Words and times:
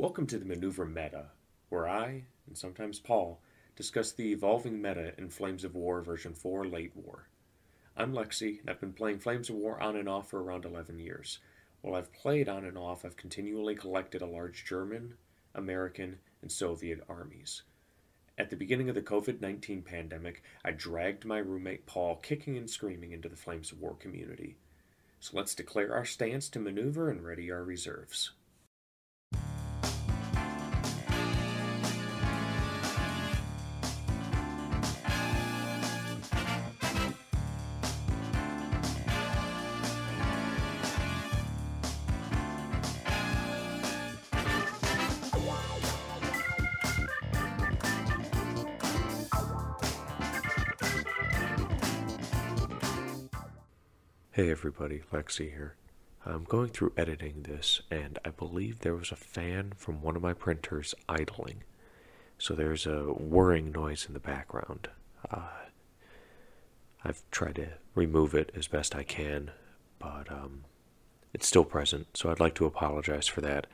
Welcome 0.00 0.26
to 0.28 0.38
the 0.38 0.46
Maneuver 0.46 0.86
Meta, 0.86 1.26
where 1.68 1.86
I, 1.86 2.24
and 2.46 2.56
sometimes 2.56 2.98
Paul, 2.98 3.42
discuss 3.76 4.12
the 4.12 4.32
evolving 4.32 4.80
meta 4.80 5.12
in 5.18 5.28
Flames 5.28 5.62
of 5.62 5.74
War 5.74 6.00
version 6.00 6.32
4 6.32 6.64
Late 6.64 6.96
War. 6.96 7.28
I'm 7.98 8.14
Lexi, 8.14 8.60
and 8.60 8.70
I've 8.70 8.80
been 8.80 8.94
playing 8.94 9.18
Flames 9.18 9.50
of 9.50 9.56
War 9.56 9.78
on 9.78 9.96
and 9.96 10.08
off 10.08 10.30
for 10.30 10.42
around 10.42 10.64
11 10.64 10.98
years. 11.00 11.40
While 11.82 11.96
I've 11.96 12.14
played 12.14 12.48
on 12.48 12.64
and 12.64 12.78
off, 12.78 13.04
I've 13.04 13.18
continually 13.18 13.74
collected 13.74 14.22
a 14.22 14.26
large 14.26 14.64
German, 14.64 15.16
American, 15.54 16.18
and 16.40 16.50
Soviet 16.50 17.04
armies. 17.06 17.60
At 18.38 18.48
the 18.48 18.56
beginning 18.56 18.88
of 18.88 18.94
the 18.94 19.02
COVID 19.02 19.42
19 19.42 19.82
pandemic, 19.82 20.42
I 20.64 20.70
dragged 20.70 21.26
my 21.26 21.40
roommate 21.40 21.84
Paul 21.84 22.16
kicking 22.16 22.56
and 22.56 22.70
screaming 22.70 23.12
into 23.12 23.28
the 23.28 23.36
Flames 23.36 23.70
of 23.70 23.82
War 23.82 23.96
community. 23.96 24.56
So 25.20 25.36
let's 25.36 25.54
declare 25.54 25.92
our 25.92 26.06
stance 26.06 26.48
to 26.48 26.58
maneuver 26.58 27.10
and 27.10 27.22
ready 27.22 27.50
our 27.52 27.62
reserves. 27.62 28.30
Everybody, 54.80 55.02
Lexi 55.12 55.50
here. 55.50 55.74
I'm 56.24 56.44
going 56.44 56.68
through 56.68 56.94
editing 56.96 57.42
this, 57.42 57.82
and 57.90 58.18
I 58.24 58.30
believe 58.30 58.78
there 58.78 58.94
was 58.94 59.12
a 59.12 59.16
fan 59.16 59.74
from 59.76 60.00
one 60.00 60.16
of 60.16 60.22
my 60.22 60.32
printers 60.32 60.94
idling. 61.06 61.64
So 62.38 62.54
there's 62.54 62.86
a 62.86 63.02
whirring 63.12 63.72
noise 63.72 64.06
in 64.06 64.14
the 64.14 64.20
background. 64.20 64.88
Uh, 65.30 65.66
I've 67.04 67.22
tried 67.30 67.56
to 67.56 67.68
remove 67.94 68.34
it 68.34 68.52
as 68.56 68.68
best 68.68 68.96
I 68.96 69.02
can, 69.02 69.50
but 69.98 70.32
um, 70.32 70.64
it's 71.34 71.46
still 71.46 71.64
present, 71.64 72.16
so 72.16 72.30
I'd 72.30 72.40
like 72.40 72.54
to 72.54 72.64
apologize 72.64 73.26
for 73.26 73.42
that. 73.42 73.66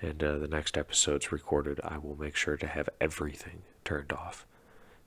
And 0.00 0.22
uh, 0.22 0.38
the 0.38 0.46
next 0.46 0.78
episode's 0.78 1.32
recorded, 1.32 1.80
I 1.82 1.98
will 1.98 2.16
make 2.16 2.36
sure 2.36 2.56
to 2.56 2.66
have 2.68 2.88
everything 3.00 3.62
turned 3.84 4.12
off, 4.12 4.46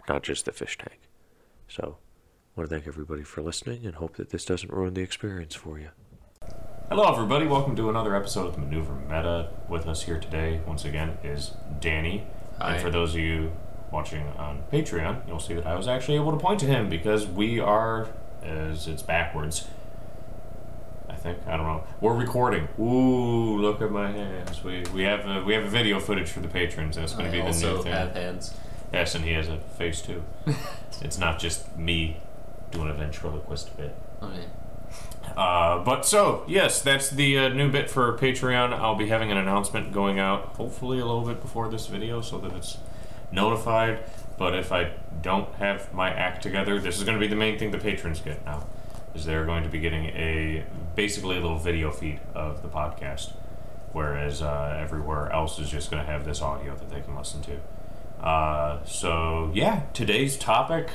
not 0.09 0.23
just 0.23 0.43
the 0.43 0.51
fish 0.51 0.77
tank. 0.77 0.99
So, 1.69 1.99
want 2.57 2.67
to 2.67 2.75
thank 2.75 2.87
everybody 2.87 3.21
for 3.21 3.43
listening 3.43 3.85
and 3.85 3.95
hope 3.95 4.15
that 4.15 4.31
this 4.31 4.43
doesn't 4.43 4.73
ruin 4.73 4.95
the 4.95 5.01
experience 5.01 5.53
for 5.53 5.77
you. 5.77 5.89
Hello, 6.89 7.03
everybody. 7.03 7.45
Welcome 7.45 7.75
to 7.75 7.87
another 7.87 8.15
episode 8.15 8.47
of 8.47 8.57
Maneuver 8.57 8.95
Meta. 8.95 9.49
With 9.69 9.85
us 9.85 10.03
here 10.03 10.19
today, 10.19 10.61
once 10.65 10.83
again, 10.83 11.19
is 11.23 11.51
Danny. 11.79 12.25
Hi. 12.59 12.73
And 12.73 12.81
for 12.81 12.89
those 12.89 13.13
of 13.13 13.19
you 13.19 13.51
watching 13.91 14.23
on 14.39 14.63
Patreon, 14.73 15.27
you'll 15.27 15.39
see 15.39 15.53
that 15.53 15.67
I 15.67 15.75
was 15.75 15.87
actually 15.87 16.15
able 16.15 16.31
to 16.31 16.37
point 16.37 16.59
to 16.61 16.65
him 16.65 16.89
because 16.89 17.27
we 17.27 17.59
are, 17.59 18.07
as 18.41 18.87
it's 18.87 19.03
backwards, 19.03 19.67
I 21.07 21.13
think 21.13 21.37
I 21.45 21.57
don't 21.57 21.67
know. 21.67 21.83
We're 22.01 22.15
recording. 22.15 22.69
Ooh, 22.79 23.57
look 23.57 23.83
at 23.83 23.91
my 23.91 24.11
hands. 24.11 24.63
We 24.63 24.83
we 24.95 25.03
have 25.03 25.27
a, 25.27 25.43
we 25.43 25.53
have 25.53 25.63
a 25.63 25.69
video 25.69 25.99
footage 25.99 26.29
for 26.29 26.39
the 26.39 26.47
patrons. 26.47 26.95
That's 26.95 27.13
going 27.13 27.25
to 27.25 27.31
be 27.31 27.37
the 27.37 27.45
new 27.45 27.53
thing. 27.53 27.77
Also, 27.77 27.89
have 27.91 28.13
hands. 28.13 28.55
Yes, 28.91 29.13
and 29.13 29.23
he 29.23 29.33
has 29.33 29.47
a 29.47 29.57
face 29.57 30.01
too. 30.01 30.23
it's 31.01 31.19
not 31.19 31.37
just 31.39 31.77
me 31.77 32.17
doing 32.71 32.89
a 32.89 32.93
ventriloquist 32.93 33.75
bit. 33.77 33.95
Okay. 34.21 34.45
Uh, 35.35 35.83
but 35.83 36.05
so, 36.05 36.43
yes, 36.47 36.81
that's 36.81 37.09
the 37.09 37.37
uh, 37.37 37.49
new 37.49 37.69
bit 37.69 37.89
for 37.89 38.17
Patreon. 38.17 38.73
I'll 38.73 38.95
be 38.95 39.07
having 39.07 39.31
an 39.31 39.37
announcement 39.37 39.91
going 39.91 40.19
out 40.19 40.55
hopefully 40.55 40.99
a 40.99 41.05
little 41.05 41.25
bit 41.25 41.41
before 41.41 41.69
this 41.69 41.87
video 41.87 42.21
so 42.21 42.37
that 42.39 42.53
it's 42.53 42.77
notified. 43.31 43.99
But 44.37 44.55
if 44.55 44.71
I 44.71 44.91
don't 45.21 45.53
have 45.55 45.93
my 45.93 46.09
act 46.09 46.43
together, 46.43 46.79
this 46.79 46.97
is 46.97 47.03
going 47.03 47.17
to 47.17 47.19
be 47.19 47.27
the 47.27 47.35
main 47.35 47.59
thing 47.59 47.71
the 47.71 47.77
patrons 47.77 48.21
get 48.21 48.43
now. 48.45 48.65
Is 49.15 49.25
they're 49.25 49.45
going 49.45 49.63
to 49.63 49.69
be 49.69 49.79
getting 49.79 50.05
a 50.05 50.63
basically 50.95 51.37
a 51.37 51.39
little 51.39 51.57
video 51.57 51.91
feed 51.91 52.19
of 52.35 52.61
the 52.61 52.67
podcast, 52.67 53.33
whereas 53.91 54.41
uh, 54.41 54.77
everywhere 54.79 55.31
else 55.31 55.57
is 55.57 55.69
just 55.69 55.89
going 55.89 56.05
to 56.05 56.11
have 56.11 56.23
this 56.23 56.41
audio 56.41 56.75
that 56.75 56.89
they 56.89 57.01
can 57.01 57.15
listen 57.15 57.41
to. 57.41 58.23
Uh, 58.23 58.83
so 58.85 59.51
yeah, 59.53 59.83
today's 59.93 60.37
topic 60.37 60.89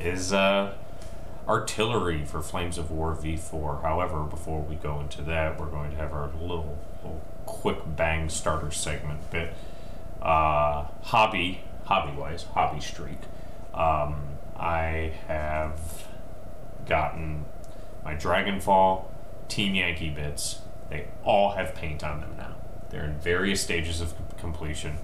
is 0.00 0.32
uh, 0.32 0.74
artillery 1.48 2.24
for 2.24 2.40
Flames 2.40 2.78
of 2.78 2.90
War 2.90 3.14
V4. 3.14 3.82
However, 3.82 4.22
before 4.24 4.60
we 4.60 4.76
go 4.76 5.00
into 5.00 5.22
that, 5.22 5.58
we're 5.58 5.66
going 5.66 5.90
to 5.90 5.96
have 5.96 6.12
our 6.12 6.30
little, 6.40 6.78
little 7.02 7.20
quick 7.46 7.78
bang 7.96 8.28
starter 8.28 8.70
segment 8.70 9.30
bit. 9.30 9.54
Uh, 10.20 10.86
hobby, 11.02 11.62
hobby 11.84 12.16
wise, 12.16 12.44
hobby 12.54 12.80
streak. 12.80 13.18
Um, 13.74 14.38
I 14.56 15.12
have 15.26 15.80
gotten 16.86 17.44
my 18.04 18.14
Dragonfall 18.14 19.04
Team 19.48 19.74
Yankee 19.74 20.10
bits. 20.10 20.60
They 20.90 21.06
all 21.24 21.52
have 21.52 21.74
paint 21.74 22.04
on 22.04 22.20
them 22.20 22.34
now. 22.36 22.54
They're 22.90 23.04
in 23.04 23.18
various 23.18 23.62
stages 23.62 24.00
of 24.00 24.14
completion. 24.36 24.98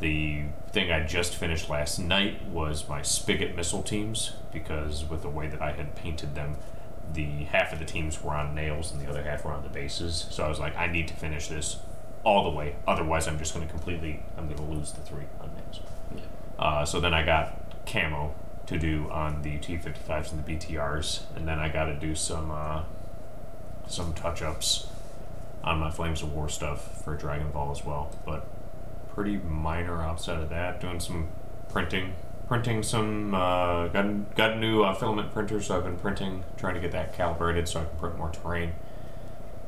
The 0.00 0.44
thing 0.70 0.90
I 0.90 1.04
just 1.04 1.34
finished 1.34 1.68
last 1.68 1.98
night 1.98 2.46
was 2.46 2.88
my 2.88 3.02
Spigot 3.02 3.54
missile 3.54 3.82
teams 3.82 4.32
because 4.52 5.04
with 5.04 5.22
the 5.22 5.28
way 5.28 5.46
that 5.46 5.60
I 5.60 5.72
had 5.72 5.94
painted 5.94 6.34
them, 6.34 6.56
the 7.12 7.44
half 7.44 7.72
of 7.72 7.78
the 7.78 7.84
teams 7.84 8.22
were 8.22 8.34
on 8.34 8.54
nails 8.54 8.92
and 8.92 9.00
the 9.00 9.08
other 9.08 9.22
half 9.22 9.44
were 9.44 9.52
on 9.52 9.62
the 9.62 9.68
bases. 9.68 10.26
So 10.30 10.44
I 10.44 10.48
was 10.48 10.58
like, 10.58 10.76
I 10.76 10.86
need 10.86 11.08
to 11.08 11.14
finish 11.14 11.48
this 11.48 11.78
all 12.24 12.44
the 12.44 12.56
way. 12.56 12.76
Otherwise, 12.86 13.28
I'm 13.28 13.38
just 13.38 13.54
going 13.54 13.66
to 13.66 13.72
completely, 13.72 14.22
I'm 14.36 14.46
going 14.46 14.56
to 14.56 14.62
lose 14.62 14.92
the 14.92 15.00
three 15.00 15.24
on 15.40 15.50
nails. 15.54 15.80
Yeah. 16.14 16.22
Uh, 16.58 16.84
so 16.84 17.00
then 17.00 17.14
I 17.14 17.24
got 17.24 17.84
camo 17.86 18.34
to 18.66 18.78
do 18.78 19.10
on 19.10 19.42
the 19.42 19.58
T55s 19.58 20.32
and 20.32 20.44
the 20.44 20.56
BTRs, 20.56 21.22
and 21.36 21.46
then 21.46 21.58
I 21.58 21.68
got 21.68 21.86
to 21.86 21.94
do 21.94 22.14
some 22.14 22.50
uh, 22.50 22.84
some 23.88 24.14
touch 24.14 24.42
ups 24.42 24.86
on 25.64 25.78
my 25.78 25.90
Flames 25.90 26.22
of 26.22 26.32
War 26.32 26.48
stuff 26.48 27.02
for 27.02 27.16
Dragonfall 27.16 27.72
as 27.72 27.84
well. 27.84 28.14
But 28.24 28.46
pretty 29.14 29.36
minor 29.38 30.02
outside 30.02 30.40
of 30.42 30.48
that. 30.50 30.80
Doing 30.80 31.00
some 31.00 31.28
printing, 31.68 32.14
printing 32.48 32.82
some. 32.82 33.34
Uh, 33.34 33.88
got 33.88 34.34
got 34.34 34.52
a 34.52 34.58
new 34.58 34.82
uh, 34.82 34.94
filament 34.94 35.32
printer, 35.32 35.60
so 35.60 35.76
I've 35.76 35.84
been 35.84 35.98
printing, 35.98 36.44
trying 36.56 36.74
to 36.74 36.80
get 36.80 36.92
that 36.92 37.14
calibrated 37.14 37.68
so 37.68 37.80
I 37.80 37.84
can 37.84 37.98
print 37.98 38.18
more 38.18 38.30
terrain. 38.30 38.72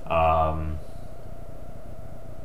Um, 0.07 0.79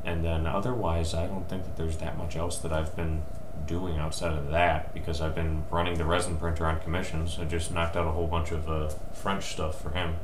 and 0.06 0.24
then 0.24 0.46
otherwise, 0.46 1.14
I 1.14 1.28
don't 1.28 1.50
think 1.50 1.66
that 1.66 1.76
there's 1.76 1.98
that 1.98 2.18
much 2.18 2.36
else 2.36 2.58
that 2.60 2.72
I've 2.72 2.96
been 2.96 3.24
doing 3.66 3.98
outside 3.98 4.38
of 4.38 4.52
that 4.52 4.94
because 4.94 5.20
I've 5.20 5.36
been 5.36 5.64
running 5.70 5.98
the 5.98 6.06
resin 6.06 6.38
printer 6.38 6.66
on 6.66 6.80
commissions. 6.80 7.38
I 7.40 7.46
just 7.46 7.74
knocked 7.74 7.98
out 7.98 8.08
a 8.08 8.12
whole 8.12 8.28
bunch 8.28 8.52
of 8.52 8.70
uh, 8.70 8.90
French 9.12 9.46
stuff 9.46 9.82
for 9.82 9.90
him, 9.90 10.16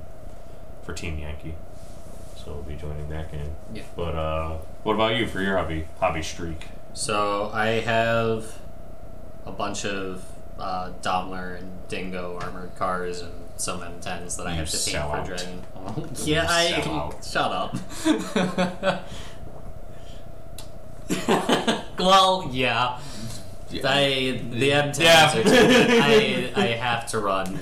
for 0.84 0.94
Team 0.94 1.20
Yankee. 1.20 1.56
So 2.44 2.52
we'll 2.54 2.64
be 2.64 2.76
joining 2.76 3.08
that 3.10 3.32
game. 3.32 3.56
Yeah. 3.74 3.84
But 3.96 4.16
uh, 4.16 4.58
what 4.84 4.94
about 4.96 5.16
you 5.16 5.28
for 5.28 5.42
your 5.42 5.58
hobby 5.58 5.88
hobby 6.00 6.22
streak? 6.22 6.68
So 6.94 7.50
I 7.54 7.68
have 7.82 8.58
a 9.46 9.52
bunch 9.52 9.86
of 9.86 10.24
uh, 10.60 10.92
Daimler 11.02 11.56
and 11.56 11.88
Dingo 11.88 12.38
armored 12.42 12.76
cars 12.76 13.22
and 13.22 13.34
some 13.56 13.82
M10s 13.82 14.38
that 14.38 14.48
I 14.48 14.52
You 14.52 14.58
have 14.58 14.70
to 14.70 14.78
paint 14.92 15.06
for. 15.06 15.26
Dragon. 15.26 15.64
You 16.26 16.34
yeah, 16.36 16.46
I 16.50 16.82
out. 16.86 17.24
shut 17.26 17.52
up. 17.52 17.76
well, 22.00 22.50
yeah. 22.52 23.00
I 23.84 24.42
the 24.52 24.70
M10s 24.70 25.00
Yeah. 25.00 25.34
are 25.38 25.44
I 26.02 26.52
I 26.56 26.68
have 26.68 27.08
to 27.08 27.20
run 27.20 27.60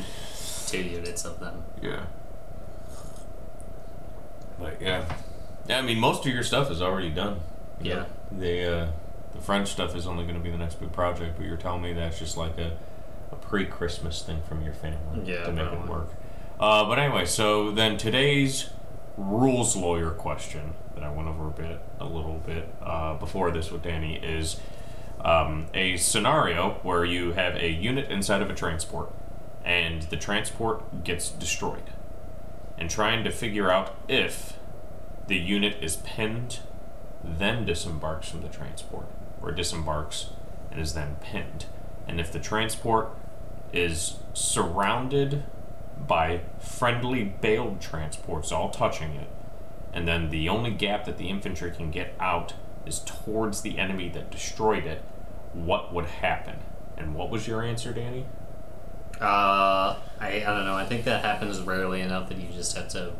two 0.67 0.81
units 0.81 1.25
of 1.25 1.39
them. 1.39 1.63
Yeah. 1.81 2.01
But 4.61 4.81
yeah, 4.81 5.05
yeah. 5.67 5.79
I 5.79 5.81
mean, 5.81 5.99
most 5.99 6.25
of 6.25 6.33
your 6.33 6.43
stuff 6.43 6.71
is 6.71 6.81
already 6.81 7.09
done. 7.09 7.39
You 7.81 7.89
Yeah. 7.91 7.95
know, 7.95 8.05
The 8.39 8.73
uh, 8.83 8.87
the 9.33 9.41
French 9.41 9.69
stuff 9.69 9.95
is 9.95 10.05
only 10.07 10.23
going 10.23 10.35
to 10.35 10.41
be 10.41 10.51
the 10.51 10.57
next 10.57 10.75
big 10.79 10.91
project, 10.91 11.37
but 11.37 11.45
you're 11.45 11.57
telling 11.57 11.81
me 11.81 11.93
that's 11.93 12.19
just 12.19 12.37
like 12.37 12.57
a, 12.57 12.77
a 13.31 13.35
pre-Christmas 13.35 14.21
thing 14.21 14.41
from 14.47 14.61
your 14.63 14.73
family 14.73 15.21
Yeah, 15.23 15.43
to 15.45 15.51
make 15.51 15.71
it 15.71 15.87
work. 15.87 16.09
Uh, 16.59 16.85
but 16.85 16.99
anyway, 16.99 17.25
so 17.25 17.71
then 17.71 17.97
today's 17.97 18.69
rules 19.17 19.75
lawyer 19.75 20.11
question 20.11 20.73
that 20.95 21.03
I 21.03 21.09
went 21.11 21.27
over 21.27 21.47
a 21.47 21.51
bit, 21.51 21.79
a 21.99 22.05
little 22.05 22.41
bit 22.45 22.67
uh, 22.83 23.15
before 23.15 23.51
this 23.51 23.71
with 23.71 23.83
Danny 23.83 24.17
is 24.17 24.59
um, 25.23 25.67
a 25.73 25.97
scenario 25.97 26.79
where 26.83 27.03
you 27.05 27.31
have 27.33 27.55
a 27.55 27.69
unit 27.69 28.09
inside 28.11 28.41
of 28.41 28.49
a 28.49 28.53
transport, 28.53 29.11
and 29.63 30.03
the 30.03 30.17
transport 30.17 31.03
gets 31.03 31.29
destroyed, 31.29 31.89
and 32.77 32.89
trying 32.89 33.23
to 33.23 33.31
figure 33.31 33.71
out 33.71 33.95
if 34.07 34.57
the 35.31 35.37
unit 35.37 35.77
is 35.81 35.95
pinned, 35.95 36.59
then 37.23 37.63
disembarks 37.63 38.27
from 38.27 38.41
the 38.41 38.49
transport, 38.49 39.05
or 39.41 39.49
disembarks 39.53 40.31
and 40.69 40.81
is 40.81 40.93
then 40.93 41.15
pinned, 41.21 41.67
and 42.05 42.19
if 42.19 42.33
the 42.33 42.39
transport 42.39 43.11
is 43.71 44.17
surrounded 44.33 45.45
by 46.05 46.41
friendly 46.59 47.23
bailed 47.23 47.79
transports 47.79 48.51
all 48.51 48.71
touching 48.71 49.15
it, 49.15 49.29
and 49.93 50.05
then 50.05 50.31
the 50.31 50.49
only 50.49 50.71
gap 50.71 51.05
that 51.05 51.17
the 51.17 51.29
infantry 51.29 51.71
can 51.71 51.91
get 51.91 52.13
out 52.19 52.53
is 52.85 52.99
towards 52.99 53.61
the 53.61 53.79
enemy 53.79 54.09
that 54.09 54.31
destroyed 54.31 54.85
it, 54.85 55.01
what 55.53 55.93
would 55.93 56.07
happen? 56.07 56.57
And 56.97 57.15
what 57.15 57.29
was 57.29 57.47
your 57.47 57.61
answer, 57.61 57.93
Danny? 57.93 58.25
Uh, 59.21 59.95
I, 60.19 60.27
I 60.27 60.39
don't 60.39 60.65
know. 60.65 60.75
I 60.75 60.83
think 60.85 61.05
that 61.05 61.23
happens 61.23 61.61
rarely 61.61 62.01
enough 62.01 62.27
that 62.27 62.37
you 62.37 62.49
just 62.49 62.75
have 62.75 62.89
to 62.89 63.13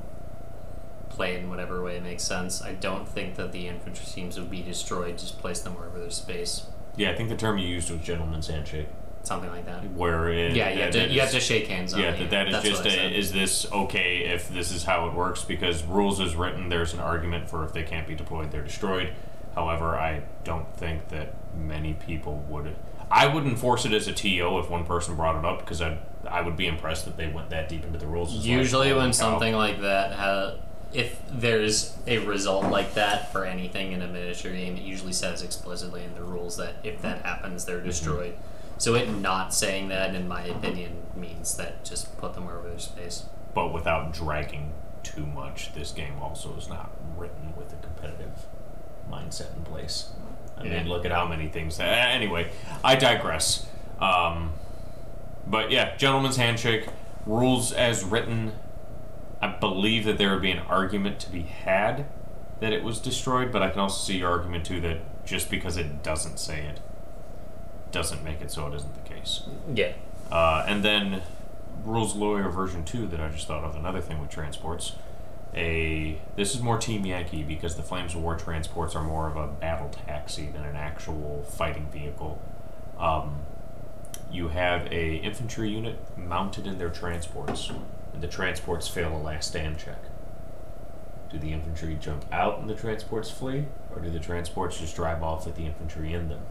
play 1.12 1.36
it 1.36 1.40
in 1.44 1.50
whatever 1.50 1.84
way 1.84 2.00
makes 2.00 2.24
sense. 2.24 2.62
I 2.62 2.74
don't 2.74 3.08
think 3.08 3.36
that 3.36 3.52
the 3.52 3.68
infantry 3.68 4.06
teams 4.06 4.40
would 4.40 4.50
be 4.50 4.62
destroyed. 4.62 5.18
Just 5.18 5.40
place 5.40 5.60
them 5.62 5.75
wherever 5.75 6.00
there's 6.00 6.16
space, 6.16 6.66
Yeah, 6.96 7.12
I 7.12 7.16
think 7.16 7.30
the 7.30 7.36
term 7.36 7.58
you 7.58 7.68
used 7.68 7.92
was 7.92 8.02
gentleman's 8.02 8.48
handshake, 8.48 8.88
something 9.24 9.50
like 9.50 9.66
that. 9.66 9.92
where 9.92 10.30
it, 10.30 10.56
Yeah, 10.56 10.69
you 10.74 10.81
have 10.81 10.92
to 10.92 11.10
you 11.10 11.19
have 11.22 11.31
to 11.31 11.40
shake 11.40 11.68
hands 11.68 11.94
on 11.94 12.02
Yeah, 12.02 12.12
that, 12.12 12.30
that 12.30 12.48
is 12.48 12.54
That's 12.54 12.69
just 12.69 12.86
a, 12.86 13.18
is 13.18 13.31
this 13.31 13.72
okay 13.72 14.25
if 14.25 14.50
this 14.50 14.72
is 14.72 14.84
how 14.86 15.08
it 15.08 15.13
works? 15.13 15.44
Because 15.44 15.84
rules 15.84 16.19
is 16.19 16.36
written, 16.36 16.69
there's 16.69 16.94
an 16.94 17.00
argument 17.00 17.50
for 17.50 17.63
if 17.66 17.74
they 17.74 17.84
can't 17.84 18.08
be 18.08 18.16
deployed, 18.16 18.52
they're 18.52 18.63
destroyed. 18.63 19.13
However, 19.56 19.98
I 19.98 20.24
don't 20.44 20.74
think 20.78 21.10
that 21.10 21.36
many 21.56 21.94
people 21.94 22.38
would. 22.50 22.75
I 23.13 23.28
would 23.28 23.46
enforce 23.46 23.84
it 23.86 23.92
as 23.92 24.08
a 24.08 24.13
TO 24.13 24.58
if 24.60 24.69
one 24.69 24.86
person 24.86 25.18
brought 25.18 25.36
it 25.36 25.44
up 25.44 25.60
because 25.60 25.81
I 25.81 25.98
I 26.30 26.42
would 26.42 26.56
be 26.56 26.68
impressed 26.68 27.04
that 27.06 27.18
they 27.18 27.28
went 27.28 27.50
that 27.50 27.68
deep 27.68 27.84
into 27.84 28.00
the 28.00 28.08
rules. 28.08 28.34
Like, 28.34 28.46
Usually, 28.46 28.90
holy 28.90 29.02
when 29.02 29.12
something 29.13 29.54
like 29.54 29.81
that 29.81 30.13
ha 30.13 30.54
if 30.93 31.21
there's 31.29 31.97
a 32.07 32.17
result 32.19 32.65
like 32.65 32.93
that 32.95 33.31
for 33.31 33.45
anything 33.45 33.91
in 33.93 34.01
a 34.01 34.07
miniature 34.07 34.51
game, 34.51 34.75
it 34.75 34.83
usually 34.83 35.13
says 35.13 35.41
explicitly 35.41 36.03
in 36.03 36.13
the 36.15 36.23
rules 36.23 36.57
that 36.57 36.75
if 36.83 37.01
that 37.01 37.23
happens, 37.25 37.63
Mm-hmm. 37.65 37.71
they're 37.71 37.81
destroyed. 37.83 38.35
So 38.77 38.95
it 38.95 39.09
not 39.09 39.53
saying 39.53 39.89
that, 39.89 40.15
in 40.15 40.27
my 40.27 40.43
opinion, 40.43 41.03
means 41.15 41.55
that 41.57 41.85
just 41.85 42.17
put 42.17 42.33
them 42.33 42.45
wherever 42.47 42.67
there's 42.67 42.83
space. 42.85 43.25
but 43.53 43.73
without 43.73 44.13
dragging 44.13 44.73
too 45.03 45.25
much, 45.25 45.73
this 45.73 45.91
game 45.91 46.13
also 46.21 46.55
is 46.57 46.67
not 46.69 46.89
written 47.17 47.53
with 47.57 47.73
a 47.73 47.75
competitive 47.77 48.45
mindset 49.11 49.55
in 49.55 49.63
place. 49.63 50.09
I 50.57 50.63
Yeah. 50.63 50.77
mean, 50.79 50.88
look 50.89 51.05
at 51.05 51.11
how 51.11 51.27
many 51.27 51.47
things. 51.47 51.77
That, 51.77 52.09
anyway, 52.15 52.49
I 52.83 52.95
digress. 52.95 53.65
Um, 53.99 54.53
but 55.47 55.69
yeah, 55.71 55.95
gentleman's 55.97 56.38
handshake 56.38 56.88
rules 57.25 57.71
as 57.73 58.03
written. 58.03 58.53
I 59.41 59.47
believe 59.47 60.05
that 60.05 60.17
there 60.17 60.31
would 60.31 60.41
be 60.41 60.51
an 60.51 60.59
argument 60.59 61.19
to 61.21 61.31
be 61.31 61.41
had 61.41 62.05
that 62.59 62.71
it 62.71 62.83
was 62.83 62.99
destroyed, 62.99 63.51
but 63.51 63.63
I 63.63 63.69
can 63.69 63.79
also 63.79 64.05
see 64.05 64.19
your 64.19 64.29
argument 64.29 64.65
too 64.65 64.79
that 64.81 65.25
just 65.25 65.49
because 65.49 65.77
it 65.77 66.03
doesn't 66.03 66.38
say 66.38 66.65
it 66.65 66.79
doesn't 67.91 68.23
make 68.23 68.41
it 68.41 68.51
so 68.51 68.67
it 68.67 68.75
isn't 68.75 68.93
the 68.93 69.09
case. 69.09 69.43
Yeah. 69.73 69.93
Uh, 70.31 70.63
and 70.67 70.83
then 70.83 71.23
Rules 71.83 72.15
Lawyer 72.15 72.49
version 72.49 72.85
2 72.85 73.07
that 73.07 73.19
I 73.19 73.29
just 73.29 73.47
thought 73.47 73.63
of, 73.63 73.75
another 73.75 74.01
thing 74.01 74.21
with 74.21 74.29
transports. 74.29 74.93
A 75.53 76.17
this 76.38 76.55
is 76.55 76.61
more 76.61 76.77
Team 76.77 77.05
Yankee 77.05 77.43
because 77.43 77.75
the 77.75 77.83
Flames 77.83 78.15
of 78.15 78.21
War 78.21 78.38
transports 78.38 78.95
are 78.95 79.03
more 79.03 79.27
of 79.27 79.35
a 79.35 79.47
battle 79.47 79.89
taxi 79.89 80.45
than 80.45 80.63
an 80.63 80.77
actual 80.77 81.43
fighting 81.43 81.88
vehicle. 81.91 82.39
Um, 82.97 83.39
you 84.31 84.47
have 84.49 84.88
a 84.93 85.15
infantry 85.15 85.69
unit 85.69 85.97
mounted 86.17 86.67
in 86.67 86.77
their 86.77 86.89
transports, 86.89 87.69
and 88.13 88.22
the 88.22 88.28
transports 88.28 88.88
fail 88.88 89.16
a 89.16 89.19
last 89.19 89.50
stand 89.50 89.78
check. 89.78 90.00
Do 91.30 91.40
the 91.40 91.54
infantry 91.54 91.98
jump 92.00 92.25
out 92.31 92.60
and 92.60 92.69
the 92.69 92.75
transports 92.75 93.30
flee, 93.30 93.66
or 93.94 94.02
do 94.02 94.10
the 94.10 94.19
transports 94.19 94.80
just 94.80 94.96
drive 94.96 95.24
off 95.24 95.46
with 95.46 95.56
the 95.56 95.66
infantry 95.66 96.13
in 96.13 96.28
them? 96.28 96.42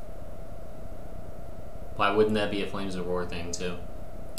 Why 1.97 2.11
wouldn't 2.11 2.35
that 2.35 2.51
be 2.51 2.63
a 2.63 2.67
Flames 2.67 2.95
of 2.95 3.07
War 3.07 3.27
thing 3.27 3.53
too? 3.53 3.77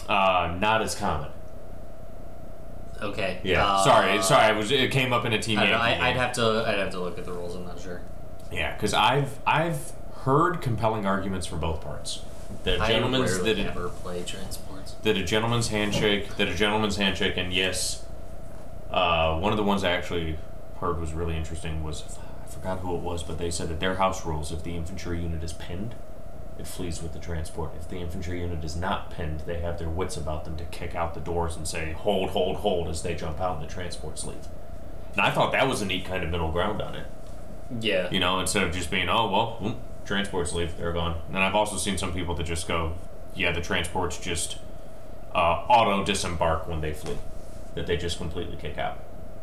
Uh, 0.10 0.58
not 0.60 0.82
as 0.82 0.96
common. 0.96 1.30
Okay. 3.00 3.40
Yeah, 3.44 3.66
uh, 3.66 3.84
sorry, 3.84 4.22
sorry. 4.22 4.46
I 4.46 4.52
was 4.52 4.72
it 4.72 4.92
came 4.92 5.14
up 5.14 5.26
in 5.26 5.34
a 5.34 5.40
team. 5.40 5.60
I 5.60 5.64
don't 5.64 5.72
know, 5.72 5.86
Yankee 5.86 6.02
I, 6.02 6.10
I'd 6.10 6.16
have 6.18 6.34
to. 6.34 6.64
I'd 6.68 6.80
have 6.80 6.92
to 6.92 7.00
look 7.00 7.18
at 7.18 7.26
the 7.26 7.34
rules. 7.34 7.56
I'm 7.56 7.66
not 7.66 7.80
sure. 7.80 8.02
Yeah, 8.52 8.74
because 8.74 8.94
I've 8.94 9.40
I've 9.46 9.94
heard 10.24 10.62
compelling 10.62 11.06
arguments 11.06 11.46
from 11.48 11.60
both 11.60 11.82
parts. 11.82 12.24
That 12.64 12.82
a 12.82 12.88
gentleman's 12.88 13.38
a, 13.38 13.58
ever 13.60 13.90
play 13.90 14.24
transports. 14.24 14.96
a 15.18 15.24
gentleman's 15.24 15.70
handshake 15.70 16.36
that 16.38 16.48
a 16.48 16.56
gentleman's 16.56 16.98
handshake 16.98 17.38
and 17.38 17.54
yes, 17.54 18.06
uh, 18.92 19.38
one 19.40 19.52
of 19.52 19.58
the 19.58 19.64
ones 19.64 19.84
I 19.84 19.92
actually 19.92 20.38
heard 20.80 21.00
was 21.00 21.14
really 21.14 21.38
interesting 21.38 21.84
was 21.84 22.04
I 22.44 22.48
forgot 22.50 22.80
who 22.80 22.96
it 22.96 23.02
was, 23.02 23.24
but 23.24 23.38
they 23.38 23.52
said 23.52 23.70
that 23.70 23.80
their 23.80 23.96
house 23.96 24.26
rules 24.26 24.52
if 24.52 24.64
the 24.64 24.76
infantry 24.76 25.22
unit 25.22 25.44
is 25.44 25.54
pinned, 25.54 25.96
it 26.60 26.68
flees 26.68 27.02
with 27.02 27.14
the 27.14 27.20
transport. 27.20 27.72
If 27.80 27.90
the 27.90 27.98
infantry 27.98 28.42
unit 28.42 28.64
is 28.64 28.76
not 28.76 29.10
pinned, 29.10 29.42
they 29.42 29.60
have 29.60 29.80
their 29.80 29.90
wits 29.90 30.18
about 30.18 30.46
them 30.46 30.58
to 30.58 30.66
kick 30.66 30.96
out 30.96 31.14
the 31.14 31.20
doors 31.20 31.56
and 31.56 31.68
say 31.68 31.94
hold, 31.94 32.30
hold, 32.30 32.58
hold 32.58 32.88
as 32.88 33.02
they 33.02 33.16
jump 33.16 33.42
out 33.42 33.60
and 33.60 33.68
the 33.68 33.72
transports 33.72 34.26
leave. 34.26 34.48
And 35.14 35.22
I 35.22 35.32
thought 35.32 35.52
that 35.52 35.68
was 35.68 35.82
a 35.82 35.86
neat 35.86 36.06
kind 36.06 36.24
of 36.24 36.30
middle 36.30 36.52
ground 36.52 36.82
on 36.82 36.96
it. 36.96 37.08
Yeah. 37.80 38.10
You 38.12 38.20
know, 38.20 38.40
instead 38.40 38.64
of 38.64 38.74
just 38.74 38.92
being, 38.92 39.10
oh, 39.10 39.30
well, 39.32 39.76
transports 40.06 40.54
leave, 40.54 40.78
they're 40.78 40.92
gone. 40.94 41.22
And 41.30 41.38
I've 41.40 41.56
also 41.56 41.78
seen 41.78 41.98
some 41.98 42.14
people 42.14 42.36
that 42.36 42.44
just 42.44 42.68
go, 42.68 42.94
yeah, 43.36 43.52
the 43.52 43.62
transports 43.62 44.18
just 44.18 44.58
uh, 45.34 45.66
auto 45.70 46.04
disembark 46.04 46.68
when 46.68 46.82
they 46.82 46.94
flee, 46.94 47.18
that 47.76 47.88
they 47.88 47.98
just 47.98 48.18
completely 48.18 48.58
kick 48.58 48.78
out. 48.78 48.98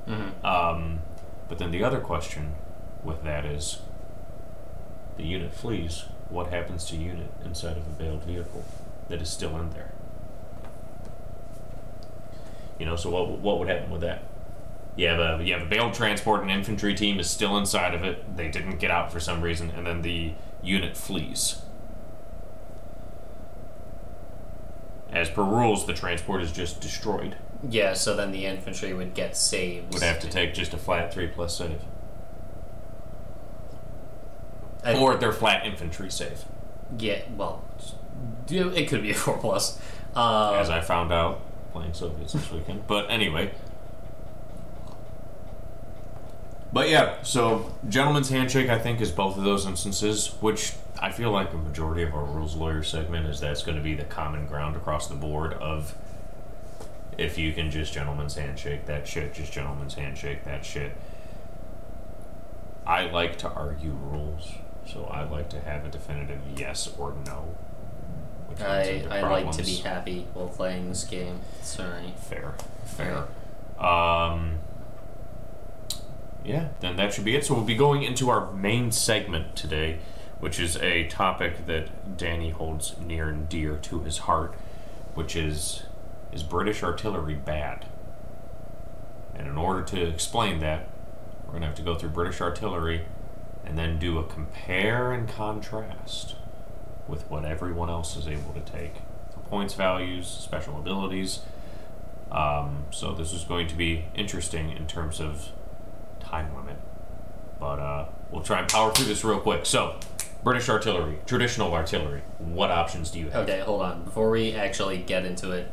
hmm 0.07 0.45
Um, 0.45 1.01
but 1.49 1.59
then 1.59 1.71
the 1.71 1.83
other 1.83 2.01
question 2.01 2.55
with 3.03 3.23
that 3.25 3.45
is 3.47 3.81
the 5.17 5.25
unit 5.25 5.53
flees, 5.55 6.05
what 6.29 6.49
happens 6.49 6.85
to 6.87 6.97
unit 6.97 7.31
inside 7.45 7.77
of 7.79 7.87
a 7.87 7.91
veiled 8.03 8.23
vehicle 8.25 8.65
that 9.09 9.23
is 9.23 9.31
still 9.31 9.57
in 9.59 9.71
there? 9.71 9.93
You 12.79 12.87
know, 12.87 12.97
so 12.97 13.11
what, 13.11 13.29
what 13.39 13.59
would 13.59 13.69
happen 13.69 13.91
with 13.91 14.03
that? 14.03 14.23
You 14.97 15.07
have 15.09 15.21
a 15.41 15.45
you 15.45 15.53
have 15.55 15.63
a 15.63 15.67
bailed 15.67 15.95
transport, 15.95 16.43
an 16.43 16.51
infantry 16.51 16.93
team 16.95 17.21
is 17.21 17.31
still 17.31 17.57
inside 17.57 17.95
of 17.95 18.03
it. 18.05 18.37
They 18.37 18.49
didn't 18.49 18.79
get 18.79 18.91
out 18.91 19.13
for 19.13 19.21
some 19.21 19.41
reason, 19.43 19.71
and 19.71 19.87
then 19.87 20.03
the 20.03 20.33
unit 20.63 20.97
flees. 20.97 21.63
As 25.11 25.31
per 25.31 25.43
rules, 25.43 25.87
the 25.87 25.95
transport 25.95 26.43
is 26.43 26.53
just 26.53 26.81
destroyed. 26.81 27.37
Yeah. 27.69 27.95
So 27.95 28.15
then 28.15 28.31
the 28.31 28.45
infantry 28.47 28.93
would 28.93 29.15
get 29.15 29.37
saved. 29.37 29.93
Would 29.95 30.03
have 30.03 30.21
to 30.21 30.29
take 30.29 30.55
just 30.55 30.75
a 30.75 30.77
flat 30.79 31.13
three 31.13 31.29
plus 31.29 31.57
save, 31.57 31.81
I- 34.85 34.97
or 34.99 35.17
their 35.17 35.33
flat 35.33 35.65
infantry 35.67 36.11
save. 36.11 36.45
Yeah. 36.99 37.23
Well, 37.37 37.65
do- 38.47 38.71
it 38.71 38.89
could 38.89 39.03
be 39.03 39.11
a 39.11 39.15
four 39.15 39.39
plus. 39.39 39.81
Uh, 40.15 40.53
as 40.61 40.69
I 40.71 40.81
found 40.81 41.13
out 41.13 41.41
playing 41.73 41.95
Soviets 41.95 42.33
this 42.35 42.51
weekend. 42.51 42.87
But 42.87 43.07
anyway. 43.11 43.53
But 46.73 46.89
yeah, 46.91 47.23
so 47.23 47.73
gentleman's 47.89 48.29
handshake 48.29 48.69
I 48.69 48.79
think 48.79 49.01
is 49.01 49.11
both 49.11 49.39
of 49.39 49.45
those 49.45 49.65
instances, 49.67 50.35
which 50.41 50.75
I 51.01 51.11
feel 51.11 51.31
like 51.31 51.53
a 51.55 51.57
majority 51.57 52.03
of 52.03 52.15
our 52.15 52.25
rules 52.25 52.55
lawyer 52.57 52.83
segment 52.83 53.27
is 53.27 53.41
that's 53.41 53.63
going 53.63 53.77
to 53.79 53.83
be 53.83 53.95
the 53.95 54.05
common 54.05 54.47
ground 54.47 54.77
across 54.77 55.07
the 55.07 55.15
board 55.15 55.55
of 55.55 55.95
if 57.17 57.39
you 57.39 57.53
can 57.53 57.71
just 57.71 57.93
gentleman's 57.93 58.35
handshake 58.37 58.87
that 58.87 59.09
shit, 59.09 59.33
just 59.35 59.53
gentleman's 59.53 59.95
handshake 59.95 60.45
that 60.45 60.65
shit. 60.65 60.93
I 62.87 63.07
like 63.07 63.37
to 63.39 63.51
argue 63.51 63.91
rules, 63.91 64.53
so 64.87 65.05
I 65.05 65.25
like 65.25 65.49
to 65.51 65.61
have 65.61 65.85
a 65.85 65.89
definitive 65.89 66.39
yes 66.57 66.89
or 66.99 67.15
no. 67.27 67.55
which 68.47 68.61
I 68.61 69.05
I 69.11 69.21
like 69.23 69.51
to 69.53 69.63
be 69.63 69.77
happy 69.77 70.27
while 70.35 70.49
playing 70.49 70.89
this 70.89 71.05
game. 71.05 71.41
Sorry. 71.63 72.15
Fair, 72.17 72.55
fair. 72.85 73.27
Um, 73.79 74.59
yeah, 76.45 76.69
then 76.81 76.97
that 76.97 77.13
should 77.13 77.25
be 77.25 77.37
it. 77.37 77.45
So 77.45 77.55
we'll 77.55 77.65
be 77.65 77.75
going 77.75 78.03
into 78.03 78.31
our 78.31 78.53
main 78.53 78.91
segment 78.93 79.57
today, 79.57 79.99
which 80.41 80.59
is 80.59 80.77
a 80.77 81.07
topic 81.09 81.67
that 81.67 82.17
Danny 82.17 82.51
holds 82.51 82.97
near 82.99 83.29
and 83.29 83.49
dear 83.49 83.77
to 83.77 84.01
his 84.01 84.19
heart, 84.19 84.55
which 85.15 85.37
is 85.37 85.85
is 86.33 86.43
British 86.43 86.83
artillery 86.83 87.35
bad? 87.35 87.87
And 89.35 89.47
in 89.47 89.57
order 89.57 89.83
to 89.83 90.03
explain 90.07 90.59
that, 90.61 90.89
we're 91.47 91.55
gonna 91.55 91.67
have 91.67 91.75
to 91.77 91.83
go 91.83 91.95
through 91.95 92.11
British 92.11 92.41
artillery 92.41 93.07
and 93.65 93.77
then 93.77 93.99
do 93.99 94.19
a 94.19 94.25
compare 94.25 95.13
and 95.13 95.29
contrast 95.29 96.37
with 97.07 97.29
what 97.31 97.45
everyone 97.45 97.89
else 97.91 98.17
is 98.17 98.29
able 98.29 98.53
to 98.53 98.61
take. 98.61 98.97
For 99.33 99.41
points 99.41 99.75
values, 99.75 100.27
special 100.27 100.79
abilities. 100.79 101.41
Um, 102.31 102.85
so 102.91 103.13
this 103.13 103.33
is 103.33 103.45
going 103.45 103.67
to 103.69 103.75
be 103.75 104.05
interesting 104.15 104.71
in 104.71 104.87
terms 104.87 105.21
of 105.21 105.51
time 106.29 106.55
limit. 106.55 106.77
But 107.59 107.79
uh, 107.79 108.07
we'll 108.31 108.43
try 108.43 108.61
and 108.61 108.69
power 108.69 108.93
through 108.93 109.07
this 109.07 109.25
real 109.25 109.41
quick. 109.41 109.67
So, 109.67 109.99
British 110.45 110.69
artillery, 110.69 111.19
traditional 111.27 111.73
artillery. 111.73 112.23
What 112.39 112.71
options 112.71 113.11
do 113.11 113.19
you 113.19 113.31
have? 113.31 113.49
Okay, 113.49 113.61
hold 113.61 113.83
on. 113.83 114.05
Before 114.05 114.31
we 114.31 114.55
actually 114.55 114.99
get 114.99 115.25
into 115.25 115.51
it, 115.51 115.71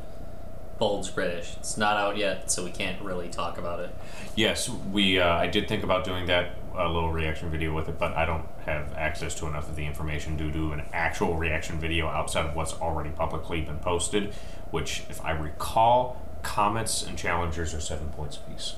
Bulge 0.78 1.14
British. 1.14 1.56
It's 1.58 1.78
not 1.78 1.98
out 1.98 2.18
yet, 2.18 2.52
so 2.52 2.64
we 2.64 2.72
can't 2.72 3.02
really 3.02 3.30
talk 3.30 3.58
about 3.58 3.80
it. 3.80 3.96
Yes, 4.36 4.68
we. 4.70 5.20
Uh, 5.20 5.30
I 5.30 5.48
did 5.48 5.68
think 5.68 5.84
about 5.84 6.04
doing 6.04 6.26
that 6.26 6.56
a 6.76 6.90
little 6.90 7.12
reaction 7.12 7.50
video 7.50 7.74
with 7.74 7.88
it, 7.88 7.98
but 7.98 8.14
I 8.14 8.26
don't 8.26 8.46
have 8.66 8.94
access 8.94 9.36
to 9.36 9.48
enough 9.48 9.70
of 9.70 9.78
the 9.78 9.86
information 9.86 10.38
to 10.38 10.52
do 10.52 10.74
an 10.74 10.84
actual 10.92 11.36
reaction 11.36 11.80
video 11.80 12.08
outside 12.08 12.46
of 12.46 12.56
what's 12.56 12.74
already 12.74 13.12
publicly 13.12 13.62
been 13.62 13.80
posted. 13.80 14.34
Which, 14.72 15.04
if 15.10 15.24
I 15.24 15.32
recall, 15.32 16.22
comets 16.42 17.04
and 17.04 17.18
challengers 17.18 17.74
are 17.74 17.80
seven 17.80 18.10
points 18.10 18.38
apiece. 18.38 18.76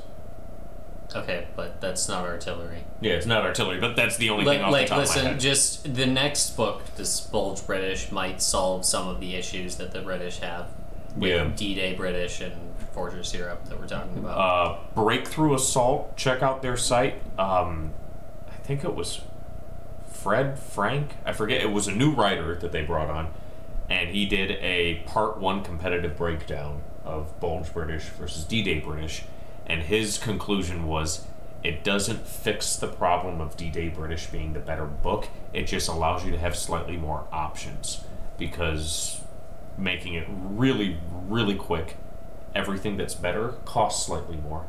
Okay, 1.15 1.47
but 1.55 1.79
that's 1.79 2.07
not 2.09 2.25
artillery. 2.25 2.83
Yeah, 2.99 3.13
it's 3.13 3.25
not 3.25 3.43
artillery, 3.45 3.79
but 3.79 3.95
that's 3.95 4.17
the 4.17 4.29
only 4.29 4.43
Like, 4.45 4.57
thing 4.57 4.65
off 4.65 4.71
like 4.71 4.87
the 4.87 4.89
top 4.89 4.97
of 5.03 5.07
my 5.07 5.13
listen, 5.13 5.25
head. 5.25 5.39
just 5.39 5.93
the 5.95 6.05
next 6.05 6.57
book, 6.57 6.83
this 6.95 7.21
Bulge 7.21 7.65
British, 7.65 8.11
might 8.11 8.41
solve 8.41 8.85
some 8.85 9.07
of 9.07 9.19
the 9.21 9.35
issues 9.35 9.77
that 9.77 9.91
the 9.91 10.01
British 10.01 10.39
have 10.39 10.67
with 11.15 11.31
Yeah. 11.31 11.49
D-Day 11.55 11.93
British 11.95 12.41
and 12.41 12.53
Fortress 12.91 13.33
Europe 13.33 13.65
that 13.69 13.79
we're 13.79 13.87
talking 13.87 14.17
about. 14.17 14.37
uh, 14.37 14.77
Breakthrough 14.95 15.53
Assault. 15.55 16.15
Check 16.17 16.41
out 16.43 16.61
their 16.61 16.75
site. 16.77 17.15
Um, 17.39 17.91
I 18.47 18.55
think 18.63 18.83
it 18.83 18.93
was 18.95 19.21
Fred 20.11 20.59
Frank. 20.59 21.11
I 21.25 21.31
forget. 21.31 21.61
It 21.61 21.71
was 21.71 21.87
a 21.87 21.91
new 21.91 22.11
writer 22.11 22.55
that 22.55 22.71
they 22.71 22.81
brought 22.81 23.09
on, 23.09 23.29
and 23.89 24.09
he 24.09 24.25
did 24.25 24.51
a 24.61 24.95
part 25.05 25.37
one 25.37 25.63
competitive 25.63 26.17
breakdown 26.17 26.81
of 27.05 27.39
Bulge 27.39 27.71
British 27.71 28.03
versus 28.05 28.43
D-Day 28.43 28.79
British, 28.79 29.23
and 29.67 29.83
his 29.83 30.17
conclusion 30.17 30.88
was. 30.88 31.25
It 31.63 31.83
doesn't 31.83 32.25
fix 32.25 32.75
the 32.75 32.88
problem 32.88 33.41
of 33.41 33.57
D-Day 33.57 33.89
British 33.89 34.27
being 34.27 34.53
the 34.53 34.59
better 34.59 34.86
book. 34.86 35.27
It 35.53 35.63
just 35.63 35.89
allows 35.89 36.24
you 36.24 36.31
to 36.31 36.38
have 36.38 36.55
slightly 36.55 36.97
more 36.97 37.27
options 37.31 38.03
because 38.38 39.21
making 39.77 40.13
it 40.13 40.27
really, 40.29 40.97
really 41.12 41.55
quick 41.55 41.97
everything 42.55 42.97
that's 42.97 43.15
better 43.15 43.50
costs 43.65 44.05
slightly 44.05 44.38
more. 44.38 44.65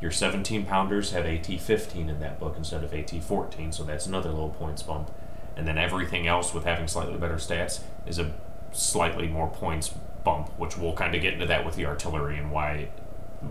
Your 0.00 0.10
17 0.10 0.66
pounders 0.66 1.12
have 1.12 1.24
AT 1.24 1.46
15 1.46 2.10
in 2.10 2.20
that 2.20 2.38
book 2.38 2.54
instead 2.56 2.84
of 2.84 2.92
AT 2.92 3.10
14, 3.10 3.72
so 3.72 3.84
that's 3.84 4.06
another 4.06 4.30
little 4.30 4.50
points 4.50 4.82
bump. 4.82 5.10
And 5.56 5.66
then 5.66 5.78
everything 5.78 6.26
else 6.26 6.52
with 6.52 6.64
having 6.64 6.88
slightly 6.88 7.16
better 7.16 7.36
stats 7.36 7.80
is 8.06 8.18
a 8.18 8.32
slightly 8.72 9.28
more 9.28 9.48
points 9.48 9.94
bump, 10.24 10.50
which 10.58 10.76
we'll 10.76 10.94
kind 10.94 11.14
of 11.14 11.22
get 11.22 11.34
into 11.34 11.46
that 11.46 11.64
with 11.64 11.76
the 11.76 11.86
artillery 11.86 12.36
and 12.36 12.50
why 12.50 12.88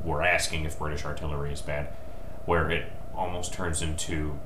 we're 0.03 0.21
asking 0.21 0.65
if 0.65 0.79
British 0.79 1.05
artillery 1.05 1.51
is 1.51 1.61
bad, 1.61 1.87
where 2.45 2.69
it 2.69 2.85
almost 3.15 3.53
turns 3.53 3.81
into 3.81 4.39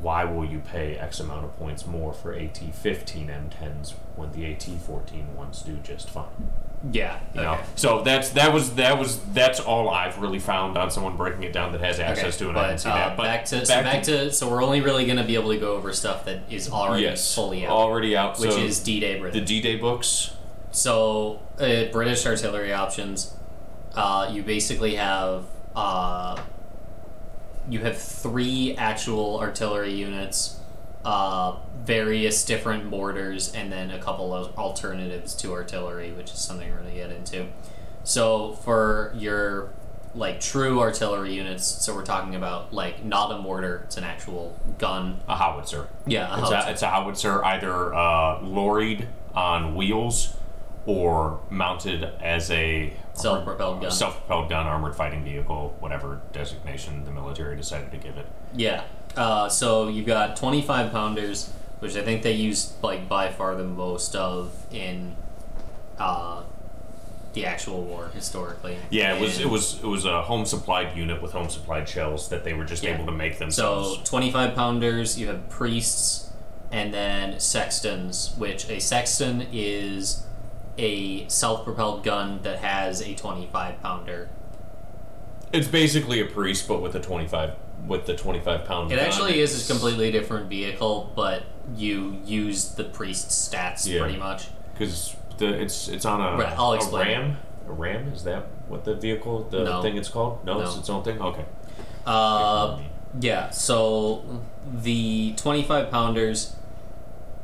why 0.00 0.24
will 0.24 0.44
you 0.44 0.60
pay 0.60 0.96
X 0.96 1.20
amount 1.20 1.44
of 1.44 1.56
points 1.58 1.86
more 1.86 2.12
for 2.12 2.32
AT 2.32 2.58
15 2.58 3.28
M10s 3.28 3.94
when 4.14 4.32
the 4.32 4.46
AT 4.52 4.62
14 4.62 5.34
ones 5.34 5.62
do 5.62 5.76
just 5.82 6.08
fine? 6.08 6.50
yeah. 6.92 7.20
You 7.34 7.40
okay. 7.40 7.50
know, 7.50 7.60
so 7.74 8.02
that's 8.02 8.30
that 8.30 8.52
was 8.52 8.74
that 8.76 8.98
was 8.98 9.20
that's 9.32 9.60
all 9.60 9.90
I've 9.90 10.18
really 10.18 10.38
found 10.38 10.78
on 10.78 10.90
someone 10.90 11.16
breaking 11.16 11.42
it 11.42 11.52
down 11.52 11.72
that 11.72 11.80
has 11.80 12.00
access 12.00 12.38
to 12.38 12.48
it. 12.48 12.54
but, 12.54 12.64
I 12.64 12.68
didn't 12.68 12.80
see 12.80 12.88
uh, 12.88 12.94
that. 12.94 13.16
But 13.16 13.24
back 13.24 13.44
to 13.46 13.66
so 13.66 13.82
back 13.82 14.02
to 14.04 14.32
so 14.32 14.48
we're 14.48 14.62
only 14.62 14.80
really 14.80 15.04
going 15.04 15.18
to 15.18 15.24
be 15.24 15.34
able 15.34 15.50
to 15.50 15.58
go 15.58 15.74
over 15.74 15.92
stuff 15.92 16.24
that 16.24 16.40
is 16.50 16.70
already 16.70 17.02
yes, 17.02 17.34
fully 17.34 17.66
out, 17.66 17.72
already 17.72 18.16
out. 18.16 18.38
which 18.38 18.52
so 18.52 18.58
is 18.58 18.80
D-Day 18.80 19.20
British. 19.20 19.38
the 19.38 19.44
D-Day 19.44 19.76
books. 19.76 20.34
So, 20.72 21.40
uh, 21.58 21.86
British 21.86 22.24
artillery 22.24 22.72
options, 22.72 23.34
uh, 23.94 24.30
you 24.32 24.42
basically 24.42 24.94
have 24.96 25.44
uh, 25.76 26.40
you 27.68 27.80
have 27.80 27.96
three 27.98 28.74
actual 28.76 29.38
artillery 29.38 29.92
units, 29.92 30.58
uh, 31.04 31.56
various 31.84 32.44
different 32.44 32.86
mortars, 32.86 33.54
and 33.54 33.70
then 33.72 33.90
a 33.90 33.98
couple 33.98 34.34
of 34.34 34.56
alternatives 34.58 35.34
to 35.36 35.52
artillery, 35.52 36.10
which 36.12 36.30
is 36.32 36.38
something 36.38 36.68
we're 36.70 36.78
going 36.78 36.90
to 36.90 36.96
get 36.96 37.10
into. 37.10 37.46
So, 38.02 38.54
for 38.54 39.12
your 39.16 39.70
like 40.14 40.40
true 40.40 40.80
artillery 40.80 41.32
units, 41.34 41.64
so 41.64 41.94
we're 41.94 42.04
talking 42.04 42.34
about 42.34 42.72
like 42.72 43.04
not 43.04 43.30
a 43.30 43.38
mortar, 43.38 43.82
it's 43.84 43.96
an 43.96 44.02
actual 44.04 44.58
gun. 44.78 45.20
A 45.28 45.36
howitzer. 45.36 45.86
Yeah, 46.06 46.28
a 46.34 46.40
It's 46.40 46.50
howitzer. 46.50 46.68
a, 46.68 46.72
it's 46.72 46.82
a 46.82 46.88
howitzer 46.88 47.44
either 47.44 47.94
uh, 47.94 48.40
lorried 48.42 49.06
on 49.34 49.76
wheels 49.76 50.36
or 50.86 51.40
mounted 51.50 52.02
as 52.20 52.50
a 52.50 52.92
Self-propelled 53.22 53.82
gun. 53.82 53.90
self-propelled 53.90 54.48
gun, 54.48 54.66
armored 54.66 54.94
fighting 54.96 55.22
vehicle, 55.24 55.76
whatever 55.80 56.20
designation 56.32 57.04
the 57.04 57.10
military 57.10 57.56
decided 57.56 57.90
to 57.92 57.96
give 57.96 58.16
it. 58.16 58.26
Yeah. 58.54 58.82
Uh, 59.16 59.48
so 59.48 59.88
you've 59.88 60.06
got 60.06 60.36
25 60.36 60.92
pounders, 60.92 61.52
which 61.80 61.96
I 61.96 62.02
think 62.02 62.22
they 62.22 62.32
use 62.32 62.72
like 62.82 63.08
by 63.08 63.30
far 63.30 63.54
the 63.56 63.64
most 63.64 64.14
of 64.14 64.52
in 64.70 65.16
uh, 65.98 66.42
the 67.32 67.46
actual 67.46 67.82
war 67.82 68.10
historically. 68.14 68.76
Yeah, 68.90 69.14
it 69.14 69.20
was 69.20 69.36
And 69.36 69.46
it 69.46 69.48
was 69.50 69.78
it 69.78 69.86
was 69.86 70.04
a 70.04 70.22
home 70.22 70.44
supplied 70.46 70.96
unit 70.96 71.22
with 71.22 71.32
home 71.32 71.48
supplied 71.48 71.88
shells 71.88 72.28
that 72.30 72.44
they 72.44 72.54
were 72.54 72.64
just 72.64 72.82
Yeah. 72.82 72.94
able 72.94 73.06
to 73.06 73.12
make 73.12 73.38
themselves. 73.38 73.98
So 73.98 74.02
25 74.04 74.54
pounders, 74.54 75.18
you 75.18 75.28
have 75.28 75.48
priests, 75.48 76.30
and 76.72 76.92
then 76.94 77.38
sextons, 77.40 78.34
which 78.36 78.68
a 78.68 78.80
sexton 78.80 79.46
is 79.52 80.24
a 80.78 81.28
self-propelled 81.28 82.02
gun 82.04 82.40
that 82.42 82.58
has 82.60 83.00
a 83.02 83.14
25 83.14 83.80
pounder. 83.82 84.28
It's 85.52 85.68
basically 85.68 86.20
a 86.20 86.26
priest, 86.26 86.68
but 86.68 86.80
with 86.80 86.94
a 86.94 87.00
twenty-five 87.00 87.54
with 87.88 88.06
the 88.06 88.14
twenty-five 88.14 88.64
pound. 88.66 88.92
It 88.92 88.96
gun. 88.96 89.04
actually 89.04 89.40
is 89.40 89.68
a 89.68 89.72
completely 89.72 90.12
different 90.12 90.48
vehicle, 90.48 91.12
but 91.16 91.42
you 91.74 92.20
use 92.24 92.68
the 92.74 92.84
priest's 92.84 93.48
stats 93.48 93.84
Yeah. 93.86 94.00
pretty 94.00 94.16
much. 94.16 94.46
because 94.72 95.16
the 95.38 95.48
it's 95.48 95.88
it's 95.88 96.04
on 96.04 96.20
a, 96.20 96.36
Right, 96.38 96.52
I'll 96.56 96.72
a 96.74 96.98
ram. 96.98 97.38
A 97.68 97.72
ram 97.72 98.12
is 98.12 98.22
that 98.24 98.46
what 98.68 98.84
the 98.84 98.94
vehicle 98.94 99.48
the 99.50 99.64
No. 99.64 99.82
thing 99.82 99.96
it's 99.96 100.08
called? 100.08 100.44
No, 100.44 100.60
it's 100.60 100.76
its 100.76 100.88
own 100.88 101.02
thing. 101.02 101.20
Okay. 101.20 101.44
Uh, 102.06 102.78
yeah, 103.20 103.50
so 103.50 104.22
the 104.72 105.34
25 105.36 105.90
pounders, 105.90 106.54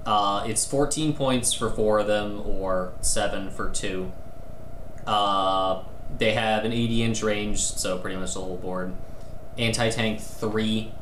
uh, 0.06 0.44
it's 0.46 0.64
14 0.64 1.14
points 1.14 1.52
for 1.52 1.68
four 1.68 1.98
of 1.98 2.06
them, 2.06 2.40
or 2.46 2.92
seven 3.00 3.50
for 3.50 3.68
two. 3.68 4.12
Uh, 5.06 5.82
they 6.16 6.32
have 6.32 6.64
an 6.64 6.72
80 6.72 7.02
inch 7.02 7.22
range, 7.22 7.60
so 7.60 7.98
pretty 7.98 8.16
much 8.16 8.34
the 8.34 8.40
whole 8.40 8.56
board. 8.56 8.94
Anti 9.58 9.90
tank 9.90 10.20
3, 10.20 10.92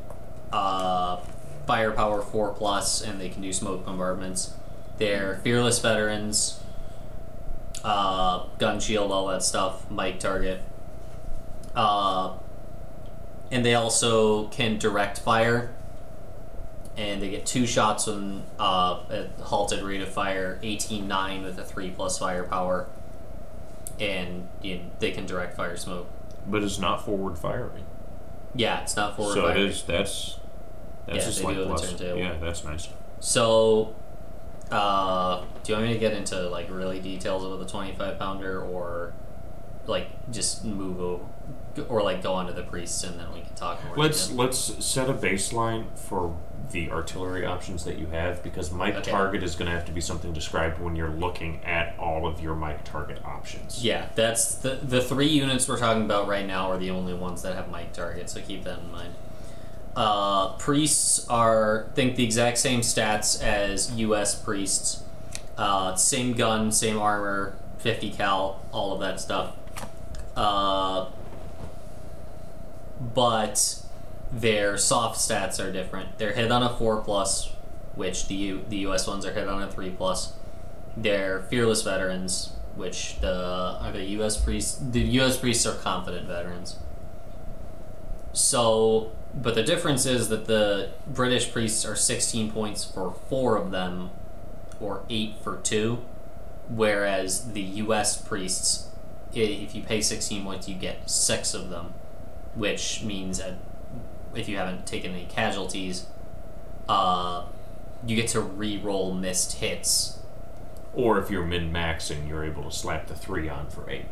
uh, 0.53 1.21
firepower 1.67 2.23
4 2.23 2.55
plus, 2.55 3.03
and 3.03 3.21
they 3.21 3.29
can 3.29 3.43
do 3.43 3.53
smoke 3.53 3.85
bombardments. 3.85 4.55
They're 4.97 5.41
fearless 5.43 5.81
veterans, 5.81 6.61
uh, 7.83 8.47
gun 8.59 8.81
shield, 8.81 9.13
all 9.13 9.27
that 9.29 9.43
stuff, 9.43 9.91
Mike 9.91 10.19
target. 10.19 10.63
Uh, 11.77 12.39
and 13.51 13.65
they 13.65 13.75
also 13.75 14.47
can 14.49 14.79
direct 14.79 15.19
fire. 15.19 15.75
And 16.97 17.21
they 17.21 17.31
get 17.31 17.45
two 17.45 17.67
shots 17.67 18.07
when 18.07 18.45
uh, 18.59 19.01
at 19.11 19.31
halted 19.41 19.83
rate 19.83 20.01
of 20.01 20.09
fire, 20.09 20.61
18-9 20.63 21.43
with 21.43 21.59
a 21.59 21.65
3 21.65 21.91
plus 21.91 22.19
firepower. 22.19 22.87
And 23.99 24.49
you 24.63 24.81
they 24.99 25.11
can 25.11 25.27
direct 25.27 25.57
fire 25.57 25.77
smoke. 25.77 26.09
But 26.47 26.63
it's 26.63 26.79
not 26.79 27.05
forward 27.05 27.39
firing. 27.39 27.85
Yeah, 28.55 28.83
it's 28.83 28.97
not 28.97 29.17
forward 29.17 29.35
so 29.35 29.43
firing. 29.43 29.63
it 29.63 29.69
is. 29.71 29.83
That's 29.83 30.39
that's 31.07 31.41
Yeah, 31.41 31.51
a 31.51 31.55
do 31.55 31.61
have 31.61 31.69
plus. 31.69 32.01
Yeah, 32.01 32.37
that's 32.41 32.65
nice. 32.65 32.89
So, 33.21 33.95
uh, 34.71 35.43
do 35.63 35.73
you 35.73 35.79
want 35.79 35.89
me 35.89 35.95
to 35.95 36.01
get 36.01 36.13
into 36.13 36.49
like 36.49 36.69
really 36.71 37.01
details 37.01 37.45
about 37.45 37.59
the 37.59 37.67
25 37.67 38.19
pounder 38.19 38.61
or 38.63 39.13
like 39.87 40.09
just 40.31 40.65
move 40.65 41.01
over 41.01 41.25
or 41.89 42.03
like 42.03 42.23
go 42.23 42.33
on 42.35 42.47
to 42.47 42.53
the 42.53 42.63
priests 42.63 43.03
and 43.05 43.19
then 43.19 43.33
we 43.33 43.41
can 43.41 43.55
talk 43.55 43.85
more? 43.85 43.97
Let's 43.97 44.31
let's 44.33 44.85
set 44.85 45.09
a 45.11 45.15
baseline 45.15 45.87
for 45.99 46.37
the 46.71 46.91
artillery 46.91 47.45
options 47.45 47.85
that 47.85 47.99
you 47.99 48.07
have 48.07 48.43
because 48.43 48.73
mic 48.73 48.95
Okay. 48.97 49.11
target 49.11 49.43
is 49.43 49.55
going 49.55 49.67
to 49.71 49.73
have 49.77 49.85
to 49.87 49.93
be 49.93 50.01
something 50.01 50.33
described 50.33 50.81
when 50.81 50.97
you're 50.97 51.11
looking 51.11 51.61
at 51.65 51.95
all 51.99 52.27
of 52.27 52.41
your 52.41 52.55
Mike 52.55 52.85
target 52.85 53.19
options. 53.25 53.85
Yeah, 53.85 54.09
that's 54.15 54.55
the 54.57 54.77
the 54.83 55.01
three 55.03 55.29
units 55.29 55.69
we're 55.69 55.79
talking 55.79 56.03
about 56.05 56.27
right 56.29 56.47
now 56.47 56.71
are 56.71 56.79
the 56.79 56.91
only 56.91 57.15
ones 57.15 57.43
that 57.43 57.55
have 57.55 57.71
Mike 57.71 57.93
target, 57.93 58.31
so 58.31 58.41
keep 58.41 58.65
that 58.65 58.79
in 58.79 58.91
mind. 58.93 59.15
Uh, 59.97 60.55
priests 60.55 61.29
are 61.29 61.87
think 61.95 62.17
the 62.17 62.25
exact 62.25 62.59
same 62.59 62.81
stats 62.81 63.41
as 63.43 63.93
U.S. 63.93 64.35
priests. 64.35 65.03
Uh, 65.57 65.95
same 65.95 66.33
gun, 66.33 66.73
same 66.73 66.99
armor, 66.99 67.55
50 67.79 68.11
cal, 68.11 68.61
all 68.73 68.93
of 68.93 69.01
that 69.01 69.21
stuff. 69.21 69.55
Uh, 70.37 71.07
but 73.15 73.81
their 74.33 74.77
soft 74.77 75.19
stats 75.19 75.65
are 75.65 75.73
different. 75.73 76.19
They're 76.19 76.33
hit 76.33 76.51
on 76.51 76.63
a 76.63 76.69
four 76.77 77.01
plus, 77.03 77.53
which 77.95 78.27
the 78.27 78.35
U- 78.35 78.65
the 78.69 78.79
U.S. 78.79 79.07
ones 79.07 79.25
are 79.25 79.33
hit 79.33 79.49
on 79.49 79.63
a 79.63 79.71
three 79.71 79.91
plus. 79.91 80.33
They're 80.97 81.43
fearless 81.43 81.83
veterans, 81.83 82.53
which 82.77 83.21
the 83.21 83.79
are 83.81 83.93
the 83.93 84.05
U.S. 84.05 84.37
priests. 84.37 84.79
The 84.79 85.01
U.S. 85.01 85.37
priests 85.37 85.67
are 85.67 85.75
confident 85.75 86.27
veterans. 86.27 86.77
So, 88.33 89.13
but 89.33 89.55
the 89.55 89.63
difference 89.63 90.07
is 90.07 90.29
that 90.29 90.47
the 90.47 90.91
British 91.07 91.53
priests 91.53 91.85
are 91.85 91.95
16 91.95 92.51
points 92.51 92.85
for 92.85 93.15
four 93.29 93.57
of 93.57 93.71
them, 93.71 94.11
or 94.81 95.05
eight 95.09 95.37
for 95.43 95.59
two, 95.59 96.05
whereas 96.69 97.53
the 97.53 97.61
U.S. 97.61 98.21
priests, 98.21 98.89
if 99.33 99.75
you 99.75 99.83
pay 99.83 100.01
16 100.01 100.43
points, 100.45 100.69
you 100.69 100.75
get 100.75 101.09
six 101.09 101.55
of 101.55 101.71
them, 101.71 101.95
which 102.57 103.05
means 103.05 103.39
that 103.39 103.55
if 104.37 104.49
you 104.49 104.57
haven't 104.57 104.87
taken 104.87 105.13
any 105.13 105.27
casualties, 105.27 106.07
uh, 106.89 107.45
you 108.07 108.17
get 108.17 108.29
to 108.29 108.41
re-roll 108.41 109.15
missed 109.15 109.55
hits 109.55 110.19
Or 110.95 111.19
if 111.19 111.31
you're 111.31 111.45
min 111.45 111.73
maxing, 111.73 112.29
you're 112.29 112.45
able 112.45 112.65
to 112.65 112.71
slap 112.71 113.07
the 113.09 113.15
three 113.15 113.49
on 113.49 113.69
for 113.69 113.89
eight. 113.91 114.05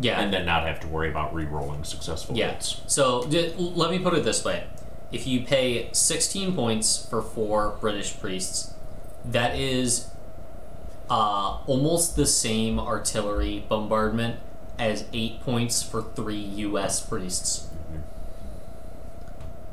Yeah. 0.00 0.18
and 0.20 0.32
then 0.32 0.46
not 0.46 0.66
have 0.66 0.80
to 0.80 0.86
worry 0.88 1.10
about 1.10 1.34
re-rolling 1.34 1.84
successful 1.84 2.34
Yeah. 2.34 2.52
hits. 2.52 2.80
So 2.86 3.24
d- 3.24 3.52
let 3.58 3.90
me 3.90 3.98
put 3.98 4.14
it 4.14 4.24
this 4.24 4.42
way: 4.42 4.64
if 5.10 5.26
you 5.26 5.44
pay 5.44 5.90
16 5.92 6.54
points 6.54 7.04
for 7.04 7.20
four 7.20 7.76
British 7.78 8.18
priests, 8.18 8.72
that 9.24 9.54
is 9.58 10.08
uh, 11.10 11.58
almost 11.66 12.16
the 12.16 12.24
same 12.24 12.80
artillery 12.80 13.64
bombardment 13.68 14.36
as 14.78 15.04
eight 15.12 15.42
points 15.42 15.82
for 15.82 16.00
three 16.02 16.36
U.S. 16.40 17.00
priests. 17.04 17.68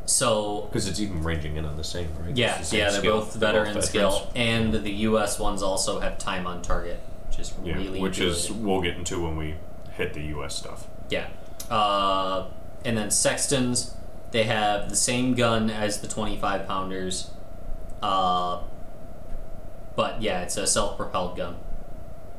So 0.09 0.67
Because 0.71 0.87
it's 0.87 0.99
even 0.99 1.21
ranging 1.23 1.55
in 1.57 1.65
on 1.65 1.77
the 1.77 1.83
same, 1.83 2.09
right? 2.19 2.35
yeah, 2.35 2.57
the 2.57 2.65
same 2.65 2.79
yeah, 2.79 2.89
they're 2.89 2.99
skill. 2.99 3.19
both 3.19 3.35
veteran 3.35 3.75
both 3.75 3.85
skill, 3.85 4.27
and 4.35 4.73
the 4.73 4.91
U.S. 4.91 5.37
ones 5.39 5.61
also 5.61 5.99
have 5.99 6.17
time 6.17 6.47
on 6.47 6.63
target, 6.63 6.99
which 7.27 7.37
is 7.39 7.53
Yeah, 7.63 7.75
really 7.75 7.99
which 8.01 8.17
good. 8.17 8.29
is 8.29 8.51
we'll 8.51 8.81
get 8.81 8.95
into 8.95 9.21
when 9.23 9.37
we 9.37 9.55
hit 9.95 10.13
the 10.15 10.21
U.S. 10.35 10.55
stuff. 10.55 10.87
Yeah. 11.09 11.27
Uh, 11.69 12.47
and 12.83 12.97
then 12.97 13.11
Sextons, 13.11 13.93
they 14.31 14.43
have 14.45 14.89
the 14.89 14.95
same 14.95 15.35
gun 15.35 15.69
as 15.69 16.01
the 16.01 16.07
25 16.07 16.65
pounders. 16.67 17.29
Uh, 18.01 18.61
but 19.95 20.21
yeah, 20.23 20.41
it's 20.41 20.57
a 20.57 20.65
self 20.65 20.97
propelled 20.97 21.37
gun. 21.37 21.57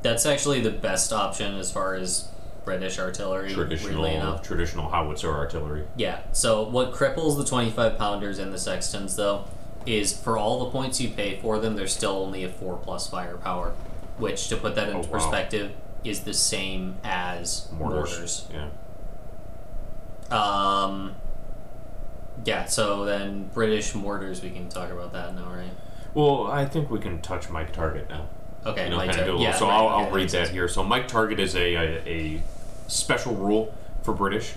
That's 0.03 0.27
actually 0.27 0.61
the 0.61 0.71
best 0.73 1.13
option 1.13 1.55
as 1.55 1.71
far 1.71 1.95
as 1.95 2.27
British 2.65 2.99
artillery, 2.99 3.49
weirdly 3.55 3.77
Traditional, 3.77 4.05
enough. 4.05 4.43
traditional 4.43 4.91
howitzer 4.91 5.33
artillery. 5.33 5.85
Yeah, 5.97 6.21
so 6.33 6.63
what 6.69 6.93
cripples 6.93 7.37
the 7.37 7.45
25 7.45 7.97
pounders 7.99 8.39
and 8.39 8.53
the 8.53 8.59
Sextons, 8.59 9.17
though, 9.17 9.45
is 9.87 10.17
for 10.17 10.37
all 10.37 10.65
the 10.65 10.71
points 10.71 11.01
you 11.01 11.09
pay 11.11 11.39
for 11.41 11.59
them, 11.59 11.77
there's 11.77 11.93
still 11.95 12.13
only 12.19 12.45
a 12.45 12.49
4 12.49 12.77
plus 12.77 13.09
firepower. 13.09 13.73
Which, 14.19 14.49
to 14.49 14.57
put 14.57 14.75
that 14.75 14.89
into 14.89 14.99
Oh, 14.99 15.03
wow. 15.03 15.19
perspective, 15.19 15.73
is 16.05 16.21
the 16.21 16.35
same 16.35 16.97
as 17.03 17.69
Mortars. 17.73 18.11
mortars. 18.11 18.49
Yeah. 18.53 18.69
Um. 20.31 21.15
Yeah, 22.45 22.65
so 22.67 23.05
then 23.05 23.51
British 23.53 23.95
mortars, 23.95 24.43
we 24.43 24.51
can 24.51 24.69
talk 24.69 24.91
about 24.91 25.13
that 25.13 25.35
now, 25.35 25.51
right? 25.53 25.71
Well, 26.15 26.47
I 26.47 26.65
think 26.65 26.91
we 26.91 26.99
can 26.99 27.21
touch 27.21 27.51
Mike 27.51 27.73
Target 27.73 28.09
now. 28.09 28.27
Okay, 28.67 28.85
you 28.85 28.91
know, 28.91 28.99
kind 28.99 29.11
of 29.11 29.17
do 29.27 29.37
a 29.37 29.39
little. 29.39 29.53
So 29.55 29.67
right, 29.67 29.75
I'll, 29.75 29.89
I'll 29.89 30.11
read 30.11 30.25
that 30.25 30.31
sense. 30.31 30.51
here. 30.51 30.69
So 30.69 30.83
Mike 30.83 31.09
Target 31.09 31.41
is 31.41 31.55
a, 31.57 31.75
a, 31.75 32.09
a 32.09 32.43
special 32.89 33.35
rule 33.35 33.75
for 34.03 34.13
British. 34.13 34.55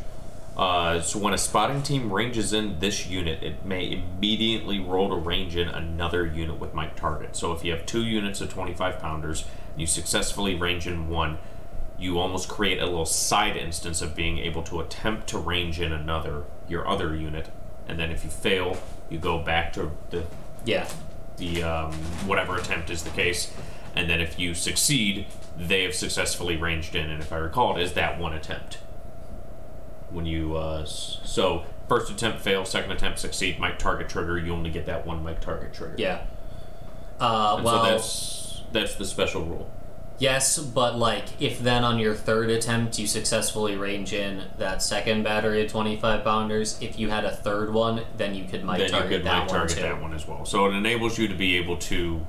Uh, 0.55 1.01
so 1.01 1.17
when 1.17 1.33
a 1.33 1.38
spotting 1.38 1.81
team 1.81 2.13
ranges 2.13 2.53
in 2.53 2.79
this 2.79 3.07
unit, 3.07 3.41
it 3.41 3.65
may 3.65 3.91
immediately 3.91 4.79
roll 4.79 5.10
to 5.10 5.15
range 5.15 5.55
in 5.55 5.67
another 5.67 6.25
unit 6.25 6.60
with 6.60 6.74
Mike 6.74 6.95
Target. 6.95 7.36
So 7.36 7.53
if 7.53 7.63
you 7.63 7.72
have 7.72 7.86
two 7.86 8.03
units 8.03 8.39
of 8.39 8.50
25 8.50 9.00
pounders, 9.00 9.45
and 9.72 9.81
you 9.81 9.88
successfully 9.88 10.53
range 10.53 10.86
in 10.86 11.10
one, 11.10 11.39
you 11.98 12.19
almost 12.19 12.50
create 12.50 12.79
a 12.79 12.86
little 12.86 13.05
side 13.05 13.55
instance 13.55 14.01
of 14.01 14.15
being 14.15 14.38
able 14.38 14.62
to 14.63 14.79
attempt 14.79 15.27
to 15.27 15.38
range 15.39 15.79
in 15.79 15.91
another, 15.91 16.43
your 16.67 16.88
other 16.88 17.15
unit, 17.15 17.50
and 17.88 17.98
then 18.00 18.12
if 18.12 18.24
you 18.24 18.29
fail, 18.29 18.77
you 19.10 19.17
go 19.17 19.39
back 19.39 19.74
to 19.74 19.91
the 20.12 20.25
Yeah, 20.65 20.88
the 21.38 21.63
um, 21.63 21.93
whatever 22.27 22.57
attempt 22.57 22.89
is 22.89 23.03
the 23.03 23.10
case, 23.12 23.51
and 23.95 24.09
then 24.09 24.19
if 24.21 24.39
you 24.39 24.53
succeed, 24.53 25.27
they 25.57 25.83
have 25.83 25.93
successfully 25.93 26.55
ranged 26.57 26.95
in, 26.95 27.09
and 27.09 27.21
if 27.21 27.31
I 27.31 27.38
recall, 27.38 27.77
it 27.77 27.81
is 27.83 27.93
that 27.93 28.19
one 28.19 28.33
attempt. 28.33 28.79
When 30.09 30.25
you 30.25 30.55
uh, 30.57 30.85
so 30.85 31.63
first 31.89 32.12
attempt 32.12 32.41
fail, 32.41 32.65
second 32.65 32.91
attempt 32.91 33.19
succeed, 33.19 33.59
Mike 33.59 33.79
target 33.79 34.09
trigger, 34.09 34.38
you 34.38 34.53
only 34.53 34.69
get 34.69 34.85
that 34.85 35.05
one 35.07 35.23
Mike 35.23 35.41
target 35.41 35.73
trigger. 35.73 35.95
yeah. 35.97 36.25
Uh, 37.19 37.55
And 37.57 37.65
well, 37.65 37.83
so 37.85 37.91
that's 37.91 38.62
that's 38.71 38.95
the 38.95 39.05
special 39.05 39.43
rule. 39.43 39.71
yes, 40.19 40.57
but 40.59 40.97
like, 40.97 41.25
if 41.41 41.59
then 41.59 41.83
on 41.83 42.00
your 42.00 42.13
third 42.15 42.50
attempt 42.50 42.97
you 43.00 43.07
successfully 43.07 43.75
range 43.75 44.13
in 44.13 44.43
that 44.57 44.81
second 44.83 45.23
battery 45.23 45.63
of 45.63 45.71
25 45.71 46.23
pounders, 46.23 46.77
if 46.81 46.97
you 47.00 47.09
had 47.09 47.23
a 47.25 47.31
third 47.35 47.71
one, 47.73 48.03
then 48.17 48.33
you 48.35 48.43
could 48.45 48.63
mic 48.65 48.77
then 48.77 48.88
you 48.88 48.91
target 48.91 49.09
could 49.09 49.23
that 49.25 49.43
mic 49.43 49.50
one 49.50 49.59
target 49.59 49.77
too. 49.77 49.83
that 49.83 50.01
one 50.01 50.13
as 50.13 50.27
well. 50.27 50.45
So 50.45 50.65
it 50.65 50.73
enables 50.75 51.17
you 51.17 51.27
to 51.27 51.35
be 51.35 51.57
able 51.57 51.77
to 51.77 52.25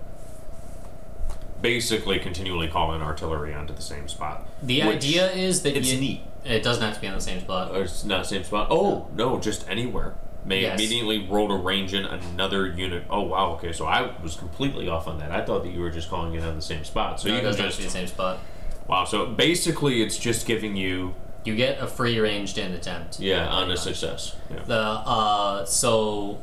basically 1.65 2.19
continually 2.19 2.69
calling 2.69 3.01
artillery 3.01 3.55
onto 3.55 3.73
the 3.75 3.81
same 3.83 4.07
spot. 4.07 4.47
The 4.63 4.83
idea 4.83 5.33
is 5.33 5.63
that 5.63 5.75
it's 5.75 5.91
you, 5.91 5.99
neat. 5.99 6.21
It 6.45 6.63
doesn't 6.63 6.83
have 6.83 6.95
to 6.97 7.01
be 7.01 7.09
on 7.09 7.15
the 7.15 7.23
same 7.23 7.41
spot. 7.41 7.71
Or 7.75 7.83
it's 7.85 8.05
not 8.05 8.27
same 8.27 8.45
spot. 8.45 8.69
Oh 8.71 9.09
no, 9.15 9.41
just 9.41 9.67
anywhere. 9.69 10.15
May 10.45 10.61
Yes. 10.61 10.79
immediately 10.79 11.27
roll 11.27 11.49
to 11.49 11.55
range 11.55 11.95
in 11.95 12.05
another 12.05 12.67
unit. 12.67 13.05
Oh 13.09 13.23
wow, 13.23 13.53
okay. 13.53 13.73
So 13.73 13.87
I 13.87 14.13
was 14.23 14.37
completely 14.37 14.91
off 14.91 15.09
on 15.09 15.19
that. 15.21 15.33
I 15.33 15.43
thought 15.43 15.63
that 15.65 15.73
you 15.73 15.81
were 15.81 15.89
just 15.91 16.11
calling 16.11 16.35
it 16.35 16.45
on 16.45 16.55
the 16.55 16.61
same 16.63 16.85
spot. 16.85 17.19
So 17.19 17.29
No, 17.29 17.33
you 17.35 17.39
it 17.39 17.41
can 17.41 17.49
doesn't 17.53 17.65
have 17.65 17.75
to 17.75 17.81
just 17.83 17.95
be 17.95 18.01
the 18.01 18.07
same 18.07 18.15
spot. 18.15 18.39
wow. 18.87 19.05
So 19.07 19.25
basically, 19.25 20.03
it's 20.03 20.19
just 20.19 20.47
giving 20.47 20.77
you 20.77 21.15
You 21.47 21.57
get 21.57 21.81
a 21.81 21.87
free 21.87 22.21
ranged 22.21 22.59
in 22.59 22.73
attempt. 22.73 23.21
yeah 23.21 23.49
on 23.49 23.71
a 23.71 23.77
success. 23.79 24.37
Yeah. 24.51 24.61
The 24.67 24.79
uh, 24.81 25.65
so 25.65 26.41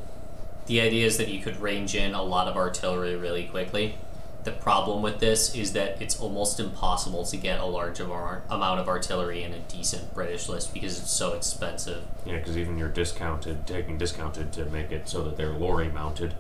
the 0.66 0.82
idea 0.82 1.06
is 1.06 1.18
that 1.20 1.28
you 1.28 1.42
could 1.42 1.62
range 1.62 1.94
in 1.94 2.16
a 2.16 2.24
lot 2.24 2.48
of 2.48 2.56
artillery 2.58 3.16
really 3.16 3.44
quickly. 3.46 3.98
The 4.44 4.52
problem 4.52 5.04
with 5.04 5.20
this 5.20 5.54
is 5.56 5.74
that 5.74 6.02
it's 6.02 6.20
almost 6.20 6.60
impossible 6.60 7.26
to 7.26 7.38
get 7.38 7.60
a 7.60 7.66
large 7.66 8.00
amount 8.00 8.80
of 8.80 8.88
artillery 8.88 9.44
in 9.44 9.54
a 9.54 9.60
decent 9.60 10.14
British 10.16 10.50
list 10.50 10.74
because 10.74 11.00
it's 11.00 11.12
so 11.12 11.34
expensive. 11.34 12.04
Yeah, 12.26 12.38
because 12.38 12.58
even 12.58 12.78
you're 12.78 12.90
discounted, 12.90 13.68
taking 13.68 14.00
discounted 14.00 14.52
to 14.54 14.66
make 14.66 14.92
it 14.92 15.08
so 15.08 15.24
that 15.24 15.38
they're 15.38 15.54
lorry 15.54 15.90
mounted 15.90 16.34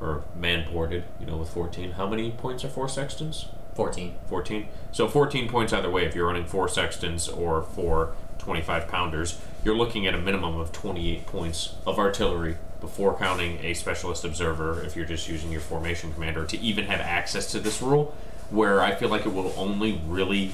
or 0.00 0.24
man 0.34 0.66
ported. 0.70 1.04
You 1.20 1.26
know, 1.26 1.36
with 1.36 1.50
14. 1.50 1.92
How 1.92 2.08
many 2.08 2.30
points 2.30 2.64
are 2.64 2.68
four 2.68 2.88
sextons? 2.88 3.48
Fourteen. 3.74 4.14
14. 4.26 4.68
So 4.90 5.06
14 5.06 5.48
points 5.48 5.72
either 5.72 5.90
way 5.90 6.04
if 6.06 6.14
you're 6.14 6.26
running 6.26 6.46
four 6.46 6.66
sextons 6.66 7.28
or 7.28 7.62
four 7.62 8.14
25 8.38 8.88
pounders. 8.88 9.38
You're 9.64 9.76
looking 9.76 10.06
at 10.06 10.14
a 10.14 10.18
minimum 10.18 10.58
of 10.58 10.72
28 10.72 11.26
points 11.26 11.74
of 11.86 11.98
artillery 11.98 12.56
before 12.80 13.16
counting 13.16 13.58
a 13.64 13.74
specialist 13.74 14.24
observer 14.24 14.82
if 14.84 14.94
you're 14.94 15.06
just 15.06 15.28
using 15.28 15.50
your 15.50 15.60
formation 15.60 16.12
commander 16.12 16.44
to 16.44 16.58
even 16.58 16.84
have 16.86 17.00
access 17.00 17.50
to 17.52 17.60
this 17.60 17.82
rule. 17.82 18.14
Where 18.50 18.80
I 18.80 18.94
feel 18.94 19.08
like 19.08 19.26
it 19.26 19.32
will 19.32 19.52
only 19.56 20.00
really 20.06 20.52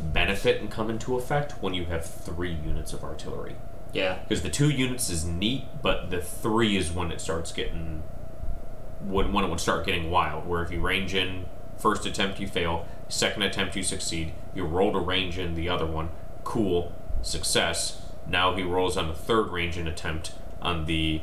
benefit 0.00 0.60
and 0.60 0.70
come 0.70 0.90
into 0.90 1.16
effect 1.16 1.52
when 1.62 1.74
you 1.74 1.84
have 1.84 2.04
three 2.04 2.52
units 2.52 2.92
of 2.92 3.04
artillery. 3.04 3.54
Yeah. 3.92 4.18
Because 4.26 4.42
the 4.42 4.50
two 4.50 4.70
units 4.70 5.10
is 5.10 5.24
neat, 5.24 5.64
but 5.82 6.10
the 6.10 6.20
three 6.20 6.76
is 6.76 6.90
when 6.90 7.12
it 7.12 7.20
starts 7.20 7.52
getting 7.52 8.02
when 9.04 9.32
when 9.32 9.44
it 9.44 9.50
would 9.50 9.60
start 9.60 9.86
getting 9.86 10.10
wild. 10.10 10.46
Where 10.46 10.62
if 10.62 10.70
you 10.70 10.80
range 10.80 11.14
in 11.14 11.46
first 11.76 12.06
attempt 12.06 12.40
you 12.40 12.46
fail, 12.46 12.86
second 13.08 13.42
attempt 13.42 13.76
you 13.76 13.82
succeed, 13.82 14.32
you 14.54 14.64
roll 14.64 14.92
to 14.92 14.98
range 14.98 15.38
in 15.38 15.54
the 15.54 15.68
other 15.68 15.86
one, 15.86 16.10
cool, 16.44 16.92
success. 17.22 18.02
Now 18.26 18.54
he 18.54 18.62
rolls 18.62 18.96
on 18.96 19.08
the 19.08 19.14
third 19.14 19.48
range 19.50 19.76
in 19.76 19.86
attempt 19.86 20.32
on 20.60 20.86
the 20.86 21.20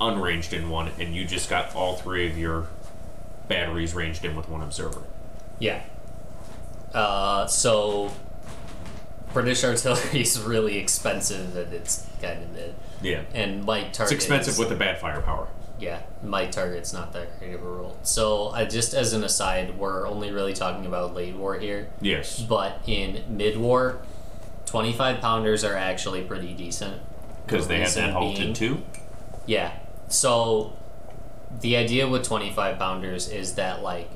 unranged 0.00 0.52
in 0.52 0.70
one, 0.70 0.90
and 0.98 1.14
you 1.14 1.24
just 1.24 1.50
got 1.50 1.74
all 1.74 1.96
three 1.96 2.28
of 2.28 2.36
your 2.38 2.66
batteries 3.48 3.94
ranged 3.94 4.24
in 4.24 4.36
with 4.36 4.48
one 4.48 4.62
observer. 4.62 5.02
Yeah. 5.58 5.82
Uh, 6.94 7.46
so 7.46 8.10
British 9.32 9.62
artillery 9.64 10.20
is 10.22 10.40
really 10.40 10.78
expensive 10.78 11.56
and 11.56 11.72
it's 11.72 12.06
kind 12.20 12.42
of 12.42 12.50
mid. 12.52 12.74
Yeah. 13.02 13.22
And 13.34 13.66
light 13.66 13.92
target. 13.92 14.14
It's 14.14 14.24
expensive 14.24 14.54
is- 14.54 14.58
with 14.58 14.68
the 14.70 14.76
bad 14.76 14.98
firepower. 14.98 15.48
Yeah, 15.78 16.02
Mike 16.22 16.50
target's 16.52 16.92
not 16.92 17.14
that 17.14 17.38
great 17.38 17.54
of 17.54 17.62
a 17.62 17.66
rule. 17.66 17.96
So, 18.02 18.50
I 18.50 18.66
just 18.66 18.92
as 18.92 19.14
an 19.14 19.24
aside, 19.24 19.78
we're 19.78 20.06
only 20.06 20.30
really 20.30 20.52
talking 20.52 20.84
about 20.84 21.14
late 21.14 21.34
war 21.34 21.58
here. 21.58 21.88
Yes. 22.02 22.38
But 22.38 22.82
in 22.86 23.24
mid 23.30 23.56
war, 23.56 24.02
25 24.66 25.22
pounders 25.22 25.64
are 25.64 25.74
actually 25.74 26.20
pretty 26.22 26.52
decent. 26.52 27.00
Because 27.46 27.66
The 27.66 27.74
they 27.74 27.80
have 27.80 27.94
that 27.94 28.12
halted 28.12 28.54
too. 28.54 28.82
Yeah. 29.46 29.72
So, 30.08 30.72
the 31.60 31.76
idea 31.76 32.08
with 32.08 32.24
25 32.24 32.78
pounders 32.78 33.28
is 33.28 33.54
that, 33.54 33.82
like, 33.82 34.08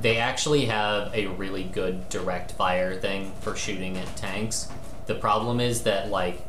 they 0.00 0.18
actually 0.18 0.66
have 0.66 1.14
a 1.14 1.26
really 1.26 1.64
good 1.64 2.08
direct 2.08 2.52
fire 2.52 2.98
thing 2.98 3.32
for 3.40 3.56
shooting 3.56 3.96
at 3.96 4.16
tanks. 4.16 4.68
The 5.06 5.14
problem 5.14 5.60
is 5.60 5.82
that, 5.84 6.10
like, 6.10 6.42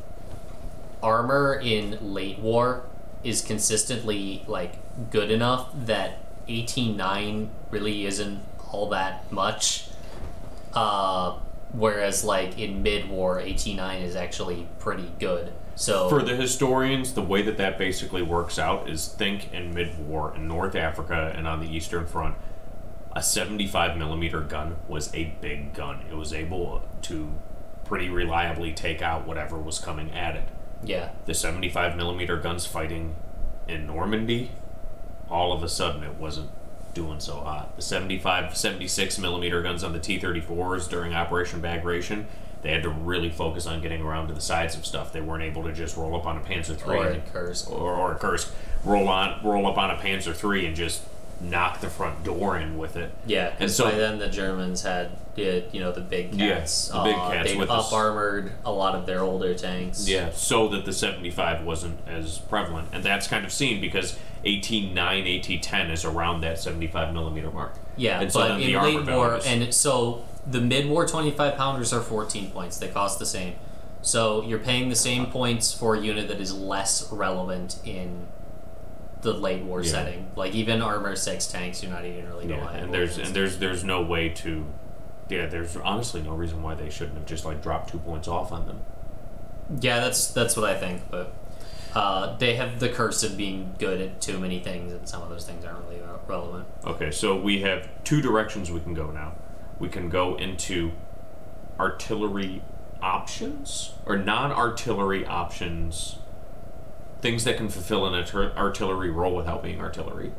armor 1.02 1.60
in 1.62 2.14
late 2.14 2.40
war 2.40 2.86
is 3.24 3.42
consistently, 3.42 4.44
like, 4.48 4.76
good 5.12 5.32
enough 5.32 5.70
that 5.86 6.20
18.9 6.48 7.50
really 7.72 8.06
isn't 8.06 8.40
all 8.72 8.90
that 8.90 9.32
much. 9.32 9.88
Uh, 10.74 11.38
whereas, 11.72 12.24
like, 12.24 12.58
in 12.58 12.84
mid 12.84 13.10
war, 13.10 13.40
18.9 13.40 14.02
is 14.02 14.16
actually 14.16 14.68
pretty 14.80 15.12
good. 15.20 15.52
So, 15.76 16.08
For 16.10 16.22
the 16.22 16.36
historians, 16.36 17.14
the 17.14 17.22
way 17.22 17.42
that 17.42 17.58
that 17.58 17.78
basically 17.78 18.22
works 18.22 18.60
out 18.60 18.90
is 18.90 19.08
think 19.08 19.52
in 19.52 19.74
mid-war 19.74 20.36
in 20.36 20.48
North 20.48 20.76
Africa 20.76 21.34
and 21.36 21.48
on 21.48 21.60
the 21.60 21.76
Eastern 21.76 22.06
Front, 22.06 22.36
a 23.16 23.24
75 23.24 23.98
millimeter 23.98 24.42
gun 24.42 24.78
was 24.88 25.14
a 25.16 25.34
big 25.42 25.74
gun. 25.74 26.02
It 26.10 26.16
was 26.16 26.34
able 26.34 26.84
to 27.04 27.34
pretty 27.86 28.10
reliably 28.10 28.72
take 28.74 29.02
out 29.02 29.28
whatever 29.28 29.58
was 29.58 29.80
coming 29.80 30.12
at 30.12 30.36
it. 30.36 30.48
yeah. 30.84 31.12
The 31.26 31.34
75 31.34 31.96
millimeter 31.96 32.38
guns 32.38 32.66
fighting 32.66 33.16
in 33.68 33.88
Normandy, 33.88 34.52
all 35.30 35.54
of 35.54 35.64
a 35.64 35.70
sudden 35.70 36.04
it 36.04 36.16
wasn't 36.16 36.50
doing 36.94 37.20
so 37.20 37.36
hot. 37.36 37.76
The 37.76 37.82
75, 37.82 38.56
76 38.56 39.18
millimeter 39.20 39.62
guns 39.62 39.84
on 39.84 39.94
the 39.94 40.00
T-34s 40.00 40.90
during 40.90 41.14
Operation 41.14 41.60
Bagration, 41.60 42.28
they 42.64 42.72
had 42.72 42.84
to 42.84 42.90
really 42.90 43.30
focus 43.30 43.68
on 43.68 43.82
getting 43.82 44.02
around 44.02 44.30
to 44.30 44.34
the 44.34 44.42
sides 44.42 44.76
of 44.76 44.86
stuff. 44.86 45.14
They 45.14 45.22
weren't 45.22 45.44
able 45.44 45.64
to 45.64 45.74
just 45.74 45.96
roll 45.98 46.16
up 46.16 46.26
on 46.26 46.38
a 46.38 46.42
Panzer 46.42 46.76
three 46.78 46.98
Or 46.98 47.08
a 47.10 47.18
Kursk. 47.20 47.70
or, 47.72 47.94
or 47.94 48.14
a 48.14 48.16
Kursk, 48.16 48.52
roll 48.84 49.08
on 49.10 49.40
roll 49.44 49.68
up 49.68 49.78
on 49.78 49.92
a 49.92 49.96
Panzer 49.96 50.34
three 50.34 50.66
and 50.66 50.76
just 50.76 51.04
knock 51.42 51.82
the 51.82 51.90
front 51.90 52.24
door 52.24 52.58
in 52.58 52.78
with 52.78 52.96
it. 52.96 53.12
Yeah, 53.26 53.54
And 53.60 53.70
so- 53.70 53.84
by 53.86 53.92
then 53.92 54.18
the 54.18 54.30
Germans 54.30 54.82
had, 54.84 55.08
uh, 55.38 55.42
you 55.74 55.82
know, 55.82 55.92
the 55.92 56.00
big 56.00 56.38
cats. 56.38 56.90
Yeah, 56.94 56.98
the 57.00 57.04
big 57.10 57.16
uh, 57.20 57.30
cats 57.32 57.52
They 57.52 57.58
with 57.58 57.68
the 57.68 57.76
s- 57.76 57.88
up 57.88 57.94
armored 57.94 58.52
a 58.64 58.72
lot 58.72 58.96
of 58.96 59.06
their 59.06 59.20
older 59.22 59.54
tanks. 59.54 60.08
Yeah, 60.08 60.30
so 60.32 60.70
that 60.70 60.86
the 60.86 60.94
75 60.94 61.66
wasn't 61.66 62.00
as 62.08 62.38
prevalent. 62.38 62.88
And 62.94 63.04
that's 63.04 63.28
kind 63.28 63.44
of 63.46 63.52
seen 63.52 63.82
because 63.82 64.18
AT9, 64.46 64.96
AT10 64.96 65.92
is 65.92 66.06
around 66.06 66.42
that 66.42 66.60
75 66.60 67.14
millimeter 67.14 67.52
mark. 67.52 67.74
Yeah, 67.98 68.22
and 68.22 68.32
so 68.32 68.40
but 68.40 68.48
then 68.50 68.62
in 68.62 68.72
the 68.74 68.80
late 68.82 69.06
war, 69.06 69.40
and 69.46 69.74
so 69.74 70.24
the 70.46 70.60
mid-war 70.62 71.08
25 71.08 71.56
pounders 71.56 71.94
are 71.94 72.02
14 72.02 72.52
points. 72.52 72.78
They 72.78 72.88
cost 72.90 73.20
the 73.20 73.26
same. 73.26 73.56
So 74.02 74.44
you're 74.44 74.60
paying 74.60 74.90
the 74.90 74.96
same 74.96 75.28
points 75.28 75.74
for 75.74 75.96
a 75.96 76.00
unit 76.00 76.28
that 76.28 76.42
is 76.42 76.54
less 76.54 77.10
relevant 77.12 77.78
in 77.86 78.28
the 79.22 79.32
late 79.34 79.64
war 79.64 79.82
Yeah. 79.82 79.92
setting. 79.92 80.28
Like 80.36 80.54
even 80.54 80.82
armor 80.82 81.16
six 81.16 81.48
tanks, 81.48 81.82
you're 81.82 81.92
not 81.92 82.04
even 82.06 82.28
really 82.28 82.50
Yeah, 82.50 82.70
and 82.72 82.94
there's 82.94 83.18
and 83.18 83.28
there's 83.34 83.60
there's 83.60 83.84
no 83.86 84.02
way 84.02 84.28
to 84.30 84.66
yeah, 85.30 85.46
there's 85.46 85.78
honestly 85.78 86.22
no 86.22 86.34
reason 86.34 86.62
why 86.62 86.76
they 86.76 86.90
shouldn't 86.90 87.18
have 87.18 87.26
just 87.26 87.46
like 87.46 87.64
dropped 87.64 87.92
two 87.92 88.00
points 88.00 88.28
off 88.28 88.52
on 88.52 88.68
them. 88.68 88.82
Yeah, 89.80 90.02
that's 90.02 90.28
that's 90.28 90.58
what 90.58 90.70
I 90.70 90.78
think. 90.78 91.04
But 91.10 91.32
uh, 91.96 92.36
they 92.38 92.56
have 92.56 92.82
the 92.82 92.90
curse 92.90 93.24
of 93.24 93.38
being 93.38 93.74
good 93.80 94.02
at 94.02 94.20
too 94.20 94.38
many 94.38 94.60
things, 94.60 94.92
and 94.92 95.08
some 95.08 95.22
of 95.22 95.30
those 95.30 95.46
things 95.46 95.64
aren't 95.64 95.80
really 95.86 96.02
relevant. 96.28 96.66
Okay, 96.86 97.12
so 97.12 97.40
we 97.40 97.62
have 97.62 97.88
two 98.04 98.22
directions 98.22 98.70
we 98.72 98.82
can 98.82 98.94
go 98.94 99.10
now. 99.12 99.34
We 99.84 99.90
can 99.90 100.08
go 100.08 100.38
into 100.38 100.94
artillery 101.78 102.62
options 103.02 103.92
or 104.06 104.16
non-artillery 104.16 105.26
options, 105.26 106.20
things 107.20 107.44
that 107.44 107.58
can 107.58 107.68
fulfill 107.68 108.06
an 108.06 108.14
artillery 108.16 109.10
role 109.10 109.36
without 109.36 109.62
being 109.62 109.82
artillery, 109.82 110.32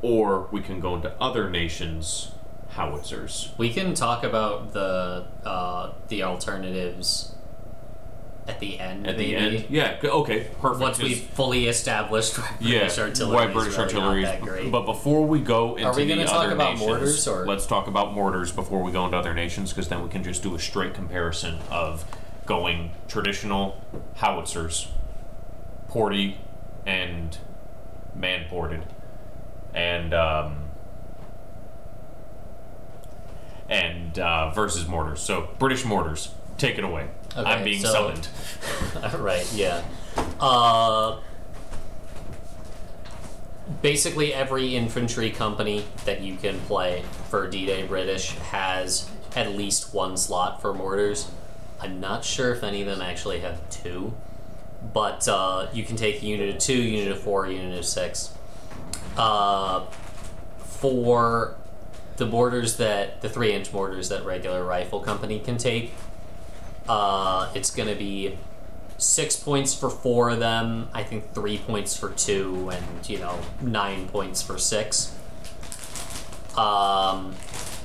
or 0.00 0.46
we 0.52 0.60
can 0.60 0.78
go 0.78 0.94
into 0.94 1.12
other 1.20 1.50
nations' 1.50 2.30
howitzers. 2.68 3.52
We 3.58 3.72
can 3.72 3.94
talk 3.94 4.22
about 4.22 4.72
the 4.72 5.26
uh, 5.44 5.94
the 6.06 6.22
alternatives 6.22 7.34
at 8.48 8.60
the 8.60 8.78
end. 8.78 9.06
At 9.06 9.16
maybe. 9.16 9.30
the 9.32 9.36
end, 9.36 9.66
yeah, 9.68 9.98
okay, 10.04 10.46
perfect. 10.60 10.80
Once 10.80 10.98
we've 10.98 11.20
fully 11.20 11.66
established 11.66 12.36
why 12.38 12.48
yeah, 12.60 12.78
British 12.80 12.98
artillery 12.98 13.34
why 13.34 13.46
British 13.52 13.72
really 13.72 13.84
artillery 13.84 14.22
not 14.22 14.34
is- 14.34 14.40
that 14.40 14.48
great. 14.48 14.70
But 14.70 14.82
before 14.86 15.26
we 15.26 15.40
go 15.40 15.76
into 15.76 15.88
are 15.88 15.96
we 15.96 16.04
the 16.04 16.14
gonna 16.14 16.26
talk 16.26 16.44
other 16.44 16.54
about 16.54 16.74
nations, 16.74 16.88
mortars, 16.88 17.28
or- 17.28 17.46
let's 17.46 17.66
talk 17.66 17.86
about 17.86 18.14
mortars 18.14 18.52
before 18.52 18.82
we 18.82 18.92
go 18.92 19.04
into 19.04 19.16
other 19.16 19.34
nations, 19.34 19.72
because 19.72 19.88
then 19.88 20.02
we 20.02 20.08
can 20.08 20.22
just 20.22 20.42
do 20.42 20.54
a 20.54 20.58
straight 20.58 20.94
comparison 20.94 21.58
of 21.70 22.04
going 22.46 22.92
traditional 23.08 23.82
howitzers, 24.16 24.88
porty, 25.90 26.36
and 26.86 27.38
man-ported, 28.14 28.82
and 29.74 30.14
um, 30.14 30.56
and 33.68 34.18
uh, 34.18 34.50
versus 34.50 34.86
mortars. 34.86 35.20
So 35.20 35.48
British 35.58 35.84
mortars, 35.84 36.32
take 36.56 36.78
it 36.78 36.84
away. 36.84 37.08
Okay, 37.36 37.50
I'm 37.50 37.64
being 37.64 37.80
so- 37.80 37.92
summoned. 37.92 38.28
right, 39.20 39.50
yeah. 39.54 39.82
Uh, 40.40 41.20
basically, 43.82 44.32
every 44.32 44.74
infantry 44.76 45.30
company 45.30 45.84
that 46.04 46.20
you 46.22 46.36
can 46.36 46.58
play 46.60 47.02
for 47.28 47.48
D 47.48 47.66
Day 47.66 47.86
British 47.86 48.30
has 48.36 49.10
at 49.34 49.52
least 49.52 49.92
one 49.92 50.16
slot 50.16 50.62
for 50.62 50.72
mortars. 50.72 51.30
I'm 51.80 52.00
not 52.00 52.24
sure 52.24 52.52
if 52.54 52.62
any 52.62 52.80
of 52.80 52.86
them 52.86 53.02
actually 53.02 53.40
have 53.40 53.68
two, 53.68 54.14
but 54.94 55.28
uh, 55.28 55.68
you 55.74 55.84
can 55.84 55.96
take 55.96 56.22
a 56.22 56.26
unit 56.26 56.54
of 56.54 56.58
two, 56.58 56.80
unit 56.80 57.12
of 57.12 57.20
four, 57.20 57.46
unit 57.46 57.78
of 57.78 57.84
six. 57.84 58.32
Uh, 59.16 59.84
for 60.58 61.56
the 62.16 62.26
mortars 62.26 62.76
that 62.76 63.20
the 63.20 63.28
three 63.28 63.52
inch 63.52 63.72
mortars 63.72 64.08
that 64.08 64.24
regular 64.24 64.64
rifle 64.64 65.00
company 65.00 65.38
can 65.38 65.58
take, 65.58 65.92
uh, 66.88 67.50
it's 67.54 67.70
going 67.70 67.88
to 67.88 67.94
be 67.94 68.36
six 68.98 69.36
points 69.36 69.74
for 69.74 69.90
four 69.90 70.30
of 70.30 70.38
them. 70.38 70.88
I 70.94 71.02
think 71.02 71.32
three 71.32 71.58
points 71.58 71.96
for 71.96 72.10
two, 72.10 72.70
and 72.70 73.08
you 73.08 73.18
know 73.18 73.38
nine 73.60 74.08
points 74.08 74.42
for 74.42 74.58
six. 74.58 75.14
Um, 76.56 77.34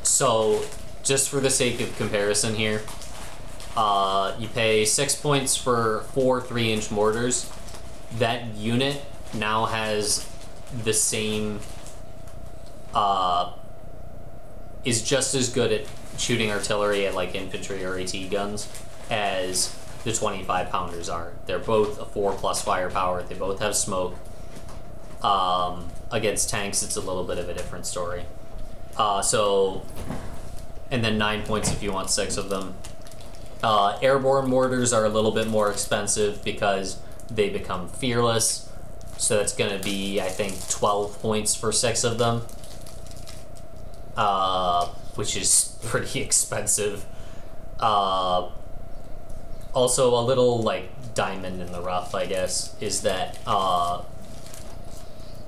so 0.04 0.64
just 1.04 1.30
for 1.30 1.40
the 1.40 1.50
sake 1.50 1.82
of 1.82 1.96
comparison 1.98 2.56
here, 2.56 2.82
uh, 3.76 4.36
you 4.40 4.48
pay 4.48 4.86
six 4.86 5.16
points 5.16 5.56
for 5.56 6.02
four 6.14 6.42
three-inch 6.42 6.92
mortars. 6.92 7.52
That 8.20 8.56
unit 8.56 9.02
now 9.34 9.66
has 9.66 10.28
the 10.84 10.94
same. 10.94 11.60
Uh, 12.94 13.54
is 14.84 15.04
just 15.04 15.36
as 15.36 15.50
good 15.50 15.72
at 15.72 15.86
shooting 16.18 16.52
artillery 16.52 17.06
at 17.06 17.14
like 17.14 17.36
infantry 17.36 17.86
or 17.86 17.98
AT 17.98 18.14
guns 18.30 18.68
as 19.12 19.78
the 20.04 20.12
25 20.12 20.71
pounders 20.71 21.10
are. 21.10 21.34
They're 21.45 21.60
both 21.60 22.00
a 22.00 22.06
4 22.06 22.34
plus 22.34 22.63
firepower, 22.63 23.21
they 23.21 23.36
both 23.36 23.60
have 23.60 23.76
smoke. 23.76 24.15
Um, 25.21 25.89
against 26.10 26.50
tanks, 26.50 26.82
it's 26.82 26.95
a 26.95 27.02
little 27.02 27.24
bit 27.24 27.38
of 27.38 27.47
a 27.47 27.54
different 27.54 27.86
story. 27.86 28.26
Uh, 28.97 29.21
so, 29.21 29.86
and 30.89 31.06
then 31.06 31.19
9 31.19 31.43
points 31.43 31.71
if 31.71 31.84
you 31.84 31.91
want 31.91 32.10
6 32.10 32.38
of 32.38 32.50
them. 32.50 32.74
Uh, 33.62 34.00
airborne 34.02 34.50
mortars 34.50 34.91
are 34.91 35.06
a 35.06 35.10
little 35.10 35.32
bit 35.32 35.47
more 35.47 35.69
expensive 35.69 36.43
because 36.43 37.00
they 37.30 37.50
become 37.50 37.88
fearless. 37.88 38.67
So 39.17 39.38
that's 39.38 39.54
going 39.54 39.78
to 39.78 39.84
be, 39.84 40.19
I 40.19 40.30
think, 40.30 40.67
12 40.67 41.21
points 41.21 41.54
for 41.54 41.71
6 41.71 42.04
of 42.04 42.17
them 42.17 42.41
uh, 44.17 44.88
which 45.15 45.36
is 45.36 45.78
pretty 45.84 46.19
expensive. 46.21 47.06
Uh, 47.80 48.50
also, 49.73 50.17
a 50.19 50.23
little 50.23 50.62
like 50.62 50.89
diamond 51.13 51.62
in 51.62 51.71
the 51.71 51.81
rough, 51.81 52.13
I 52.15 52.25
guess, 52.25 52.75
is 52.81 53.01
that 53.01 53.38
uh, 53.47 54.01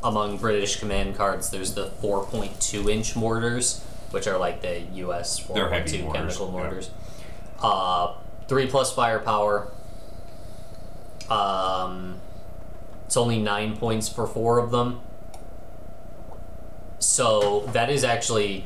among 0.04 0.38
British 0.38 0.80
command 0.80 1.16
cards, 1.16 1.50
there's 1.50 1.74
the 1.74 1.88
4.2 1.88 2.90
inch 2.92 3.16
mortars, 3.16 3.84
which 4.12 4.28
are 4.28 4.38
like 4.38 4.62
the 4.62 4.82
U.S. 4.96 5.40
They're 5.46 5.70
heavy 5.70 6.00
4.2 6.00 6.04
mortars, 6.04 6.14
chemical 6.14 6.46
yeah. 6.48 6.52
mortars. 6.52 6.90
Uh, 7.62 8.16
three 8.48 8.68
plus 8.68 8.94
firepower. 8.94 9.72
Um, 11.30 12.20
it's 13.06 13.18
only 13.18 13.40
nine 13.40 13.78
points 13.78 14.10
for 14.10 14.28
four 14.28 14.60
of 14.60 14.72
them. 14.72 15.02
So 17.00 17.70
that 17.74 17.90
is 17.90 18.04
actually 18.04 18.66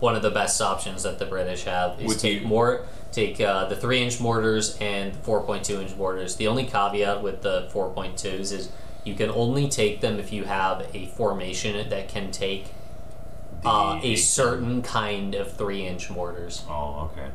one 0.00 0.14
of 0.16 0.22
the 0.22 0.30
best 0.30 0.60
options 0.60 1.04
that 1.04 1.18
the 1.18 1.24
British 1.24 1.64
have 1.64 2.00
is 2.00 2.08
Would 2.08 2.18
take 2.18 2.42
you- 2.42 2.46
more 2.46 2.84
take 3.14 3.40
uh, 3.40 3.66
the 3.66 3.76
three 3.76 4.02
inch 4.02 4.20
mortars 4.20 4.76
and 4.80 5.14
the 5.14 5.18
four 5.18 5.42
point 5.42 5.64
two 5.64 5.80
inch 5.80 5.94
mortars. 5.96 6.36
The 6.36 6.48
only 6.48 6.64
caveat 6.64 7.22
with 7.22 7.42
the 7.42 7.68
four 7.70 7.90
point 7.90 8.18
twos 8.18 8.52
is 8.52 8.70
you 9.04 9.14
can 9.14 9.30
only 9.30 9.68
take 9.68 10.00
them 10.00 10.18
if 10.18 10.32
you 10.32 10.44
have 10.44 10.88
a 10.94 11.06
formation 11.06 11.88
that 11.88 12.08
can 12.08 12.30
take 12.30 12.66
uh, 13.64 14.00
a 14.02 14.16
certain 14.16 14.82
kind 14.82 15.34
of 15.34 15.52
three 15.52 15.86
inch 15.86 16.10
mortars. 16.10 16.64
Oh, 16.68 17.10
okay. 17.12 17.28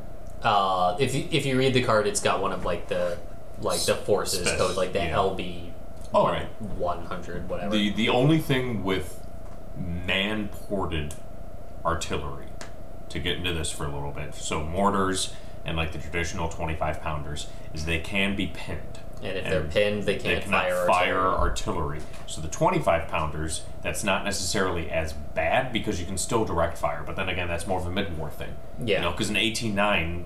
Uh, 0.44 0.96
if 1.00 1.16
you, 1.16 1.28
if 1.32 1.46
you 1.46 1.58
read 1.58 1.74
the 1.74 1.84
card, 1.84 2.08
it's 2.08 2.22
got 2.22 2.42
one 2.42 2.52
of 2.52 2.66
like 2.66 2.88
the 2.88 3.18
like 3.62 3.84
the 3.84 3.96
forces 3.96 4.48
Spec- 4.48 4.58
code, 4.58 4.78
like 4.78 4.94
the 4.94 5.00
yeah. 5.00 5.14
LB 5.16 5.72
All 6.14 6.28
right. 6.28 6.48
one 6.62 7.06
hundred 7.06 7.50
whatever. 7.50 7.76
The 7.76 7.92
the 7.92 8.10
only 8.10 8.40
thing 8.40 8.84
with 8.84 9.26
man 9.78 10.50
ported 10.50 11.16
artillery 11.86 12.48
to 13.10 13.20
get 13.20 13.38
into 13.38 13.54
this 13.54 13.72
for 13.72 13.86
a 13.86 13.92
little 13.92 14.12
bit, 14.12 14.36
so 14.36 14.64
mortars 14.64 15.34
and 15.66 15.76
like 15.78 15.92
the 15.92 15.98
traditional 16.00 16.50
twenty 16.50 16.76
five 16.76 17.02
pounders, 17.02 17.48
is 17.74 17.86
they 17.86 18.00
can 18.00 18.36
be 18.36 18.48
pinned. 18.48 19.00
and 19.22 19.38
if 19.38 19.44
they're 19.44 19.64
pinned, 19.64 20.04
they 20.04 20.14
They 20.18 20.20
can't 20.36 20.44
cannot 20.46 20.62
fire. 20.64 20.86
fire 20.88 21.20
artillery. 21.20 21.98
artillery. 21.98 22.00
So 22.26 22.40
the 22.40 22.48
25 22.48 23.10
pounders, 23.10 23.64
that's 23.82 24.02
not 24.02 24.24
necessarily 24.24 24.90
as 24.90 25.12
bad 25.12 25.74
because 25.74 26.00
you 26.00 26.06
can 26.06 26.18
still 26.18 26.46
direct 26.46 26.78
fire. 26.78 27.04
But 27.06 27.18
then 27.18 27.28
again, 27.28 27.50
that's 27.50 27.68
more 27.68 27.82
of 27.82 27.86
a 27.86 27.90
mid 27.92 28.18
war 28.18 28.30
thing. 28.30 28.56
Yeah. 28.82 29.00
You 29.00 29.02
know, 29.02 29.12
because 29.12 29.30
an 29.30 29.36
18-9, 29.36 30.24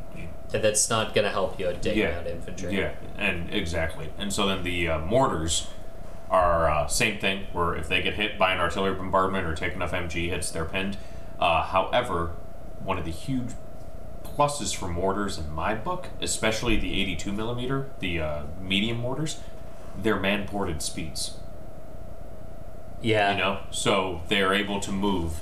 And 0.53 0.63
that's 0.63 0.87
not 0.91 1.15
going 1.15 1.25
to 1.25 1.31
help 1.31 1.59
you 1.59 1.69
at 1.69 1.83
Yeah. 1.83 2.19
out 2.19 2.27
infantry. 2.27 2.77
Yeah, 2.77 2.91
and 3.17 3.51
exactly. 3.51 4.09
And 4.19 4.31
so 4.31 4.45
then 4.45 4.63
the 4.63 4.87
uh, 4.89 4.99
mortars 4.99 5.67
are 6.29 6.69
uh, 6.69 6.85
same 6.87 7.17
thing, 7.17 7.47
where 7.51 7.73
if 7.73 7.87
they 7.87 8.03
get 8.03 8.13
hit 8.13 8.37
by 8.37 8.53
an 8.53 8.59
artillery 8.59 8.93
bombardment 8.93 9.47
or 9.47 9.55
take 9.55 9.73
enough 9.73 9.91
MG 9.93 10.29
hits, 10.29 10.51
they're 10.51 10.65
pinned. 10.65 10.97
Uh, 11.39 11.63
however, 11.63 12.33
one 12.83 12.99
of 12.99 13.05
the 13.05 13.11
huge 13.11 13.49
pluses 14.37 14.75
for 14.75 14.87
mortars 14.87 15.37
in 15.37 15.51
my 15.51 15.75
book, 15.75 16.07
especially 16.21 16.77
the 16.77 16.99
82 17.01 17.31
millimeter, 17.31 17.89
the 17.99 18.19
uh, 18.19 18.43
medium 18.61 18.97
mortars, 18.97 19.39
they're 20.01 20.19
man-ported 20.19 20.81
speeds. 20.81 21.37
Yeah. 23.01 23.31
You 23.33 23.37
know, 23.37 23.59
so 23.71 24.21
they're 24.29 24.53
able 24.53 24.79
to 24.81 24.91
move 24.91 25.39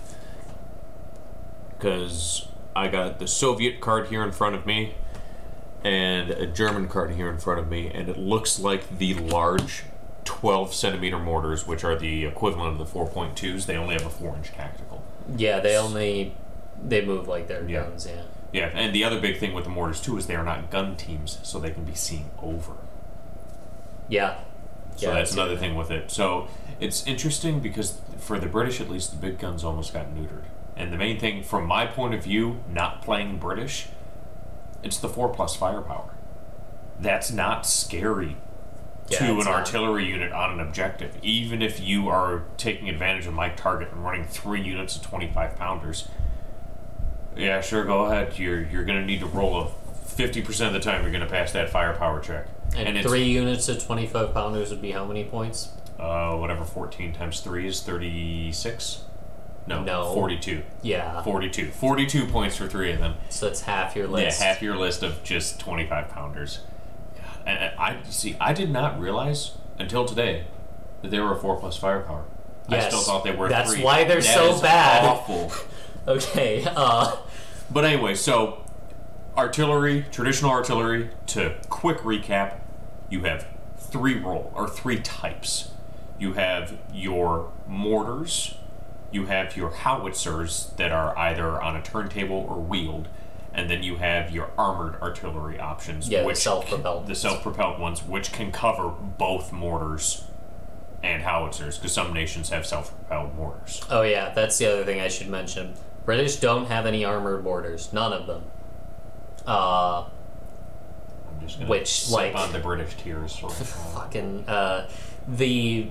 because 1.77 2.47
I 2.75 2.87
got 2.87 3.19
the 3.19 3.27
Soviet 3.27 3.79
card 3.81 4.07
here 4.07 4.23
in 4.23 4.31
front 4.31 4.55
of 4.55 4.65
me 4.65 4.95
and 5.83 6.29
a 6.31 6.45
German 6.45 6.87
card 6.87 7.11
here 7.11 7.29
in 7.29 7.39
front 7.39 7.59
of 7.59 7.67
me, 7.69 7.87
and 7.91 8.07
it 8.07 8.17
looks 8.17 8.59
like 8.59 8.97
the 8.99 9.15
large 9.15 9.83
12 10.25 10.73
centimeter 10.75 11.17
mortars, 11.17 11.65
which 11.65 11.83
are 11.83 11.95
the 11.95 12.25
equivalent 12.25 12.73
of 12.73 12.77
the 12.77 12.99
4.2s, 12.99 13.65
they 13.65 13.75
only 13.75 13.95
have 13.95 14.05
a 14.05 14.09
4 14.09 14.35
inch 14.35 14.51
tactical. 14.51 15.03
Yeah, 15.35 15.59
they 15.59 15.75
only 15.77 16.35
they 16.83 17.03
move 17.05 17.27
like 17.27 17.47
their 17.47 17.67
Yeah. 17.67 17.83
guns. 17.83 18.07
Yeah. 18.07 18.21
Yeah, 18.51 18.69
and 18.73 18.93
the 18.93 19.03
other 19.03 19.19
big 19.19 19.37
thing 19.37 19.53
with 19.53 19.63
the 19.63 19.69
mortars, 19.69 20.01
too, 20.01 20.17
is 20.17 20.27
they 20.27 20.35
are 20.35 20.43
not 20.43 20.69
gun 20.69 20.95
teams, 20.97 21.39
so 21.43 21.59
they 21.59 21.71
can 21.71 21.85
be 21.85 21.95
seen 21.95 22.25
over. 22.41 22.73
Yeah. 24.09 24.39
So 24.97 25.07
yeah, 25.07 25.15
that's 25.15 25.33
another 25.33 25.55
thing 25.55 25.75
with 25.75 25.89
it. 25.89 26.11
So 26.11 26.49
it's 26.79 27.07
interesting 27.07 27.61
because 27.61 28.01
for 28.17 28.37
the 28.39 28.47
British, 28.47 28.81
at 28.81 28.89
least, 28.89 29.11
the 29.11 29.17
big 29.17 29.39
guns 29.39 29.63
almost 29.63 29.93
got 29.93 30.13
neutered. 30.13 30.43
And 30.75 30.91
the 30.91 30.97
main 30.97 31.17
thing, 31.17 31.43
from 31.43 31.65
my 31.65 31.85
point 31.85 32.13
of 32.13 32.23
view, 32.23 32.61
not 32.69 33.01
playing 33.01 33.37
British, 33.37 33.87
it's 34.83 34.97
the 34.97 35.07
four 35.07 35.29
plus 35.29 35.55
firepower. 35.55 36.13
That's 36.99 37.31
not 37.31 37.65
scary 37.65 38.35
Yeah, 39.09 39.19
to 39.19 39.31
an 39.33 39.37
not. 39.39 39.47
artillery 39.47 40.07
unit 40.07 40.31
on 40.31 40.51
an 40.51 40.59
objective. 40.59 41.15
Even 41.21 41.61
if 41.61 41.79
you 41.79 42.09
are 42.09 42.43
taking 42.57 42.89
advantage 42.89 43.27
of 43.27 43.33
Mike 43.33 43.55
target 43.57 43.91
and 43.91 44.03
running 44.03 44.25
three 44.25 44.61
units 44.61 44.95
of 44.95 45.01
twenty 45.03 45.31
five 45.31 45.55
pounders, 45.55 46.07
yeah, 47.35 47.61
sure, 47.61 47.83
go 47.85 48.05
ahead. 48.05 48.37
You're 48.37 48.61
you're 48.63 48.83
gonna 48.85 49.05
need 49.05 49.19
to 49.21 49.25
roll 49.27 49.61
a 49.61 49.67
fifty 50.05 50.41
percent 50.41 50.75
of 50.75 50.81
the 50.83 50.89
time. 50.91 51.03
You're 51.03 51.11
gonna 51.11 51.25
pass 51.29 51.51
that 51.53 51.69
firepower 51.69 52.19
check. 52.21 52.47
And, 52.75 52.89
it's- 52.89 53.05
three 53.05 53.23
units 53.23 53.67
of 53.69 53.83
twenty 53.83 54.07
five 54.07 54.33
pounders 54.33 54.69
would 54.69 54.81
be 54.81 54.91
how 54.91 55.05
many 55.05 55.23
points? 55.23 55.69
uh, 55.99 56.35
whatever 56.35 56.65
14 56.65 57.13
times 57.13 57.41
3 57.41 57.67
is 57.67 57.79
36 57.83 59.03
no, 59.67 59.83
No. 59.83 60.13
42 60.15 60.63
Yeah. 60.81 61.21
42 61.21 61.69
42 61.69 62.25
points 62.25 62.57
for 62.57 62.65
three 62.67 62.91
of 62.91 62.97
them 62.99 63.13
So 63.29 63.45
that's 63.45 63.61
half 63.61 63.95
your 63.95 64.07
list. 64.07 64.39
yeah 64.41 64.47
half 64.47 64.61
your 64.63 64.75
list 64.77 65.03
of 65.03 65.23
just 65.23 65.59
25 65.59 66.09
pounders 66.09 66.61
and 67.45 67.59
and 67.59 67.79
i 67.79 67.97
see 68.09 68.35
i 68.41 68.51
did 68.51 68.71
not 68.71 68.99
realize 68.99 69.51
until 69.77 70.05
today 70.05 70.45
that 71.03 71.11
they 71.11 71.19
were 71.19 71.33
a 71.35 71.39
4 71.39 71.57
plus 71.59 71.77
firepower 71.77 72.23
i 72.67 72.79
still 72.79 73.01
thought 73.01 73.23
they 73.23 73.35
were 73.35 73.47
That's 73.49 73.73
three. 73.73 73.83
why 73.83 74.03
they're 74.03 74.21
That 74.21 74.33
so 74.55 74.59
bad. 74.59 75.05
awful 75.05 75.51
Okay. 76.07 76.65
Uh. 76.75 77.17
But 77.69 77.85
anyway, 77.85 78.15
so 78.15 78.63
artillery, 79.37 80.05
traditional 80.11 80.51
artillery, 80.51 81.09
to 81.27 81.55
quick 81.69 81.99
recap, 81.99 82.59
you 83.09 83.23
have 83.23 83.47
three 83.77 84.19
role 84.19 84.51
or 84.55 84.67
three 84.67 84.99
types. 84.99 85.71
You 86.19 86.33
have 86.33 86.77
your 86.93 87.51
mortars, 87.67 88.55
you 89.11 89.25
have 89.27 89.55
your 89.57 89.69
howitzers 89.71 90.71
that 90.77 90.91
are 90.91 91.17
either 91.17 91.61
on 91.61 91.75
a 91.75 91.81
turntable 91.81 92.45
or 92.49 92.59
wheeled, 92.59 93.07
and 93.53 93.69
then 93.69 93.83
you 93.83 93.95
have 93.97 94.31
your 94.31 94.49
armored 94.57 95.01
artillery 95.01 95.59
options, 95.59 96.07
Yeah, 96.09 96.23
the 96.27 96.35
self-propelled. 96.35 97.07
the 97.07 97.15
self-propelled 97.15 97.79
ones, 97.79 98.03
which 98.03 98.31
can 98.31 98.51
cover 98.51 98.89
both 98.89 99.51
mortars 99.51 100.25
and 101.03 101.23
howitzers, 101.23 101.77
because 101.77 101.93
some 101.93 102.13
nations 102.13 102.49
have 102.49 102.65
self-propelled 102.65 103.33
mortars. 103.35 103.81
Oh 103.89 104.03
yeah, 104.03 104.33
that's 104.33 104.57
the 104.57 104.71
other 104.71 104.83
thing 104.85 104.99
I 105.01 105.07
should 105.07 105.27
mention. 105.29 105.73
British 106.05 106.37
don't 106.37 106.65
have 106.67 106.85
any 106.85 107.05
armored 107.05 107.43
mortars. 107.43 107.91
None 107.93 108.13
of 108.13 108.27
them. 108.27 108.43
Uh. 109.45 110.05
I'm 110.05 111.47
just 111.47 111.59
gonna 111.59 111.69
Which, 111.69 112.09
like- 112.09 112.35
on 112.35 112.51
the 112.51 112.59
British 112.59 112.95
tears. 112.95 113.41
right. 113.43 113.51
Fucking. 113.95 114.45
Uh. 114.47 114.89
The. 115.27 115.87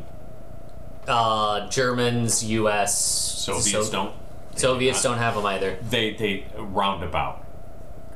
Uh. 1.07 1.68
Germans, 1.68 2.44
U.S. 2.44 2.99
Soviets 2.99 3.70
So- 3.70 3.90
don't. 3.90 4.14
Soviets 4.57 5.03
don't 5.03 5.18
have 5.18 5.37
them 5.37 5.46
either. 5.46 5.79
They 5.88 6.12
they 6.14 6.44
roundabout. 6.59 7.44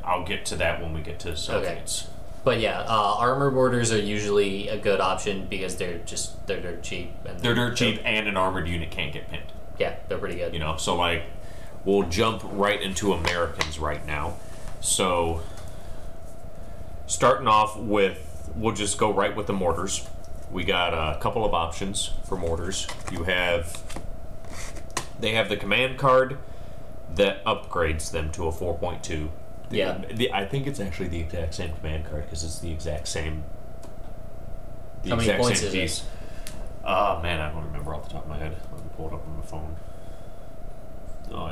I'll 0.03 0.25
get 0.25 0.45
to 0.47 0.57
that 0.57 0.83
when 0.83 0.93
we 0.93 1.01
get 1.01 1.19
to 1.21 1.37
Soviets. 1.37 2.09
But 2.43 2.61
yeah, 2.61 2.81
uh, 2.81 3.15
armored 3.19 3.55
mortars 3.55 3.91
are 3.93 3.99
usually 3.99 4.69
a 4.69 4.77
good 4.77 5.01
option 5.01 5.47
because 5.47 5.77
they're 5.77 5.99
just 5.99 6.47
they're 6.47 6.61
dirt 6.61 6.83
cheap 6.83 7.13
and 7.25 7.39
They're 7.41 7.55
dirt 7.55 7.77
cheap, 7.77 8.01
and 8.05 8.29
an 8.29 8.37
armored 8.37 8.69
unit 8.69 8.91
can't 8.91 9.13
get 9.13 9.31
pinned. 9.31 9.45
Yeah, 9.79 9.97
they're 10.09 10.19
pretty 10.19 10.35
good. 10.37 10.53
You 10.53 10.59
know, 10.59 10.77
so 10.77 10.97
like, 10.97 11.23
we'll 11.85 12.03
jump 12.09 12.43
right 12.45 12.81
into 12.81 13.13
Americans 13.13 13.79
right 13.79 14.05
now. 14.07 14.35
So, 14.81 15.43
starting 17.07 17.49
off 17.49 17.77
with, 17.79 18.51
we'll 18.55 18.75
just 18.75 18.99
go 18.99 19.13
right 19.13 19.35
with 19.35 19.47
the 19.47 19.53
mortars. 19.53 20.07
We 20.51 20.65
got 20.65 20.93
a 20.95 21.19
couple 21.21 21.45
of 21.45 21.53
options 21.55 22.11
for 22.25 22.37
mortars. 22.37 22.87
You 23.11 23.25
have, 23.25 23.83
they 25.19 25.33
have 25.33 25.49
the 25.49 25.57
command 25.57 25.99
card 25.99 26.39
that 27.15 27.45
upgrades 27.45 28.11
them 28.11 28.31
to 28.33 28.47
a 28.49 28.53
4.2. 28.53 29.03
The- 29.71 29.77
Yeah. 29.77 29.99
The, 30.13 30.33
I 30.33 30.45
think 30.47 30.67
it's 30.67 30.81
actually 30.81 31.09
the 31.09 31.21
exact 31.21 31.55
same 31.55 31.73
command 31.75 32.05
card 32.07 32.25
because 32.25 32.45
it's 32.45 32.59
the 32.59 32.71
exact 32.73 33.09
same. 33.09 33.45
The 35.03 35.11
How 35.11 35.17
many 35.17 35.29
exact 35.29 35.43
points 35.43 35.61
same 35.61 35.69
is 35.69 35.75
it? 35.75 35.81
piece. 35.81 36.03
Oh 36.85 37.21
man, 37.23 37.41
I 37.41 37.51
don't 37.51 37.65
remember 37.65 37.95
off 37.95 38.05
the 38.05 38.11
top 38.15 38.25
of 38.25 38.29
my 38.29 38.39
head. 38.39 38.57
Let 38.73 38.85
me 38.85 38.91
pull 38.97 39.09
it 39.09 39.15
up 39.15 39.27
on 39.27 39.37
my 39.39 39.43
phone. 39.45 39.77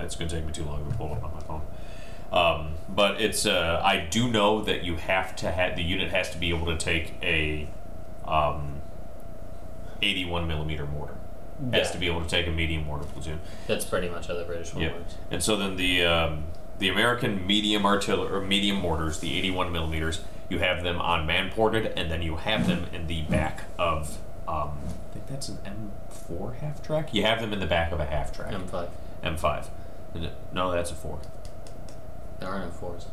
Oh, 0.02 0.04
it's 0.04 0.16
gonna 0.16 0.30
take 0.30 0.44
me 0.44 0.52
too 0.52 0.64
long 0.64 0.90
to 0.90 0.96
pull 0.96 1.08
it 1.08 1.12
up 1.18 1.24
on 1.24 1.34
my 1.34 1.40
phone. 1.40 1.62
Um, 2.32 2.74
but 2.88 3.20
it's 3.20 3.46
uh, 3.46 3.80
I 3.84 4.06
do 4.10 4.28
know 4.30 4.62
that 4.62 4.84
you 4.84 4.96
have 4.96 5.36
to 5.36 5.50
have 5.50 5.76
the 5.76 5.82
unit 5.82 6.10
has 6.10 6.30
to 6.30 6.38
be 6.38 6.48
able 6.50 6.66
to 6.66 6.76
take 6.76 7.14
a 7.22 7.68
um, 8.24 8.80
81 10.02 10.46
millimeter 10.46 10.86
mortar. 10.86 11.14
Has 11.72 11.92
to 11.92 11.98
be 11.98 12.06
able 12.08 12.22
to 12.22 12.28
take 12.28 12.48
a 12.48 12.50
medium 12.50 12.84
mortar 12.86 13.04
platoon. 13.06 13.38
That's 13.68 13.84
pretty 13.84 14.08
much 14.08 14.26
how 14.26 14.34
the 14.34 14.42
British 14.44 14.74
one 14.74 14.82
Yep. 14.82 14.94
works. 14.96 15.14
And 15.30 15.42
so 15.42 15.54
then 15.56 15.76
the 15.76 16.04
um, 16.04 16.44
the 16.78 16.88
American 16.88 17.46
medium 17.46 17.86
artillery 17.86 18.32
or 18.34 18.40
medium 18.40 18.78
mortars, 18.78 19.20
the 19.20 19.36
81 19.38 19.70
millimeters, 19.70 20.22
you 20.48 20.58
have 20.58 20.82
them 20.82 21.00
on 21.00 21.24
man 21.26 21.50
ported, 21.50 21.86
and 21.96 22.10
then 22.10 22.20
you 22.22 22.36
have 22.36 22.66
them 22.66 22.86
in 22.92 23.06
the 23.06 23.22
back 23.22 23.64
of 23.78 24.18
um, 24.48 24.70
I 24.88 25.12
think 25.12 25.26
that's 25.28 25.50
an 25.50 25.58
M4 26.30 26.56
half 26.56 26.82
track. 26.82 27.14
You 27.14 27.22
have 27.22 27.40
them 27.40 27.52
in 27.52 27.60
the 27.60 27.66
back 27.66 27.92
of 27.92 28.00
a 28.00 28.06
half 28.06 28.32
track. 28.34 28.52
M5. 28.52 28.88
M5. 29.22 29.68
No, 30.52 30.70
that's 30.70 30.90
a 30.90 30.94
four. 30.94 31.18
There 32.40 32.48
are 32.48 32.60
no 32.60 32.70
fours. 32.70 33.06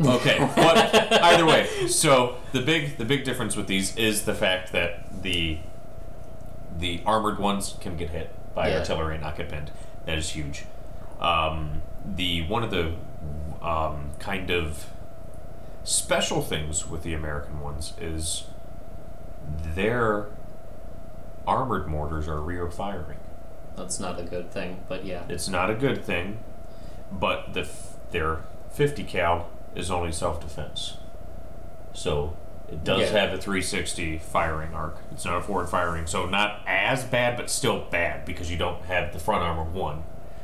Okay, 0.00 0.38
but 0.54 1.12
either 1.24 1.44
way, 1.44 1.66
so 1.88 2.36
the 2.52 2.60
big 2.60 2.98
the 2.98 3.04
big 3.04 3.24
difference 3.24 3.56
with 3.56 3.66
these 3.66 3.96
is 3.96 4.24
the 4.24 4.34
fact 4.34 4.70
that 4.72 5.22
the 5.22 5.58
the 6.78 7.02
armored 7.04 7.38
ones 7.38 7.74
can 7.80 7.96
get 7.96 8.10
hit 8.10 8.30
by 8.54 8.68
Yeah. 8.68 8.78
artillery 8.78 9.14
and 9.14 9.24
not 9.24 9.36
get 9.36 9.48
pinned. 9.48 9.72
That 10.04 10.16
is 10.18 10.30
huge. 10.30 10.64
Um, 11.20 11.82
the 12.06 12.46
one 12.46 12.62
of 12.62 12.70
the 12.70 12.92
um, 13.60 14.10
kind 14.20 14.50
of 14.50 14.86
special 15.82 16.42
things 16.42 16.88
with 16.88 17.02
the 17.02 17.14
American 17.14 17.60
ones 17.60 17.94
is 18.00 18.44
their 19.74 20.26
armored 21.46 21.88
mortars 21.88 22.28
are 22.28 22.40
rear 22.40 22.70
firing. 22.70 23.18
That's 23.78 24.00
not 24.00 24.18
a 24.20 24.22
good 24.24 24.50
thing, 24.50 24.80
but 24.88 25.04
yeah. 25.04 25.22
It's 25.28 25.48
not 25.48 25.70
a 25.70 25.74
good 25.74 26.04
thing, 26.04 26.38
but 27.12 27.54
the 27.54 27.60
f- 27.60 27.94
their 28.10 28.40
50 28.70 29.04
cal 29.04 29.48
is 29.74 29.90
only 29.90 30.12
self 30.12 30.40
defense. 30.40 30.96
So 31.94 32.36
it 32.70 32.84
does 32.84 33.10
Yeah. 33.12 33.20
have 33.20 33.32
a 33.32 33.38
360 33.38 34.18
firing 34.18 34.74
arc. 34.74 34.98
It's 35.12 35.24
not 35.24 35.38
a 35.38 35.40
forward 35.40 35.68
firing, 35.68 36.06
so 36.06 36.26
not 36.26 36.60
as 36.66 37.04
bad, 37.04 37.36
but 37.36 37.48
still 37.50 37.84
bad 37.90 38.24
because 38.24 38.50
you 38.50 38.56
don't 38.56 38.82
have 38.84 39.12
the 39.12 39.18
front 39.18 39.42
armor 39.42 39.64
one, 39.64 40.02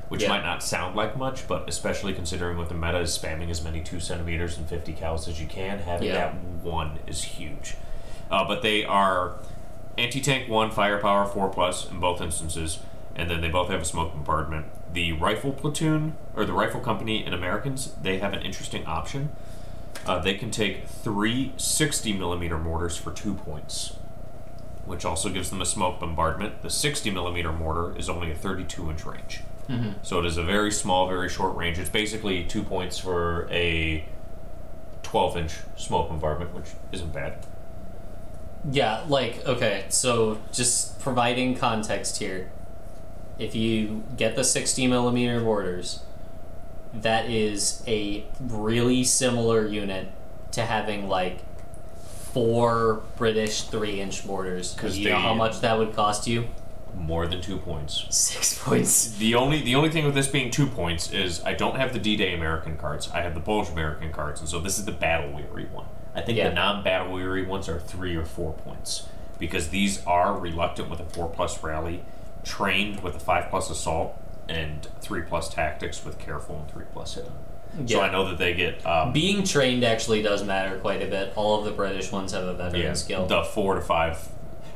which 0.08 0.22
Yeah. 0.22 0.30
might 0.30 0.42
not 0.44 0.62
sound 0.62 0.96
like 0.96 1.16
much, 1.16 1.46
but 1.46 1.68
especially 1.68 2.14
considering 2.14 2.56
what 2.56 2.68
the 2.68 2.74
meta 2.74 2.98
is 3.00 3.16
spamming 3.16 3.50
as 3.50 3.62
many 3.62 3.80
two 3.82 4.00
centimeters 4.00 4.56
and 4.56 4.66
50 4.68 4.94
cals 4.94 5.28
as 5.28 5.40
you 5.40 5.46
can, 5.46 5.80
having 5.80 6.08
Yeah. 6.08 6.14
that 6.14 6.34
one 6.62 6.98
is 7.06 7.22
huge. 7.24 7.76
Uh, 8.30 8.44
but 8.44 8.62
they 8.62 8.84
are 8.84 9.34
anti 9.98 10.20
tank 10.20 10.48
one, 10.48 10.70
firepower 10.70 11.26
four 11.26 11.48
plus 11.50 11.88
in 11.90 12.00
both 12.00 12.20
instances, 12.20 12.78
and 13.16 13.30
then 13.30 13.40
they 13.40 13.48
both 13.48 13.68
have 13.70 13.82
a 13.82 13.84
smoke 13.84 14.12
bombardment. 14.12 14.66
The 14.92 15.12
rifle 15.12 15.52
platoon 15.52 16.16
or 16.34 16.44
the 16.44 16.52
rifle 16.52 16.80
company 16.80 17.24
in 17.24 17.32
Americans, 17.32 17.94
they 18.00 18.18
have 18.18 18.32
an 18.32 18.42
interesting 18.42 18.86
option. 18.86 19.30
Uh, 20.06 20.18
they 20.18 20.34
can 20.34 20.50
take 20.50 20.86
three 20.86 21.52
60 21.56 22.12
millimeter 22.12 22.58
mortars 22.58 22.96
for 22.96 23.12
two 23.12 23.34
points, 23.34 23.96
which 24.84 25.04
also 25.04 25.28
gives 25.28 25.50
them 25.50 25.60
a 25.62 25.66
smoke 25.66 26.00
bombardment. 26.00 26.62
The 26.62 26.70
60 26.70 27.10
millimeter 27.10 27.52
mortar 27.52 27.96
is 27.96 28.08
only 28.08 28.30
a 28.30 28.34
32 28.34 28.90
inch 28.90 29.04
range. 29.06 29.40
Mm-hmm. 29.68 29.92
So 30.02 30.18
it 30.18 30.26
is 30.26 30.36
a 30.36 30.42
very 30.42 30.70
small, 30.70 31.08
very 31.08 31.28
short 31.28 31.56
range. 31.56 31.78
It's 31.78 31.88
basically 31.88 32.44
two 32.44 32.62
points 32.62 32.98
for 32.98 33.48
a 33.50 34.04
12 35.02 35.36
inch 35.36 35.54
smoke 35.76 36.08
bombardment, 36.08 36.54
which 36.54 36.70
isn't 36.92 37.12
bad. 37.12 37.38
Yeah, 38.70 39.04
like, 39.08 39.44
okay, 39.46 39.84
so 39.88 40.38
just 40.52 40.98
providing 41.00 41.54
context 41.54 42.18
here. 42.18 42.50
If 43.38 43.54
you 43.54 44.04
get 44.16 44.36
the 44.36 44.44
60 44.44 44.86
millimeter 44.86 45.40
mortars, 45.40 46.00
that 46.92 47.28
is 47.28 47.82
a 47.86 48.24
really 48.40 49.02
similar 49.04 49.66
unit 49.66 50.08
to 50.52 50.62
having 50.64 51.08
like 51.08 51.38
four 52.32 53.02
British 53.16 53.62
three 53.62 54.00
inch 54.00 54.24
mortars. 54.24 54.74
'Cause 54.74 54.96
you 54.96 55.08
know 55.10 55.18
how 55.18 55.34
much 55.34 55.60
that 55.60 55.78
would 55.78 55.94
cost 55.94 56.26
you? 56.26 56.46
More 56.96 57.26
than 57.26 57.40
two 57.40 57.58
points. 57.58 58.04
Six 58.10 58.56
points. 58.62 59.10
The 59.16 59.34
only 59.34 59.60
the 59.62 59.74
only 59.74 59.90
thing 59.90 60.04
with 60.04 60.14
this 60.14 60.28
being 60.28 60.50
two 60.50 60.66
points 60.66 61.10
is 61.12 61.42
I 61.44 61.54
don't 61.54 61.76
have 61.76 61.92
the 61.92 61.98
D-Day 61.98 62.34
American 62.34 62.76
cards. 62.76 63.10
I 63.12 63.22
have 63.22 63.34
the 63.34 63.40
Polish 63.40 63.68
American 63.70 64.12
cards, 64.12 64.38
and 64.40 64.48
so 64.48 64.60
this 64.60 64.78
is 64.78 64.84
the 64.84 64.92
battle 64.92 65.30
weary 65.32 65.66
one. 65.72 65.86
I 66.14 66.20
think 66.20 66.38
Yeah. 66.38 66.50
the 66.50 66.54
non-battle 66.54 67.12
weary 67.12 67.44
ones 67.44 67.68
are 67.68 67.80
three 67.80 68.14
or 68.14 68.24
four 68.24 68.52
points 68.52 69.08
because 69.40 69.70
these 69.70 70.04
are 70.06 70.38
reluctant 70.38 70.88
with 70.88 71.00
a 71.00 71.04
four 71.04 71.28
plus 71.28 71.60
rally, 71.64 72.02
trained 72.44 73.02
with 73.02 73.16
a 73.16 73.20
five 73.20 73.50
plus 73.50 73.70
assault, 73.70 74.20
and 74.48 74.86
three 75.00 75.22
plus 75.22 75.52
tactics 75.52 76.04
with 76.04 76.18
careful 76.18 76.60
and 76.60 76.70
three 76.70 76.84
plus 76.92 77.14
hit. 77.14 77.30
So 77.86 78.00
I 78.00 78.12
know 78.12 78.28
that 78.28 78.38
they 78.38 78.54
get 78.54 78.86
um, 78.86 79.12
Being 79.12 79.42
trained 79.42 79.82
actually 79.82 80.22
does 80.22 80.44
matter 80.44 80.78
quite 80.78 81.02
a 81.02 81.06
bit. 81.06 81.32
All 81.34 81.58
of 81.58 81.64
the 81.64 81.72
British 81.72 82.12
ones 82.12 82.30
have 82.30 82.44
a 82.44 82.54
veteran 82.54 82.82
yeah, 82.82 82.92
skill. 82.92 83.26
the 83.26 83.42
four 83.42 83.74
to 83.74 83.80
five. 83.80 84.28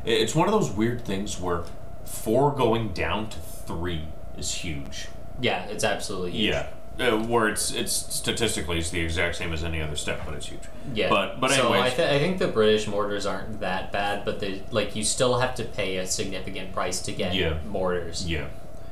It's 0.05 0.35
one 0.35 0.49
of 0.49 0.53
those 0.53 0.71
weird 0.73 1.05
things 1.05 1.39
where 1.41 1.63
four 2.05 2.51
going 2.53 2.93
down 2.95 3.29
to 3.31 3.39
three 3.39 4.03
is 4.37 4.53
huge. 4.53 5.09
yeah, 5.41 5.65
it's 5.67 5.85
absolutely 5.85 6.33
huge. 6.33 6.51
Yeah. 6.51 6.71
Uh, 7.01 7.17
where 7.27 7.47
it's 7.49 7.71
it's 7.71 7.93
statistically 7.93 8.77
it's 8.79 8.91
the 8.91 8.99
exact 8.99 9.37
same 9.37 9.53
as 9.53 9.63
any 9.63 9.81
other 9.81 9.95
step, 9.95 10.21
but 10.25 10.35
it's 10.35 10.47
huge. 10.47 10.63
Yeah. 10.93 11.09
But 11.09 11.39
but 11.41 11.53
so 11.53 11.73
I, 11.73 11.91
th- 11.91 12.09
I 12.09 12.19
think 12.19 12.39
the 12.39 12.49
British 12.49 12.89
mortars 12.89 13.25
aren't 13.25 13.61
that 13.61 13.93
bad, 13.93 14.25
but 14.25 14.41
they 14.41 14.63
like 14.73 14.97
you 14.97 15.05
still 15.05 15.39
have 15.39 15.55
to 15.57 15.65
pay 15.65 15.99
a 15.99 16.07
significant 16.09 16.73
price 16.73 17.01
to 17.03 17.13
get 17.13 17.35
Yeah. 17.35 17.59
mortars. 17.69 18.29
yeah. 18.29 18.49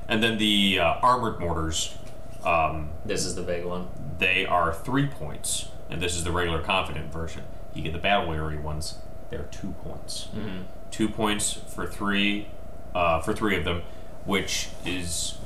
And 0.08 0.22
then 0.22 0.38
the 0.38 0.78
uh, 0.78 0.84
armored 1.02 1.40
mortars, 1.40 1.98
um, 2.44 2.90
This 3.04 3.24
is 3.24 3.34
the 3.34 3.42
big 3.42 3.64
one. 3.64 3.88
they 4.20 4.46
are 4.46 4.72
three 4.72 5.08
points, 5.08 5.68
and 5.90 6.00
this 6.00 6.14
is 6.14 6.22
the 6.22 6.30
regular 6.30 6.62
confident 6.62 7.12
version. 7.12 7.42
You 7.74 7.82
get 7.82 7.92
the 7.92 7.98
battle 7.98 8.28
weary 8.28 8.56
ones; 8.56 8.98
they're 9.30 9.48
two 9.50 9.74
points. 9.82 10.28
Mm-hmm. 10.32 10.62
Two 10.92 11.08
points 11.08 11.54
for 11.54 11.88
three, 11.88 12.46
uh, 12.94 13.20
for 13.20 13.34
three 13.34 13.56
of 13.58 13.64
them, 13.64 13.82
which 14.24 14.68
is 14.84 15.38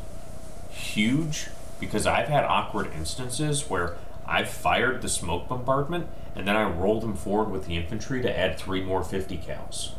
huge 0.68 1.48
because 1.80 2.06
I've 2.06 2.28
had 2.28 2.44
awkward 2.44 2.92
instances 2.94 3.68
where 3.68 3.96
I 4.26 4.44
fired 4.44 5.02
the 5.02 5.08
smoke 5.08 5.48
bombardment 5.48 6.06
and 6.36 6.46
then 6.46 6.56
I 6.56 6.68
rolled 6.68 7.02
them 7.02 7.16
forward 7.16 7.50
with 7.50 7.66
the 7.66 7.76
infantry 7.76 8.22
to 8.22 8.38
add 8.38 8.58
three 8.58 8.82
more 8.82 9.02
50 9.02 9.38
cals. 9.38 9.92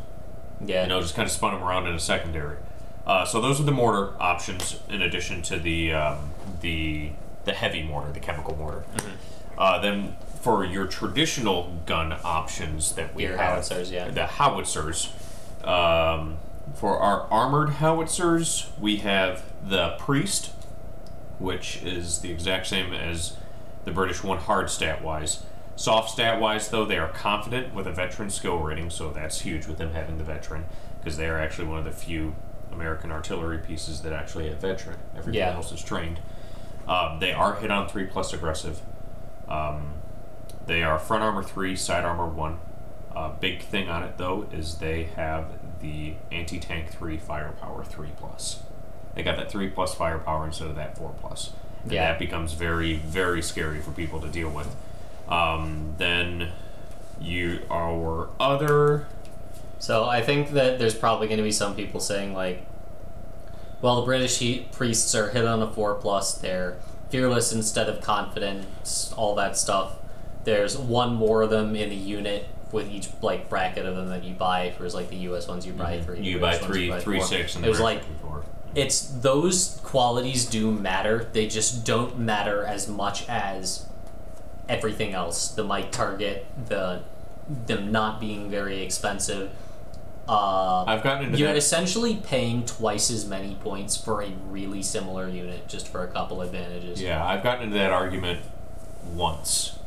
Yeah. 0.64 0.84
You 0.84 0.90
know, 0.90 1.02
just 1.02 1.16
kind 1.16 1.26
of 1.26 1.32
spun 1.32 1.54
them 1.54 1.64
around 1.64 1.88
in 1.88 1.96
a 1.96 2.00
secondary. 2.00 2.58
Uh, 3.06 3.26
so 3.26 3.42
those 3.42 3.60
are 3.60 3.64
the 3.64 3.72
mortar 3.72 4.14
options 4.22 4.80
in 4.88 5.02
addition 5.02 5.42
to 5.42 5.58
the 5.58 5.92
um, 5.92 6.30
the 6.62 7.10
the 7.46 7.54
heavy 7.54 7.82
mortar, 7.82 8.12
the 8.12 8.20
chemical 8.20 8.56
mortar. 8.56 8.84
Uh, 9.58 9.80
then 9.80 10.16
for 10.42 10.64
your 10.64 10.86
traditional 10.86 11.72
gun 11.86 12.16
options 12.24 12.94
that 12.94 13.14
we 13.16 13.24
Your 13.24 13.38
have, 13.38 13.56
howitzers, 13.56 13.92
yeah. 13.92 14.10
the 14.10 14.26
howitzers. 14.28 15.12
Um, 15.64 16.38
for 16.76 16.98
our 16.98 17.28
armored 17.32 17.72
howitzers, 17.72 18.70
we 18.80 18.98
have 18.98 19.44
the 19.68 19.96
priest, 20.00 20.52
which 21.42 21.82
is 21.84 22.20
the 22.20 22.32
exact 22.32 22.68
same 22.68 22.94
as 22.94 23.36
the 23.86 23.92
British 23.92 24.24
one, 24.24 24.38
hard 24.38 24.70
stat 24.70 25.02
wise. 25.02 25.44
Soft 25.76 26.12
stat 26.12 26.40
wise, 26.40 26.70
though, 26.70 26.86
they 26.86 26.98
are 27.00 27.08
confident 27.08 27.74
with 27.74 27.88
a 27.88 27.92
veteran 27.92 28.30
skill 28.30 28.60
rating, 28.60 28.90
so 28.92 29.10
that's 29.10 29.42
huge 29.42 29.66
with 29.66 29.78
them 29.78 29.94
having 29.94 30.18
the 30.20 30.24
veteran, 30.24 30.66
because 31.00 31.18
they 31.18 31.28
are 31.28 31.40
actually 31.40 31.68
one 31.68 31.80
of 31.80 31.86
the 31.86 31.92
few 31.92 32.36
American 32.72 33.12
artillery 33.12 33.58
pieces 33.58 34.02
that 34.02 34.14
actually 34.14 34.48
have 34.50 34.60
veteran. 34.60 34.98
Everything 35.18 35.40
Yeah. 35.40 35.56
else 35.56 35.72
is 35.72 35.84
trained. 35.84 36.20
Um, 36.88 37.20
they 37.20 37.34
are 37.34 37.56
hit 37.56 37.72
on 37.72 37.88
three 37.88 38.06
plus 38.06 38.34
aggressive. 38.34 38.82
Um, 39.48 39.94
they 40.68 40.84
are 40.84 41.00
front 41.00 41.24
armor 41.24 41.44
three, 41.44 41.76
side 41.76 42.06
armor 42.06 42.28
one. 42.28 42.60
Uh, 43.16 43.30
big 43.40 43.62
thing 43.62 43.90
on 43.90 44.04
it 44.04 44.18
though 44.18 44.48
is 44.54 44.76
they 44.78 45.04
have 45.16 45.46
the 45.82 46.14
anti 46.32 46.60
tank 46.60 46.90
three, 46.92 47.18
firepower 47.18 47.84
three 47.84 48.12
plus. 48.18 48.64
They 49.16 49.24
got 49.24 49.38
that 49.38 49.52
three 49.52 49.68
plus 49.70 49.94
firepower 49.94 50.46
instead 50.46 50.68
of 50.68 50.76
that 50.76 50.98
four 50.98 51.14
plus. 51.22 51.52
And 51.84 51.92
Yeah. 51.92 52.12
that 52.12 52.20
becomes 52.20 52.54
very, 52.54 52.96
very 52.98 53.42
scary 53.42 53.80
for 53.80 53.92
people 53.92 54.20
to 54.22 54.28
deal 54.28 54.50
with. 54.50 54.74
Um, 55.28 55.96
then 55.98 56.50
you 57.20 57.60
our 57.70 58.30
other 58.40 59.06
So 59.80 60.06
I 60.06 60.22
think 60.22 60.52
that 60.52 60.78
there's 60.80 60.94
probably 60.94 61.28
going 61.28 61.38
to 61.38 61.44
be 61.44 61.52
some 61.52 61.76
people 61.76 62.00
saying 62.00 62.34
like, 62.36 62.66
well, 63.82 63.96
the 64.02 64.06
British 64.06 64.38
he- 64.38 64.68
priests 64.72 65.16
are 65.16 65.30
hit 65.32 65.44
on 65.46 65.62
a 65.62 65.72
four 65.72 65.96
plus. 65.96 66.34
They're 66.34 66.78
fearless 67.10 67.52
instead 67.52 67.90
of 67.90 68.00
confident. 68.02 68.68
All 69.18 69.34
that 69.36 69.58
stuff. 69.58 69.94
There's 70.44 70.78
one 70.78 71.16
more 71.16 71.42
of 71.42 71.50
them 71.50 71.76
in 71.76 71.90
the 71.90 71.96
unit 71.96 72.48
with 72.72 72.90
each 72.92 73.10
like 73.22 73.50
bracket 73.50 73.86
of 73.88 73.96
them 73.96 74.10
that 74.10 74.24
you 74.24 74.34
buy. 74.36 74.72
For 74.78 74.88
like 74.90 75.10
the 75.10 75.16
U.S. 75.18 75.48
ones, 75.48 75.66
you 75.66 75.74
buy 75.74 76.00
three. 76.00 76.18
Mm-hmm. 76.18 76.24
you 76.26 76.40
buy 76.40 76.58
three, 76.58 76.90
buy 76.90 77.00
three 77.00 77.18
four. 77.18 77.28
six, 77.28 77.56
and 77.56 77.66
it 77.66 77.70
was 77.70 77.80
like 77.80 78.04
four. 78.22 78.44
It's 78.74 79.02
those 79.02 79.80
qualities 79.84 80.46
do 80.46 80.72
matter. 80.72 81.28
They 81.34 81.48
just 81.48 81.86
don't 81.86 82.18
matter 82.18 82.64
as 82.64 82.88
much 82.88 83.28
as 83.28 83.86
everything 84.70 85.14
else. 85.14 85.50
The 85.50 85.64
Mike 85.64 85.92
target, 85.92 86.46
the 86.68 87.02
them 87.50 87.92
not 87.92 88.20
being 88.20 88.50
very 88.50 88.82
expensive. 88.82 89.52
Uh, 90.28 90.86
I've 90.86 91.04
gotten 91.04 91.26
into 91.26 91.40
you're 91.40 91.50
that. 91.50 91.58
essentially 91.58 92.16
paying 92.16 92.66
twice 92.66 93.12
as 93.12 93.26
many 93.26 93.56
points 93.56 93.98
for 93.98 94.22
a 94.22 94.30
really 94.48 94.82
similar 94.82 95.28
unit 95.28 95.68
just 95.68 95.88
for 95.88 96.04
a 96.04 96.08
couple 96.08 96.42
advantages. 96.42 97.02
Yeah, 97.02 97.26
I've 97.26 97.44
gotten 97.44 97.64
into 97.64 97.78
that 97.78 97.92
argument 97.92 98.40
once, 99.14 99.78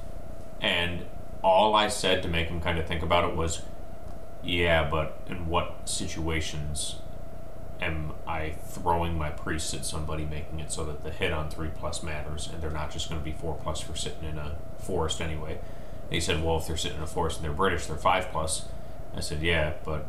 and 0.60 1.06
all 1.42 1.74
I 1.74 1.88
said 1.88 2.22
to 2.24 2.28
make 2.28 2.48
him 2.48 2.60
kind 2.60 2.78
of 2.78 2.86
think 2.86 3.02
about 3.02 3.24
it 3.28 3.36
was, 3.36 3.62
"Yeah, 4.42 4.88
but 4.90 5.18
in 5.28 5.46
what 5.46 5.88
situations 5.88 6.96
am 7.84 8.12
I 8.26 8.50
throwing 8.66 9.16
my 9.16 9.30
priest 9.30 9.72
at 9.74 9.84
somebody, 9.84 10.24
making 10.24 10.60
it 10.60 10.72
so 10.72 10.84
that 10.84 11.02
the 11.02 11.10
hit 11.10 11.32
on 11.32 11.50
three 11.50 11.70
plus 11.78 12.02
matters, 12.02 12.48
and 12.52 12.60
they're 12.62 12.70
not 12.70 12.90
just 12.90 13.08
going 13.08 13.20
to 13.20 13.24
be 13.24 13.32
four 13.32 13.54
plus 13.54 13.80
for 13.80 13.96
sitting 13.96 14.28
in 14.28 14.38
a 14.38 14.56
forest 14.78 15.20
anyway?" 15.20 15.52
And 16.04 16.12
he 16.12 16.20
said, 16.20 16.42
"Well, 16.42 16.58
if 16.58 16.66
they're 16.66 16.76
sitting 16.76 16.98
in 16.98 17.02
a 17.04 17.06
forest 17.06 17.38
and 17.38 17.44
they're 17.44 17.52
British, 17.54 17.86
they're 17.86 17.96
five 17.96 18.28
plus." 18.30 18.66
I 19.16 19.20
said, 19.20 19.40
"Yeah, 19.42 19.74
but 19.84 20.06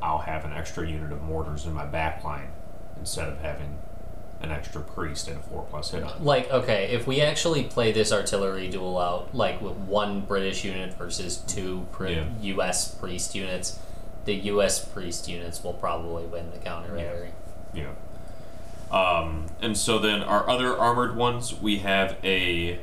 I'll 0.00 0.18
have 0.20 0.44
an 0.44 0.52
extra 0.52 0.86
unit 0.88 1.12
of 1.12 1.22
mortars 1.22 1.66
in 1.66 1.72
my 1.72 1.84
back 1.86 2.24
line 2.24 2.50
instead 2.98 3.28
of 3.28 3.40
having." 3.40 3.78
An 4.40 4.52
extra 4.52 4.80
priest 4.80 5.26
and 5.26 5.36
a 5.38 5.42
four 5.42 5.66
plus 5.68 5.90
hit 5.90 6.04
on. 6.04 6.22
Like, 6.24 6.48
okay, 6.48 6.90
if 6.92 7.08
we 7.08 7.20
actually 7.20 7.64
play 7.64 7.90
this 7.90 8.12
artillery 8.12 8.68
duel 8.68 8.96
out, 8.96 9.34
like 9.34 9.60
with 9.60 9.74
one 9.74 10.20
British 10.20 10.62
unit 10.64 10.94
versus 10.94 11.38
two 11.38 11.88
pri- 11.90 12.10
Yeah. 12.12 12.24
U.S. 12.42 12.94
priest 12.94 13.34
units, 13.34 13.80
the 14.28 14.34
U.S. 14.34 14.84
priest 14.84 15.26
units 15.26 15.64
will 15.64 15.72
probably 15.72 16.26
win 16.26 16.50
the 16.50 16.58
counter 16.58 16.96
Yeah. 17.74 17.94
Yeah. 18.92 18.94
Um, 18.94 19.46
and 19.60 19.76
so 19.76 19.98
then 19.98 20.22
our 20.22 20.48
other 20.48 20.76
armored 20.76 21.16
ones, 21.16 21.54
we 21.54 21.78
have 21.78 22.16
a 22.22 22.78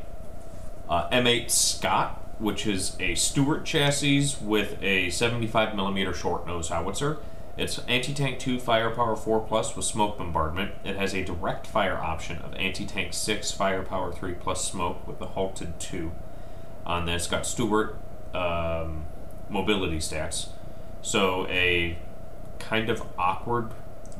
uh, 0.89 1.07
M8 1.09 1.51
Scott, 1.51 2.19
which 2.39 2.65
is 2.65 2.97
a 2.99 3.13
Stuart 3.13 3.63
chassis 3.63 4.35
with 4.41 4.81
a 4.81 5.11
75 5.11 5.75
millimeter 5.75 6.13
short 6.13 6.47
nose 6.47 6.69
howitzer. 6.69 7.19
It's 7.57 7.77
anti-tank 7.87 8.39
2 8.39 8.59
firepower 8.59 9.15
4 9.15 9.41
plus 9.41 9.75
with 9.75 9.85
smoke 9.85 10.17
bombardment. 10.17 10.71
It 10.83 10.95
has 10.95 11.13
a 11.13 11.23
direct 11.23 11.67
fire 11.67 11.97
option 11.97 12.39
of 12.39 12.55
anti-tank 12.55 13.13
6 13.13 13.51
firepower 13.51 14.11
3 14.11 14.33
plus 14.33 14.65
smoke 14.65 15.07
with 15.07 15.19
the 15.19 15.27
halted 15.27 15.79
2 15.79 16.11
on 16.87 17.05
this. 17.05 17.23
It's 17.23 17.27
got 17.27 17.45
Stuart 17.45 17.97
um, 18.33 19.05
mobility 19.47 19.97
stats. 19.97 20.49
So 21.05 21.45
a 21.49 21.97
kind 22.57 22.89
of 22.89 23.03
awkward 23.15 23.69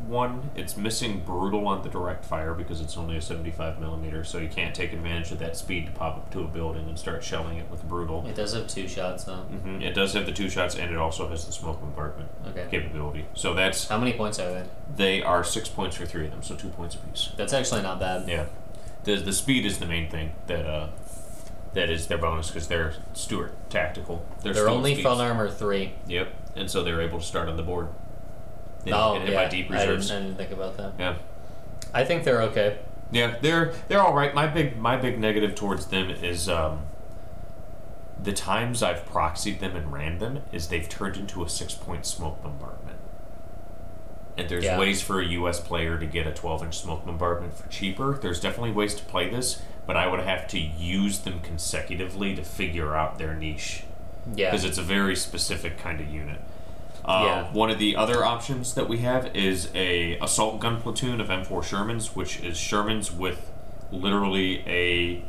one. 0.07 0.51
It's 0.55 0.77
missing 0.77 1.21
brutal 1.25 1.67
on 1.67 1.81
the 1.81 1.89
direct 1.89 2.23
fire 2.25 2.53
because 2.53 2.79
it's 2.79 2.95
only 2.95 3.17
a 3.17 3.21
75 3.21 3.79
millimeter, 3.79 4.23
so 4.23 4.37
you 4.37 4.49
can't 4.49 4.75
take 4.75 4.93
advantage 4.93 5.31
of 5.31 5.39
that 5.39 5.57
speed 5.57 5.87
to 5.87 5.91
pop 5.93 6.17
up 6.17 6.31
to 6.33 6.41
a 6.41 6.47
building 6.47 6.87
and 6.87 6.99
start 6.99 7.23
shelling 7.23 7.57
it 7.57 7.71
with 7.71 7.81
brutal. 7.89 8.23
It 8.27 8.35
does 8.35 8.53
have 8.53 8.67
two 8.67 8.87
shots 8.87 9.23
though. 9.23 9.37
hmm 9.37 9.81
It 9.81 9.95
does 9.95 10.13
have 10.13 10.27
the 10.27 10.31
two 10.31 10.47
shots, 10.47 10.75
and 10.75 10.91
it 10.91 10.97
also 10.97 11.27
has 11.29 11.45
the 11.45 11.51
smoke 11.51 11.81
bombardment 11.81 12.29
Okay. 12.49 12.67
capability. 12.69 13.25
So 13.33 13.55
that's 13.55 13.87
How 13.87 13.97
many 13.97 14.13
points 14.13 14.37
are 14.39 14.51
they? 14.51 14.63
they 14.95 15.23
are 15.23 15.43
six 15.43 15.67
points 15.69 15.95
for 15.95 16.05
three 16.05 16.25
of 16.25 16.31
them, 16.31 16.43
so 16.43 16.55
two 16.55 16.69
points 16.69 16.93
apiece. 16.93 17.31
That's 17.35 17.53
actually 17.53 17.81
not 17.81 17.99
bad. 17.99 18.29
Yeah, 18.29 18.45
the 19.05 19.15
the 19.15 19.33
speed 19.33 19.65
is 19.65 19.79
the 19.79 19.87
main 19.87 20.07
thing 20.11 20.33
that 20.45 20.67
uh 20.67 20.89
that 21.73 21.89
is 21.89 22.05
their 22.07 22.17
bonus 22.19 22.49
because 22.51 22.67
they're 22.67 22.93
Stuart 23.13 23.53
tactical. 23.71 24.23
They're, 24.43 24.53
They're 24.53 24.69
only 24.69 24.91
speeds. 24.93 25.03
front 25.05 25.19
armor 25.21 25.49
three. 25.49 25.93
Yep, 26.07 26.27
and 26.55 26.69
so 26.69 26.83
they're 26.83 27.01
able 27.01 27.19
to 27.19 27.25
start 27.25 27.49
on 27.49 27.57
the 27.57 27.63
board. 27.63 27.89
They 28.83 28.91
don't 28.91 29.17
oh 29.17 29.19
hit 29.19 29.29
yeah, 29.33 29.43
by 29.43 29.49
deep 29.49 29.65
I 29.71 29.77
didn't, 29.79 29.89
reserves. 29.89 30.11
I 30.11 30.19
didn't 30.19 30.35
think 30.35 30.51
about 30.51 30.77
that. 30.77 30.93
Yeah. 30.99 31.15
I 31.93 32.03
think 32.03 32.23
they're 32.23 32.41
okay. 32.43 32.79
Yeah, 33.11 33.37
they're 33.41 33.73
they're 33.87 34.01
all 34.01 34.13
right. 34.13 34.33
My 34.33 34.47
big 34.47 34.77
my 34.77 34.97
big 34.97 35.19
negative 35.19 35.55
towards 35.55 35.87
them 35.87 36.09
is 36.09 36.49
um, 36.49 36.81
the 38.21 38.33
times 38.33 38.81
I've 38.83 39.05
proxied 39.05 39.59
them 39.59 39.75
and 39.75 39.91
ran 39.91 40.17
them 40.19 40.41
is 40.51 40.67
they've 40.69 40.87
turned 40.87 41.17
into 41.17 41.43
a 41.43 41.49
six 41.49 41.73
point 41.73 42.05
smoke 42.05 42.41
bombardment. 42.43 42.97
And 44.37 44.49
there's 44.49 44.65
Yeah. 44.65 44.77
ways 44.77 45.01
for 45.01 45.21
a 45.21 45.25
U.S. 45.25 45.59
player 45.61 45.97
to 45.97 46.05
get 46.05 46.27
a 46.27 46.31
12 46.33 46.63
inch 46.63 46.77
smoke 46.79 47.05
bombardment 47.05 47.53
for 47.53 47.67
cheaper. 47.69 48.17
There's 48.21 48.39
definitely 48.41 48.71
ways 48.71 48.93
to 48.95 49.03
play 49.05 49.29
this, 49.29 49.61
but 49.87 49.95
I 49.95 50.07
would 50.07 50.19
have 50.19 50.47
to 50.49 50.59
use 50.59 51.19
them 51.19 51.39
consecutively 51.39 52.35
to 52.35 52.43
figure 52.43 52.95
out 52.95 53.17
their 53.17 53.33
niche 53.33 53.83
Yeah. 54.33 54.49
because 54.51 54.65
it's 54.65 54.77
a 54.77 54.81
very 54.83 55.15
specific 55.15 55.77
kind 55.77 55.99
of 56.01 56.07
unit. 56.09 56.39
Uh, 57.03 57.21
Yeah. 57.25 57.43
One 57.53 57.69
of 57.69 57.77
the 57.77 57.95
other 57.95 58.23
options 58.25 58.73
that 58.73 58.89
we 58.89 58.99
have 58.99 59.35
is 59.35 59.69
a 59.75 60.17
assault 60.19 60.59
gun 60.59 60.81
platoon 60.81 61.21
of 61.21 61.27
M4 61.29 61.61
Shermans, 61.63 62.15
which 62.15 62.39
is 62.39 62.57
Shermans 62.57 63.15
with 63.15 63.51
literally 63.91 64.63
a 64.67 65.23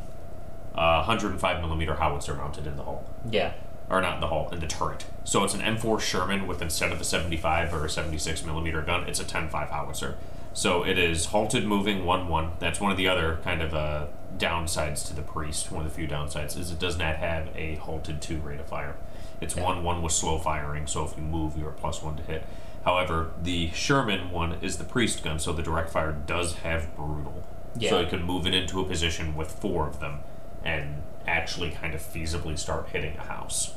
uh, 0.77 1.03
105 1.05 1.61
millimeter 1.61 1.95
howitzer 1.95 2.33
mounted 2.35 2.67
in 2.67 2.75
the 2.77 2.83
hull, 2.83 3.03
Yeah. 3.29 3.53
or 3.89 3.99
not 4.01 4.15
in 4.15 4.19
the 4.21 4.27
hull, 4.27 4.49
in 4.51 4.59
the 4.59 4.67
turret. 4.67 5.05
So 5.23 5.43
it's 5.43 5.53
an 5.55 5.61
M4 5.61 5.99
Sherman 5.99 6.45
with 6.47 6.61
instead 6.61 6.91
of 6.91 7.01
a 7.01 7.03
75 7.03 7.73
or 7.73 7.85
a 7.85 7.89
76 7.89 8.43
millimeter 8.45 8.81
gun, 8.81 9.07
it's 9.07 9.19
a 9.19 9.23
10.5 9.25 9.69
howitzer. 9.71 10.15
So 10.53 10.83
it 10.83 10.97
is 10.97 11.27
halted 11.27 11.65
moving 11.65 12.03
1-1. 12.03 12.51
That's 12.59 12.79
one 12.79 12.91
of 12.91 12.97
the 12.97 13.07
other 13.07 13.39
kind 13.43 13.61
of 13.61 13.73
uh, 13.75 14.05
downsides 14.37 15.07
to 15.07 15.15
the 15.15 15.21
Priest. 15.21 15.71
One 15.71 15.85
of 15.85 15.91
the 15.91 15.95
few 15.95 16.07
downsides 16.07 16.57
is 16.57 16.71
it 16.71 16.79
does 16.79 16.97
not 16.97 17.15
have 17.17 17.49
a 17.55 17.75
halted 17.75 18.21
2 18.21 18.37
rate 18.39 18.59
of 18.59 18.65
fire. 18.67 18.95
It's 19.39 19.55
Yeah. 19.55 19.63
1-1 19.63 20.01
with 20.01 20.11
slow 20.13 20.37
firing, 20.37 20.87
so 20.87 21.05
if 21.05 21.15
you 21.15 21.23
move, 21.23 21.57
you're 21.57 21.71
plus 21.71 22.01
1 22.01 22.17
to 22.17 22.23
hit. 22.23 22.43
However, 22.85 23.31
the 23.41 23.71
Sherman 23.71 24.31
one 24.31 24.57
is 24.61 24.77
the 24.77 24.83
Priest 24.83 25.23
gun, 25.23 25.39
so 25.39 25.51
the 25.53 25.61
direct 25.63 25.89
fire 25.89 26.13
does 26.13 26.55
have 26.59 26.95
brutal. 26.95 27.43
Yeah. 27.75 27.89
So 27.91 27.99
you 27.99 28.07
can 28.07 28.23
move 28.23 28.47
it 28.47 28.53
into 28.53 28.79
a 28.79 28.85
position 28.85 29.35
with 29.35 29.51
four 29.51 29.87
of 29.87 29.99
them 29.99 30.19
and 30.63 31.01
actually 31.27 31.71
kind 31.71 31.93
of 31.93 32.01
feasibly 32.01 32.57
start 32.57 32.89
hitting 32.89 33.17
a 33.17 33.21
house 33.23 33.73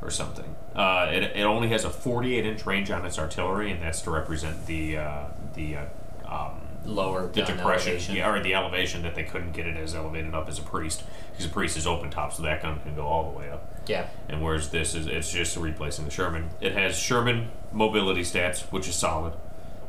or 0.00 0.10
something. 0.10 0.56
Uh, 0.74 1.08
it, 1.12 1.22
it 1.22 1.42
only 1.44 1.68
has 1.68 1.84
a 1.84 1.90
48 1.90 2.44
inch 2.44 2.66
range 2.66 2.90
on 2.90 3.04
its 3.04 3.18
artillery, 3.18 3.70
and 3.70 3.82
that's 3.82 4.00
to 4.02 4.10
represent 4.10 4.66
the 4.66 4.96
uh, 4.98 5.24
the 5.54 5.76
uh, 5.76 5.84
um, 6.26 6.60
Lower 6.84 7.28
the 7.28 7.42
depression, 7.42 7.92
elevation. 7.92 8.16
yeah, 8.16 8.30
or 8.30 8.42
the 8.42 8.54
elevation 8.54 9.02
that 9.02 9.14
they 9.14 9.22
couldn't 9.22 9.52
get 9.52 9.66
it 9.66 9.76
as 9.76 9.94
elevated 9.94 10.34
up 10.34 10.48
as 10.48 10.58
a 10.58 10.62
priest 10.62 11.02
because 11.30 11.46
a 11.46 11.48
priest 11.48 11.76
is 11.76 11.86
open 11.86 12.10
top, 12.10 12.32
so 12.32 12.42
that 12.42 12.62
gun 12.62 12.80
can 12.80 12.94
go 12.94 13.06
all 13.06 13.30
the 13.30 13.38
way 13.38 13.50
up. 13.50 13.70
Yeah. 13.86 14.08
And 14.28 14.42
whereas 14.42 14.70
this 14.70 14.94
is 14.94 15.06
it's 15.06 15.30
just 15.30 15.56
replacing 15.56 16.04
the 16.04 16.10
Sherman. 16.10 16.50
It 16.60 16.72
has 16.72 16.98
Sherman 16.98 17.48
mobility 17.72 18.22
stats, 18.22 18.60
which 18.72 18.88
is 18.88 18.94
solid. 18.94 19.34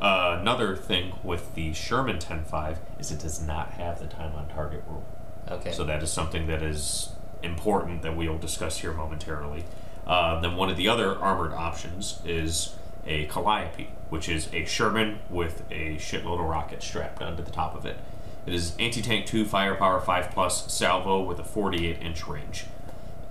Uh, 0.00 0.38
another 0.40 0.76
thing 0.76 1.14
with 1.22 1.54
the 1.54 1.72
Sherman 1.72 2.18
10.5 2.18 2.76
is 2.98 3.10
it 3.10 3.18
does 3.18 3.40
not 3.40 3.70
have 3.72 3.98
the 3.98 4.06
time 4.06 4.34
on 4.34 4.48
target 4.48 4.82
rule. 4.86 5.04
Okay. 5.50 5.72
So 5.72 5.84
that 5.84 6.02
is 6.02 6.10
something 6.10 6.46
that 6.48 6.62
is 6.62 7.10
important 7.42 8.02
that 8.02 8.16
we 8.16 8.28
will 8.28 8.38
discuss 8.38 8.78
here 8.78 8.92
momentarily. 8.92 9.64
Uh, 10.06 10.40
then 10.40 10.56
one 10.56 10.68
of 10.70 10.76
the 10.76 10.88
other 10.88 11.16
armored 11.18 11.52
options 11.52 12.20
is 12.24 12.74
a 13.06 13.26
Calliope, 13.26 13.88
which 14.08 14.28
is 14.28 14.48
a 14.52 14.64
Sherman 14.64 15.20
with 15.30 15.62
a 15.70 15.96
shitload 15.96 16.40
of 16.40 16.46
rockets 16.46 16.86
strapped 16.86 17.22
onto 17.22 17.42
the 17.42 17.50
top 17.50 17.74
of 17.74 17.86
it. 17.86 17.98
It 18.46 18.54
is 18.54 18.76
anti-tank 18.78 19.26
2, 19.26 19.44
firepower 19.44 20.00
5 20.00 20.30
plus, 20.30 20.72
salvo 20.72 21.22
with 21.22 21.38
a 21.38 21.44
48 21.44 22.00
inch 22.00 22.26
range. 22.26 22.66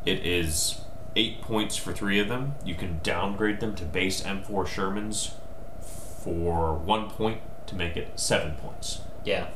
It 0.05 0.25
is 0.25 0.81
8 1.15 1.41
points 1.41 1.77
for 1.77 1.93
3 1.93 2.19
of 2.19 2.27
them. 2.27 2.55
You 2.65 2.75
can 2.75 2.99
downgrade 3.01 3.59
them 3.59 3.75
to 3.75 3.85
base 3.85 4.21
M4 4.21 4.67
Shermans 4.67 5.33
for 5.79 6.75
1 6.75 7.09
point 7.09 7.41
to 7.67 7.75
make 7.75 7.95
it 7.95 8.19
7 8.19 8.55
points 8.55 9.01
yeah. 9.25 9.47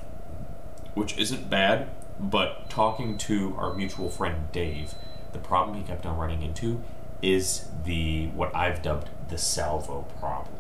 which 0.96 1.18
isn't 1.18 1.50
bad, 1.50 1.88
but 2.20 2.70
talking 2.70 3.18
to 3.20 3.56
our 3.58 3.74
mutual 3.74 4.10
friend 4.10 4.52
Dave, 4.52 4.96
the 5.32 5.40
problem 5.40 5.78
he 5.78 5.84
kept 5.84 6.06
on 6.06 6.18
running 6.18 6.42
into 6.42 6.84
is 7.22 7.68
the 7.86 8.28
what 8.28 8.54
I've 8.56 8.82
dubbed 8.82 9.10
the 9.30 9.38
salvo 9.38 10.06
problem. 10.20 10.56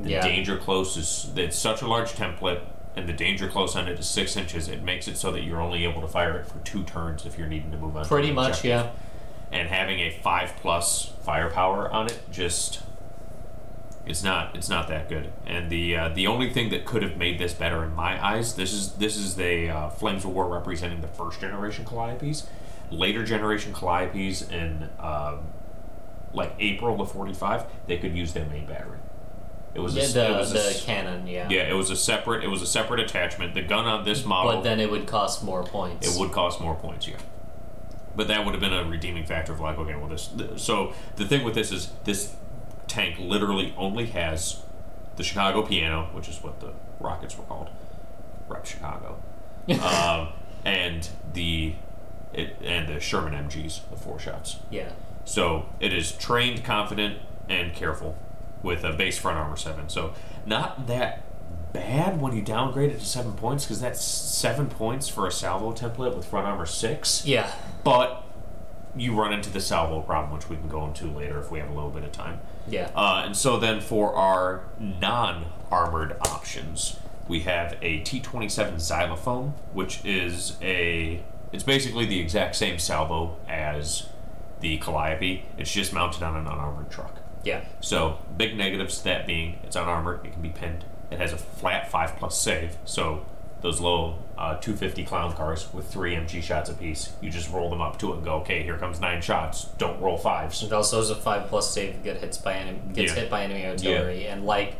The 0.00 0.10
Yeah. 0.10 0.22
danger 0.22 0.56
close 0.56 0.96
is 0.96 1.30
it's 1.36 1.56
such 1.58 1.82
a 1.82 1.86
large 1.86 2.12
template, 2.12 2.60
and 2.96 3.08
the 3.08 3.12
danger 3.12 3.48
close 3.48 3.76
on 3.76 3.88
it 3.88 3.98
is 3.98 4.08
six 4.08 4.36
inches. 4.36 4.68
It 4.68 4.82
makes 4.82 5.06
it 5.08 5.16
so 5.16 5.30
that 5.32 5.42
you're 5.42 5.60
only 5.60 5.84
able 5.84 6.00
to 6.00 6.08
fire 6.08 6.36
it 6.38 6.46
for 6.46 6.58
two 6.60 6.82
turns 6.84 7.24
if 7.26 7.38
you're 7.38 7.48
needing 7.48 7.70
to 7.70 7.76
move 7.78 7.96
on. 7.96 8.02
to 8.04 8.08
Pretty 8.08 8.32
much, 8.32 8.58
objective. 8.64 8.68
yeah. 9.52 9.58
And 9.58 9.68
having 9.68 10.00
a 10.00 10.10
five 10.10 10.54
plus 10.60 11.12
firepower 11.22 11.90
on 11.92 12.06
it 12.06 12.18
just 12.32 12.80
it's 14.06 14.22
not 14.22 14.54
it's 14.56 14.68
not 14.68 14.88
that 14.88 15.08
good. 15.08 15.32
And 15.46 15.70
the 15.70 15.96
uh, 15.96 16.08
the 16.10 16.26
only 16.26 16.50
thing 16.52 16.70
that 16.70 16.84
could 16.84 17.02
have 17.02 17.16
made 17.16 17.38
this 17.38 17.54
better 17.54 17.82
in 17.84 17.94
my 17.94 18.22
eyes 18.24 18.54
this 18.56 18.72
is 18.72 18.92
this 18.94 19.16
is 19.16 19.36
the 19.36 19.70
uh, 19.70 19.88
Flames 19.90 20.24
of 20.24 20.30
War 20.32 20.46
representing 20.48 21.00
the 21.00 21.08
first 21.08 21.40
generation 21.40 21.84
Calliopes. 21.84 22.46
Later 22.90 23.24
generation 23.24 23.72
Calliopes 23.72 24.50
and 24.52 24.90
um, 25.00 25.46
like 26.34 26.54
April 26.58 27.00
of 27.00 27.10
forty 27.10 27.32
five, 27.32 27.64
they 27.86 27.96
could 27.98 28.16
use 28.16 28.32
their 28.32 28.44
main 28.46 28.66
battery. 28.66 28.98
It 29.74 29.80
was 29.80 29.96
Yeah, 29.96 30.04
a, 30.04 30.08
the, 30.08 30.34
it 30.34 30.38
was 30.38 30.52
the 30.52 30.58
s- 30.60 30.84
cannon, 30.84 31.26
yeah. 31.26 31.48
yeah, 31.50 31.62
it 31.62 31.72
was 31.74 31.90
a 31.90 31.96
separate 31.96 32.44
it 32.44 32.48
was 32.48 32.62
a 32.62 32.66
separate 32.66 33.00
attachment. 33.00 33.54
The 33.54 33.62
gun 33.62 33.86
on 33.86 34.04
this 34.04 34.24
model 34.24 34.52
But 34.52 34.62
then 34.62 34.78
it 34.80 34.90
would 34.90 35.06
cost 35.06 35.42
more 35.42 35.64
points. 35.64 36.06
it 36.14 36.20
would 36.20 36.30
cost 36.32 36.60
more 36.60 36.74
points, 36.76 37.08
yeah. 37.08 37.16
But 38.16 38.28
that 38.28 38.44
would 38.44 38.52
have 38.54 38.60
been 38.60 38.72
a 38.72 38.84
redeeming 38.84 39.24
factor 39.26 39.52
of 39.52 39.58
like, 39.60 39.76
okay, 39.78 39.96
well, 39.96 40.06
this. 40.08 40.28
th- 40.28 40.60
so 40.60 40.92
the 41.16 41.24
thing 41.24 41.42
with 41.44 41.54
this 41.54 41.72
is 41.72 41.90
this 42.04 42.34
tank 42.86 43.18
literally 43.18 43.74
only 43.76 44.06
has 44.06 44.60
the 45.16 45.24
Chicago 45.24 45.62
piano, 45.62 46.08
which 46.12 46.28
is 46.28 46.40
what 46.42 46.60
the 46.60 46.72
rockets 47.00 47.36
were 47.36 47.42
called, 47.44 47.70
Rep 48.48 48.64
Chicago, 48.66 49.20
um, 49.82 50.28
and 50.64 51.08
the 51.32 51.74
it, 52.32 52.56
and 52.62 52.88
the 52.88 53.00
Sherman 53.00 53.32
MGs, 53.48 53.80
the 53.90 53.96
four 53.96 54.20
shots. 54.20 54.58
Yeah. 54.70 54.90
So 55.24 55.66
it 55.80 55.92
is 55.92 56.12
trained, 56.12 56.64
confident, 56.64 57.18
and 57.48 57.74
careful 57.74 58.16
with 58.62 58.84
a 58.84 58.92
base 58.92 59.18
front 59.18 59.38
armor 59.38 59.56
seven. 59.56 59.88
So 59.88 60.14
not 60.46 60.86
that 60.86 61.24
bad 61.72 62.20
when 62.20 62.34
you 62.34 62.40
downgrade 62.40 62.92
it 62.92 63.00
to 63.00 63.04
seven 63.04 63.32
points 63.32 63.64
because 63.64 63.80
that's 63.80 64.02
seven 64.02 64.68
points 64.68 65.08
for 65.08 65.26
a 65.26 65.32
salvo 65.32 65.72
template 65.72 66.16
with 66.16 66.24
front 66.24 66.46
armor 66.46 66.66
six. 66.66 67.26
Yeah. 67.26 67.52
But 67.82 68.24
you 68.96 69.14
run 69.14 69.32
into 69.32 69.50
the 69.50 69.60
salvo 69.60 70.00
problem, 70.00 70.32
which 70.32 70.48
we 70.48 70.56
can 70.56 70.68
go 70.68 70.86
into 70.86 71.06
later 71.06 71.40
if 71.40 71.50
we 71.50 71.58
have 71.58 71.68
a 71.68 71.74
little 71.74 71.90
bit 71.90 72.04
of 72.04 72.12
time. 72.12 72.40
Yeah. 72.68 72.90
Uh, 72.94 73.24
and 73.26 73.36
so 73.36 73.58
then 73.58 73.80
for 73.80 74.14
our 74.14 74.64
non 74.78 75.46
armored 75.70 76.16
options, 76.20 76.98
we 77.28 77.40
have 77.40 77.76
a 77.82 77.98
T 77.98 78.20
27 78.20 78.78
xylophone, 78.78 79.54
which 79.72 80.04
is 80.04 80.56
a. 80.62 81.22
It's 81.52 81.64
basically 81.64 82.06
the 82.06 82.20
exact 82.20 82.56
same 82.56 82.78
salvo 82.78 83.36
as 83.48 84.08
the 84.64 84.78
Calliope, 84.78 85.44
it's 85.58 85.70
just 85.70 85.92
mounted 85.92 86.22
on 86.22 86.34
an 86.36 86.46
unarmored 86.46 86.90
truck. 86.90 87.18
yeah. 87.44 87.60
So, 87.80 88.18
big 88.36 88.56
negatives 88.56 88.98
to 88.98 89.04
that 89.04 89.26
being 89.26 89.58
it's 89.62 89.76
unarmored, 89.76 90.24
it 90.24 90.32
can 90.32 90.40
be 90.42 90.48
pinned, 90.48 90.84
it 91.10 91.18
has 91.18 91.32
a 91.34 91.36
flat 91.36 91.90
5 91.90 92.16
plus 92.16 92.40
save, 92.40 92.76
so 92.86 93.26
those 93.60 93.78
low 93.80 94.18
uh, 94.38 94.56
250 94.56 95.04
clown 95.04 95.32
cars 95.34 95.72
with 95.74 95.86
three 95.90 96.14
MG 96.14 96.42
shots 96.42 96.70
apiece, 96.70 97.12
you 97.20 97.30
just 97.30 97.50
roll 97.50 97.68
them 97.70 97.80
up 97.82 97.98
to 97.98 98.12
it 98.12 98.16
and 98.16 98.24
go, 98.24 98.36
okay, 98.36 98.62
here 98.62 98.78
comes 98.78 99.00
nine 99.00 99.20
shots, 99.20 99.64
don't 99.78 100.00
roll 100.00 100.16
fives. 100.18 100.62
It 100.62 100.72
also 100.72 100.96
has 100.98 101.10
a 101.10 101.14
five 101.14 101.48
plus 101.48 101.70
save 101.72 102.02
get 102.02 102.16
hits 102.18 102.38
by 102.38 102.54
enemy 102.54 102.80
gets 102.94 103.12
Yeah. 103.14 103.20
hit 103.20 103.30
by 103.30 103.42
enemy 103.44 103.66
artillery 103.66 104.26
and 104.26 104.44
like 104.46 104.76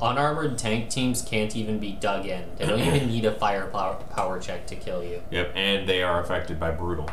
unarmored 0.00 0.58
tank 0.58 0.90
teams 0.90 1.22
can't 1.22 1.54
even 1.56 1.78
be 1.78 1.92
dug 1.92 2.26
in. 2.26 2.44
They 2.56 2.66
don't 2.66 2.80
even 2.80 3.08
need 3.08 3.24
a 3.24 3.32
firepower 3.32 3.96
power 4.10 4.38
check 4.40 4.66
to 4.66 4.74
kill 4.76 5.02
you. 5.04 5.22
Yep, 5.30 5.52
and 5.54 5.88
they 5.88 6.02
are 6.02 6.20
affected 6.20 6.58
by 6.60 6.70
brutal. 6.72 7.08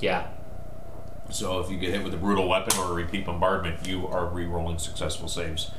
Yeah. 0.00 0.26
So 1.30 1.60
if 1.60 1.70
you 1.70 1.76
get 1.78 1.92
hit 1.92 2.04
with 2.04 2.14
a 2.14 2.16
brutal 2.16 2.48
weapon 2.48 2.78
or 2.78 2.90
a 2.90 2.94
repeat 2.94 3.26
bombardment, 3.26 3.86
you 3.86 4.06
are 4.06 4.26
re-rolling 4.26 4.78
successful 4.78 5.28
saves. 5.28 5.70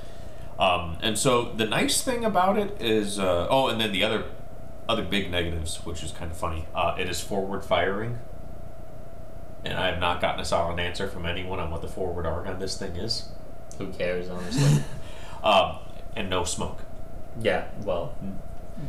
Um, 0.60 0.98
and 1.02 1.18
so 1.18 1.54
the 1.54 1.66
nice 1.66 2.02
thing 2.02 2.26
about 2.26 2.58
it 2.58 2.82
is, 2.82 3.20
uh, 3.20 3.48
oh, 3.50 3.68
and 3.68 3.80
then 3.80 3.92
the 3.92 4.04
other 4.04 4.26
other 4.90 5.04
big 5.04 5.30
negatives, 5.30 5.86
which 5.86 6.02
is 6.02 6.12
kind 6.12 6.32
of 6.32 6.38
funny, 6.38 6.66
uh, 6.74 6.96
it 6.98 7.10
is 7.10 7.20
forward 7.20 7.64
firing. 7.66 8.20
And 9.66 9.78
I 9.78 9.88
have 9.88 10.00
not 10.00 10.22
gotten 10.22 10.40
a 10.40 10.46
solid 10.46 10.80
answer 10.80 11.08
from 11.10 11.26
anyone 11.26 11.60
on 11.60 11.70
what 11.72 11.82
the 11.82 11.90
forward 11.90 12.26
arc 12.26 12.48
on 12.48 12.60
this 12.60 12.78
thing 12.78 12.96
is. 12.96 13.28
Who 13.78 13.88
cares 13.92 14.30
honestly? 14.30 14.84
Um, 15.44 15.78
and 16.16 16.30
no 16.32 16.44
smoke. 16.44 16.80
yeah. 17.40 17.68
Well. 17.84 18.16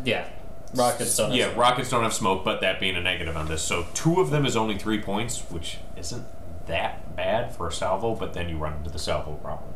Yeah. 0.04 0.26
Rockets 0.74 1.14
don't. 1.16 1.28
have 1.30 1.38
Yeah, 1.38 1.46
smoke. 1.48 1.56
rockets 1.58 1.90
don't 1.90 2.02
have 2.02 2.14
smoke, 2.14 2.42
but 2.42 2.62
that 2.62 2.80
being 2.80 2.96
a 2.96 3.00
negative 3.02 3.36
on 3.36 3.48
this. 3.48 3.60
So 3.62 3.86
two 3.92 4.18
of 4.20 4.30
them 4.30 4.46
is 4.46 4.56
only 4.56 4.78
three 4.78 5.00
points, 5.00 5.40
which 5.50 5.78
isn't 5.96 6.24
that 6.68 7.14
bad 7.16 7.54
for 7.54 7.66
a 7.68 7.72
salvo, 7.72 8.14
but 8.14 8.32
then 8.34 8.48
you 8.48 8.56
run 8.56 8.74
into 8.74 8.90
the 8.90 8.98
salvo 8.98 9.32
problem. 9.34 9.70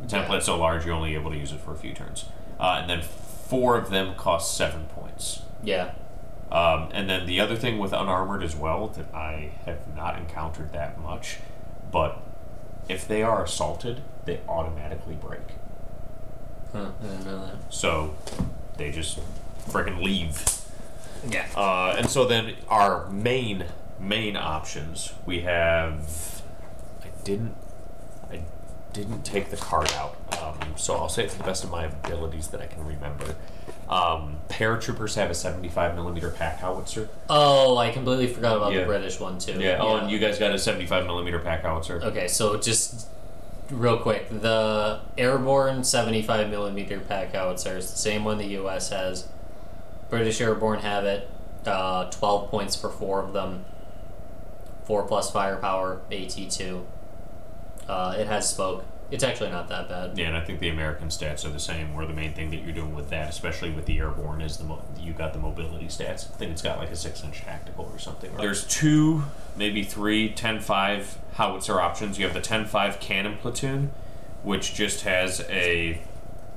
The 0.00 0.16
Yeah. 0.16 0.24
template's 0.26 0.46
so 0.46 0.56
large, 0.58 0.84
you're 0.84 0.94
only 0.94 1.14
able 1.14 1.30
to 1.30 1.36
use 1.36 1.52
it 1.52 1.60
for 1.60 1.72
a 1.72 1.76
few 1.76 1.94
turns. 1.94 2.26
Uh, 2.58 2.78
and 2.80 2.90
then 2.90 3.00
four 3.02 3.76
of 3.76 3.90
them 3.90 4.14
cost 4.16 4.56
seven 4.56 4.86
points. 4.86 5.42
Yeah. 5.62 5.92
Um, 6.50 6.88
and 6.92 7.08
then 7.08 7.26
the 7.26 7.40
other 7.40 7.56
thing 7.56 7.78
with 7.78 7.92
unarmored 7.92 8.42
as 8.42 8.54
well 8.54 8.88
that 8.88 9.12
I 9.14 9.52
have 9.64 9.94
not 9.96 10.18
encountered 10.18 10.72
that 10.72 11.00
much, 11.00 11.38
but 11.90 12.20
if 12.88 13.08
they 13.08 13.22
are 13.22 13.42
assaulted, 13.44 14.02
they 14.24 14.40
automatically 14.48 15.14
break. 15.14 15.40
Huh, 16.72 16.86
I 17.00 17.06
didn't 17.06 17.24
know 17.26 17.38
that. 17.46 17.54
So 17.72 18.14
they 18.76 18.90
just 18.90 19.18
freaking 19.68 20.02
leave. 20.02 20.44
Yeah. 21.28 21.46
Uh, 21.56 21.94
and 21.96 22.08
so 22.10 22.24
then 22.26 22.54
our 22.68 23.08
main 23.10 23.64
main 23.98 24.36
options 24.36 25.12
we 25.26 25.40
have. 25.42 26.42
I 27.02 27.06
didn't. 27.24 27.56
I 28.30 28.42
didn't 28.92 29.22
take 29.24 29.50
the 29.50 29.56
card 29.56 29.90
out, 29.94 30.16
um, 30.42 30.58
so 30.76 30.94
I'll 30.94 31.08
say 31.08 31.24
it 31.24 31.30
to 31.30 31.38
the 31.38 31.44
best 31.44 31.64
of 31.64 31.70
my 31.70 31.84
abilities 31.86 32.48
that 32.48 32.60
I 32.60 32.66
can 32.66 32.84
remember. 32.86 33.34
Um, 33.88 34.38
paratroopers 34.48 35.16
have 35.16 35.30
a 35.30 35.34
75 35.34 35.94
millimeter 35.94 36.30
pack 36.30 36.58
howitzer. 36.60 37.08
Oh, 37.28 37.76
I 37.76 37.90
completely 37.90 38.28
forgot 38.28 38.56
about 38.56 38.72
Yeah. 38.72 38.80
the 38.80 38.86
British 38.86 39.18
one 39.20 39.38
too. 39.38 39.60
Yeah. 39.60 39.78
Oh, 39.80 39.96
and 39.96 40.10
you 40.10 40.18
guys 40.18 40.38
got 40.38 40.52
a 40.54 40.58
75 40.58 41.06
millimeter 41.06 41.38
pack 41.40 41.62
howitzer. 41.62 42.00
Okay, 42.02 42.28
so 42.28 42.56
just 42.56 43.08
real 43.70 43.98
quick, 43.98 44.28
the 44.30 45.00
airborne 45.18 45.82
75 45.84 46.48
millimeter 46.50 47.00
pack 47.00 47.34
howitzer 47.34 47.76
is 47.78 47.90
the 47.90 47.98
same 47.98 48.24
one 48.24 48.38
the 48.38 48.46
U.S. 48.48 48.90
has. 48.90 49.28
British 50.08 50.40
airborne 50.40 50.80
have 50.80 51.04
it. 51.04 51.28
Uh, 51.66 52.08
12 52.10 52.50
points 52.50 52.76
for 52.76 52.90
four 52.90 53.22
of 53.22 53.32
them. 53.32 53.64
Four 54.84 55.04
plus 55.04 55.30
firepower, 55.30 56.02
AT2. 56.10 56.84
Uh, 57.88 58.16
it 58.18 58.26
has 58.26 58.48
smoke. 58.48 58.84
It's 59.10 59.22
actually 59.22 59.50
not 59.50 59.68
that 59.68 59.88
bad. 59.88 60.18
Yeah, 60.18 60.28
and 60.28 60.36
I 60.36 60.44
think 60.44 60.60
the 60.60 60.68
American 60.68 61.08
stats 61.08 61.44
are 61.44 61.50
the 61.50 61.60
same. 61.60 61.94
Where 61.94 62.06
the 62.06 62.14
main 62.14 62.32
thing 62.32 62.50
that 62.50 62.56
you're 62.58 62.72
doing 62.72 62.94
with 62.94 63.10
that, 63.10 63.28
especially 63.28 63.70
with 63.70 63.86
the 63.86 63.98
airborne, 63.98 64.40
is 64.40 64.56
the 64.56 64.64
mo- 64.64 64.82
you 64.98 65.12
got 65.12 65.32
the 65.32 65.38
mobility 65.38 65.86
stats. 65.86 66.30
I 66.30 66.36
think 66.36 66.52
it's 66.52 66.62
got 66.62 66.78
like 66.78 66.90
a 66.90 66.96
six 66.96 67.22
inch 67.22 67.42
tactical 67.42 67.90
or 67.92 67.98
something. 67.98 68.34
There's 68.36 68.66
two, 68.66 69.24
maybe 69.56 69.82
three 69.82 70.32
10-5 70.32 71.16
howitzer 71.34 71.80
options. 71.80 72.18
You 72.18 72.24
have 72.24 72.34
the 72.34 72.40
10-5 72.40 72.98
cannon 73.00 73.36
platoon, 73.36 73.92
which 74.42 74.74
just 74.74 75.02
has 75.02 75.42
a 75.48 76.00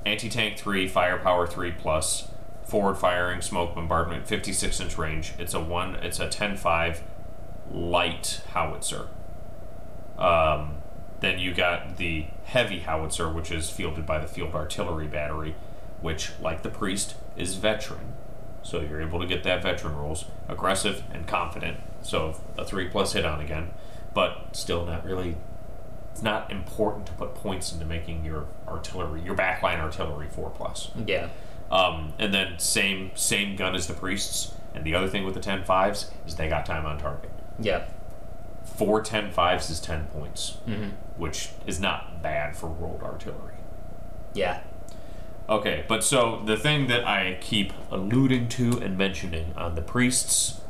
anti 0.06 0.30
tank 0.30 0.58
three, 0.58 0.88
firepower 0.88 1.48
three 1.48 1.72
plus, 1.72 2.30
forward 2.64 2.96
firing, 2.96 3.42
smoke 3.42 3.76
bombardment, 3.76 4.26
56 4.28 4.80
inch 4.80 4.98
range. 4.98 5.34
It's 5.38 5.54
a 5.54 5.60
one. 5.60 5.96
It's 5.96 6.20
a 6.20 6.28
10-5 6.28 7.02
light 7.72 8.42
howitzer. 8.54 9.08
Um, 10.18 10.78
then 11.20 11.40
you 11.40 11.54
got 11.54 11.98
the 11.98 12.28
heavy 12.46 12.80
howitzer, 12.80 13.30
which 13.30 13.52
is 13.52 13.70
fielded 13.70 14.06
by 14.06 14.20
the 14.20 14.28
field 14.28 14.54
artillery 14.54 15.08
battery, 15.08 15.56
which, 16.02 16.32
like 16.40 16.64
the 16.64 16.70
priest, 16.70 17.16
is 17.36 17.56
veteran. 17.56 18.14
So 18.62 18.82
you're 18.82 19.02
able 19.02 19.20
to 19.20 19.26
get 19.26 19.44
that 19.44 19.64
veteran 19.64 19.96
rules. 19.96 20.26
aggressive 20.48 21.04
and 21.14 21.26
confident. 21.28 21.78
So 22.02 22.40
a 22.58 22.66
three 22.66 22.88
plus 22.88 23.14
hit 23.14 23.26
on 23.26 23.40
again, 23.40 23.72
but 24.14 24.56
still 24.56 24.86
not 24.86 25.06
really. 25.06 25.38
It's 26.12 26.22
not 26.22 26.52
important 26.52 27.06
to 27.08 27.14
put 27.14 27.36
points 27.36 27.72
into 27.72 27.86
making 27.86 28.26
your 28.26 28.48
artillery, 28.68 29.22
your 29.22 29.36
backline 29.36 29.80
artillery 29.80 30.28
four 30.30 30.50
plus. 30.50 30.92
Yeah. 31.06 31.30
Um, 31.72 32.14
and 32.18 32.34
then 32.34 32.60
same 32.60 33.12
same 33.16 33.56
gun 33.56 33.76
as 33.76 33.88
the 33.88 33.94
priests. 33.94 34.54
And 34.74 34.86
the 34.86 34.96
other 34.96 35.08
thing 35.08 35.24
with 35.26 35.34
the 35.34 35.40
10 35.40 35.64
5s 35.64 36.12
is 36.26 36.36
they 36.36 36.48
got 36.48 36.66
time 36.66 36.86
on 36.86 36.98
target. 37.00 37.32
Yeah. 37.60 37.86
Four 38.64 39.02
10 39.02 39.32
5s 39.32 39.70
is 39.72 39.80
10 39.80 40.06
points, 40.08 40.58
hmm 40.66 40.90
which 41.18 41.50
is 41.66 41.80
not 41.80 42.22
bad 42.22 42.56
for 42.56 42.68
rolled 42.68 43.02
artillery. 43.02 43.56
Yeah. 44.36 44.62
Okay, 45.50 45.84
but 45.88 46.04
so 46.04 46.44
the 46.46 46.56
thing 46.56 46.86
that 46.88 47.08
I 47.08 47.38
keep 47.42 47.74
alluding 47.90 48.50
to 48.50 48.78
and 48.84 48.96
mentioning 48.96 49.52
on 49.58 49.74
the 49.74 49.82
priests 49.82 50.62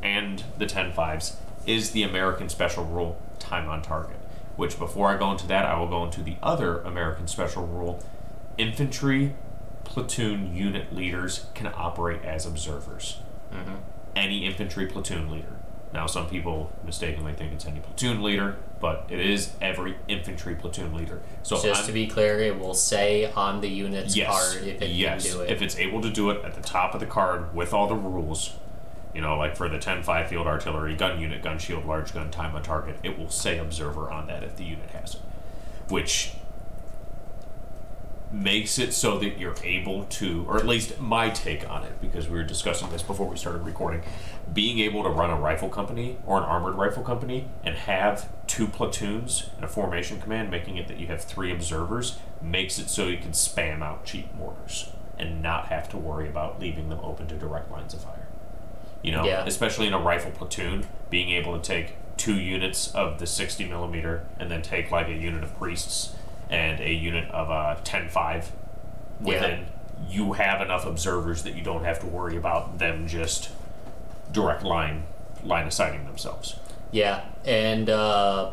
and 0.00 0.44
the 0.58 0.66
10 0.66 0.92
5s 0.92 1.34
is 1.66 1.90
the 1.90 2.04
American 2.04 2.48
special 2.48 2.84
rule 2.84 3.20
time 3.40 3.68
on 3.68 3.82
target. 3.82 4.18
Which, 4.54 4.78
before 4.78 5.08
I 5.08 5.16
go 5.18 5.32
into 5.32 5.46
that, 5.48 5.66
I 5.66 5.76
will 5.78 5.88
go 5.88 6.04
into 6.04 6.22
the 6.22 6.36
other 6.42 6.78
American 6.82 7.26
special 7.26 7.66
rule. 7.66 7.98
Infantry 8.56 9.34
platoon 9.84 10.54
unit 10.56 10.94
leaders 10.94 11.46
can 11.54 11.66
operate 11.74 12.22
as 12.24 12.46
observers. 12.46 13.18
hmm 13.50 13.74
Any 14.14 14.46
infantry 14.46 14.86
platoon 14.86 15.30
leader. 15.32 15.56
Now, 15.92 16.06
some 16.06 16.28
people 16.28 16.70
mistakenly 16.84 17.32
think 17.32 17.52
it's 17.52 17.64
any 17.64 17.80
platoon 17.80 18.22
leader, 18.22 18.56
but 18.80 19.06
it 19.08 19.20
is 19.20 19.52
every 19.62 19.96
infantry 20.08 20.54
platoon 20.54 20.94
leader. 20.94 21.20
So 21.42 21.56
Just 21.62 21.80
I'm- 21.80 21.86
to 21.86 21.92
be 21.92 22.06
clear, 22.06 22.38
it 22.38 22.58
will 22.58 22.74
say 22.74 23.30
on 23.32 23.60
the 23.60 23.68
unit's 23.68 24.16
yes, 24.16 24.30
card 24.30 24.66
if 24.66 24.82
it 24.82 24.90
yes. 24.90 25.24
can 25.26 25.32
do 25.32 25.40
it. 25.42 25.50
If 25.50 25.62
it's 25.62 25.76
able 25.76 26.02
to 26.02 26.10
do 26.10 26.30
it 26.30 26.44
at 26.44 26.54
the 26.54 26.60
top 26.60 26.92
of 26.94 27.00
the 27.00 27.06
card 27.06 27.54
with 27.54 27.72
all 27.72 27.86
the 27.86 27.94
rules, 27.94 28.56
you 29.14 29.20
know, 29.22 29.38
like 29.38 29.56
for 29.56 29.68
the 29.68 29.78
10-5 29.78 30.28
field 30.28 30.46
artillery, 30.46 30.94
gun 30.94 31.18
unit, 31.20 31.42
gun 31.42 31.58
shield, 31.58 31.86
large 31.86 32.12
gun, 32.12 32.30
time 32.30 32.54
on 32.54 32.62
target, 32.62 32.96
it 33.02 33.18
will 33.18 33.30
say 33.30 33.56
observer 33.58 34.10
on 34.10 34.26
that 34.26 34.42
if 34.42 34.56
the 34.56 34.64
unit 34.64 34.90
has 34.90 35.14
it. 35.14 35.20
Which 35.88 36.32
makes 38.32 38.78
it 38.78 38.92
so 38.92 39.18
that 39.18 39.38
you're 39.38 39.54
able 39.62 40.04
to, 40.04 40.44
or 40.48 40.56
at 40.56 40.66
least 40.66 40.98
my 41.00 41.30
take 41.30 41.68
on 41.70 41.84
it, 41.84 42.00
because 42.00 42.28
we 42.28 42.36
were 42.36 42.42
discussing 42.44 42.90
this 42.90 43.02
before 43.02 43.28
we 43.28 43.36
started 43.36 43.62
recording, 43.64 44.02
being 44.52 44.78
able 44.80 45.02
to 45.04 45.08
run 45.08 45.30
a 45.30 45.36
rifle 45.36 45.68
company 45.68 46.16
or 46.26 46.38
an 46.38 46.44
armored 46.44 46.74
rifle 46.74 47.02
company 47.02 47.46
and 47.64 47.76
have 47.76 48.28
two 48.46 48.66
platoons 48.66 49.50
in 49.58 49.64
a 49.64 49.68
formation 49.68 50.20
command, 50.20 50.50
making 50.50 50.76
it 50.76 50.88
that 50.88 50.98
you 50.98 51.06
have 51.06 51.22
three 51.22 51.52
observers, 51.52 52.18
makes 52.42 52.78
it 52.78 52.88
so 52.88 53.06
you 53.06 53.18
can 53.18 53.30
spam 53.30 53.80
out 53.82 54.04
cheap 54.04 54.34
mortars 54.34 54.90
and 55.18 55.40
not 55.42 55.66
have 55.68 55.88
to 55.88 55.96
worry 55.96 56.28
about 56.28 56.60
leaving 56.60 56.88
them 56.88 57.00
open 57.02 57.26
to 57.28 57.34
direct 57.36 57.70
lines 57.70 57.94
of 57.94 58.02
fire. 58.02 58.26
You 59.02 59.12
know, 59.12 59.24
Yeah. 59.24 59.44
especially 59.46 59.86
in 59.86 59.94
a 59.94 59.98
rifle 60.00 60.30
platoon, 60.32 60.86
being 61.10 61.30
able 61.30 61.56
to 61.58 61.62
take 61.62 61.94
two 62.16 62.34
units 62.40 62.92
of 62.94 63.18
the 63.18 63.26
60 63.26 63.66
millimeter 63.66 64.24
and 64.40 64.50
then 64.50 64.62
take 64.62 64.90
like 64.90 65.06
a 65.08 65.12
unit 65.14 65.44
of 65.44 65.56
priests 65.58 66.14
and 66.50 66.80
a 66.80 66.92
unit 66.92 67.30
of 67.30 67.50
uh, 67.50 67.76
10-5 67.84 68.46
within 69.20 69.66
you 70.08 70.34
have 70.34 70.60
enough 70.60 70.84
observers 70.86 71.42
that 71.44 71.54
you 71.54 71.62
don't 71.62 71.84
have 71.84 71.98
to 72.00 72.06
worry 72.06 72.36
about 72.36 72.78
them 72.78 73.08
just 73.08 73.50
direct 74.32 74.62
line 74.62 75.04
line 75.42 75.66
of 75.66 75.72
sighting 75.72 76.04
themselves 76.04 76.56
Yeah, 76.92 77.24
and 77.44 77.88
uh, 77.88 78.52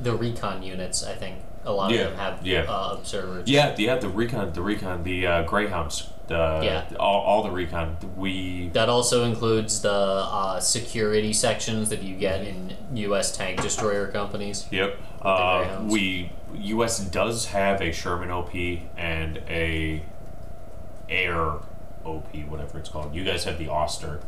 the 0.00 0.14
recon 0.14 0.62
units, 0.62 1.04
I 1.04 1.14
think 1.14 1.36
a 1.64 1.72
lot 1.72 1.90
Yeah, 1.92 2.00
of 2.02 2.10
them 2.12 2.18
have 2.18 2.46
yeah. 2.46 2.60
uh, 2.62 2.96
observers. 2.98 3.48
yeah 3.48 3.74
yeah 3.78 3.96
the 3.96 4.08
recon 4.08 4.52
the 4.52 4.62
recon 4.62 5.02
the 5.02 5.26
uh, 5.26 5.42
greyhounds 5.42 6.08
the 6.28 6.60
Yeah. 6.62 6.84
all, 6.98 7.20
all 7.22 7.42
the 7.42 7.50
recon 7.50 7.96
we 8.16 8.68
That 8.70 8.88
also 8.88 9.24
includes 9.24 9.82
the 9.82 9.92
uh, 9.92 10.60
security 10.60 11.32
sections 11.34 11.90
that 11.90 12.02
you 12.02 12.14
get 12.16 12.40
in 12.46 12.76
U.S. 12.94 13.36
tank 13.36 13.60
destroyer 13.60 14.06
companies. 14.06 14.66
Yep. 14.70 14.96
Uh, 15.20 15.82
we 15.84 16.30
U.S. 16.54 16.98
does 17.00 17.46
have 17.46 17.80
a 17.80 17.92
Sherman 17.92 18.30
OP 18.30 18.54
and 18.96 19.38
a 19.48 20.02
Air 21.08 21.54
OP, 22.04 22.34
whatever 22.48 22.78
it's 22.78 22.88
called. 22.88 23.14
You 23.14 23.24
guys 23.24 23.44
have 23.44 23.58
the 23.58 23.68
Auster. 23.68 24.20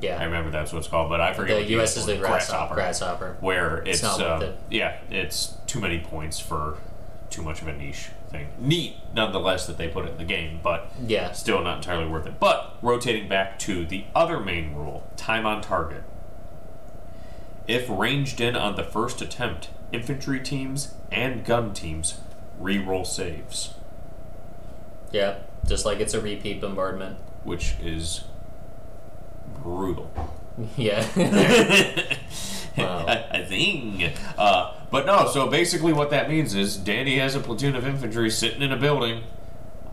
Yeah, 0.00 0.20
I 0.20 0.24
remember 0.24 0.50
that's 0.50 0.72
what 0.72 0.80
it's 0.80 0.88
called, 0.88 1.08
but 1.08 1.20
I 1.20 1.32
forget. 1.32 1.62
the 1.62 1.70
U.S. 1.72 1.96
Is 1.96 2.06
the 2.06 2.16
grasshopper. 2.16 2.74
Grasshopper. 2.74 3.36
Where 3.40 3.78
it's, 3.86 4.02
not 4.02 4.20
uh, 4.20 4.40
it. 4.42 4.58
yeah, 4.70 4.98
it's 5.10 5.54
too 5.66 5.80
many 5.80 5.98
points 6.00 6.38
for 6.38 6.76
too 7.30 7.42
much 7.42 7.62
of 7.62 7.68
a 7.68 7.72
niche 7.72 8.10
thing. 8.30 8.48
Neat, 8.58 8.96
nonetheless, 9.14 9.66
that 9.66 9.78
they 9.78 9.88
put 9.88 10.04
it 10.04 10.12
in 10.12 10.18
the 10.18 10.24
game, 10.24 10.60
but 10.62 10.90
Yeah, 11.04 11.32
still 11.32 11.62
not 11.62 11.78
entirely 11.78 12.08
worth 12.08 12.26
it. 12.26 12.38
But 12.38 12.76
rotating 12.82 13.28
back 13.28 13.58
to 13.60 13.86
the 13.86 14.04
other 14.14 14.40
main 14.40 14.74
rule 14.74 15.08
time 15.16 15.46
on 15.46 15.62
target. 15.62 16.04
If 17.66 17.88
ranged 17.88 18.40
in 18.40 18.56
on 18.56 18.76
the 18.76 18.84
first 18.84 19.20
attempt, 19.20 19.68
infantry 19.92 20.40
teams 20.40 20.94
and 21.10 21.44
gun 21.44 21.72
teams 21.72 22.20
re-roll 22.58 23.04
saves, 23.04 23.74
yeah. 25.10 25.38
Just 25.66 25.84
like 25.84 26.00
it's 26.00 26.14
a 26.14 26.20
repeat 26.20 26.60
bombardment. 26.60 27.16
which 27.44 27.74
is 27.82 28.24
brutal. 29.62 30.10
yeah. 30.76 31.06
Wow. 32.76 33.06
a 33.08 33.44
thing. 33.44 34.12
Uh, 34.36 34.72
but 34.92 35.04
no, 35.04 35.26
so 35.26 35.48
basically 35.48 35.92
what 35.92 36.10
that 36.10 36.28
means 36.28 36.54
is 36.54 36.76
Danny 36.76 37.18
has 37.18 37.34
a 37.34 37.40
platoon 37.40 37.74
of 37.74 37.84
infantry 37.84 38.30
sitting 38.30 38.62
in 38.62 38.70
a 38.70 38.76
building. 38.76 39.24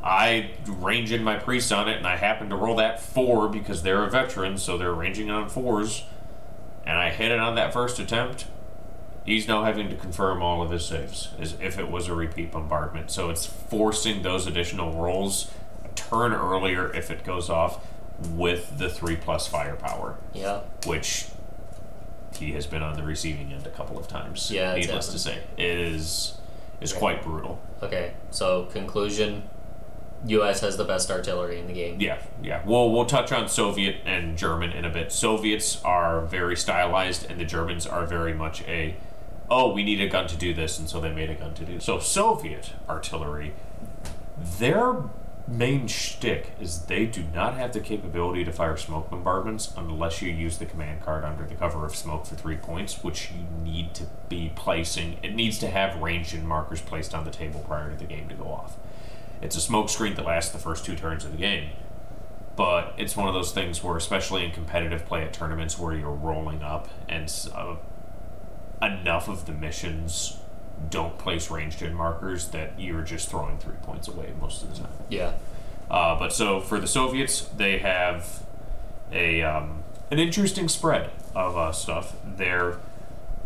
I 0.03 0.51
range 0.67 1.11
in 1.11 1.23
my 1.23 1.35
priest 1.37 1.71
on 1.71 1.89
it, 1.89 1.97
and 1.97 2.05
I 2.05 2.15
happen 2.15 2.47
to 2.49 2.55
roll 2.55 2.75
that 2.75 3.01
four 3.01 3.49
because 3.49 3.81
they're 3.81 4.03
a 4.03 4.09
veteran, 4.11 4.59
so 4.59 4.77
they're 4.77 4.93
ranging 4.93 5.31
on 5.31 5.49
fours. 5.49 6.03
And 6.85 6.95
I 6.95 7.09
hit 7.09 7.31
it 7.31 7.39
on 7.39 7.55
that 7.55 7.73
first 7.73 7.97
attempt. 7.97 8.45
He's 9.26 9.47
now 9.47 9.63
having 9.63 9.89
to 9.89 9.95
confirm 9.95 10.41
all 10.43 10.61
of 10.61 10.69
his 10.69 10.86
saves 10.86 11.30
as 11.39 11.55
if 11.59 11.80
it 11.80 11.89
was 11.89 12.07
a 12.07 12.13
repeat 12.13 12.51
bombardment. 12.51 13.09
So 13.09 13.30
it's 13.30 13.45
forcing 13.45 14.21
those 14.21 14.45
additional 14.45 15.01
rolls 15.01 15.51
a 15.84 15.88
turn 15.95 16.32
earlier 16.32 16.93
if 16.93 17.09
it 17.09 17.23
goes 17.23 17.49
off 17.49 17.84
with 18.30 18.78
the 18.78 18.88
three 18.88 19.15
plus 19.17 19.45
firepower 19.45 20.15
yeah. 20.34 20.61
which 20.86 21.26
he 22.38 22.53
has 22.53 22.65
been 22.65 22.82
on 22.82 22.95
the 22.95 23.03
receiving 23.03 23.51
end 23.51 23.65
a 23.65 23.69
couple 23.69 23.97
of 23.97 24.07
times. 24.07 24.51
Yeah, 24.51 24.76
needless 24.76 25.07
to 25.11 25.19
say, 25.19 25.39
it 25.57 25.80
is 25.80 26.38
is 26.82 26.91
Yeah. 26.93 26.99
quite 26.99 27.23
brutal. 27.23 27.59
Okay. 27.82 28.13
So 28.32 28.65
conclusion: 28.65 29.43
U.S. 30.26 30.59
has 30.59 30.78
the 30.78 30.84
best 30.84 31.09
artillery 31.09 31.59
in 31.59 31.67
the 31.67 31.73
game. 31.73 31.99
Yeah, 31.99 32.17
yeah. 32.43 32.61
We'll 32.65 32.91
we'll 32.91 33.05
touch 33.05 33.32
on 33.32 33.47
Soviet 33.47 33.97
and 34.05 34.38
German 34.38 34.71
in 34.71 34.86
a 34.86 34.89
bit. 34.89 35.11
Soviets 35.11 35.82
are 35.84 36.21
very 36.21 36.57
stylized, 36.57 37.30
and 37.30 37.39
the 37.39 37.45
Germans 37.45 37.88
are 37.88 38.05
very 38.05 38.34
much 38.34 38.61
a 38.63 38.95
oh 39.49 39.71
we 39.71 39.83
need 39.83 40.01
a 40.01 40.07
gun 40.07 40.27
to 40.27 40.35
do 40.35 40.53
this, 40.53 40.79
and 40.79 40.89
so 40.89 40.99
they 40.99 41.11
made 41.11 41.29
a 41.29 41.35
gun 41.35 41.53
to 41.55 41.65
do. 41.65 41.75
This. 41.75 41.85
So 41.85 41.99
Soviet 41.99 42.73
artillery, 42.89 43.53
their 44.37 45.03
main 45.47 45.87
shtick 45.87 46.51
is 46.59 46.85
they 46.85 47.05
do 47.05 47.23
not 47.33 47.55
have 47.55 47.71
the 47.71 47.79
capability 47.79 48.43
to 48.43 48.51
fire 48.51 48.77
smoke 48.77 49.11
bombardments 49.11 49.71
unless 49.77 50.21
you 50.21 50.31
use 50.31 50.57
the 50.57 50.65
command 50.65 51.01
card 51.01 51.23
under 51.23 51.45
the 51.45 51.53
cover 51.53 51.85
of 51.85 51.95
smoke 51.95 52.25
for 52.25 52.35
three 52.35 52.55
points, 52.55 53.03
which 53.03 53.31
you 53.31 53.45
need 53.63 53.93
to 53.93 54.05
be 54.27 54.51
placing. 54.55 55.17
It 55.21 55.35
needs 55.35 55.59
to 55.59 55.69
have 55.69 56.01
ranged 56.01 56.33
in 56.33 56.47
markers 56.47 56.81
placed 56.81 57.13
on 57.13 57.25
the 57.25 57.31
table 57.31 57.63
prior 57.67 57.91
to 57.91 57.95
the 57.95 58.05
game 58.05 58.27
to 58.29 58.35
go 58.35 58.45
off. 58.45 58.77
It's 59.41 59.55
a 59.55 59.61
smoke 59.61 59.89
screen 59.89 60.15
that 60.15 60.25
lasts 60.25 60.51
the 60.51 60.57
first 60.57 60.85
two 60.85 60.95
turns 60.95 61.23
of 61.25 61.31
the 61.31 61.37
game. 61.37 61.69
But 62.55 62.93
it's 62.97 63.17
one 63.17 63.27
of 63.27 63.33
those 63.33 63.51
things 63.51 63.83
where, 63.83 63.97
especially 63.97 64.45
in 64.45 64.51
competitive 64.51 65.05
play 65.05 65.23
at 65.23 65.33
tournaments 65.33 65.77
where 65.77 65.93
you're 65.93 66.09
rolling 66.09 66.63
up 66.63 66.87
and 67.09 67.31
uh, 67.53 67.75
enough 68.82 69.28
of 69.28 69.45
the 69.45 69.51
missions 69.51 70.38
don't 70.89 71.17
place 71.17 71.49
ranged 71.49 71.82
in 71.82 71.93
markers 71.93 72.49
that 72.49 72.80
you're 72.80 73.01
just 73.01 73.30
throwing 73.30 73.57
three 73.57 73.76
points 73.84 74.07
away 74.07 74.34
most 74.39 74.63
of 74.63 74.73
the 74.73 74.82
time. 74.82 74.91
Yeah. 75.09 75.34
Uh, 75.89 76.17
but 76.17 76.34
so 76.34 76.59
for 76.59 76.80
the 76.80 76.88
Soviets, 76.88 77.41
they 77.41 77.78
have 77.80 78.43
a 79.11 79.41
um, 79.41 79.84
an 80.11 80.19
interesting 80.19 80.67
spread 80.67 81.11
of 81.36 81.57
uh, 81.57 81.71
stuff. 81.71 82.15
Their 82.26 82.78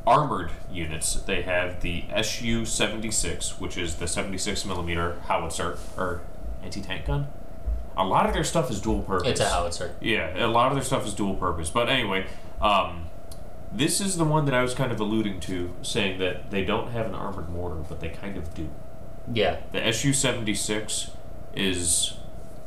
armored 0.07 0.51
units, 0.71 1.13
they 1.15 1.41
have 1.43 1.81
the 1.81 2.05
Su 2.23 2.65
seventy 2.65 3.11
six, 3.11 3.59
which 3.59 3.77
is 3.77 3.95
the 3.95 4.07
seventy 4.07 4.37
six 4.37 4.65
millimeter 4.65 5.19
howitzer 5.27 5.77
or 5.97 6.21
anti 6.63 6.81
tank 6.81 7.05
gun. 7.05 7.27
A 7.97 8.05
lot 8.05 8.25
of 8.25 8.33
their 8.33 8.45
stuff 8.45 8.71
is 8.71 8.79
dual 8.79 9.01
purpose. 9.01 9.27
It's 9.27 9.41
a 9.41 9.49
howitzer. 9.49 9.95
Yeah, 9.99 10.45
a 10.45 10.47
lot 10.47 10.71
of 10.71 10.75
their 10.75 10.83
stuff 10.85 11.05
is 11.05 11.13
dual 11.13 11.35
purpose. 11.35 11.69
But 11.69 11.89
anyway, 11.89 12.25
um, 12.61 13.08
this 13.71 14.01
is 14.01 14.17
the 14.17 14.23
one 14.25 14.45
that 14.45 14.53
I 14.53 14.61
was 14.61 14.73
kind 14.73 14.91
of 14.91 14.99
alluding 14.99 15.39
to, 15.41 15.73
saying 15.81 16.19
that 16.19 16.51
they 16.51 16.63
don't 16.65 16.91
have 16.91 17.05
an 17.05 17.15
armored 17.15 17.49
mortar, 17.49 17.75
but 17.87 17.99
they 17.99 18.09
kind 18.09 18.37
of 18.37 18.53
do. 18.53 18.69
Yeah. 19.31 19.57
The 19.71 19.85
SU 19.87 20.13
76 20.13 21.11
is 21.53 22.15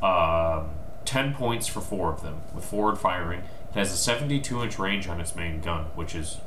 um, 0.01 0.69
10 1.05 1.33
points 1.33 1.67
for 1.67 1.81
four 1.81 2.11
of 2.11 2.21
them 2.23 2.41
with 2.53 2.63
forward 2.65 2.97
firing. 2.97 3.39
It 3.41 3.75
has 3.75 3.91
a 3.91 3.97
72 3.97 4.61
inch 4.63 4.79
range 4.79 5.07
on 5.07 5.19
its 5.19 5.35
main 5.35 5.59
gun, 5.59 5.85
which 5.95 6.15
is 6.15 6.37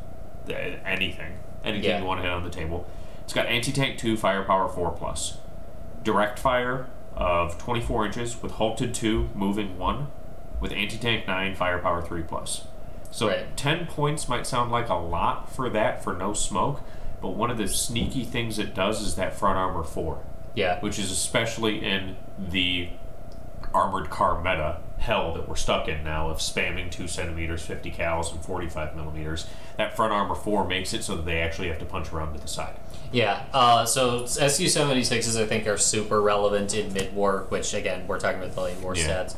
anything. 0.48 1.38
Anything 1.64 1.90
Yeah. 1.90 1.98
you 2.00 2.04
want 2.06 2.18
to 2.18 2.22
hit 2.22 2.32
on 2.32 2.44
the 2.44 2.50
table. 2.50 2.86
It's 3.24 3.32
got 3.32 3.46
anti 3.46 3.72
tank 3.72 3.98
2, 3.98 4.16
firepower 4.16 4.68
4 4.68 4.92
plus. 4.92 5.38
Direct 6.04 6.38
fire 6.38 6.86
of 7.14 7.58
24 7.58 8.06
inches 8.06 8.40
with 8.42 8.52
halted 8.52 8.94
2, 8.94 9.30
moving 9.34 9.76
1, 9.78 10.06
with 10.60 10.72
anti 10.72 10.96
tank 10.96 11.26
9, 11.26 11.54
firepower 11.56 12.00
3 12.00 12.22
plus. 12.22 12.64
So 13.10 13.28
Right. 13.28 13.56
10 13.56 13.86
points 13.86 14.28
might 14.28 14.46
sound 14.46 14.70
like 14.70 14.88
a 14.88 14.94
lot 14.94 15.50
for 15.52 15.68
that 15.70 16.02
for 16.04 16.12
no 16.14 16.32
smoke, 16.34 16.80
but 17.22 17.30
one 17.30 17.50
of 17.50 17.58
the 17.58 17.68
sneaky 17.68 18.24
things 18.24 18.58
it 18.58 18.74
does 18.74 19.00
is 19.00 19.14
that 19.16 19.34
front 19.36 19.56
armor 19.58 19.82
4 19.82 20.18
Yeah. 20.54 20.80
which 20.80 20.98
is 20.98 21.10
especially 21.10 21.84
in 21.84 22.16
the 22.38 22.88
armored 23.74 24.10
car 24.10 24.38
meta 24.42 24.78
hell 24.98 25.34
that 25.34 25.46
we're 25.48 25.54
stuck 25.56 25.86
in 25.88 26.02
now 26.02 26.30
of 26.30 26.38
spamming 26.38 26.90
2 26.90 27.06
centimeters, 27.06 27.62
50 27.62 27.90
cals, 27.90 28.32
and 28.32 28.42
45 28.42 28.96
millimeters. 28.96 29.46
That 29.76 29.94
front 29.94 30.12
armor 30.12 30.34
4 30.34 30.66
makes 30.66 30.94
it 30.94 31.04
so 31.04 31.16
that 31.16 31.26
they 31.26 31.40
actually 31.42 31.68
have 31.68 31.78
to 31.80 31.84
punch 31.84 32.10
around 32.12 32.32
to 32.34 32.40
the 32.40 32.48
side. 32.48 32.76
Yeah. 33.12 33.42
Uh, 33.52 33.84
so 33.84 34.24
SU 34.24 34.66
76s, 34.66 35.36
I 35.40 35.44
think, 35.46 35.66
are 35.66 35.76
super 35.76 36.20
relevant 36.22 36.74
in 36.74 36.92
mid 36.94 37.14
war, 37.14 37.44
which, 37.50 37.74
again, 37.74 38.06
we're 38.08 38.18
talking 38.18 38.38
about 38.42 38.54
the 38.54 38.60
late 38.62 38.78
war 38.80 38.96
Yeah. 38.96 39.06
stats. 39.06 39.36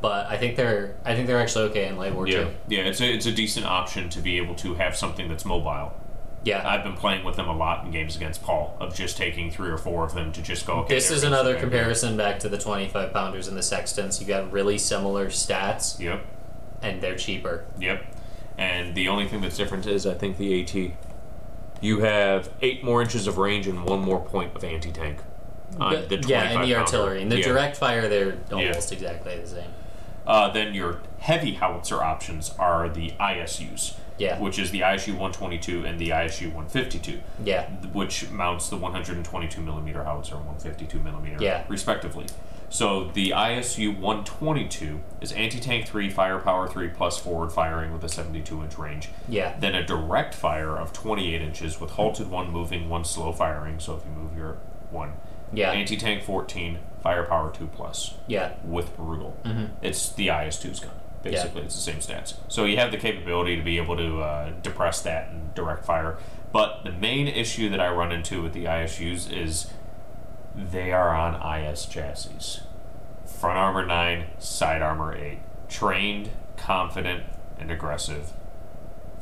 But 0.00 0.26
I 0.26 0.36
think 0.38 0.56
they're 0.56 0.94
I 1.04 1.14
think 1.14 1.26
they're 1.26 1.38
actually 1.40 1.66
okay 1.70 1.86
in 1.88 1.98
late 1.98 2.14
war 2.14 2.26
Yeah, 2.26 2.44
too. 2.44 2.50
yeah, 2.68 2.80
it's 2.82 3.00
a, 3.00 3.12
it's 3.12 3.26
a 3.26 3.32
decent 3.32 3.66
option 3.66 4.08
to 4.10 4.20
be 4.20 4.38
able 4.38 4.54
to 4.56 4.74
have 4.74 4.96
something 4.96 5.28
that's 5.28 5.44
mobile. 5.44 5.92
Yeah. 6.42 6.66
I've 6.66 6.82
been 6.82 6.94
playing 6.96 7.22
with 7.22 7.36
them 7.36 7.48
a 7.48 7.54
lot 7.54 7.84
in 7.84 7.90
games 7.90 8.16
against 8.16 8.42
Paul, 8.42 8.74
of 8.80 8.94
just 8.94 9.18
taking 9.18 9.50
three 9.50 9.68
or 9.68 9.76
four 9.76 10.04
of 10.04 10.14
them 10.14 10.32
to 10.32 10.40
just 10.40 10.66
go. 10.66 10.76
Okay, 10.80 10.94
this 10.94 11.10
is 11.10 11.22
another 11.22 11.54
comparison 11.60 12.16
back 12.16 12.38
to 12.40 12.48
the 12.48 12.56
25 12.56 13.12
pounders 13.12 13.46
and 13.46 13.58
the 13.58 13.62
Sextons. 13.62 14.18
You 14.22 14.26
got 14.26 14.50
really 14.50 14.78
similar 14.78 15.26
stats, 15.26 16.00
Yep, 16.00 16.24
and 16.80 17.02
they're 17.02 17.16
cheaper. 17.16 17.66
Yep. 17.78 18.02
And 18.56 18.94
the 18.94 19.08
only 19.08 19.28
thing 19.28 19.42
that's 19.42 19.58
different 19.58 19.86
is 19.86 20.06
I 20.06 20.14
think 20.14 20.38
the 20.38 20.62
AT. 20.62 20.92
You 21.82 22.00
have 22.00 22.48
eight 22.62 22.82
more 22.82 23.02
inches 23.02 23.26
of 23.26 23.36
range 23.36 23.66
and 23.66 23.84
one 23.84 24.00
more 24.00 24.20
point 24.24 24.56
of 24.56 24.64
anti 24.64 24.92
tank. 24.92 25.18
On 25.78 25.92
the 26.08 26.24
yeah, 26.26 26.42
and 26.42 26.50
the 26.52 26.56
pounder. 26.74 26.76
artillery. 26.78 27.22
And 27.22 27.30
the 27.30 27.38
Yeah. 27.38 27.44
direct 27.48 27.76
fire, 27.76 28.08
they're 28.08 28.38
almost 28.50 28.92
exactly 28.92 29.36
the 29.38 29.46
same. 29.46 29.70
Uh, 30.30 30.48
then 30.48 30.72
your 30.74 31.00
heavy 31.18 31.54
howitzer 31.54 32.00
options 32.00 32.54
are 32.56 32.88
the 32.88 33.10
ISUs. 33.18 33.94
Yeah. 34.16 34.38
Which 34.38 34.60
is 34.60 34.70
the 34.70 34.80
ISU 34.80 35.08
122 35.08 35.84
and 35.84 35.98
the 35.98 36.10
ISU 36.10 36.44
152. 36.54 37.18
Yeah. 37.42 37.68
Which 37.92 38.30
mounts 38.30 38.68
the 38.68 38.76
122 38.76 39.60
millimeter 39.60 40.04
howitzer 40.04 40.36
and 40.36 40.46
152 40.46 41.00
millimeter, 41.00 41.42
Yeah. 41.42 41.64
respectively. 41.68 42.26
So 42.68 43.10
the 43.12 43.30
ISU 43.30 43.98
122 43.98 45.00
is 45.20 45.32
anti-tank 45.32 45.86
3, 45.88 46.08
firepower 46.10 46.68
3 46.68 46.88
plus 46.90 47.18
forward 47.18 47.50
firing 47.50 47.92
with 47.92 48.04
a 48.04 48.08
72 48.08 48.62
inch 48.62 48.78
range. 48.78 49.08
Yeah. 49.28 49.56
Then 49.58 49.74
a 49.74 49.82
direct 49.84 50.34
fire 50.34 50.76
of 50.76 50.92
28 50.92 51.42
inches 51.42 51.80
with 51.80 51.90
halted 51.92 52.30
one 52.30 52.52
moving, 52.52 52.88
one 52.88 53.04
slow 53.04 53.32
firing. 53.32 53.80
So 53.80 53.96
if 53.96 54.04
you 54.04 54.12
move 54.12 54.36
your 54.36 54.58
one, 54.92 55.14
Yeah. 55.52 55.72
anti-tank 55.72 56.22
14, 56.22 56.78
firepower 57.02 57.50
2 57.52 57.66
plus 57.68 58.14
Yeah. 58.26 58.52
with 58.64 58.96
brutal. 58.96 59.36
Mm-hmm. 59.44 59.66
It's 59.82 60.08
the 60.10 60.28
IS2's 60.28 60.80
gun. 60.80 60.92
Basically, 61.22 61.62
it's 61.62 61.74
the 61.74 61.80
same 61.82 61.96
stats. 61.98 62.34
So 62.48 62.64
you 62.64 62.78
have 62.78 62.90
the 62.90 62.96
capability 62.96 63.56
to 63.56 63.62
be 63.62 63.76
able 63.76 63.96
to 63.96 64.20
uh, 64.22 64.50
depress 64.62 65.02
that 65.02 65.28
and 65.28 65.52
direct 65.54 65.84
fire. 65.84 66.16
But 66.52 66.82
the 66.84 66.92
main 66.92 67.28
issue 67.28 67.68
that 67.68 67.80
I 67.80 67.90
run 67.90 68.10
into 68.10 68.42
with 68.42 68.54
the 68.54 68.64
ISUs 68.64 69.30
is 69.30 69.70
they 70.56 70.92
are 70.92 71.10
on 71.14 71.34
IS 71.60 71.84
chassis. 71.86 72.62
Front 73.26 73.58
armor 73.58 73.84
9, 73.84 74.24
side 74.38 74.80
armor 74.82 75.14
8. 75.14 75.38
Trained, 75.68 76.30
confident, 76.56 77.24
and 77.58 77.70
aggressive. 77.70 78.32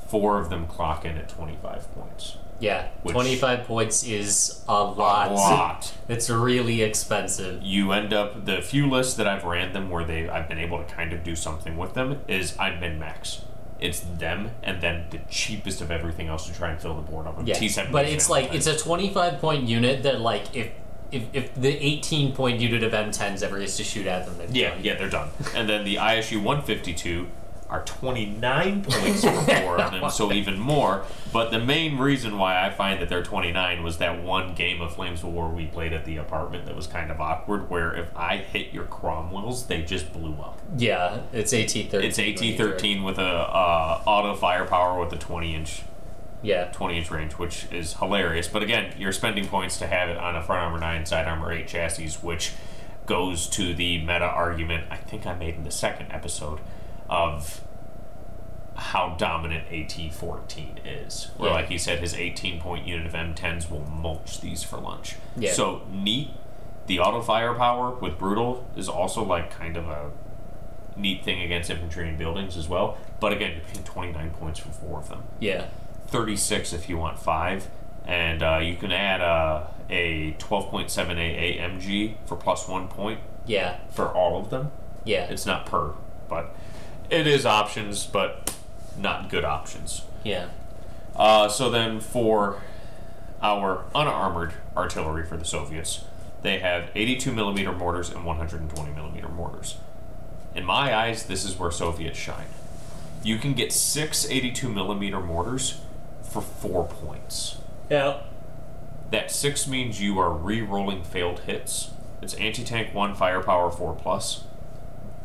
Four 0.07 0.39
of 0.39 0.51
them 0.51 0.67
clock 0.67 1.05
in 1.05 1.19
at 1.19 1.29
25 1.29 1.93
points. 1.95 2.39
Yeah. 2.61 2.89
Which- 3.03 3.15
25 3.15 3.65
points 3.65 4.03
is 4.05 4.63
a 4.69 4.83
lot. 4.83 5.31
A 5.31 5.35
lot. 5.35 5.95
It's 6.09 6.31
really 6.31 6.83
expensive. 6.83 7.63
you 7.63 7.93
end 7.93 8.13
up 8.15 8.47
the 8.47 8.63
few 8.63 8.89
lists 8.89 9.15
that 9.15 9.29
I've 9.29 9.45
ran 9.45 9.73
them 9.75 9.91
where 9.91 10.05
they 10.05 10.29
I've 10.29 10.49
been 10.49 10.59
able 10.59 10.79
to 10.83 10.85
kind 10.85 11.13
of 11.13 11.23
do 11.23 11.37
something 11.37 11.77
with 11.77 11.93
them 11.95 12.21
is 12.27 12.59
I 12.59 12.71
min 12.79 12.99
max. 12.99 13.43
It's 13.79 14.01
them 14.01 14.51
and 14.63 14.81
then 14.81 15.05
the 15.11 15.21
cheapest 15.31 15.81
of 15.83 15.91
everything 15.91 16.27
else 16.29 16.47
to 16.47 16.53
try 16.55 16.71
and 16.71 16.81
fill 16.81 16.95
the 16.97 17.03
board 17.03 17.27
up. 17.27 17.39
Yeah. 17.45 17.55
T7 17.57 17.93
But 17.93 18.07
it's 18.07 18.29
like 18.31 18.53
it's 18.55 18.67
a 18.67 18.77
25 18.77 19.39
point 19.41 19.69
unit 19.69 20.03
that 20.05 20.21
like 20.21 20.57
if 20.57 20.71
if, 21.13 21.23
if 21.33 21.55
the 21.55 21.69
18 21.69 22.35
point 22.35 22.61
unit 22.61 22.83
of 22.83 22.93
M10s 22.93 23.43
ever 23.43 23.59
gets 23.61 23.77
to 23.77 23.85
shoot 23.85 24.07
at 24.07 24.27
them, 24.27 24.37
they're 24.39 24.49
yeah 24.51 24.71
done. 24.71 24.79
yeah 24.85 24.95
they're 24.97 25.09
done. 25.11 25.29
and 25.55 25.69
then 25.69 25.85
the 25.85 25.97
ISU 25.97 26.37
152 26.43 27.29
are 27.71 27.83
29 27.85 28.83
points 28.83 29.23
for 29.23 29.31
four 29.61 29.81
of 29.81 29.91
them, 29.93 30.11
so 30.11 30.33
even 30.33 30.59
more. 30.59 31.05
But 31.33 31.51
the 31.51 31.59
main 31.59 31.99
reason 31.99 32.39
why 32.39 32.65
I 32.67 32.71
find 32.71 33.01
that 33.01 33.09
they're 33.09 33.23
29 33.23 33.83
was 33.83 33.99
that 33.99 34.23
one 34.23 34.55
game 34.55 34.81
of 34.81 34.95
Flames 34.95 35.23
of 35.23 35.29
War 35.29 35.49
we 35.51 35.67
played 35.67 35.93
at 35.93 36.05
the 36.05 36.17
apartment 36.17 36.65
that 36.67 36.75
was 36.75 36.87
kind 36.87 37.11
of 37.11 37.21
awkward, 37.21 37.69
where 37.69 37.95
if 37.95 38.15
I 38.17 38.39
hit 38.39 38.73
your 38.73 38.85
Cromwells, 38.85 39.67
they 39.67 39.83
just 39.83 40.13
blew 40.13 40.33
up. 40.41 40.59
Yeah, 40.77 41.21
it's 41.33 41.53
AT13. 41.53 42.03
It's 42.03 42.19
AT13 42.19 43.05
with 43.05 43.19
a 43.19 43.23
uh, 43.23 44.03
auto 44.07 44.35
firepower 44.35 44.99
with 44.99 45.13
a 45.13 45.17
20 45.19 45.55
inch 45.55 45.83
Yeah. 46.43 46.71
20 46.73 46.97
inch 46.99 47.11
range, 47.11 47.33
which 47.35 47.67
is 47.71 47.95
hilarious. 47.95 48.49
But 48.49 48.63
again, 48.63 48.95
you're 48.97 49.13
spending 49.13 49.47
points 49.47 49.79
to 49.79 49.87
have 49.87 50.09
it 50.09 50.17
on 50.17 50.37
a 50.37 50.43
front 50.43 50.63
armor 50.63 50.79
9, 50.79 51.05
side 51.05 51.27
armor 51.27 51.53
8 51.53 51.69
chassis, 51.69 52.09
which 52.23 52.53
goes 53.05 53.47
to 53.49 53.75
the 53.75 53.99
meta 53.99 54.25
argument 54.25 54.85
I 54.91 54.97
think 54.97 55.27
I 55.27 55.35
made 55.35 55.55
in 55.55 55.65
the 55.65 55.71
second 55.71 56.13
episode 56.13 56.61
of 57.09 57.63
how 58.77 59.17
dominant 59.19 59.69
AT14 59.71 60.79
is. 60.85 61.31
Where, 61.37 61.51
Yeah. 61.51 61.57
like 61.57 61.69
he 61.69 61.79
said, 61.79 61.99
his 61.99 62.15
18 62.15 62.61
point 62.61 62.87
unit 62.87 63.07
of 63.07 63.15
M10s 63.15 63.71
will 63.71 63.81
mulch 63.85 64.41
these 64.41 64.63
for 64.63 64.77
lunch. 64.79 65.17
Yeah. 65.37 65.53
So, 65.53 65.83
neat. 65.91 66.31
The 66.87 67.01
auto 67.01 67.21
firepower 67.21 67.91
with 67.97 68.19
Brutal 68.19 68.65
is 68.77 68.89
also 68.89 69.23
like 69.23 69.51
kind 69.51 69.77
of 69.77 69.89
a 69.89 70.11
neat 70.97 71.23
thing 71.25 71.43
against 71.43 71.71
infantry 71.71 72.09
and 72.09 72.17
buildings 72.17 72.57
as 72.57 72.69
well. 72.69 72.97
But 73.21 73.33
again, 73.33 73.53
you're 73.53 73.65
paying 73.73 73.85
29 73.85 74.31
points 74.31 74.59
for 74.61 74.71
four 74.71 74.99
of 75.01 75.09
them. 75.09 75.25
Yeah. 75.41 75.67
36 76.07 76.73
if 76.73 76.89
you 76.89 76.97
want 76.97 77.19
five, 77.19 77.69
and 78.07 78.43
uh, 78.43 78.59
you 78.63 78.77
can 78.77 78.91
add 78.93 79.21
uh, 79.21 79.65
a 79.91 80.33
12.78 80.39 81.61
AMG 81.61 82.15
for 82.25 82.37
plus 82.37 82.67
one 82.67 82.89
point 82.89 83.21
Yeah. 83.45 83.77
for 83.91 84.09
all 84.09 84.41
of 84.41 84.49
them. 84.51 84.71
Yeah. 85.05 85.25
It's 85.25 85.45
not 85.45 85.67
per, 85.67 85.93
but 86.29 86.55
it 87.11 87.27
is 87.27 87.47
options, 87.47 88.07
but 88.07 88.55
not 88.97 89.31
good 89.31 89.45
options. 89.45 90.03
Yeah. 90.25 90.49
Uh, 91.17 91.49
so 91.49 91.71
then 91.71 92.01
for 92.01 92.61
our 93.43 93.85
unarmored 93.95 94.53
artillery 94.77 95.25
for 95.25 95.37
the 95.37 95.45
Soviets, 95.45 96.05
they 96.43 96.59
have 96.59 96.91
82 96.95 97.33
millimeter 97.33 97.73
mortars 97.73 98.11
and 98.11 98.25
120 98.25 98.93
millimeter 98.93 99.29
mortars. 99.29 99.77
In 100.55 100.65
my 100.65 100.95
eyes, 100.95 101.25
this 101.25 101.45
is 101.45 101.59
where 101.59 101.71
Soviets 101.71 102.19
shine. 102.19 102.47
You 103.23 103.39
can 103.39 103.55
get 103.55 103.73
six 103.73 104.29
82 104.29 104.69
millimeter 104.69 105.21
mortars 105.21 105.81
for 106.23 106.43
four 106.43 106.87
points. 106.87 107.59
Yeah. 107.91 108.23
That 109.11 109.31
six 109.31 109.67
means 109.67 110.01
you 110.01 110.19
are 110.19 110.33
re-rolling 110.33 111.03
failed 111.03 111.41
hits. 111.41 111.91
It's 112.21 112.35
anti-tank 112.35 112.95
one, 112.95 113.15
firepower 113.15 113.71
four 113.71 113.95
plus. 113.95 114.45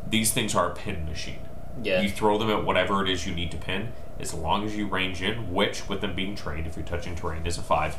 These 0.07 0.31
things 0.33 0.55
are 0.55 0.71
a 0.71 0.75
pin 0.75 1.05
machine. 1.05 1.39
Yeah. 1.81 2.01
You 2.01 2.09
throw 2.09 2.37
them 2.37 2.49
at 2.49 2.63
whatever 2.63 3.03
it 3.03 3.09
is 3.09 3.25
you 3.25 3.33
need 3.33 3.51
to 3.51 3.57
pin, 3.57 3.93
as 4.19 4.33
long 4.33 4.63
as 4.65 4.75
you 4.75 4.87
range 4.87 5.21
in, 5.21 5.51
which 5.53 5.89
with 5.89 6.01
them 6.01 6.15
being 6.15 6.35
trained, 6.35 6.67
if 6.67 6.75
you're 6.75 6.85
touching 6.85 7.15
terrain, 7.15 7.45
is 7.47 7.57
a 7.57 7.61
five. 7.63 7.95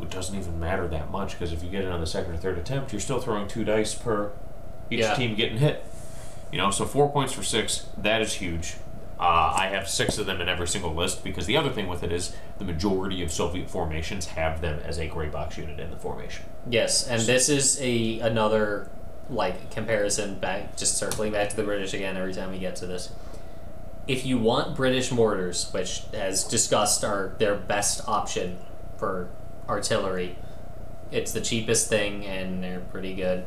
It 0.00 0.10
doesn't 0.10 0.36
even 0.36 0.58
matter 0.58 0.88
that 0.88 1.10
much 1.10 1.32
because 1.32 1.52
if 1.52 1.62
you 1.62 1.70
get 1.70 1.84
it 1.84 1.90
on 1.90 2.00
the 2.00 2.06
second 2.06 2.32
or 2.32 2.36
third 2.36 2.58
attempt, 2.58 2.92
you're 2.92 3.00
still 3.00 3.20
throwing 3.20 3.46
two 3.46 3.64
dice 3.64 3.94
per 3.94 4.32
each 4.90 5.00
Yeah. 5.00 5.14
team 5.14 5.34
getting 5.34 5.58
hit. 5.58 5.84
You 6.50 6.58
know, 6.58 6.70
so 6.70 6.84
four 6.84 7.10
points 7.12 7.32
for 7.32 7.42
six, 7.42 7.86
that 7.98 8.20
is 8.22 8.34
huge. 8.34 8.76
Uh, 9.20 9.52
I 9.54 9.66
have 9.66 9.86
six 9.88 10.16
of 10.16 10.24
them 10.24 10.40
in 10.40 10.48
every 10.48 10.66
single 10.66 10.94
list 10.94 11.22
because 11.22 11.44
the 11.44 11.54
other 11.56 11.68
thing 11.68 11.86
with 11.86 12.02
it 12.02 12.10
is 12.10 12.34
the 12.58 12.64
majority 12.64 13.22
of 13.22 13.30
Soviet 13.30 13.68
formations 13.68 14.28
have 14.28 14.62
them 14.62 14.80
as 14.84 14.98
a 14.98 15.06
gray 15.06 15.28
box 15.28 15.58
unit 15.58 15.78
in 15.78 15.90
the 15.90 15.96
formation. 15.98 16.46
Yes, 16.68 17.06
and 17.06 17.20
this 17.22 17.50
is 17.50 17.78
a 17.82 18.18
another 18.20 18.88
like 19.30 19.70
comparison 19.70 20.34
back 20.34 20.76
just 20.76 20.96
circling 20.96 21.32
back 21.32 21.48
to 21.50 21.56
the 21.56 21.62
British 21.62 21.94
again 21.94 22.16
every 22.16 22.34
time 22.34 22.50
we 22.50 22.58
get 22.58 22.76
to 22.76 22.86
this. 22.86 23.10
If 24.06 24.26
you 24.26 24.38
want 24.38 24.76
British 24.76 25.12
mortars, 25.12 25.70
which 25.72 26.02
as 26.12 26.44
discussed 26.44 27.04
are 27.04 27.34
their 27.38 27.54
best 27.54 28.06
option 28.08 28.58
for 28.96 29.28
artillery, 29.68 30.36
it's 31.12 31.32
the 31.32 31.40
cheapest 31.40 31.88
thing 31.88 32.26
and 32.26 32.62
they're 32.62 32.80
pretty 32.80 33.14
good. 33.14 33.44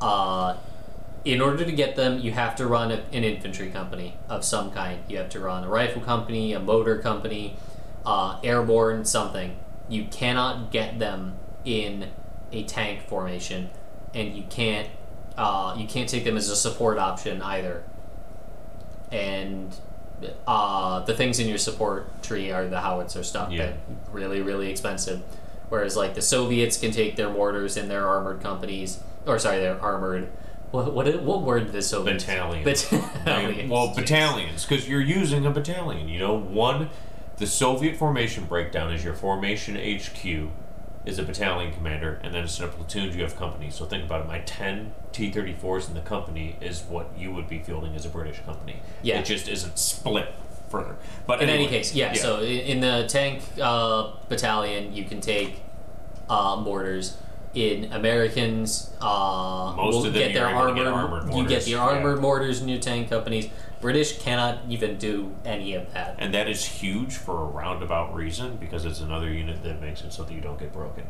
Uh, 0.00 0.56
in 1.24 1.40
order 1.40 1.64
to 1.64 1.72
get 1.72 1.96
them, 1.96 2.18
you 2.20 2.32
have 2.32 2.56
to 2.56 2.66
run 2.66 2.90
a, 2.90 3.02
an 3.12 3.24
infantry 3.24 3.70
company 3.70 4.16
of 4.28 4.44
some 4.44 4.70
kind. 4.70 5.00
You 5.08 5.18
have 5.18 5.28
to 5.30 5.40
run 5.40 5.64
a 5.64 5.68
rifle 5.68 6.00
company, 6.00 6.52
a 6.52 6.60
motor 6.60 6.98
company, 6.98 7.56
uh, 8.06 8.38
airborne 8.42 9.04
something. 9.04 9.56
You 9.88 10.04
cannot 10.04 10.70
get 10.70 10.98
them 10.98 11.34
in 11.64 12.10
a 12.52 12.62
tank 12.64 13.02
formation, 13.08 13.68
and 14.14 14.34
you 14.34 14.44
can't 14.48 14.88
uh, 15.38 15.74
you 15.78 15.86
can't 15.86 16.08
take 16.08 16.24
them 16.24 16.36
as 16.36 16.50
a 16.50 16.56
support 16.56 16.98
option 16.98 17.40
either. 17.40 17.82
And 19.10 19.74
uh, 20.46 21.00
the 21.04 21.14
things 21.14 21.38
in 21.38 21.48
your 21.48 21.58
support 21.58 22.22
tree 22.22 22.50
are 22.50 22.66
the 22.66 22.80
howitzer 22.80 23.22
stuff 23.22 23.50
Yeah. 23.50 23.66
that 23.66 23.74
really 24.12 24.40
really 24.42 24.68
expensive. 24.70 25.22
Whereas 25.68 25.96
like 25.96 26.14
the 26.14 26.22
Soviets 26.22 26.78
can 26.78 26.90
take 26.90 27.16
their 27.16 27.30
mortars 27.30 27.76
in 27.76 27.88
their 27.88 28.06
armored 28.06 28.40
companies, 28.42 29.00
or 29.26 29.38
sorry, 29.38 29.58
their 29.60 29.80
armored. 29.80 30.28
What 30.70 30.92
what 30.92 31.22
what 31.22 31.42
word 31.42 31.64
did 31.66 31.72
the 31.72 31.82
Soviets? 31.82 32.24
Battalions. 32.24 32.84
Battalions. 32.90 33.70
well, 33.70 33.94
battalions, 33.94 34.66
because 34.66 34.88
you're 34.88 35.00
using 35.00 35.46
a 35.46 35.50
battalion. 35.50 36.08
You 36.08 36.18
know, 36.20 36.38
one, 36.38 36.90
the 37.36 37.46
Soviet 37.46 37.96
formation 37.96 38.44
breakdown 38.44 38.92
is 38.92 39.04
your 39.04 39.14
formation 39.14 39.76
HQ 39.76 40.50
is 41.08 41.18
a 41.18 41.22
battalion 41.22 41.72
commander, 41.72 42.20
and 42.22 42.34
then 42.34 42.42
instead 42.42 42.68
of 42.68 42.76
platoons, 42.76 43.16
you 43.16 43.22
have 43.22 43.34
companies. 43.34 43.74
So 43.74 43.86
think 43.86 44.04
about 44.04 44.20
it. 44.20 44.28
My 44.28 44.40
10 44.40 44.92
T 45.10 45.32
34s 45.32 45.88
in 45.88 45.94
the 45.94 46.02
company 46.02 46.56
is 46.60 46.82
what 46.82 47.08
you 47.16 47.32
would 47.32 47.48
be 47.48 47.58
fielding 47.58 47.94
as 47.96 48.04
a 48.04 48.10
British 48.10 48.40
company. 48.40 48.76
Yeah. 49.02 49.18
It 49.20 49.24
just 49.24 49.48
isn't 49.48 49.78
split 49.78 50.34
further. 50.68 50.96
But 51.26 51.42
In 51.42 51.48
any 51.48 51.66
case, 51.66 51.94
yeah. 51.94 52.12
So 52.12 52.42
in 52.42 52.80
the 52.80 53.06
tank 53.08 53.42
uh, 53.60 54.12
battalion, 54.28 54.92
you 54.92 55.04
can 55.04 55.20
take 55.20 55.62
uh, 56.28 56.60
mortars. 56.62 57.16
In 57.54 57.90
Americans, 57.92 58.92
uh, 59.00 59.72
Most 59.74 59.94
will 59.94 60.06
of 60.06 60.12
them 60.12 60.12
get 60.12 60.34
their 60.34 60.50
you're 60.50 60.50
able 60.50 60.60
to 60.60 60.66
armored. 60.66 60.76
get 60.76 60.86
armored 60.86 61.34
you 61.34 61.48
get 61.48 61.64
the 61.64 61.70
yeah. 61.72 61.78
armored 61.78 62.20
mortars 62.20 62.60
in 62.60 62.68
your 62.68 62.78
tank 62.78 63.08
companies. 63.08 63.48
British 63.80 64.18
cannot 64.18 64.58
even 64.68 64.96
do 64.98 65.34
any 65.44 65.74
of 65.74 65.92
that. 65.94 66.16
And 66.18 66.34
that 66.34 66.48
is 66.48 66.64
huge 66.64 67.16
for 67.16 67.42
a 67.42 67.44
roundabout 67.44 68.14
reason 68.14 68.56
because 68.56 68.84
it's 68.84 69.00
another 69.00 69.32
unit 69.32 69.62
that 69.62 69.80
makes 69.80 70.02
it 70.02 70.12
so 70.12 70.24
that 70.24 70.32
you 70.32 70.40
don't 70.40 70.58
get 70.58 70.72
broken. 70.72 71.04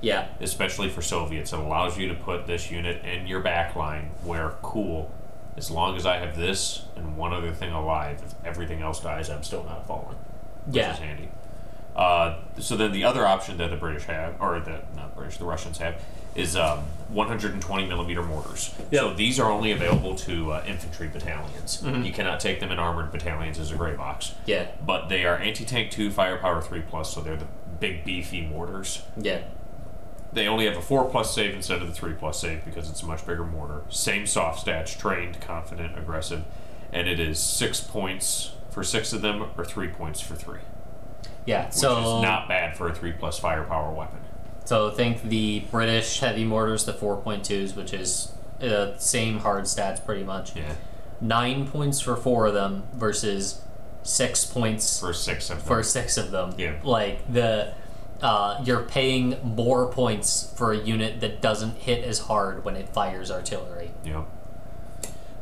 Yeah, 0.00 0.28
especially 0.40 0.88
for 0.88 1.02
Soviets. 1.02 1.52
It 1.52 1.58
allows 1.58 1.98
you 1.98 2.08
to 2.08 2.14
put 2.14 2.46
this 2.46 2.70
unit 2.70 3.04
in 3.04 3.26
your 3.26 3.40
back 3.40 3.76
line 3.76 4.10
where, 4.24 4.54
cool, 4.62 5.10
as 5.56 5.70
long 5.70 5.96
as 5.96 6.06
I 6.06 6.16
have 6.16 6.36
this 6.36 6.84
and 6.96 7.16
one 7.16 7.32
other 7.32 7.52
thing 7.52 7.72
alive, 7.72 8.22
if 8.24 8.34
everything 8.46 8.80
else 8.82 9.00
dies, 9.00 9.28
I'm 9.28 9.42
still 9.42 9.64
not 9.64 9.86
falling. 9.86 10.16
Which 10.66 10.76
Yeah. 10.76 10.92
is 10.94 10.98
handy. 10.98 11.28
Uh, 11.94 12.38
so 12.58 12.76
then 12.76 12.92
the 12.92 13.04
other 13.04 13.26
option 13.26 13.58
that 13.58 13.68
the 13.70 13.76
British 13.76 14.04
have, 14.04 14.40
or 14.40 14.58
the 14.60 14.80
not 14.96 15.14
British, 15.14 15.36
the 15.36 15.44
Russians 15.44 15.78
have, 15.78 16.00
is 16.34 16.56
um, 16.56 16.80
120 17.08 17.86
millimeter 17.86 18.22
mortars. 18.22 18.74
So 18.92 19.12
these 19.14 19.40
are 19.40 19.50
only 19.50 19.72
available 19.72 20.14
to 20.16 20.52
uh, 20.52 20.64
infantry 20.66 21.08
battalions. 21.08 21.82
Mm-hmm. 21.82 22.02
You 22.04 22.12
cannot 22.12 22.38
take 22.40 22.60
them 22.60 22.70
in 22.70 22.78
armored 22.78 23.10
battalions 23.12 23.58
as 23.58 23.72
a 23.72 23.76
gray 23.76 23.94
box. 23.96 24.34
yeah, 24.46 24.68
But 24.84 25.08
they 25.08 25.24
are 25.24 25.36
anti-tank 25.36 25.90
two, 25.90 26.10
firepower 26.10 26.62
three 26.62 26.82
plus, 26.82 27.12
so 27.14 27.20
they're 27.20 27.36
the 27.36 27.46
big 27.80 28.04
beefy 28.04 28.42
mortars. 28.42 29.02
yeah, 29.16 29.42
They 30.32 30.46
only 30.46 30.66
have 30.66 30.76
a 30.76 30.82
4 30.82 31.10
plus 31.10 31.34
save 31.34 31.54
instead 31.54 31.80
of 31.82 31.88
the 31.88 31.94
3 31.94 32.12
plus 32.12 32.40
save 32.40 32.64
because 32.64 32.88
it's 32.90 33.02
a 33.02 33.06
much 33.06 33.26
bigger 33.26 33.44
mortar. 33.44 33.82
Same 33.88 34.26
soft 34.26 34.64
stats, 34.64 34.96
trained, 34.96 35.40
confident, 35.40 35.98
aggressive, 35.98 36.44
and 36.92 37.08
it 37.08 37.18
is 37.18 37.40
6 37.40 37.80
points 37.82 38.52
for 38.70 38.84
6 38.84 39.12
of 39.14 39.22
them 39.22 39.42
or 39.56 39.64
3 39.64 39.88
points 39.88 40.20
for 40.20 40.34
3. 40.36 40.58
yeah. 41.46 41.64
Which 41.66 41.74
So 41.74 42.18
is 42.18 42.22
not 42.22 42.46
bad 42.48 42.76
for 42.76 42.88
a 42.88 42.94
3 42.94 43.12
plus 43.12 43.38
firepower 43.40 43.92
weapon. 43.92 44.20
So 44.70 44.88
think 44.88 45.22
the 45.22 45.64
British 45.72 46.20
heavy 46.20 46.44
mortars, 46.44 46.84
the 46.84 46.92
4.2s, 46.92 47.74
which 47.74 47.92
is 47.92 48.30
uh, 48.62 48.96
same 48.98 49.40
hard 49.40 49.64
stats 49.64 50.04
pretty 50.06 50.22
much. 50.22 50.54
Yeah. 50.54 50.74
Nine 51.20 51.66
points 51.66 52.00
for 52.00 52.14
four 52.14 52.46
of 52.46 52.54
them 52.54 52.84
versus 52.94 53.64
six 54.04 54.44
points 54.44 55.00
For 55.00 55.12
6 55.12 55.50
of 55.50 55.56
them. 55.56 55.66
for 55.66 55.82
six 55.82 56.16
of 56.16 56.30
them. 56.30 56.54
Yeah. 56.56 56.76
Like 56.84 57.32
the 57.32 57.74
uh, 58.22 58.62
you're 58.64 58.84
paying 58.84 59.40
more 59.42 59.90
points 59.90 60.52
for 60.54 60.70
a 60.70 60.78
unit 60.78 61.18
that 61.18 61.40
doesn't 61.40 61.78
hit 61.78 62.04
as 62.04 62.20
hard 62.20 62.64
when 62.64 62.76
it 62.76 62.88
fires 62.90 63.28
artillery. 63.28 63.90
Yeah. 64.04 64.22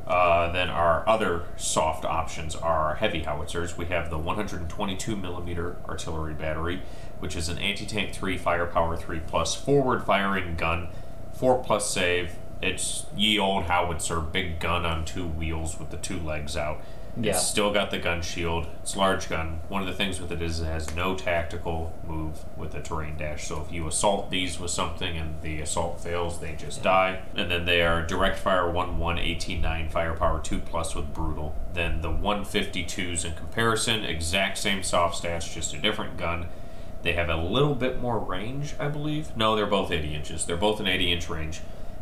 Uh, 0.06 0.50
then 0.52 0.70
our 0.70 1.06
other 1.06 1.42
soft 1.58 2.06
options 2.06 2.56
are 2.56 2.94
heavy 2.94 3.24
howitzers. 3.24 3.76
We 3.76 3.84
have 3.86 4.08
the 4.08 4.16
122 4.16 5.16
millimeter 5.16 5.76
artillery 5.86 6.32
battery, 6.32 6.80
which 7.20 7.36
is 7.36 7.48
an 7.48 7.58
anti-tank 7.58 8.12
3 8.12 8.38
firepower 8.38 8.96
3 8.96 9.20
plus 9.20 9.54
forward 9.54 10.04
firing 10.04 10.56
gun, 10.56 10.88
4 11.32 11.62
plus 11.62 11.90
save. 11.90 12.36
It's 12.60 13.06
ye 13.16 13.38
old 13.38 13.64
howitzer, 13.64 14.20
big 14.20 14.58
gun 14.58 14.84
on 14.84 15.04
two 15.04 15.26
wheels 15.26 15.78
with 15.78 15.90
the 15.90 15.96
two 15.96 16.18
legs 16.18 16.56
out. 16.56 16.80
Yeah. 17.20 17.32
It's 17.32 17.46
still 17.46 17.72
got 17.72 17.90
the 17.90 17.98
gun 17.98 18.22
shield. 18.22 18.66
It's 18.82 18.94
large 18.94 19.28
gun. 19.28 19.60
One 19.68 19.82
of 19.82 19.88
the 19.88 19.94
things 19.94 20.20
with 20.20 20.30
it 20.30 20.40
is 20.40 20.60
it 20.60 20.66
has 20.66 20.94
no 20.94 21.16
tactical 21.16 21.92
move 22.06 22.44
with 22.56 22.72
the 22.72 22.80
terrain 22.80 23.16
dash. 23.16 23.46
So 23.46 23.60
if 23.60 23.72
you 23.72 23.88
assault 23.88 24.30
these 24.30 24.60
with 24.60 24.70
something 24.70 25.16
and 25.16 25.40
the 25.42 25.60
assault 25.60 26.00
fails, 26.00 26.38
they 26.38 26.54
just 26.54 26.82
die. 26.82 27.22
And 27.34 27.50
then 27.50 27.64
they 27.64 27.82
are 27.82 28.06
direct 28.06 28.38
fire 28.38 28.70
1 28.70 28.98
1 28.98 29.18
18 29.18 29.60
9 29.60 29.88
firepower 29.88 30.40
2 30.40 30.58
plus 30.60 30.94
with 30.94 31.12
brutal. 31.12 31.56
Then 31.74 32.02
the 32.02 32.10
152s 32.10 33.24
in 33.24 33.34
comparison, 33.34 34.04
exact 34.04 34.58
same 34.58 34.82
soft 34.82 35.22
stats, 35.22 35.52
just 35.52 35.74
a 35.74 35.78
different 35.78 36.16
gun. 36.16 36.46
They 37.02 37.12
have 37.12 37.28
a 37.28 37.36
little 37.36 37.74
bit 37.74 38.00
more 38.00 38.18
range, 38.18 38.74
I 38.78 38.88
believe. 38.88 39.36
No, 39.36 39.54
they're 39.54 39.66
both 39.66 39.90
80 39.90 40.14
inches. 40.14 40.44
They're 40.44 40.56
both 40.56 40.80
an 40.80 40.88
80 40.88 41.12
inch 41.12 41.28
range. 41.28 41.60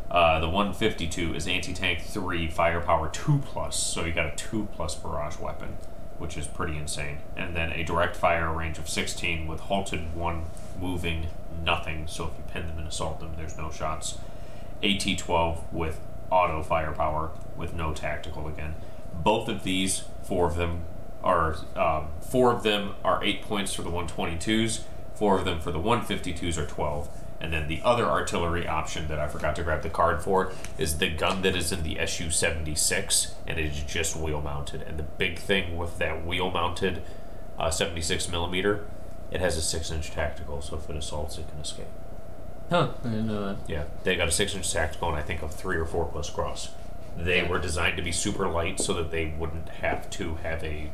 Uh, 0.09 0.39
the 0.39 0.47
152 0.47 1.35
is 1.35 1.47
anti-tank 1.47 1.99
3 2.01 2.47
firepower 2.47 3.09
2 3.09 3.39
plus 3.39 3.75
so 3.75 4.05
you 4.05 4.13
got 4.13 4.25
a 4.25 4.35
2 4.37 4.69
plus 4.73 4.95
barrage 4.95 5.37
weapon 5.37 5.75
which 6.17 6.37
is 6.37 6.47
pretty 6.47 6.77
insane 6.77 7.17
and 7.35 7.53
then 7.53 7.73
a 7.73 7.83
direct 7.83 8.15
fire 8.15 8.53
range 8.53 8.77
of 8.77 8.87
16 8.87 9.45
with 9.47 9.59
halted 9.59 10.15
1 10.15 10.45
moving 10.79 11.27
nothing 11.61 12.07
so 12.07 12.23
if 12.23 12.37
you 12.37 12.43
pin 12.47 12.67
them 12.67 12.77
and 12.77 12.87
assault 12.87 13.19
them 13.19 13.33
there's 13.35 13.57
no 13.57 13.69
shots 13.69 14.17
at-12 14.81 15.59
with 15.73 15.99
auto 16.31 16.63
firepower 16.63 17.31
with 17.57 17.73
no 17.73 17.93
tactical 17.93 18.47
again 18.47 18.75
both 19.13 19.49
of 19.49 19.63
these 19.63 20.05
four 20.23 20.47
of 20.47 20.55
them 20.55 20.83
are 21.27 21.57
um, 21.75 22.07
four 22.21 22.51
of 22.51 22.63
them 22.63 22.95
are 23.03 23.23
8 23.23 23.41
points 23.41 23.73
for 23.73 23.81
the 23.81 23.91
122s 23.91 24.81
four 25.13 25.37
of 25.37 25.45
them 25.45 25.59
for 25.59 25.71
the 25.71 25.79
152s 25.79 26.57
are 26.57 26.65
12 26.65 27.09
and 27.39 27.53
then 27.53 27.67
the 27.67 27.81
other 27.83 28.05
artillery 28.05 28.67
option 28.67 29.07
that 29.09 29.19
I 29.19 29.27
forgot 29.27 29.55
to 29.57 29.63
grab 29.63 29.83
the 29.83 29.89
card 29.89 30.23
for 30.23 30.51
is 30.77 30.97
the 30.97 31.09
gun 31.09 31.41
that 31.43 31.55
is 31.55 31.71
in 31.71 31.83
the 31.83 31.99
SU 31.99 32.31
76, 32.31 33.35
and 33.45 33.59
it 33.59 33.65
is 33.65 33.83
just 33.83 34.15
wheel 34.15 34.41
mounted. 34.41 34.81
And 34.81 34.97
the 34.97 35.03
big 35.03 35.37
thing 35.37 35.77
with 35.77 35.99
that 35.99 36.25
wheel 36.25 36.49
mounted 36.49 37.03
uh, 37.59 37.69
76 37.69 38.27
millimeter, 38.29 38.85
it 39.29 39.39
has 39.39 39.55
a 39.55 39.61
6 39.61 39.91
inch 39.91 40.11
tactical, 40.11 40.61
so 40.61 40.77
if 40.77 40.89
it 40.89 40.95
assaults, 40.95 41.37
it 41.37 41.47
can 41.49 41.59
escape. 41.59 41.85
Huh? 42.69 42.93
I 43.03 43.07
didn't 43.09 43.27
know 43.27 43.45
that. 43.45 43.57
Yeah, 43.67 43.83
they 44.03 44.15
got 44.15 44.27
a 44.27 44.31
6 44.31 44.55
inch 44.55 44.71
tactical, 44.71 45.09
and 45.09 45.17
I 45.17 45.21
think 45.21 45.43
a 45.43 45.47
3 45.47 45.77
or 45.77 45.85
4 45.85 46.05
plus 46.05 46.29
cross. 46.29 46.69
They 47.15 47.43
were 47.43 47.59
designed 47.59 47.97
to 47.97 48.03
be 48.03 48.11
super 48.11 48.47
light 48.47 48.79
so 48.79 48.93
that 48.93 49.11
they 49.11 49.33
wouldn't 49.37 49.69
have 49.69 50.09
to 50.11 50.35
have 50.35 50.63
a 50.63 50.91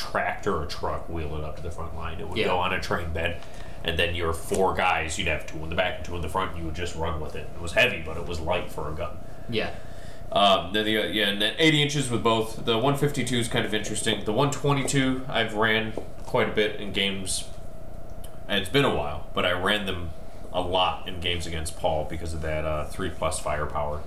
tractor 0.00 0.56
or 0.56 0.66
truck 0.66 1.08
wheel 1.08 1.36
it 1.36 1.44
up 1.44 1.56
to 1.56 1.62
the 1.62 1.70
front 1.70 1.94
line. 1.96 2.20
It 2.20 2.28
would 2.28 2.38
Yeah. 2.38 2.46
go 2.46 2.58
on 2.58 2.72
a 2.72 2.80
train 2.80 3.10
bed, 3.12 3.36
and 3.84 3.98
then 3.98 4.14
your 4.14 4.32
four 4.32 4.74
guys, 4.74 5.18
you'd 5.18 5.28
have 5.28 5.46
two 5.46 5.58
in 5.62 5.68
the 5.68 5.74
back 5.74 5.96
and 5.98 6.04
two 6.04 6.16
in 6.16 6.22
the 6.22 6.28
front, 6.28 6.50
and 6.52 6.60
you 6.60 6.64
would 6.66 6.74
just 6.74 6.94
run 6.94 7.20
with 7.20 7.34
it. 7.36 7.46
It 7.54 7.60
was 7.60 7.72
heavy, 7.72 8.02
but 8.04 8.16
it 8.16 8.26
was 8.26 8.40
light 8.40 8.70
for 8.70 8.88
a 8.88 8.92
gun. 8.92 9.18
Yeah. 9.48 9.70
Um, 10.32 10.72
then 10.72 10.84
the 10.84 10.96
uh, 10.98 11.06
yeah, 11.06 11.26
and 11.28 11.42
then 11.42 11.54
80 11.58 11.82
inches 11.82 12.08
with 12.10 12.22
both. 12.22 12.64
The 12.64 12.78
152 12.78 13.36
is 13.38 13.48
kind 13.48 13.64
of 13.66 13.74
interesting. 13.74 14.24
The 14.24 14.32
122 14.32 15.26
I've 15.28 15.54
ran 15.54 15.92
quite 16.24 16.48
a 16.48 16.52
bit 16.52 16.80
in 16.80 16.92
games. 16.92 17.48
And 18.48 18.58
it's 18.60 18.68
been 18.70 18.84
a 18.84 18.94
while, 18.94 19.26
but 19.34 19.44
I 19.44 19.52
ran 19.52 19.86
them 19.86 20.10
a 20.52 20.60
lot 20.60 21.06
in 21.08 21.20
games 21.20 21.46
against 21.46 21.78
Paul 21.78 22.04
because 22.10 22.32
of 22.34 22.42
that 22.42 22.64
uh, 22.64 22.84
three 22.86 23.10
plus 23.10 23.38
firepower. 23.38 24.00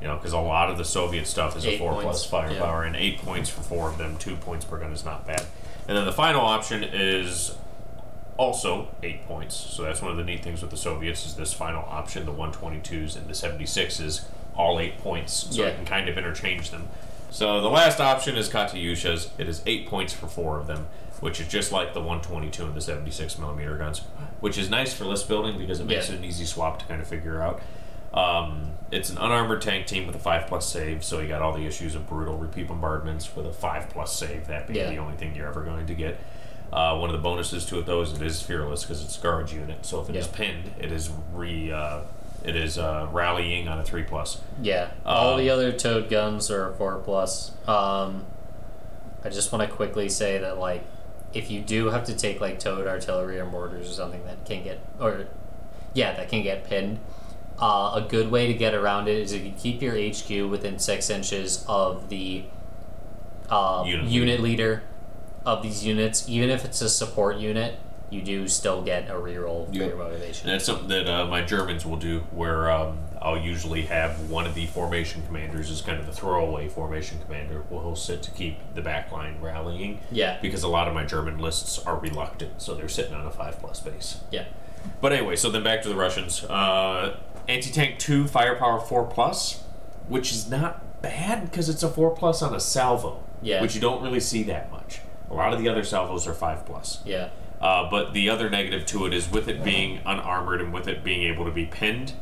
You 0.00 0.06
know, 0.06 0.16
because 0.16 0.32
a 0.32 0.38
lot 0.38 0.70
of 0.70 0.78
the 0.78 0.84
Soviet 0.84 1.26
stuff 1.26 1.56
is 1.56 1.66
a 1.66 1.76
four 1.76 1.92
points, 1.94 2.04
plus 2.04 2.24
firepower, 2.26 2.84
and 2.84 2.94
eight 2.94 3.18
points 3.18 3.50
for 3.50 3.62
four 3.62 3.88
of 3.88 3.98
them. 3.98 4.16
Two 4.16 4.36
points 4.36 4.64
per 4.64 4.78
gun 4.78 4.92
is 4.92 5.04
not 5.04 5.26
bad. 5.26 5.44
And 5.88 5.96
then 5.96 6.04
the 6.04 6.12
final 6.12 6.40
option 6.42 6.84
is 6.84 7.56
also 8.36 8.88
eight 9.02 9.26
points. 9.26 9.56
So 9.56 9.82
that's 9.82 10.00
one 10.00 10.10
of 10.12 10.16
the 10.16 10.22
neat 10.24 10.42
things 10.44 10.62
with 10.62 10.70
the 10.70 10.76
Soviets 10.76 11.26
is 11.26 11.34
this 11.34 11.52
final 11.52 11.82
option, 11.88 12.24
the 12.26 12.32
122s 12.32 13.16
and 13.16 13.26
the 13.26 13.32
76s, 13.32 14.24
all 14.54 14.78
eight 14.78 14.98
points. 14.98 15.48
So 15.50 15.62
Yeah. 15.62 15.70
I 15.70 15.74
can 15.74 15.84
kind 15.84 16.08
of 16.08 16.16
interchange 16.16 16.70
them. 16.70 16.88
So 17.30 17.60
the 17.60 17.68
last 17.68 18.00
option 18.00 18.36
is 18.36 18.48
Katyushas. 18.48 19.30
It 19.38 19.48
is 19.48 19.62
eight 19.66 19.88
points 19.88 20.12
for 20.12 20.28
four 20.28 20.58
of 20.58 20.66
them, 20.68 20.86
which 21.20 21.40
is 21.40 21.48
just 21.48 21.72
like 21.72 21.92
the 21.94 22.00
122 22.00 22.64
and 22.64 22.74
the 22.74 22.80
76 22.80 23.36
millimeter 23.38 23.76
guns, 23.76 24.02
which 24.40 24.56
is 24.56 24.70
nice 24.70 24.94
for 24.94 25.04
list 25.04 25.26
building 25.26 25.58
because 25.58 25.80
it 25.80 25.86
makes 25.86 26.08
Yeah. 26.08 26.14
it 26.14 26.18
an 26.20 26.24
easy 26.24 26.44
swap 26.44 26.78
to 26.78 26.84
kind 26.86 27.02
of 27.02 27.08
figure 27.08 27.42
out. 27.42 27.60
Um, 28.14 28.70
it's 28.90 29.10
an 29.10 29.18
unarmored 29.18 29.60
tank 29.62 29.86
team 29.86 30.06
with 30.06 30.16
a 30.16 30.18
five 30.18 30.46
plus 30.46 30.66
save, 30.70 31.04
so 31.04 31.20
you 31.20 31.28
got 31.28 31.42
all 31.42 31.52
the 31.52 31.66
issues 31.66 31.94
of 31.94 32.08
brutal 32.08 32.36
repeat 32.38 32.68
bombardments 32.68 33.34
with 33.36 33.46
a 33.46 33.52
five 33.52 33.88
plus 33.90 34.12
save. 34.16 34.46
That 34.46 34.66
being 34.66 34.78
Yeah. 34.80 34.90
the 34.90 34.96
only 34.98 35.16
thing 35.16 35.34
you're 35.34 35.48
ever 35.48 35.62
going 35.62 35.86
to 35.86 35.94
get. 35.94 36.18
Uh, 36.72 36.96
one 36.98 37.08
of 37.08 37.16
the 37.16 37.22
bonuses 37.22 37.64
to 37.66 37.78
it 37.78 37.86
though 37.86 38.02
is 38.02 38.12
it 38.12 38.22
is 38.22 38.42
fearless 38.42 38.82
because 38.84 39.02
it's 39.02 39.18
a 39.18 39.20
guard 39.22 39.50
unit. 39.50 39.84
So 39.86 40.00
if 40.00 40.08
it 40.10 40.16
is 40.16 40.26
Yeah. 40.26 40.32
pinned, 40.36 40.70
it 40.78 40.92
is 40.92 41.10
re 41.32 41.72
uh, 41.72 42.00
it 42.44 42.54
is 42.56 42.78
uh, 42.78 43.08
rallying 43.10 43.68
on 43.68 43.78
a 43.78 43.84
three 43.84 44.04
plus. 44.04 44.40
Yeah, 44.62 44.90
all 45.04 45.32
Um, 45.34 45.38
the 45.40 45.50
other 45.50 45.72
towed 45.72 46.08
guns 46.08 46.50
are 46.50 46.72
four 46.74 46.96
plus. 46.98 47.50
Um, 47.66 48.24
I 49.24 49.28
just 49.30 49.50
want 49.52 49.68
to 49.68 49.74
quickly 49.74 50.08
say 50.08 50.38
that 50.38 50.58
like, 50.58 50.84
if 51.34 51.50
you 51.50 51.60
do 51.60 51.86
have 51.90 52.04
to 52.04 52.14
take 52.14 52.40
like 52.40 52.58
towed 52.58 52.86
artillery 52.86 53.38
or 53.40 53.44
mortars 53.44 53.90
or 53.90 53.92
something 53.92 54.24
that 54.24 54.44
can 54.46 54.62
get 54.62 54.78
or 55.00 55.26
yeah 55.94 56.12
that 56.14 56.28
can 56.28 56.42
get 56.42 56.64
pinned, 56.68 57.00
uh, 57.60 57.92
a 57.94 58.06
good 58.08 58.30
way 58.30 58.46
to 58.46 58.54
get 58.54 58.74
around 58.74 59.08
it 59.08 59.16
is 59.18 59.32
if 59.32 59.44
you 59.44 59.52
keep 59.58 59.82
your 59.82 59.94
HQ 59.96 60.50
within 60.50 60.78
six 60.78 61.10
inches 61.10 61.64
of 61.68 62.08
the 62.08 62.44
uh, 63.50 63.82
Unit 63.86 64.06
unit, 64.06 64.40
leader 64.40 64.82
of 65.46 65.62
these 65.62 65.84
units, 65.84 66.28
even 66.28 66.50
if 66.50 66.64
it's 66.64 66.80
a 66.80 66.88
support 66.88 67.36
unit. 67.38 67.78
You 68.10 68.22
do 68.22 68.48
still 68.48 68.80
get 68.80 69.10
a 69.10 69.14
reroll 69.14 69.66
for 69.68 69.74
Yep. 69.74 69.88
your 69.88 69.96
motivation. 69.98 70.48
And 70.48 70.54
that's 70.54 70.64
something 70.64 70.88
that 70.88 71.06
uh, 71.06 71.26
my 71.26 71.42
Germans 71.42 71.84
will 71.84 71.98
do, 71.98 72.20
where 72.30 72.70
um, 72.70 73.00
I'll 73.20 73.36
usually 73.36 73.82
have 73.82 74.30
one 74.30 74.46
of 74.46 74.54
the 74.54 74.64
formation 74.64 75.22
commanders 75.26 75.70
as 75.70 75.82
kind 75.82 76.00
of 76.00 76.06
the 76.06 76.12
throwaway 76.12 76.68
formation 76.68 77.18
commander. 77.26 77.64
Well, 77.68 77.82
he'll 77.82 77.96
sit 77.96 78.22
to 78.22 78.30
keep 78.30 78.56
the 78.74 78.80
back 78.80 79.12
line 79.12 79.36
rallying. 79.42 80.00
Yeah. 80.10 80.38
Because 80.40 80.62
a 80.62 80.68
lot 80.68 80.88
of 80.88 80.94
my 80.94 81.04
German 81.04 81.36
lists 81.38 81.78
are 81.80 81.98
reluctant, 81.98 82.62
so 82.62 82.74
they're 82.74 82.88
sitting 82.88 83.12
on 83.12 83.26
a 83.26 83.30
five 83.30 83.60
plus 83.60 83.80
base. 83.80 84.20
Yeah. 84.30 84.44
But 85.02 85.12
anyway, 85.12 85.36
so 85.36 85.50
then 85.50 85.62
back 85.62 85.82
to 85.82 85.90
the 85.90 85.94
Russians. 85.94 86.44
Uh, 86.44 87.18
Anti 87.48 87.70
tank 87.70 87.98
two, 87.98 88.26
firepower 88.28 88.78
four 88.78 89.04
plus, 89.06 89.62
which 90.06 90.32
is 90.32 90.50
not 90.50 91.00
bad 91.02 91.50
because 91.50 91.68
it's 91.68 91.82
a 91.82 91.88
four 91.88 92.10
plus 92.14 92.42
on 92.42 92.54
a 92.54 92.60
salvo. 92.60 93.22
Yeah. 93.40 93.62
Which 93.62 93.74
you 93.74 93.80
don't 93.80 94.02
really 94.02 94.20
see 94.20 94.42
that 94.44 94.70
much. 94.70 95.00
A 95.30 95.34
lot 95.34 95.52
of 95.54 95.60
the 95.60 95.68
other 95.68 95.84
salvos 95.84 96.26
are 96.26 96.34
five 96.34 96.66
plus. 96.66 97.00
Yeah. 97.04 97.28
Uh, 97.60 97.88
but 97.90 98.12
the 98.12 98.28
other 98.30 98.48
negative 98.50 98.84
to 98.86 99.06
it 99.06 99.12
is 99.14 99.30
with 99.30 99.48
it 99.48 99.64
being 99.64 100.00
unarmored 100.06 100.60
and 100.60 100.72
with 100.72 100.86
it 100.88 101.02
being 101.02 101.22
able 101.22 101.44
to 101.44 101.50
be 101.50 101.66
pinned, 101.66 102.12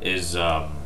is 0.00 0.34
um, 0.36 0.78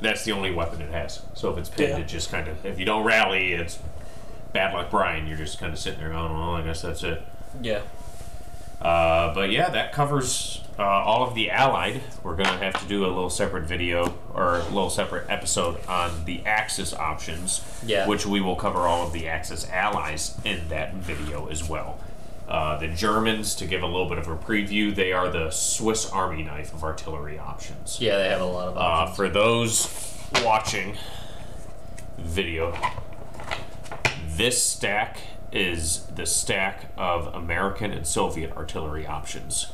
that's 0.00 0.24
the 0.24 0.32
only 0.32 0.50
weapon 0.50 0.80
it 0.80 0.90
has. 0.90 1.22
So 1.34 1.50
if 1.50 1.58
it's 1.58 1.68
pinned, 1.68 1.90
Yeah. 1.90 1.98
it 1.98 2.08
just 2.08 2.30
kind 2.30 2.48
of 2.48 2.64
if 2.64 2.78
you 2.78 2.84
don't 2.86 3.04
rally, 3.04 3.52
it's 3.52 3.78
bad 4.52 4.72
luck, 4.74 4.90
Brian. 4.90 5.26
You're 5.26 5.36
just 5.36 5.58
kind 5.58 5.72
of 5.72 5.78
sitting 5.78 6.00
there 6.00 6.10
going, 6.10 6.32
"Well, 6.32 6.54
I 6.54 6.62
guess 6.62 6.82
that's 6.82 7.02
it." 7.02 7.22
Yeah. 7.60 7.80
Uh, 8.80 9.34
but 9.34 9.50
yeah, 9.50 9.68
that 9.70 9.92
covers 9.92 10.62
uh, 10.78 10.82
all 10.82 11.22
of 11.26 11.34
the 11.34 11.50
Allied. 11.50 12.00
We're 12.22 12.36
gonna 12.36 12.56
have 12.58 12.80
to 12.80 12.86
do 12.88 13.04
a 13.04 13.08
little 13.08 13.28
separate 13.30 13.64
video 13.64 14.14
or 14.32 14.56
a 14.60 14.64
little 14.64 14.88
separate 14.90 15.28
episode 15.28 15.84
on 15.86 16.24
the 16.24 16.40
Axis 16.46 16.94
options, 16.94 17.60
Yeah. 17.84 18.06
which 18.08 18.24
we 18.24 18.40
will 18.40 18.56
cover 18.56 18.80
all 18.80 19.06
of 19.06 19.12
the 19.12 19.28
Axis 19.28 19.68
allies 19.70 20.38
in 20.44 20.68
that 20.68 20.94
video 20.94 21.48
as 21.48 21.68
well. 21.68 21.98
Uh, 22.48 22.78
the 22.78 22.88
Germans, 22.88 23.54
to 23.56 23.66
give 23.66 23.82
a 23.82 23.86
little 23.86 24.08
bit 24.08 24.18
of 24.18 24.26
a 24.26 24.34
preview, 24.36 24.92
they 24.94 25.12
are 25.12 25.28
the 25.28 25.50
Swiss 25.50 26.10
Army 26.10 26.42
knife 26.42 26.72
of 26.72 26.82
artillery 26.82 27.38
options. 27.38 27.98
Yeah, 28.00 28.16
they 28.18 28.28
have 28.28 28.40
a 28.40 28.44
lot 28.44 28.68
of 28.68 28.76
Uh, 28.76 28.80
options. 28.80 29.16
for 29.16 29.28
those 29.28 30.14
watching 30.42 30.96
video, 32.18 32.74
this 34.36 34.62
stack 34.62 35.18
is 35.52 36.06
the 36.14 36.26
stack 36.26 36.86
of 36.96 37.32
American 37.34 37.92
and 37.92 38.06
Soviet 38.06 38.52
artillery 38.56 39.06
options. 39.06 39.72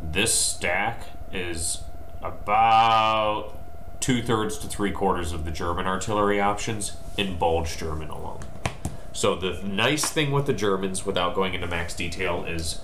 This 0.00 0.34
stack 0.34 1.02
is 1.32 1.82
about 2.22 3.54
two 4.00 4.22
thirds 4.22 4.58
to 4.58 4.68
three 4.68 4.92
quarters 4.92 5.32
of 5.32 5.44
the 5.44 5.50
German 5.50 5.86
artillery 5.86 6.40
options 6.40 6.96
in 7.16 7.38
Bulge 7.38 7.76
German 7.76 8.10
alone. 8.10 8.40
So 9.12 9.34
the 9.34 9.60
nice 9.64 10.10
thing 10.10 10.30
with 10.30 10.46
the 10.46 10.52
Germans, 10.52 11.04
without 11.04 11.34
going 11.34 11.54
into 11.54 11.66
max 11.66 11.94
detail, 11.94 12.44
is 12.44 12.80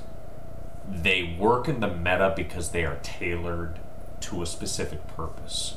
they 0.90 1.36
work 1.38 1.68
in 1.68 1.80
the 1.80 1.88
meta 1.88 2.32
because 2.34 2.70
they 2.70 2.84
are 2.84 2.98
tailored 3.02 3.78
to 4.20 4.42
a 4.42 4.46
specific 4.46 5.06
purpose. 5.06 5.76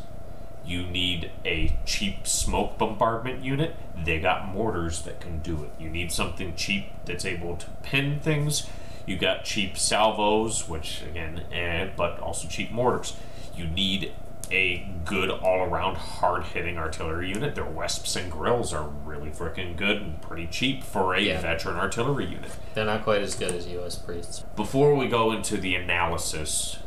You 0.68 0.84
need 0.84 1.32
a 1.46 1.78
cheap 1.86 2.28
smoke 2.28 2.78
bombardment 2.78 3.44
unit. 3.44 3.74
They 3.96 4.20
got 4.20 4.48
mortars 4.48 5.02
that 5.04 5.22
can 5.22 5.40
do 5.40 5.64
it. 5.64 5.72
You 5.80 5.90
need 5.90 6.12
something 6.12 6.56
cheap 6.56 6.88
that's 7.06 7.24
able 7.26 7.56
to 7.56 7.68
pin 7.84 8.20
things. 8.20 8.68
You 9.06 9.18
got 9.18 9.46
cheap 9.46 9.78
salvos, 9.78 10.68
which 10.68 11.02
again, 11.04 11.44
eh, 11.54 11.90
but 11.96 12.20
also 12.20 12.48
cheap 12.50 12.72
mortars. 12.72 13.16
You 13.56 13.66
need 13.68 14.12
a 14.52 14.86
good 15.06 15.30
all 15.30 15.62
around 15.64 15.96
hard 15.96 16.44
hitting 16.44 16.78
artillery 16.78 17.30
unit. 17.30 17.56
Their 17.56 17.66
Wesps 17.66 18.16
and 18.16 18.32
Grilles 18.32 18.74
are 18.74 18.88
really 18.88 19.30
freaking 19.30 19.76
good 19.78 20.02
and 20.02 20.22
pretty 20.22 20.48
cheap 20.48 20.84
for 20.84 21.16
a 21.16 21.22
Yeah. 21.22 21.42
veteran 21.42 21.78
artillery 21.78 22.26
unit. 22.26 22.52
They're 22.74 22.86
not 22.86 23.04
quite 23.04 23.22
as 23.22 23.36
good 23.36 23.52
as 23.54 23.68
U.S. 23.68 23.96
priests. 23.98 24.44
Before 24.58 24.96
we 24.96 25.08
go 25.08 25.32
into 25.32 25.58
the 25.58 25.76
analysis 25.76 26.80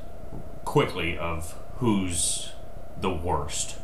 quickly 0.65 1.17
of 1.19 1.55
who's 1.77 2.53
the 3.01 3.11
worst, 3.11 3.77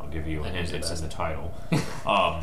I'll 0.00 0.08
give 0.08 0.26
you 0.26 0.42
a 0.42 0.46
And 0.46 0.56
hint, 0.56 0.72
it's 0.72 0.90
in 0.90 1.00
the 1.00 1.12
title. 1.12 1.52
um, 2.06 2.42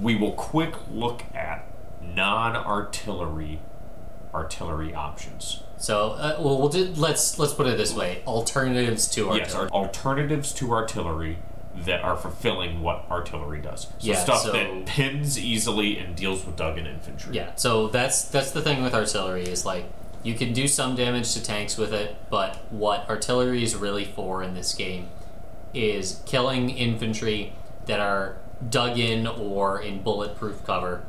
we 0.00 0.14
will 0.14 0.32
quick 0.32 0.74
look 0.90 1.22
at 1.34 1.66
non 2.02 2.56
artillery 2.56 3.60
artillery 4.32 4.92
options. 4.94 5.62
So, 5.76 6.10
uh, 6.12 6.36
well, 6.40 6.58
we'll 6.58 6.68
do, 6.68 6.92
let's 6.96 7.38
let's 7.38 7.52
put 7.54 7.66
it 7.66 7.76
this 7.76 7.94
way: 7.94 8.22
alternatives 8.26 9.08
to 9.10 9.30
artillery. 9.30 9.64
Yes, 9.64 9.72
alternatives 9.72 10.52
to 10.54 10.72
artillery 10.72 11.38
that 11.76 12.02
are 12.02 12.16
fulfilling 12.16 12.80
what 12.82 13.04
artillery 13.10 13.60
does. 13.60 13.82
So 13.82 13.90
Yeah, 14.00 14.16
stuff 14.22 14.42
so- 14.42 14.52
that 14.52 14.86
pins 14.86 15.38
easily 15.38 15.98
and 15.98 16.14
deals 16.14 16.44
with 16.46 16.56
dug 16.56 16.78
in 16.78 16.86
infantry. 16.86 17.34
Yeah, 17.36 17.54
so 17.56 17.88
that's 17.88 18.24
that's 18.24 18.50
the 18.52 18.62
thing 18.62 18.82
with 18.82 18.94
artillery 18.94 19.44
is 19.44 19.66
like 19.66 19.84
you 20.24 20.34
can 20.34 20.52
do 20.52 20.66
some 20.66 20.96
damage 20.96 21.34
to 21.34 21.42
tanks 21.42 21.76
with 21.76 21.92
it, 21.92 22.16
but 22.30 22.56
what 22.72 23.08
artillery 23.08 23.62
is 23.62 23.76
really 23.76 24.06
for 24.06 24.42
in 24.42 24.54
this 24.54 24.74
game 24.74 25.08
is 25.74 26.22
killing 26.24 26.70
infantry 26.70 27.52
that 27.86 28.00
are 28.00 28.36
dug 28.70 28.98
in 28.98 29.26
or 29.26 29.80
in 29.82 30.02
bulletproof 30.02 30.64
cover, 30.64 31.04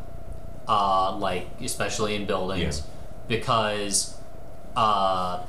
uh, 0.68 1.16
like 1.16 1.48
especially 1.62 2.16
in 2.16 2.26
buildings, 2.26 2.84
because 3.28 4.18
uh, 4.76 5.42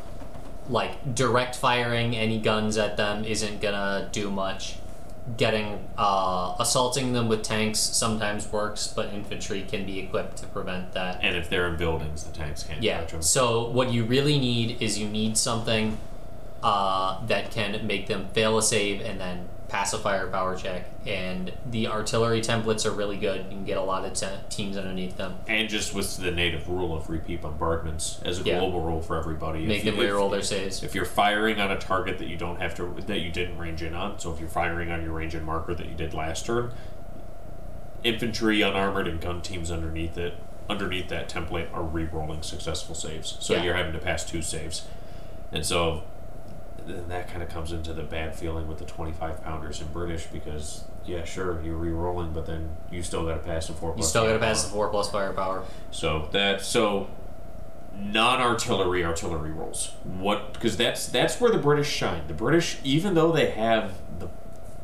like 0.68 1.14
direct 1.14 1.56
firing 1.56 2.14
any 2.14 2.38
guns 2.38 2.76
at 2.78 2.96
them 2.96 3.24
isn't 3.24 3.60
gonna 3.60 4.08
do 4.12 4.30
much. 4.30 4.76
Getting 5.36 5.88
uh, 5.98 6.54
assaulting 6.60 7.12
them 7.12 7.26
with 7.28 7.42
tanks 7.42 7.80
sometimes 7.80 8.46
works, 8.52 8.86
but 8.86 9.12
infantry 9.12 9.62
can 9.62 9.84
be 9.84 9.98
equipped 9.98 10.36
to 10.38 10.46
prevent 10.46 10.92
that. 10.92 11.18
And 11.20 11.36
if 11.36 11.50
they're 11.50 11.66
in 11.66 11.76
buildings, 11.76 12.22
the 12.22 12.32
tanks 12.32 12.62
can't 12.62 12.80
Yeah. 12.80 13.00
touch 13.00 13.10
them. 13.10 13.22
So 13.22 13.68
what 13.68 13.90
you 13.90 14.04
really 14.04 14.38
need 14.38 14.80
is 14.80 14.98
you 14.98 15.08
need 15.08 15.36
something 15.36 15.98
uh, 16.62 17.24
that 17.26 17.50
can 17.50 17.86
make 17.86 18.06
them 18.06 18.28
fail 18.32 18.56
a 18.56 18.62
save 18.62 19.00
and 19.00 19.20
then 19.20 19.48
pass 19.76 19.92
a 19.92 19.98
firepower 19.98 20.56
check. 20.56 20.86
And 21.06 21.52
the 21.70 21.88
artillery 21.88 22.40
templates 22.40 22.86
are 22.86 22.90
really 22.92 23.18
good. 23.18 23.44
You 23.44 23.50
can 23.50 23.64
get 23.64 23.76
a 23.76 23.82
lot 23.82 24.06
of 24.06 24.14
te- 24.14 24.26
teams 24.48 24.78
underneath 24.78 25.18
them. 25.18 25.36
And 25.46 25.68
just 25.68 25.92
with 25.94 26.16
the 26.16 26.30
native 26.30 26.66
rule 26.68 26.96
of 26.96 27.10
repeat 27.10 27.42
bombardments 27.42 28.18
as 28.24 28.40
a 28.40 28.42
Yeah. 28.42 28.58
global 28.58 28.80
rule 28.80 29.02
for 29.02 29.18
everybody. 29.18 29.66
Make 29.66 29.80
if 29.80 29.84
you, 29.84 29.90
them 29.92 30.00
reroll 30.00 30.30
their 30.30 30.40
if, 30.40 30.46
saves. 30.46 30.82
if 30.82 30.94
you're 30.94 31.04
firing 31.04 31.60
on 31.60 31.70
a 31.70 31.76
target 31.78 32.16
that 32.18 32.28
you 32.28 32.38
don't 32.38 32.58
have 32.58 32.74
to 32.76 32.94
that 33.06 33.20
you 33.20 33.30
didn't 33.30 33.58
range 33.58 33.82
in 33.82 33.94
on, 33.94 34.18
so 34.18 34.32
if 34.32 34.40
you're 34.40 34.48
firing 34.48 34.90
on 34.90 35.02
your 35.02 35.12
range 35.12 35.34
in 35.34 35.44
marker 35.44 35.74
that 35.74 35.86
you 35.86 35.94
did 35.94 36.14
last 36.14 36.46
turn, 36.46 36.72
infantry, 38.02 38.62
unarmored, 38.62 39.06
and 39.06 39.20
gun 39.20 39.42
teams 39.42 39.70
underneath 39.70 40.16
it, 40.16 40.34
underneath 40.70 41.08
that 41.08 41.28
template, 41.28 41.72
are 41.74 41.82
re-rolling 41.82 42.42
successful 42.42 42.94
saves. 42.94 43.36
So 43.40 43.54
Yeah. 43.54 43.62
you're 43.64 43.74
having 43.74 43.92
to 43.92 43.98
pass 43.98 44.24
two 44.24 44.40
saves, 44.40 44.86
and 45.52 45.66
so 45.66 46.02
then 46.86 47.08
that 47.08 47.28
kind 47.28 47.42
of 47.42 47.48
comes 47.48 47.72
into 47.72 47.92
the 47.92 48.02
bad 48.02 48.34
feeling 48.36 48.68
with 48.68 48.78
the 48.78 48.84
25 48.84 49.42
pounders 49.44 49.80
in 49.80 49.86
British 49.88 50.26
because 50.26 50.84
yeah, 51.04 51.24
sure 51.24 51.60
you're 51.62 51.76
re-rolling, 51.76 52.32
but 52.32 52.46
then 52.46 52.76
you 52.90 53.02
still 53.02 53.24
got 53.24 53.34
to 53.34 53.40
pass 53.40 53.68
a 53.68 53.72
four. 53.72 53.94
You 53.96 54.02
still 54.02 54.26
got 54.26 54.34
to 54.34 54.38
pass 54.38 54.64
the 54.64 54.70
four 54.70 54.88
plus 54.88 55.10
firepower. 55.10 55.64
So 55.90 56.28
that 56.32 56.60
so 56.60 57.08
non-artillery 57.94 59.04
artillery 59.04 59.50
rolls. 59.50 59.92
What 60.04 60.52
because 60.52 60.76
that's 60.76 61.06
that's 61.08 61.40
where 61.40 61.50
the 61.50 61.58
British 61.58 61.88
shine. 61.90 62.26
The 62.28 62.34
British, 62.34 62.78
even 62.84 63.14
though 63.14 63.32
they 63.32 63.50
have 63.50 63.92
the 64.18 64.28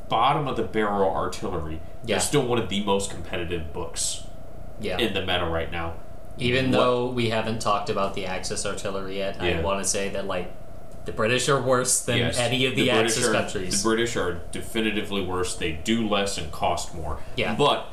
bottom 0.08 0.48
of 0.48 0.56
the 0.56 0.62
barrel 0.62 1.10
artillery, 1.14 1.74
Yeah. 2.04 2.16
they're 2.16 2.20
still 2.20 2.46
one 2.46 2.58
of 2.58 2.68
the 2.68 2.82
most 2.84 3.10
competitive 3.10 3.72
books 3.72 4.26
Yeah. 4.80 4.98
in 4.98 5.14
the 5.14 5.20
meta 5.20 5.46
right 5.46 5.70
now. 5.70 5.94
Even 6.38 6.70
What- 6.70 6.78
though 6.78 7.06
we 7.06 7.30
haven't 7.30 7.60
talked 7.60 7.90
about 7.90 8.14
the 8.14 8.26
Axis 8.26 8.64
artillery 8.64 9.18
yet, 9.18 9.40
I 9.40 9.60
want 9.60 9.82
to 9.82 9.88
say 9.88 10.08
that 10.10 10.26
like 10.26 10.50
The 11.04 11.12
British 11.12 11.48
are 11.48 11.60
worse 11.60 12.00
than 12.04 12.18
Yes, 12.18 12.38
any 12.38 12.64
of 12.66 12.76
the, 12.76 12.88
British 12.88 13.12
Axis 13.12 13.28
are, 13.28 13.32
countries. 13.32 13.82
The 13.82 13.88
British 13.88 14.16
are 14.16 14.40
definitively 14.52 15.22
worse. 15.24 15.56
They 15.56 15.72
do 15.72 16.08
less 16.08 16.38
and 16.38 16.52
cost 16.52 16.94
more. 16.94 17.18
Yeah. 17.36 17.56
But 17.56 17.86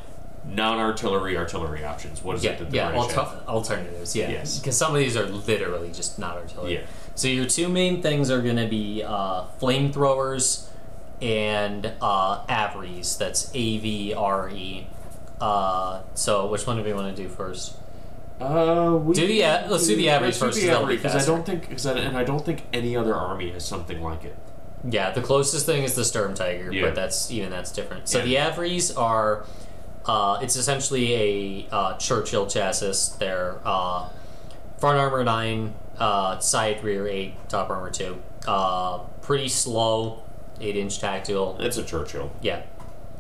non-artillery 0.45 1.35
artillery 1.35 1.83
options. 1.83 2.23
What 2.23 2.35
is 2.37 2.43
yeah, 2.43 2.51
it 2.51 2.59
that 2.59 2.69
the 2.71 2.77
yeah, 2.77 2.91
British 2.91 3.17
alter- 3.17 3.43
alternatives. 3.47 4.15
Yeah, 4.15 4.29
Yes. 4.29 4.59
because 4.59 4.77
some 4.77 4.93
of 4.93 4.99
these 4.99 5.17
are 5.17 5.25
literally 5.25 5.91
just 5.91 6.19
not 6.19 6.37
artillery. 6.37 6.75
Yeah. 6.75 6.81
So 7.15 7.27
your 7.27 7.45
two 7.45 7.67
main 7.67 8.01
things 8.01 8.29
are 8.31 8.41
going 8.41 8.55
to 8.55 8.67
be 8.67 9.03
uh, 9.03 9.45
flamethrowers 9.59 10.67
and 11.21 11.91
uh, 12.01 12.45
AVREs. 12.45 13.17
That's 13.17 13.49
A 13.53 13.77
V 13.79 14.13
R 14.13 14.49
E. 14.49 14.87
Uh, 15.41 16.01
so 16.13 16.45
which 16.47 16.65
one 16.67 16.77
do 16.77 16.83
we 16.83 16.93
want 16.93 17.15
to 17.15 17.23
do 17.23 17.27
first? 17.27 17.75
Uh, 18.39 18.97
we 19.03 19.13
Do 19.13 19.27
the 19.27 19.41
a- 19.41 19.67
let's 19.69 19.85
do 19.87 19.95
the 19.95 20.09
average 20.09 20.39
let's 20.39 20.39
do 20.39 20.45
first, 20.45 20.55
the 20.61 20.67
'cause 20.67 20.71
that'll 20.71 20.87
be 20.87 21.21
I 21.21 21.25
don't 21.25 21.45
think, 21.45 21.69
cause 21.71 21.85
I, 21.85 21.97
and 21.99 22.17
I 22.17 22.23
don't 22.23 22.45
think 22.45 22.63
any 22.71 22.95
other 22.95 23.13
army 23.15 23.51
has 23.51 23.65
something 23.65 24.01
like 24.01 24.23
it. 24.23 24.35
Yeah, 24.89 25.11
the 25.11 25.21
closest 25.21 25.65
thing 25.65 25.83
is 25.83 25.95
the 25.95 26.05
Sturm 26.05 26.33
Tiger, 26.35 26.71
Yeah. 26.71 26.85
but 26.85 26.95
that's 26.95 27.29
even 27.31 27.49
that's 27.49 27.71
different. 27.71 28.07
So 28.07 28.19
Yeah. 28.23 28.49
the 28.49 28.51
AVREs 28.55 28.97
are, 28.97 29.43
uh, 30.05 30.39
it's 30.41 30.55
essentially 30.55 31.67
a 31.71 31.75
uh, 31.75 31.97
Churchill 31.97 32.47
chassis. 32.47 33.15
They're 33.19 33.57
uh, 33.65 34.05
front 34.77 34.97
armor 34.97 35.23
nine, 35.25 35.73
uh, 35.99 36.39
side 36.39 36.81
rear 36.81 37.07
eight, 37.09 37.33
top 37.49 37.69
armor 37.69 37.89
two. 37.91 38.19
Uh, 38.47 38.99
pretty 39.21 39.49
slow, 39.49 40.23
eight 40.61 40.77
inch 40.77 40.99
tactical. 40.99 41.57
It's 41.59 41.75
a 41.75 41.83
Churchill. 41.83 42.31
Yeah, 42.41 42.61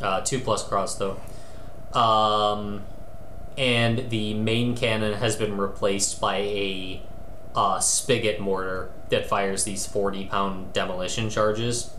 uh, 0.01 0.21
two 0.21 0.39
plus 0.39 0.63
cross 0.63 0.95
though. 0.95 1.17
Um, 1.99 2.83
and 3.57 4.09
the 4.09 4.33
main 4.33 4.75
cannon 4.75 5.13
has 5.13 5.35
been 5.35 5.57
replaced 5.57 6.19
by 6.21 6.37
a 6.37 7.01
uh, 7.55 7.79
spigot 7.79 8.39
mortar 8.39 8.91
that 9.09 9.27
fires 9.27 9.63
these 9.63 9.85
40 9.85 10.25
pound 10.25 10.73
demolition 10.73 11.29
charges. 11.29 11.95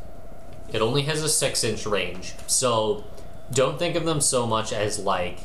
It 0.72 0.80
only 0.80 1.02
has 1.02 1.22
a 1.22 1.28
6 1.28 1.64
inch 1.64 1.86
range, 1.86 2.34
so 2.46 3.04
don't 3.52 3.78
think 3.78 3.96
of 3.96 4.04
them 4.04 4.20
so 4.20 4.46
much 4.46 4.72
as 4.72 4.98
like 4.98 5.40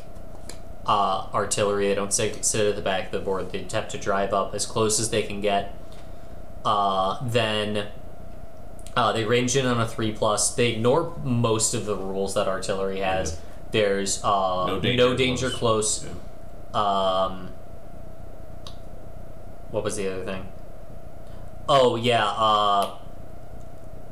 uh, 0.85 1.27
artillery. 1.33 1.87
They 1.87 1.95
don't 1.95 2.13
sit, 2.13 2.45
sit 2.45 2.67
at 2.67 2.75
the 2.75 2.81
back 2.81 3.07
of 3.07 3.11
the 3.11 3.19
board, 3.19 3.51
they 3.51 3.65
have 3.71 3.89
to 3.89 3.97
drive 3.97 4.33
up 4.33 4.53
as 4.53 4.65
close 4.65 4.99
as 4.99 5.09
they 5.09 5.23
can 5.23 5.41
get. 5.41 5.73
Uh, 6.63 7.19
then 7.23 7.87
uh, 8.95 9.11
they 9.11 9.25
range 9.25 9.55
in 9.55 9.65
on 9.65 9.79
a 9.79 9.87
3 9.87 10.13
plus. 10.13 10.53
They 10.55 10.73
ignore 10.73 11.15
most 11.23 11.73
of 11.73 11.85
the 11.85 11.95
rules 11.95 12.33
that 12.35 12.47
artillery 12.47 12.99
has. 12.99 13.39
There's 13.75 14.23
uh, 14.23 14.67
No 14.67 14.75
no 14.75 14.79
danger 14.79 15.17
danger, 15.17 15.49
close. 15.49 15.99
close. 15.99 16.15
Yeah. 16.73 16.79
Um, 16.79 17.49
what 19.69 19.83
was 19.83 19.97
the 19.97 20.07
other 20.13 20.23
thing? 20.23 20.47
Oh 21.67 21.97
yeah, 21.97 22.25
uh, 22.25 22.97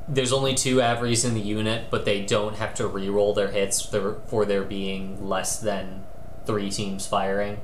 there's 0.09 0.33
only 0.33 0.53
two 0.53 0.81
AVREs 0.81 1.23
in 1.23 1.33
the 1.33 1.39
unit, 1.39 1.85
but 1.89 2.03
they 2.03 2.25
don't 2.25 2.57
have 2.57 2.73
to 2.73 2.87
re-roll 2.87 3.33
their 3.33 3.51
hits 3.51 3.81
for, 3.81 4.19
for 4.25 4.43
there 4.43 4.63
being 4.63 5.29
less 5.29 5.59
than 5.59 6.03
three 6.45 6.69
teams 6.69 7.07
firing. 7.07 7.61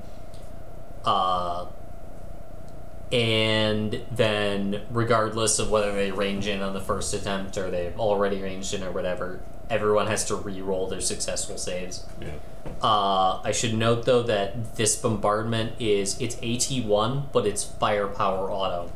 Uh, 1.03 1.65
and 3.11 4.01
then, 4.09 4.83
regardless 4.89 5.59
of 5.59 5.69
whether 5.69 5.93
they 5.93 6.11
range 6.11 6.47
in 6.47 6.61
on 6.61 6.73
the 6.73 6.79
first 6.79 7.13
attempt 7.13 7.57
or 7.57 7.69
they've 7.69 7.99
already 7.99 8.41
ranged 8.41 8.73
in 8.73 8.83
or 8.83 8.91
whatever, 8.91 9.41
everyone 9.69 10.07
has 10.07 10.25
to 10.25 10.35
re-roll 10.35 10.87
their 10.87 11.01
successful 11.01 11.57
saves. 11.57 12.05
Yeah. 12.21 12.29
Uh, 12.81 13.41
I 13.43 13.51
should 13.51 13.73
note 13.73 14.05
though 14.05 14.23
that 14.23 14.75
this 14.75 14.95
bombardment 14.95 15.73
is 15.79 16.19
it's 16.21 16.35
AT1, 16.37 17.31
but 17.31 17.45
it's 17.45 17.63
firepower 17.63 18.51
auto. 18.51 18.91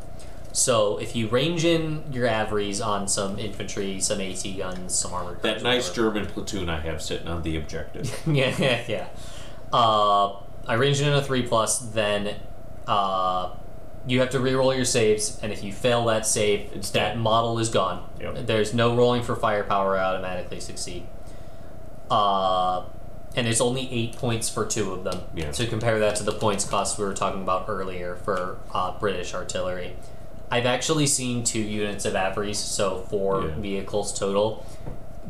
So 0.51 0.97
if 0.99 1.15
you 1.15 1.28
range 1.30 1.65
in 1.65 2.03
your 2.11 2.28
AVREs 2.28 2.86
on 2.86 3.07
some 3.07 3.39
infantry, 3.39 3.99
some 3.99 4.21
AT 4.21 4.43
guns, 4.57 4.93
some 4.93 5.11
armored 5.13 5.41
That 5.41 5.63
nice 5.63 5.89
whatever- 5.89 6.11
German 6.19 6.26
platoon 6.28 6.69
I 6.69 6.80
have 6.82 7.01
sitting 7.01 7.28
on 7.28 7.41
the 7.41 7.57
objective. 7.57 8.21
yeah, 8.28 8.53
yeah, 8.59 8.84
yeah. 8.88 9.07
Uh, 9.71 10.36
I 10.67 10.76
range 10.76 11.01
in 11.01 11.11
a 11.11 11.24
three 11.24 11.41
plus, 11.41 11.80
then 11.80 12.36
uh, 12.88 13.49
you 14.06 14.20
have 14.20 14.30
to 14.32 14.39
re-roll 14.39 14.74
your 14.76 14.86
saves, 14.86 15.39
and 15.41 15.51
if 15.54 15.64
you 15.64 15.72
fail 15.72 16.06
that 16.06 16.26
save, 16.26 16.72
It's 16.74 16.89
that 16.91 17.18
model 17.18 17.60
is 17.60 17.70
gone. 17.70 18.08
Yep. 18.20 18.45
There's 18.47 18.74
no 18.74 18.95
rolling 18.95 19.24
for 19.24 19.36
firepower. 19.36 19.97
Automatically 19.97 20.60
succeed. 20.60 21.06
Uh, 22.12 22.84
and 23.36 23.47
there's 23.47 23.62
only 23.62 23.91
eight 23.91 24.16
points 24.18 24.49
for 24.49 24.66
two 24.66 24.91
of 24.93 25.04
them. 25.04 25.22
Yeah. 25.34 25.51
To 25.51 25.66
compare 25.68 25.99
that 25.99 26.16
to 26.18 26.24
the 26.24 26.34
points 26.34 26.66
cost 26.66 26.99
we 26.99 27.06
were 27.06 27.14
talking 27.14 27.41
about 27.41 27.66
earlier 27.68 28.16
for 28.18 28.60
uh, 28.74 28.97
British 28.99 29.34
artillery. 29.34 29.95
I've 30.51 30.66
actually 30.68 31.08
seen 31.08 31.43
two 31.43 31.62
units 31.62 32.06
of 32.06 32.14
AVREs, 32.14 32.56
so 32.58 32.99
four 33.10 33.41
Yeah. 33.45 33.56
vehicles 33.56 34.18
total, 34.18 34.66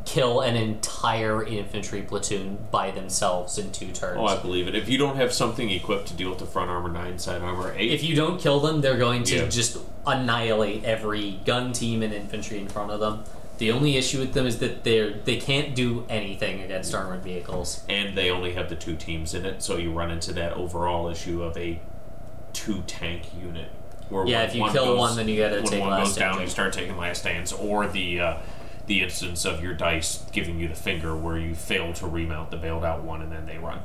kill 0.06 0.42
an 0.42 0.56
entire 0.56 1.44
infantry 1.46 2.02
platoon 2.02 2.58
by 2.72 2.92
themselves 2.92 3.58
in 3.58 3.72
two 3.72 3.88
turns. 3.92 4.18
Oh, 4.20 4.26
I 4.26 4.38
believe 4.38 4.68
it. 4.68 4.76
If 4.76 4.90
you 4.90 4.98
don't 4.98 5.16
have 5.16 5.32
something 5.32 5.70
equipped 5.70 6.08
to 6.10 6.14
deal 6.14 6.30
with 6.30 6.40
the 6.40 6.46
front 6.46 6.70
armor 6.70 6.90
nine, 6.90 7.18
side 7.20 7.42
armor 7.42 7.74
eight, 7.78 7.92
if 7.92 8.04
you 8.04 8.16
don't 8.16 8.40
kill 8.40 8.60
them, 8.60 8.82
they're 8.82 8.98
going 8.98 9.24
to 9.26 9.36
Yeah. 9.38 9.48
just 9.48 9.78
annihilate 10.06 10.84
every 10.84 11.40
gun 11.46 11.72
team 11.72 12.04
and 12.04 12.14
infantry 12.14 12.60
in 12.60 12.68
front 12.68 12.92
of 12.92 13.00
them. 13.00 13.24
The 13.60 13.72
only 13.72 13.96
issue 13.98 14.20
with 14.20 14.34
them 14.34 14.46
is 14.46 14.58
that 14.60 14.84
they're 14.84 15.12
they 15.12 15.38
can't 15.38 15.74
do 15.76 16.06
anything 16.10 16.62
against 16.62 16.94
armored 16.94 17.24
vehicles. 17.24 17.84
and 17.88 18.18
they 18.18 18.30
only 18.30 18.54
have 18.54 18.68
the 18.70 18.76
two 18.76 18.96
teams 18.96 19.34
in 19.34 19.46
it, 19.46 19.62
so 19.64 19.78
you 19.78 19.92
run 19.92 20.12
into 20.12 20.34
that 20.34 20.54
overall 20.54 21.08
issue 21.08 21.44
of 21.44 21.56
a 21.58 21.80
two 22.52 22.84
tank 22.88 23.22
unit. 23.42 23.70
Where 24.10 24.26
Yeah, 24.28 24.44
if 24.44 24.54
you 24.56 24.68
kill 24.70 24.98
one, 24.98 25.16
then 25.16 25.28
you 25.30 25.38
gotta 25.42 25.58
when 25.62 25.66
take 25.66 25.80
one 25.82 25.92
last 25.92 26.08
goes 26.10 26.16
down, 26.18 26.42
you 26.42 26.48
start 26.48 26.74
taking 26.74 26.98
last 26.98 27.22
stands, 27.22 27.54
or 27.54 27.88
the 27.88 28.20
uh, 28.20 28.38
the 28.88 29.02
instance 29.02 29.46
of 29.46 29.64
your 29.64 29.74
dice 29.74 30.26
giving 30.32 30.60
you 30.60 30.68
the 30.68 30.76
finger 30.76 31.16
where 31.16 31.38
you 31.38 31.56
fail 31.56 31.94
to 31.94 32.08
remount 32.08 32.52
the 32.52 32.58
bailed 32.58 32.84
out 32.84 33.02
one 33.04 33.22
and 33.22 33.32
then 33.32 33.46
they 33.46 33.58
run. 33.58 33.80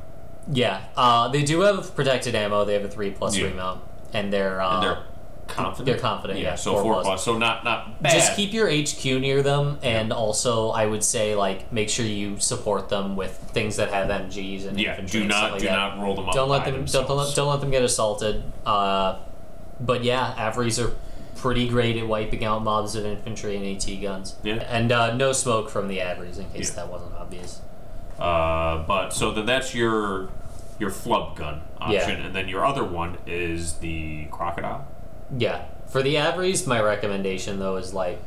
Yeah, 0.51 0.81
uh, 0.97 1.27
they 1.29 1.43
do 1.43 1.61
have 1.61 1.95
protected 1.95 2.35
ammo. 2.35 2.65
They 2.65 2.73
have 2.73 2.83
a 2.83 2.89
three 2.89 3.11
plus 3.11 3.37
Yeah. 3.37 3.47
remount, 3.47 3.81
and 4.13 4.33
they're 4.33 4.59
uh, 4.61 4.73
And 4.75 4.83
they're 4.83 5.03
confident. 5.47 5.85
they're 5.85 5.97
confident, 6.01 6.39
yeah, 6.39 6.55
so 6.55 6.73
four 6.73 6.81
four 6.83 6.93
plus. 6.95 7.05
plus. 7.05 7.23
So 7.23 7.37
not 7.37 7.63
not 7.63 8.01
bad. 8.01 8.13
just 8.13 8.35
keep 8.35 8.51
your 8.53 8.67
HQ 8.67 9.03
near 9.21 9.41
them, 9.43 9.77
and 9.83 10.11
also 10.11 10.69
I 10.69 10.85
would 10.87 11.03
say 11.03 11.35
like 11.35 11.71
make 11.71 11.89
sure 11.89 12.05
you 12.05 12.39
support 12.39 12.89
them 12.89 13.15
with 13.15 13.37
things 13.53 13.75
that 13.77 13.91
have 13.93 14.07
MGs 14.09 14.67
and 14.67 14.79
yeah. 14.79 14.91
infantry 14.91 15.21
Do 15.21 15.27
not 15.27 15.51
like 15.51 15.61
do 15.61 15.67
that. 15.67 15.75
not 15.75 15.99
roll 16.03 16.15
them 16.15 16.29
up. 16.29 16.33
don't 16.35 16.49
let 16.49 16.65
them 16.65 16.73
don't, 16.73 16.79
themselves. 16.81 17.07
don't, 17.07 17.17
let, 17.17 17.35
don't 17.35 17.47
let 17.49 17.61
them 17.61 17.71
get 17.71 17.83
assaulted. 17.83 18.43
Uh, 18.65 19.19
but 19.79 20.03
yeah, 20.03 20.33
AVREs 20.37 20.83
are 20.83 20.93
pretty 21.39 21.67
great 21.69 21.97
at 21.97 22.07
wiping 22.07 22.43
out 22.43 22.63
mobs 22.63 22.95
of 22.95 23.05
infantry 23.05 23.55
and 23.55 23.65
AT 23.65 24.01
guns. 24.01 24.35
Yeah. 24.43 24.55
And 24.55 24.91
uh, 24.91 25.15
no 25.15 25.31
smoke 25.31 25.69
from 25.69 25.87
the 25.87 25.97
AVREs 25.99 26.37
in 26.37 26.49
case 26.51 26.69
Yeah. 26.69 26.75
that 26.83 26.91
wasn't 26.91 27.13
obvious. 27.15 27.61
Uh, 28.19 28.83
but 28.83 29.09
so 29.11 29.31
then 29.31 29.45
that's 29.45 29.73
your 29.73 30.29
your 30.77 30.89
flub 30.91 31.35
gun 31.37 31.61
option, 31.79 32.19
Yeah. 32.19 32.25
and 32.25 32.35
then 32.35 32.47
your 32.47 32.65
other 32.65 32.83
one 32.83 33.17
is 33.27 33.75
the 33.75 34.25
crocodile. 34.31 34.87
Yeah. 35.37 35.65
For 35.87 36.01
the 36.01 36.15
Avries, 36.15 36.65
my 36.67 36.81
recommendation 36.81 37.59
though 37.59 37.75
is 37.77 37.93
like 37.93 38.19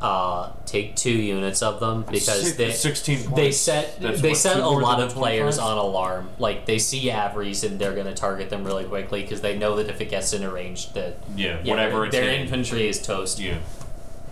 uh, 0.00 0.52
take 0.66 0.96
two 0.96 1.12
units 1.12 1.62
of 1.62 1.80
them 1.80 2.04
because 2.10 2.56
they 2.56 2.72
16 2.72 3.16
points. 3.24 3.36
they 3.36 3.50
set 3.52 4.00
That's 4.00 4.20
they 4.20 4.30
what, 4.30 4.36
set 4.36 4.58
a 4.58 4.68
lot 4.68 5.00
of 5.00 5.12
players 5.12 5.56
25? 5.56 5.64
on 5.78 5.78
alarm. 5.78 6.30
Like 6.38 6.66
they 6.66 6.78
see 6.78 7.08
AVREs 7.08 7.64
and 7.66 7.78
they're 7.78 7.94
gonna 7.94 8.14
target 8.14 8.50
them 8.50 8.64
really 8.64 8.84
quickly 8.84 9.22
because 9.22 9.40
they 9.40 9.56
know 9.56 9.76
that 9.76 9.88
if 9.88 10.00
it 10.00 10.10
gets 10.10 10.32
into 10.32 10.50
range, 10.50 10.92
that 10.92 11.16
Yeah, 11.36 11.58
yeah, 11.62 11.70
whatever 11.70 12.08
their, 12.10 12.22
their 12.26 12.40
infantry 12.40 12.88
is 12.88 13.00
toast. 13.00 13.38
Yeah. 13.38 13.58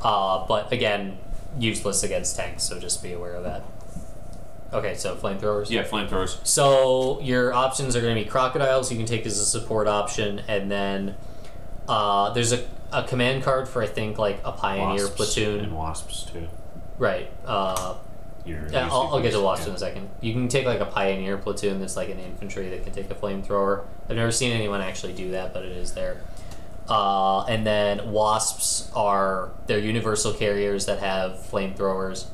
Uh, 0.03 0.45
but 0.47 0.73
again, 0.73 1.17
useless 1.59 2.03
against 2.03 2.37
tanks, 2.37 2.65
so 2.65 2.79
just 2.79 3.03
be 3.03 3.13
aware 3.13 3.35
of 3.35 3.45
that. 3.45 3.63
Okay, 4.73 4.95
so 4.95 5.15
flamethrowers. 5.17 5.69
Yeah, 5.71 5.85
flamethrowers. 5.85 6.45
So 6.47 7.21
your 7.21 7.53
options 7.53 7.95
are 7.95 8.01
going 8.01 8.17
to 8.17 8.25
be 8.25 8.29
crocodiles. 8.29 8.91
You 8.91 8.97
can 8.97 9.07
take 9.07 9.27
as 9.27 9.39
a 9.39 9.45
support 9.45 9.87
option, 9.87 10.41
and 10.49 10.71
then 10.71 11.15
uh, 11.89 12.33
there's 12.33 12.53
a, 12.53 12.65
a 12.93 13.03
command 13.05 13.43
card 13.43 13.69
for 13.69 13.83
I 13.83 13.87
think 13.87 14.19
like 14.19 14.41
a 14.45 14.53
pioneer 14.53 15.05
Wasps 15.05 15.17
platoon. 15.17 15.61
and 15.65 15.77
wasps 15.77 16.25
too. 16.25 16.49
Right. 16.99 17.31
Uh, 17.45 17.95
yeah, 18.45 18.89
I'll, 18.91 19.09
I'll 19.15 19.23
get 19.23 19.33
to 19.33 19.41
wasps 19.41 19.69
in 19.69 19.75
a 19.75 19.79
second. 19.79 20.11
You 20.21 20.33
can 20.33 20.49
take 20.49 20.67
like 20.67 20.81
a 20.81 20.85
pioneer 20.85 21.37
platoon 21.39 21.79
that's 21.81 21.97
like 21.97 22.09
an 22.09 22.19
infantry 22.19 22.69
that 22.71 22.83
can 22.85 22.93
take 22.93 23.11
a 23.11 23.15
flamethrower. 23.15 23.85
I've 24.09 24.17
never 24.17 24.33
seen 24.33 24.53
anyone 24.53 24.81
actually 24.81 25.13
do 25.13 25.31
that, 25.31 25.53
but 25.55 25.65
it 25.65 25.73
is 25.77 25.95
there. 25.95 26.21
Uh, 26.89 27.45
and 27.45 27.65
then 27.65 28.11
wasps 28.11 28.91
are 28.97 29.51
they're 29.69 29.79
universal 29.79 30.33
carriers 30.35 30.87
that 30.87 30.99
have 30.99 31.35
flamethrowers, 31.35 32.27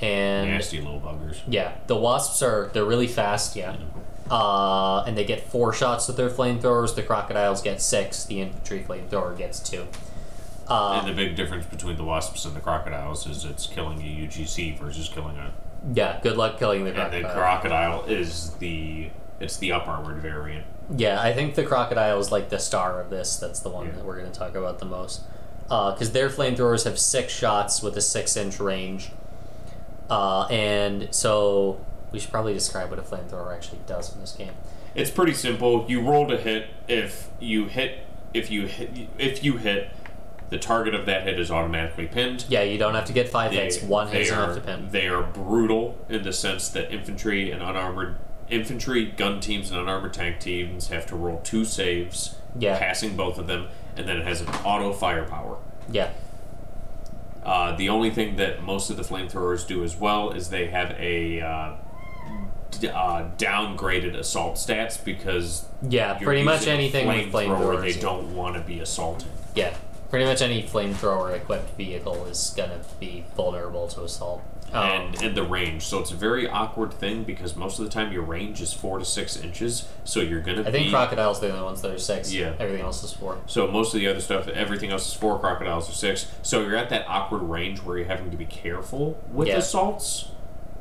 and 0.00 0.50
Nasty 0.50 0.80
little 0.80 0.98
buggers. 1.00 1.40
yeah, 1.46 1.74
the 1.86 1.96
wasps 1.96 2.40
are 2.42 2.70
they're 2.72 2.86
really 2.86 3.06
fast. 3.06 3.54
Yeah, 3.54 3.76
uh, 4.32 5.04
and 5.06 5.16
they 5.16 5.24
get 5.24 5.42
four 5.46 5.72
shots 5.72 6.08
with 6.08 6.16
their 6.16 6.30
flamethrowers. 6.30 6.94
The 6.96 7.02
crocodiles 7.02 7.62
get 7.62 7.80
six. 7.80 8.24
The 8.24 8.40
infantry 8.40 8.82
flamethrower 8.82 9.36
gets 9.36 9.60
two. 9.60 9.86
Uh, 10.68 11.00
and 11.04 11.08
the 11.08 11.12
big 11.12 11.36
difference 11.36 11.66
between 11.66 11.96
the 11.96 12.04
wasps 12.04 12.44
and 12.46 12.56
the 12.56 12.60
crocodiles 12.60 13.26
is 13.26 13.44
it's 13.44 13.66
killing 13.66 13.98
a 14.00 14.04
UGC 14.26 14.78
versus 14.78 15.08
killing 15.08 15.36
a. 15.36 15.52
yeah, 15.92 16.18
good 16.22 16.36
luck 16.36 16.58
killing 16.58 16.84
the 16.84 16.90
And 16.90 16.96
crocodile. 16.98 17.22
the 17.22 17.34
crocodile 17.34 18.04
is 18.04 18.50
the 18.54 19.10
it's 19.40 19.56
the 19.58 19.72
up 19.72 19.86
armored 19.88 20.18
variant. 20.22 20.64
Yeah, 20.96 21.20
I 21.20 21.32
think 21.32 21.56
the 21.56 21.64
crocodile 21.64 22.18
is 22.20 22.30
like 22.32 22.48
the 22.48 22.58
star 22.58 23.00
of 23.00 23.10
this. 23.10 23.36
That's 23.36 23.60
the 23.60 23.68
one 23.68 23.86
Yeah. 23.86 23.92
that 23.96 24.04
we're 24.04 24.18
going 24.18 24.30
to 24.32 24.38
talk 24.38 24.54
about 24.54 24.78
the 24.78 24.84
most. 24.86 25.22
because 25.68 26.12
their 26.12 26.28
flamethrowers 26.30 26.84
have 26.84 26.98
six 26.98 27.32
shots 27.32 27.82
with 27.82 27.96
a 27.96 28.00
six 28.00 28.36
inch 28.36 28.58
range. 28.60 29.10
Uh, 30.08 30.46
and 30.50 31.08
so 31.14 31.80
we 32.12 32.18
should 32.18 32.30
probably 32.30 32.54
describe 32.54 32.90
what 32.90 32.98
a 32.98 33.02
flamethrower 33.02 33.54
actually 33.54 33.80
does 33.86 34.14
in 34.14 34.20
this 34.20 34.32
game. 34.32 34.52
It's 34.94 35.10
pretty 35.10 35.32
simple. 35.34 35.86
You 35.88 36.02
roll 36.02 36.28
to 36.28 36.36
hit. 36.36 36.68
If 36.86 37.28
you 37.40 37.66
hit, 37.66 38.00
if 38.34 38.50
you 38.50 38.66
hit, 38.66 39.08
if 39.18 39.42
you 39.42 39.56
hit, 39.56 39.90
the 40.50 40.58
target 40.58 40.94
of 40.94 41.06
that 41.06 41.22
hit 41.22 41.40
is 41.40 41.50
automatically 41.50 42.06
pinned. 42.06 42.44
Yeah, 42.48 42.62
you 42.62 42.76
don't 42.76 42.94
have 42.94 43.06
to 43.06 43.12
get 43.14 43.30
five 43.30 43.52
hits. 43.52 43.82
One 43.82 44.08
hit 44.08 44.12
they 44.12 44.20
is 44.22 44.30
are, 44.32 44.44
enough 44.44 44.56
to 44.56 44.60
pin. 44.60 44.88
They 44.90 45.08
are 45.08 45.22
brutal 45.22 45.96
in 46.10 46.22
the 46.22 46.32
sense 46.32 46.68
that 46.68 46.92
infantry 46.92 47.50
and 47.50 47.62
unarmored 47.62 48.16
infantry, 48.50 49.06
gun 49.06 49.40
teams, 49.40 49.70
and 49.70 49.80
unarmored 49.80 50.12
tank 50.12 50.38
teams 50.38 50.88
have 50.88 51.06
to 51.06 51.16
roll 51.16 51.40
two 51.42 51.64
saves, 51.64 52.36
Yeah. 52.58 52.78
passing 52.78 53.16
both 53.16 53.38
of 53.38 53.46
them, 53.46 53.68
and 53.96 54.06
then 54.06 54.18
it 54.18 54.26
has 54.26 54.42
an 54.42 54.48
auto 54.62 54.92
firepower. 54.92 55.56
Yeah, 55.90 56.10
Uh, 57.42 57.74
the 57.74 57.88
only 57.88 58.10
thing 58.10 58.36
that 58.36 58.62
most 58.62 58.90
of 58.90 58.96
the 58.98 59.02
flamethrowers 59.02 59.66
do 59.66 59.82
as 59.82 59.96
well 59.96 60.30
is 60.30 60.50
they 60.50 60.66
have 60.66 60.90
a 60.98 61.40
uh, 61.40 61.72
uh, 62.84 63.28
downgraded 63.38 64.14
assault 64.16 64.56
stats 64.56 65.02
because 65.02 65.66
yeah. 65.88 66.14
Pretty 66.14 66.42
much 66.42 66.66
anything 66.66 67.06
with 67.06 67.32
flamethrower 67.32 67.80
they 67.80 67.98
don't 67.98 68.34
want 68.34 68.56
to 68.56 68.62
be 68.62 68.80
assaulted. 68.80 69.28
Yeah, 69.54 69.74
pretty 70.10 70.24
much 70.24 70.42
any 70.42 70.62
flamethrower 70.62 71.34
equipped 71.36 71.76
vehicle 71.76 72.26
is 72.26 72.52
gonna 72.56 72.80
be 73.00 73.24
vulnerable 73.36 73.88
to 73.88 74.02
assault. 74.02 74.42
Um, 74.72 74.84
and 74.90 75.22
and 75.22 75.36
the 75.36 75.42
range. 75.42 75.82
So 75.82 75.98
it's 75.98 76.12
a 76.12 76.16
very 76.16 76.48
awkward 76.48 76.94
thing 76.94 77.24
because 77.24 77.54
most 77.54 77.78
of 77.78 77.84
the 77.84 77.90
time 77.90 78.10
your 78.10 78.22
range 78.22 78.62
is 78.62 78.72
four 78.72 78.98
to 78.98 79.04
six 79.04 79.36
inches. 79.36 79.86
So 80.04 80.20
you're 80.20 80.40
gonna 80.40 80.62
I 80.62 80.70
think 80.70 80.86
be 80.86 80.90
crocodiles 80.90 81.40
they're 81.40 81.50
the 81.50 81.56
only 81.56 81.66
ones 81.66 81.82
that 81.82 81.90
are 81.90 81.98
six. 81.98 82.32
Yeah. 82.32 82.54
everything 82.58 82.80
else 82.82 83.02
is 83.04 83.12
four. 83.12 83.36
so 83.46 83.66
most 83.66 83.92
of 83.92 84.00
the 84.00 84.08
other 84.08 84.20
stuff, 84.22 84.48
everything 84.48 84.90
else 84.90 85.06
is 85.08 85.12
four 85.12 85.38
crocodiles 85.38 85.90
or 85.90 85.92
six. 85.92 86.26
So 86.42 86.62
you're 86.62 86.76
at 86.76 86.88
that 86.88 87.04
awkward 87.06 87.42
range 87.42 87.82
where 87.82 87.98
you're 87.98 88.06
having 88.06 88.30
to 88.30 88.36
be 88.38 88.46
careful 88.46 89.20
with 89.30 89.48
Yeah. 89.48 89.58
assaults, 89.58 90.28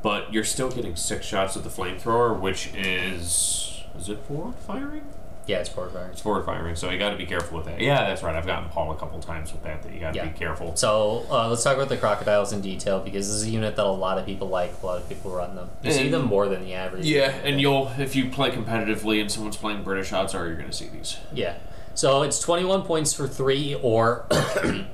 but 0.01 0.33
you're 0.33 0.43
still 0.43 0.69
getting 0.71 0.95
six 0.95 1.25
shots 1.25 1.55
with 1.55 1.63
the 1.63 1.69
flamethrower, 1.69 2.39
which 2.39 2.73
is 2.75 3.83
is 3.97 4.09
it 4.09 4.19
forward 4.19 4.55
firing? 4.55 5.03
Yeah, 5.47 5.57
it's 5.57 5.69
forward 5.69 5.91
firing. 5.91 6.11
It's 6.11 6.21
forward 6.21 6.45
firing, 6.45 6.75
so 6.75 6.91
you 6.91 6.99
got 6.99 7.09
to 7.09 7.17
be 7.17 7.25
careful 7.25 7.57
with 7.57 7.65
that. 7.65 7.81
Yeah, 7.81 8.05
that's 8.07 8.21
right. 8.21 8.35
I've 8.35 8.45
gotten 8.45 8.69
Paul 8.69 8.91
a 8.91 8.95
couple 8.95 9.19
times 9.19 9.51
with 9.51 9.63
that. 9.63 9.81
That 9.81 9.91
you 9.91 9.99
got 9.99 10.11
to 10.13 10.17
Yeah. 10.17 10.27
be 10.27 10.37
careful. 10.37 10.75
So 10.75 11.25
uh, 11.31 11.49
let's 11.49 11.63
talk 11.63 11.75
about 11.75 11.89
the 11.89 11.97
crocodiles 11.97 12.53
in 12.53 12.61
detail 12.61 12.99
because 12.99 13.27
this 13.27 13.35
is 13.37 13.43
a 13.45 13.49
unit 13.49 13.75
that 13.75 13.85
a 13.85 13.89
lot 13.89 14.19
of 14.19 14.25
people 14.27 14.47
like. 14.49 14.71
A 14.81 14.85
lot 14.85 14.97
of 15.01 15.09
people 15.09 15.31
run 15.31 15.55
them. 15.55 15.69
You 15.81 15.91
see 15.91 16.09
them 16.09 16.25
more 16.25 16.47
than 16.47 16.63
the 16.63 16.73
average. 16.75 17.05
Yeah, 17.05 17.29
and 17.43 17.59
you'll 17.59 17.91
if 17.97 18.15
you 18.15 18.29
play 18.29 18.51
competitively 18.51 19.19
and 19.19 19.31
someone's 19.31 19.57
playing 19.57 19.83
British 19.83 20.13
odds 20.13 20.35
are 20.35 20.45
you're 20.45 20.55
going 20.55 20.69
to 20.69 20.73
see 20.77 20.87
these. 20.89 21.17
Yeah. 21.33 21.55
So 21.95 22.21
it's 22.21 22.39
21 22.39 22.83
points 22.83 23.11
for 23.11 23.27
three 23.27 23.73
or 23.81 24.27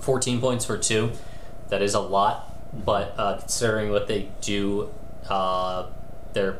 14 0.00 0.40
points 0.40 0.64
for 0.64 0.76
two. 0.76 1.12
That 1.68 1.80
is 1.82 1.94
a 1.94 2.00
lot, 2.00 2.55
but 2.84 3.14
uh, 3.18 3.38
considering 3.38 3.90
what 3.90 4.06
they 4.06 4.28
do, 4.40 4.92
uh, 5.28 5.86
they're 6.32 6.58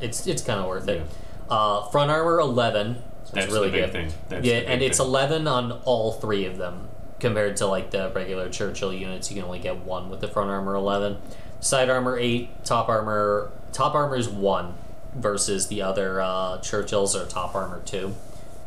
it's 0.00 0.26
it's 0.26 0.42
kind 0.42 0.60
of 0.60 0.66
worth 0.66 0.88
it. 0.88 1.02
Uh, 1.50 1.86
front 1.88 2.10
armor 2.10 2.40
11. 2.40 3.02
So 3.24 3.32
That's 3.34 3.52
really 3.52 3.70
the 3.70 3.72
big 3.78 3.84
good. 3.86 3.92
thing. 3.92 4.12
That's 4.28 4.46
yeah, 4.46 4.54
and 4.58 4.82
it's 4.82 4.98
thing. 4.98 5.06
11 5.06 5.48
on 5.48 5.72
all 5.84 6.12
three 6.12 6.44
of 6.46 6.58
them 6.58 6.88
compared 7.18 7.56
to 7.56 7.66
like 7.66 7.90
the 7.90 8.10
regular 8.14 8.48
Churchill 8.48 8.92
units. 8.92 9.30
You 9.30 9.36
can 9.36 9.44
only 9.44 9.58
get 9.58 9.78
one 9.78 10.08
with 10.10 10.20
the 10.20 10.28
front 10.28 10.50
armor 10.50 10.74
11. 10.74 11.16
Side 11.60 11.90
armor 11.90 12.18
8, 12.18 12.64
top 12.64 12.88
armor 12.88 13.50
top 13.72 13.94
armor 13.94 14.16
is 14.16 14.28
1 14.28 14.74
versus 15.14 15.66
the 15.68 15.82
other 15.82 16.20
uh, 16.20 16.58
Churchills 16.58 17.14
are 17.20 17.26
top 17.26 17.54
armor 17.54 17.80
2. 17.84 18.14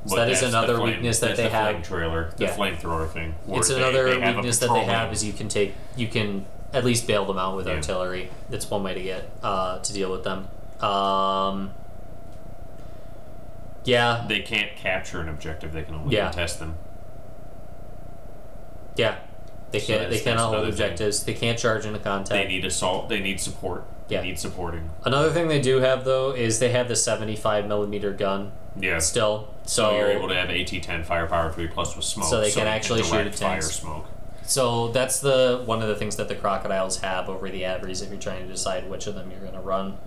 So 0.05 0.15
But 0.15 0.15
that 0.15 0.29
is 0.29 0.41
another 0.43 0.75
flame- 0.77 0.95
weakness 0.95 1.19
that 1.19 1.37
they 1.37 1.43
the 1.43 1.49
have. 1.49 1.83
trailer, 1.83 2.31
the 2.37 2.45
Yeah. 2.45 2.55
flamethrower 2.55 3.09
thing. 3.09 3.35
It's 3.47 3.69
another 3.69 4.05
they 4.19 4.21
a 4.29 4.33
weakness 4.35 4.59
that 4.59 4.73
they 4.73 4.83
have 4.83 5.11
is 5.13 5.23
you 5.23 5.33
can 5.33 5.47
take 5.47 5.73
you 5.95 6.07
can 6.07 6.45
at 6.73 6.85
least 6.85 7.07
bail 7.07 7.25
them 7.25 7.37
out 7.37 7.55
with 7.55 7.67
Yeah. 7.67 7.73
artillery. 7.75 8.29
That's 8.49 8.69
one 8.69 8.83
way 8.83 8.93
to 8.93 9.01
get 9.01 9.29
uh, 9.43 9.79
to 9.79 9.93
deal 9.93 10.11
with 10.11 10.23
them. 10.23 10.47
Um, 10.81 11.71
yeah, 13.85 14.25
They 14.27 14.41
can't 14.41 14.75
capture 14.75 15.19
an 15.21 15.29
objective; 15.29 15.73
they 15.73 15.83
can 15.83 15.95
only 15.95 16.15
Yeah. 16.15 16.25
contest 16.25 16.59
them. 16.59 16.75
yeah. 18.95 19.15
They 19.71 19.79
So 19.79 19.97
can't. 19.97 20.09
They 20.09 20.19
cannot 20.19 20.39
hold 20.45 20.53
another 20.55 20.71
thing. 20.71 20.73
objectives. 20.85 21.23
They 21.23 21.33
can't 21.35 21.57
charge 21.59 21.85
into 21.85 21.99
contact. 21.99 22.29
They 22.29 22.47
need 22.47 22.65
assault. 22.65 23.07
They 23.07 23.19
need 23.19 23.39
support. 23.39 23.83
They 24.07 24.15
Yeah. 24.15 24.21
need 24.21 24.39
supporting. 24.39 24.89
Another 25.05 25.29
thing 25.29 25.47
they 25.47 25.61
do 25.61 25.79
have 25.79 26.05
though 26.05 26.31
is 26.31 26.57
they 26.59 26.69
have 26.69 26.87
the 26.87 26.95
seventy-five 26.95 27.67
millimeter 27.67 28.11
gun 28.11 28.51
Yeah. 28.79 28.97
still. 28.97 29.47
So 29.65 29.83
So 29.91 29.95
you're 29.97 30.09
able 30.11 30.27
to 30.29 30.33
have 30.33 30.49
AT-10 30.49 31.03
firepower 31.03 31.51
three 31.51 31.67
plus 31.67 31.95
with 31.95 32.03
smoke, 32.05 32.27
So 32.27 32.41
they 32.41 32.49
can 32.51 32.65
actually 32.67 33.03
shoot 33.03 33.27
at 33.27 33.35
fire 33.35 33.61
smoke. 33.61 34.05
So 34.49 34.87
that's 34.87 35.19
the 35.19 35.61
one 35.65 35.81
of 35.83 35.87
the 35.87 35.95
things 35.95 36.15
that 36.15 36.27
the 36.27 36.35
crocodiles 36.35 36.99
have 37.01 37.29
over 37.29 37.49
the 37.49 37.61
AVREs 37.61 38.01
if 38.03 38.09
you're 38.09 38.19
trying 38.19 38.41
to 38.45 38.51
decide 38.51 38.89
which 38.89 39.05
of 39.07 39.13
them 39.15 39.29
you're 39.29 39.39
going 39.41 39.53
to 39.53 39.59
run 39.59 39.97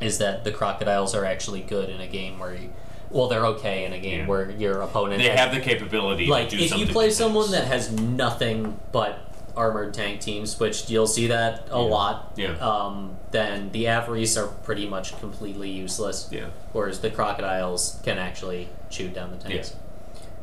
is 0.00 0.18
that 0.18 0.42
the 0.44 0.50
crocodiles 0.52 1.14
are 1.14 1.24
actually 1.24 1.60
good 1.60 1.90
in 1.90 2.00
a 2.00 2.06
game 2.06 2.38
where 2.38 2.54
you 2.54 2.72
well 3.10 3.26
they're 3.28 3.44
okay 3.46 3.84
in 3.84 3.92
a 3.92 3.98
game 3.98 4.20
Yeah. 4.20 4.26
where 4.26 4.50
your 4.50 4.80
opponent 4.80 5.20
They 5.20 5.28
has, 5.28 5.38
have 5.40 5.54
the 5.54 5.60
capability 5.60 6.26
like 6.26 6.48
to 6.50 6.56
do 6.56 6.64
if 6.64 6.76
you 6.78 6.86
play 6.86 7.10
someone 7.10 7.50
that 7.50 7.66
has 7.66 7.90
nothing 7.92 8.78
but 8.92 9.18
armored 9.56 9.92
tank 9.92 10.20
teams 10.20 10.58
which 10.60 10.88
you'll 10.88 11.06
see 11.06 11.26
that 11.26 11.64
a 11.70 11.72
Yeah. 11.72 11.76
lot 11.76 12.32
Yeah. 12.36 12.52
um, 12.58 13.16
then 13.32 13.70
the 13.72 13.84
AVREs 13.86 14.40
are 14.40 14.46
pretty 14.62 14.86
much 14.86 15.18
completely 15.20 15.68
useless 15.70 16.28
Yeah. 16.30 16.46
whereas 16.72 17.00
the 17.00 17.10
crocodiles 17.10 17.98
can 18.04 18.18
actually 18.18 18.68
shoot 18.88 19.12
down 19.12 19.30
the 19.36 19.36
tanks 19.48 19.74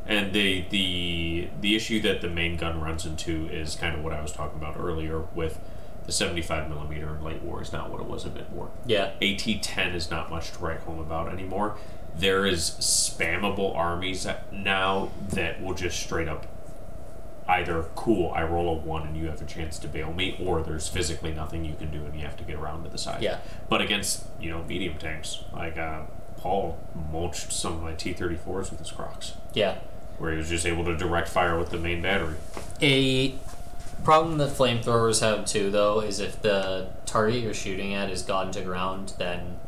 And 0.06 0.32
the 0.32 0.64
the 0.70 1.48
the 1.60 1.74
issue 1.74 2.00
that 2.02 2.20
the 2.20 2.28
main 2.28 2.56
gun 2.56 2.80
runs 2.80 3.04
into 3.04 3.48
is 3.48 3.74
kind 3.74 3.94
of 3.94 4.04
what 4.04 4.12
I 4.12 4.20
was 4.20 4.32
talking 4.32 4.56
about 4.56 4.76
earlier 4.78 5.20
with 5.34 5.58
the 6.06 6.12
75 6.12 6.68
millimeter 6.68 7.16
in 7.16 7.24
late 7.24 7.42
war 7.42 7.60
is 7.60 7.72
not 7.72 7.90
what 7.90 8.00
it 8.00 8.06
was 8.06 8.24
a 8.24 8.30
bit 8.30 8.48
war. 8.50 8.70
yeah 8.86 9.06
AT-10 9.20 9.92
is 9.92 10.08
not 10.08 10.30
much 10.30 10.52
to 10.52 10.58
write 10.60 10.80
home 10.80 11.00
about 11.00 11.32
anymore. 11.32 11.76
There 12.16 12.46
is 12.46 12.70
spammable 12.80 13.76
armies 13.76 14.26
now 14.52 15.10
that 15.30 15.60
will 15.60 15.74
just 15.74 15.98
straight 15.98 16.28
up 16.28 16.46
either 17.48 17.84
cool, 17.94 18.32
I 18.32 18.42
roll 18.42 18.76
a 18.76 18.78
one 18.78 19.06
and 19.06 19.16
you 19.16 19.26
have 19.26 19.40
a 19.40 19.44
chance 19.44 19.78
to 19.80 19.88
bail 19.88 20.12
me, 20.12 20.36
or 20.40 20.62
there's 20.62 20.88
physically 20.88 21.32
nothing 21.32 21.64
you 21.64 21.74
can 21.74 21.90
do 21.90 22.04
and 22.04 22.14
you 22.14 22.22
have 22.22 22.36
to 22.38 22.44
get 22.44 22.56
around 22.56 22.84
to 22.84 22.88
the 22.88 22.98
side. 22.98 23.22
Yeah. 23.22 23.38
But 23.68 23.80
against 23.82 24.24
you 24.40 24.50
know 24.50 24.62
medium 24.64 24.98
tanks, 24.98 25.44
like 25.52 25.76
uh, 25.76 26.02
Paul 26.38 26.78
mulched 27.12 27.52
some 27.52 27.74
of 27.74 27.82
my 27.82 27.92
T-34s 27.92 28.70
with 28.70 28.78
his 28.78 28.90
Crocs, 28.90 29.34
yeah 29.54 29.78
where 30.18 30.32
he 30.32 30.38
was 30.38 30.48
just 30.48 30.66
able 30.66 30.84
to 30.84 30.96
direct 30.96 31.28
fire 31.28 31.58
with 31.58 31.70
the 31.70 31.78
main 31.78 32.02
battery. 32.02 32.36
A 32.80 33.34
problem 34.04 34.38
that 34.38 34.50
flamethrowers 34.50 35.20
have 35.20 35.44
too, 35.46 35.70
though, 35.70 36.00
is 36.00 36.20
if 36.20 36.40
the 36.42 36.88
target 37.06 37.42
you're 37.42 37.54
shooting 37.54 37.94
at 37.94 38.10
is 38.10 38.22
gone 38.22 38.50
to 38.52 38.62
ground, 38.62 39.14
then 39.18 39.58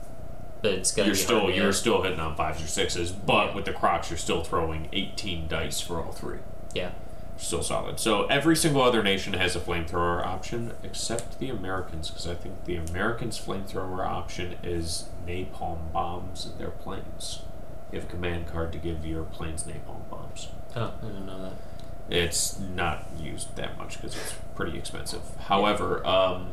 it's 0.63 0.93
gonna 0.93 1.07
You're 1.07 1.15
be 1.15 1.21
still 1.21 1.51
you're 1.51 1.73
still 1.73 2.03
hitting 2.03 2.21
on 2.21 2.35
fives 2.35 2.63
or 2.63 2.67
sixes, 2.67 3.13
but 3.13 3.49
Yeah. 3.49 3.55
with 3.55 3.65
the 3.65 3.73
Crocs, 3.73 4.11
you're 4.11 4.19
still 4.19 4.43
throwing 4.43 4.89
18 4.93 5.49
dice 5.49 5.81
for 5.81 6.01
all 6.03 6.13
three. 6.13 6.39
yeah 6.75 6.91
still 7.41 7.63
solid. 7.63 8.01
So 8.01 8.27
every 8.27 8.57
single 8.57 8.83
other 8.83 9.01
nation 9.01 9.35
has 9.35 9.55
a 9.55 9.61
flamethrower 9.61 10.27
option 10.27 10.73
except 10.83 11.39
the 11.39 11.51
Americans, 11.51 12.11
because 12.11 12.27
I 12.27 12.35
think 12.35 12.65
the 12.65 12.75
Americans' 12.75 13.39
flamethrower 13.41 14.05
option 14.05 14.57
is 14.63 15.05
napalm 15.25 15.93
bombs 15.93 16.47
in 16.51 16.59
their 16.59 16.71
planes. 16.73 17.43
You 17.91 18.01
have 18.01 18.09
a 18.09 18.11
command 18.13 18.47
card 18.49 18.73
to 18.73 18.79
give 18.79 19.05
your 19.07 19.25
planes 19.25 19.65
napalm 19.65 20.09
bombs. 20.11 20.49
oh 20.77 20.93
I 21.03 21.07
didn't 21.07 21.27
know 21.27 21.43
that 21.43 21.53
It's 22.15 22.59
not 22.59 23.07
used 23.19 23.57
that 23.57 23.79
much 23.79 23.97
because 23.97 24.17
it's 24.17 24.35
pretty 24.55 24.77
expensive. 24.79 25.23
However, 25.47 26.07
um, 26.07 26.51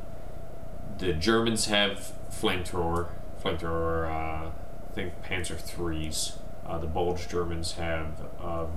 the 0.98 1.14
Germans 1.14 1.66
have 1.66 2.12
flamethrower, 2.32 3.10
flamethrower. 3.44 4.06
Uh, 4.06 4.50
I 4.50 4.94
think 4.94 5.14
Panzer 5.24 5.58
threes. 5.60 6.38
Uh, 6.66 6.80
the 6.80 6.88
Bulge 6.88 7.28
Germans 7.28 7.74
have 7.74 8.22
um, 8.42 8.72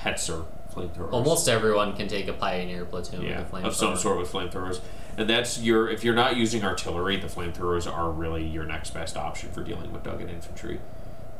Hetzer 0.00 0.44
flamethrowers 0.74 1.12
almost 1.12 1.48
everyone 1.48 1.96
can 1.96 2.08
take 2.08 2.28
a 2.28 2.32
pioneer 2.32 2.84
platoon 2.84 3.22
yeah, 3.22 3.38
with 3.38 3.48
a 3.48 3.56
flamethrower 3.56 3.64
of 3.64 3.74
some 3.74 3.96
sort 3.96 4.18
with 4.18 4.30
flamethrowers. 4.30 4.80
And 5.16 5.28
that's 5.28 5.58
your 5.58 5.88
if 5.88 6.04
you're 6.04 6.14
not 6.14 6.36
using 6.36 6.64
artillery, 6.64 7.16
the 7.16 7.26
flamethrowers 7.26 7.90
are 7.90 8.10
really 8.10 8.44
your 8.44 8.64
next 8.64 8.90
best 8.90 9.16
option 9.16 9.50
for 9.50 9.62
dealing 9.64 9.92
with 9.92 10.04
dug-in 10.04 10.28
infantry, 10.28 10.80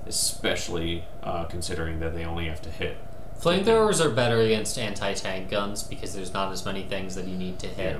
especially 0.08 1.04
uh, 1.22 1.44
considering 1.44 2.00
that 2.00 2.14
they 2.14 2.24
only 2.24 2.46
have 2.48 2.60
to 2.62 2.70
hit. 2.70 2.96
flamethrowers 3.40 4.04
are 4.04 4.10
better 4.10 4.38
against 4.40 4.78
anti-tank 4.78 5.48
guns 5.50 5.82
because 5.82 6.14
there's 6.14 6.32
not 6.32 6.50
as 6.52 6.64
many 6.64 6.82
things 6.82 7.14
that 7.14 7.26
you 7.26 7.36
need 7.36 7.58
to 7.58 7.66
hit 7.68 7.96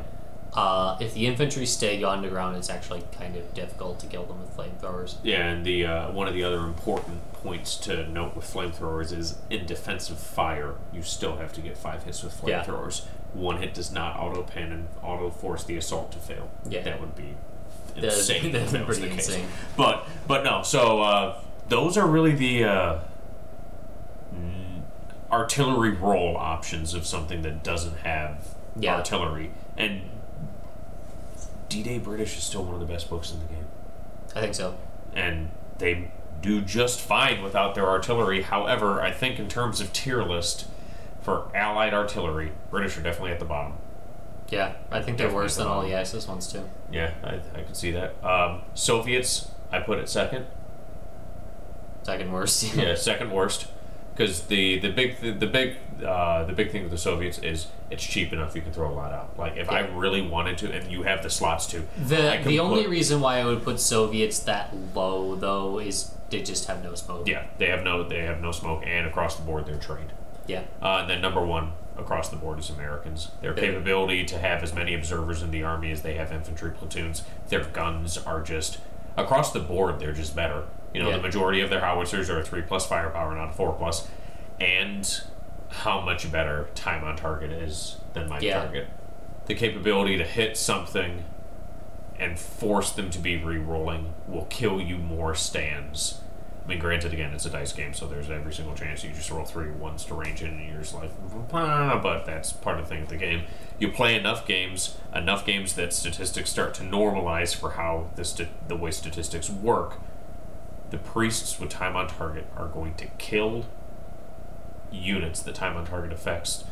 uh, 0.55 0.97
if 1.01 1.13
the 1.15 1.27
infantry 1.27 1.67
stay 1.67 2.03
on 2.03 2.23
the 2.23 2.29
ground 2.29 2.57
it's 2.57 2.71
actually 2.71 3.03
kind 3.13 3.37
of 3.37 3.53
difficult 3.55 4.01
to 4.01 4.07
kill 4.07 4.25
them 4.25 4.41
with 4.41 4.57
flamethrowers 4.57 5.17
Yeah, 5.23 5.47
and 5.51 5.65
the 5.65 5.87
uh, 5.87 6.11
one 6.11 6.27
of 6.27 6.35
the 6.35 6.43
other 6.43 6.61
important 6.61 7.21
points 7.35 7.77
to 7.87 8.09
note 8.11 8.35
with 8.35 8.47
flamethrowers 8.53 9.17
is 9.17 9.37
in 9.51 9.67
defensive 9.67 10.19
fire, 10.19 10.75
you 10.93 11.03
still 11.03 11.37
have 11.37 11.53
to 11.53 11.61
get 11.61 11.77
five 11.77 12.03
hits 12.05 12.23
with 12.25 12.41
Yeah. 12.45 12.65
flamethrowers. 12.65 13.05
One 13.35 13.59
hit 13.59 13.75
does 13.75 13.93
not 13.93 14.17
auto 14.19 14.43
pin 14.43 14.73
and 14.73 14.89
auto 15.03 15.31
force 15.31 15.63
the 15.63 15.77
assault 15.77 16.11
to 16.13 16.19
fail. 16.19 16.51
Yeah. 16.69 16.83
that 16.83 16.99
would 17.01 17.15
be 17.15 17.35
insane. 17.95 18.53
that'd 18.53 18.67
if 18.67 18.71
that 18.73 18.87
was 18.89 18.99
the 18.99 19.07
pretty 19.07 19.17
case. 19.17 19.29
insane. 19.29 19.49
But 19.77 20.07
but 20.27 20.43
no, 20.45 20.63
so 20.63 21.03
uh, 21.03 21.41
those 21.69 21.97
are 21.97 22.07
really 22.07 22.33
the. 22.33 22.65
Uh, 22.65 22.99
mm, 24.35 24.83
artillery 25.31 25.91
roll 25.91 26.37
options 26.37 26.95
of 26.95 27.07
something 27.07 27.43
that 27.43 27.63
doesn't 27.63 27.99
have 27.99 28.55
Yeah. 28.79 28.97
artillery. 28.97 29.51
And 29.77 30.03
D-Day 31.69 31.99
British 31.99 32.37
is 32.39 32.45
still 32.45 32.65
one 32.65 32.75
of 32.75 32.81
the 32.81 32.87
best 32.87 33.11
books 33.11 33.31
in 33.31 33.41
the 33.41 33.47
game, 33.47 33.67
I 34.35 34.41
think 34.41 34.55
so. 34.55 34.75
and 35.15 35.51
they 35.77 36.11
do 36.41 36.63
just 36.63 37.01
fine 37.01 37.43
without 37.43 37.75
their 37.75 37.87
artillery. 37.87 38.41
However, 38.43 39.03
I 39.03 39.11
think 39.11 39.39
in 39.39 39.49
terms 39.49 39.81
of 39.83 39.93
tier 39.93 40.23
list 40.23 40.67
for 41.21 41.51
Allied 41.55 41.93
artillery, 41.93 42.53
British 42.71 42.97
are 42.97 43.03
definitely 43.03 43.33
at 43.33 43.39
the 43.39 43.45
bottom. 43.45 43.75
Yeah, 44.49 44.73
I 44.91 45.03
think 45.03 45.19
they're 45.19 45.31
worse 45.31 45.57
than 45.57 45.67
all 45.67 45.83
the 45.83 45.93
Axis 45.93 46.27
ones 46.27 46.51
too. 46.51 46.67
Yeah, 46.91 47.13
I, 47.23 47.41
I 47.55 47.63
could 47.65 47.77
see 47.77 47.91
that. 47.91 48.15
Um, 48.25 48.63
Soviets, 48.75 49.51
I 49.71 49.81
put 49.81 49.99
at 49.99 50.09
second. 50.09 50.47
Second 52.09 52.33
worst. 52.33 52.75
yeah, 52.75 52.95
second 52.95 53.31
worst. 53.31 53.67
Because 54.17 54.43
the 54.47 54.79
the 54.79 54.91
big 54.91 55.21
the, 55.21 55.31
the 55.33 55.47
big 55.47 55.77
uh, 56.05 56.45
the 56.45 56.55
big 56.55 56.71
thing 56.73 56.83
with 56.83 56.91
the 56.91 56.97
Soviets 56.99 57.39
is 57.39 57.67
it's 57.91 58.03
cheap 58.03 58.33
enough 58.33 58.55
you 58.57 58.63
can 58.63 58.73
throw 58.73 58.91
a 58.91 58.95
lot 58.95 59.13
out. 59.13 59.39
Like 59.39 59.57
if 59.59 59.69
I 59.71 59.81
really 59.81 60.23
wanted 60.23 60.57
to, 60.59 60.73
and 60.73 60.91
you 60.91 61.03
have 61.03 61.23
the 61.23 61.29
slots 61.31 61.67
to. 61.67 61.83
The 61.99 62.41
the 62.45 62.59
only 62.61 62.83
put- 62.85 62.91
reason 62.91 63.21
why 63.21 63.39
I 63.41 63.45
would 63.45 63.63
put 63.63 63.79
Soviets 63.79 64.39
that 64.41 64.75
low 64.95 65.35
though 65.37 65.79
is 65.79 66.15
they 66.31 66.43
just 66.43 66.67
have 66.67 66.83
no 66.83 66.95
smoke. 66.95 67.29
Yeah, 67.29 67.45
they 67.59 67.67
have 67.69 67.85
no 67.85 68.03
they 68.09 68.21
have 68.25 68.41
no 68.41 68.53
smoke, 68.53 68.83
and 68.87 69.07
across 69.07 69.37
the 69.37 69.43
board 69.43 69.67
they're 69.67 69.77
trained. 69.79 70.13
Yeah. 70.47 70.63
Uh, 70.81 71.01
and 71.03 71.11
then 71.11 71.21
number 71.21 71.45
one 71.45 71.73
across 71.99 72.31
the 72.31 72.37
board 72.37 72.59
is 72.59 72.71
Americans. 72.71 73.31
Their 73.43 73.53
Yeah. 73.55 73.61
capability 73.61 74.25
to 74.25 74.39
have 74.39 74.63
as 74.63 74.73
many 74.75 74.95
observers 74.95 75.43
in 75.43 75.51
the 75.51 75.63
army 75.63 75.93
as 75.93 76.01
they 76.03 76.15
have 76.15 76.33
infantry 76.33 76.71
platoons. 76.71 77.23
Their 77.51 77.65
guns 77.65 78.17
are 78.17 78.41
just 78.43 78.79
across 79.17 79.53
the 79.53 79.61
board. 79.61 80.01
They're 80.01 80.13
just 80.13 80.35
better. 80.35 80.65
You 80.95 81.03
know, 81.03 81.11
Yeah. 81.11 81.17
the 81.17 81.23
majority 81.23 81.61
of 81.61 81.71
their 81.71 81.81
howitzers 81.81 82.31
are 82.31 82.39
a 82.41 82.43
three 82.45 82.63
plus 82.63 82.87
firepower, 82.87 83.35
not 83.35 83.51
a 83.51 83.53
four 83.53 83.73
plus. 83.75 84.09
And 84.61 85.09
how 85.71 86.01
much 86.01 86.31
better 86.33 86.69
time 86.75 87.05
on 87.05 87.17
target 87.17 87.51
is 87.53 87.99
than 88.15 88.29
Mike 88.29 88.43
Yeah. 88.43 88.63
target. 88.63 88.89
The 89.47 89.55
capability 89.55 90.17
to 90.17 90.25
hit 90.25 90.57
something 90.57 91.25
and 92.19 92.39
force 92.39 92.91
them 92.91 93.11
to 93.11 93.19
be 93.19 93.37
re-rolling 93.37 94.13
will 94.27 94.47
kill 94.47 94.81
you 94.81 94.97
more 94.99 95.35
stands. 95.35 96.21
I 96.65 96.69
mean, 96.69 96.81
granted, 96.81 97.15
again, 97.15 97.33
it's 97.33 97.47
a 97.47 97.51
dice 97.51 97.73
game, 97.73 97.95
so 97.95 98.07
there's 98.07 98.29
every 98.31 98.53
single 98.53 98.75
chance 98.75 99.03
you 99.03 99.11
just 99.11 99.31
roll 99.31 99.45
three 99.47 99.71
ones 99.71 100.05
to 100.07 100.15
range 100.15 100.43
in, 100.43 100.49
and 100.51 100.69
you're 100.69 100.81
just 100.81 100.93
like, 100.95 101.11
but 101.51 102.27
that's 102.27 102.53
part 102.53 102.79
of 102.79 102.85
the 102.89 102.95
thing 102.95 103.05
of 103.05 103.09
the 103.09 103.17
game. 103.17 103.45
You 103.79 103.91
play 103.91 104.17
enough 104.17 104.47
games, 104.47 104.99
enough 105.15 105.47
games 105.47 105.75
that 105.77 105.93
statistics 105.95 106.51
start 106.51 106.75
to 106.75 106.83
normalize 106.83 107.55
for 107.57 107.71
how 107.71 108.09
the 108.17 108.25
st- 108.25 108.69
the 108.69 108.77
way 108.77 108.91
statistics 108.91 109.49
work. 109.49 109.95
The 110.91 110.99
priests 110.99 111.61
with 111.61 111.71
time 111.71 111.97
on 111.97 112.09
target 112.09 112.47
are 112.57 112.69
going 112.69 112.95
to 112.95 113.07
kill 113.19 113.67
units 114.91 115.41
that 115.43 115.55
time 115.55 115.77
on 115.77 115.87
target 115.87 116.13
affects 116.13 116.65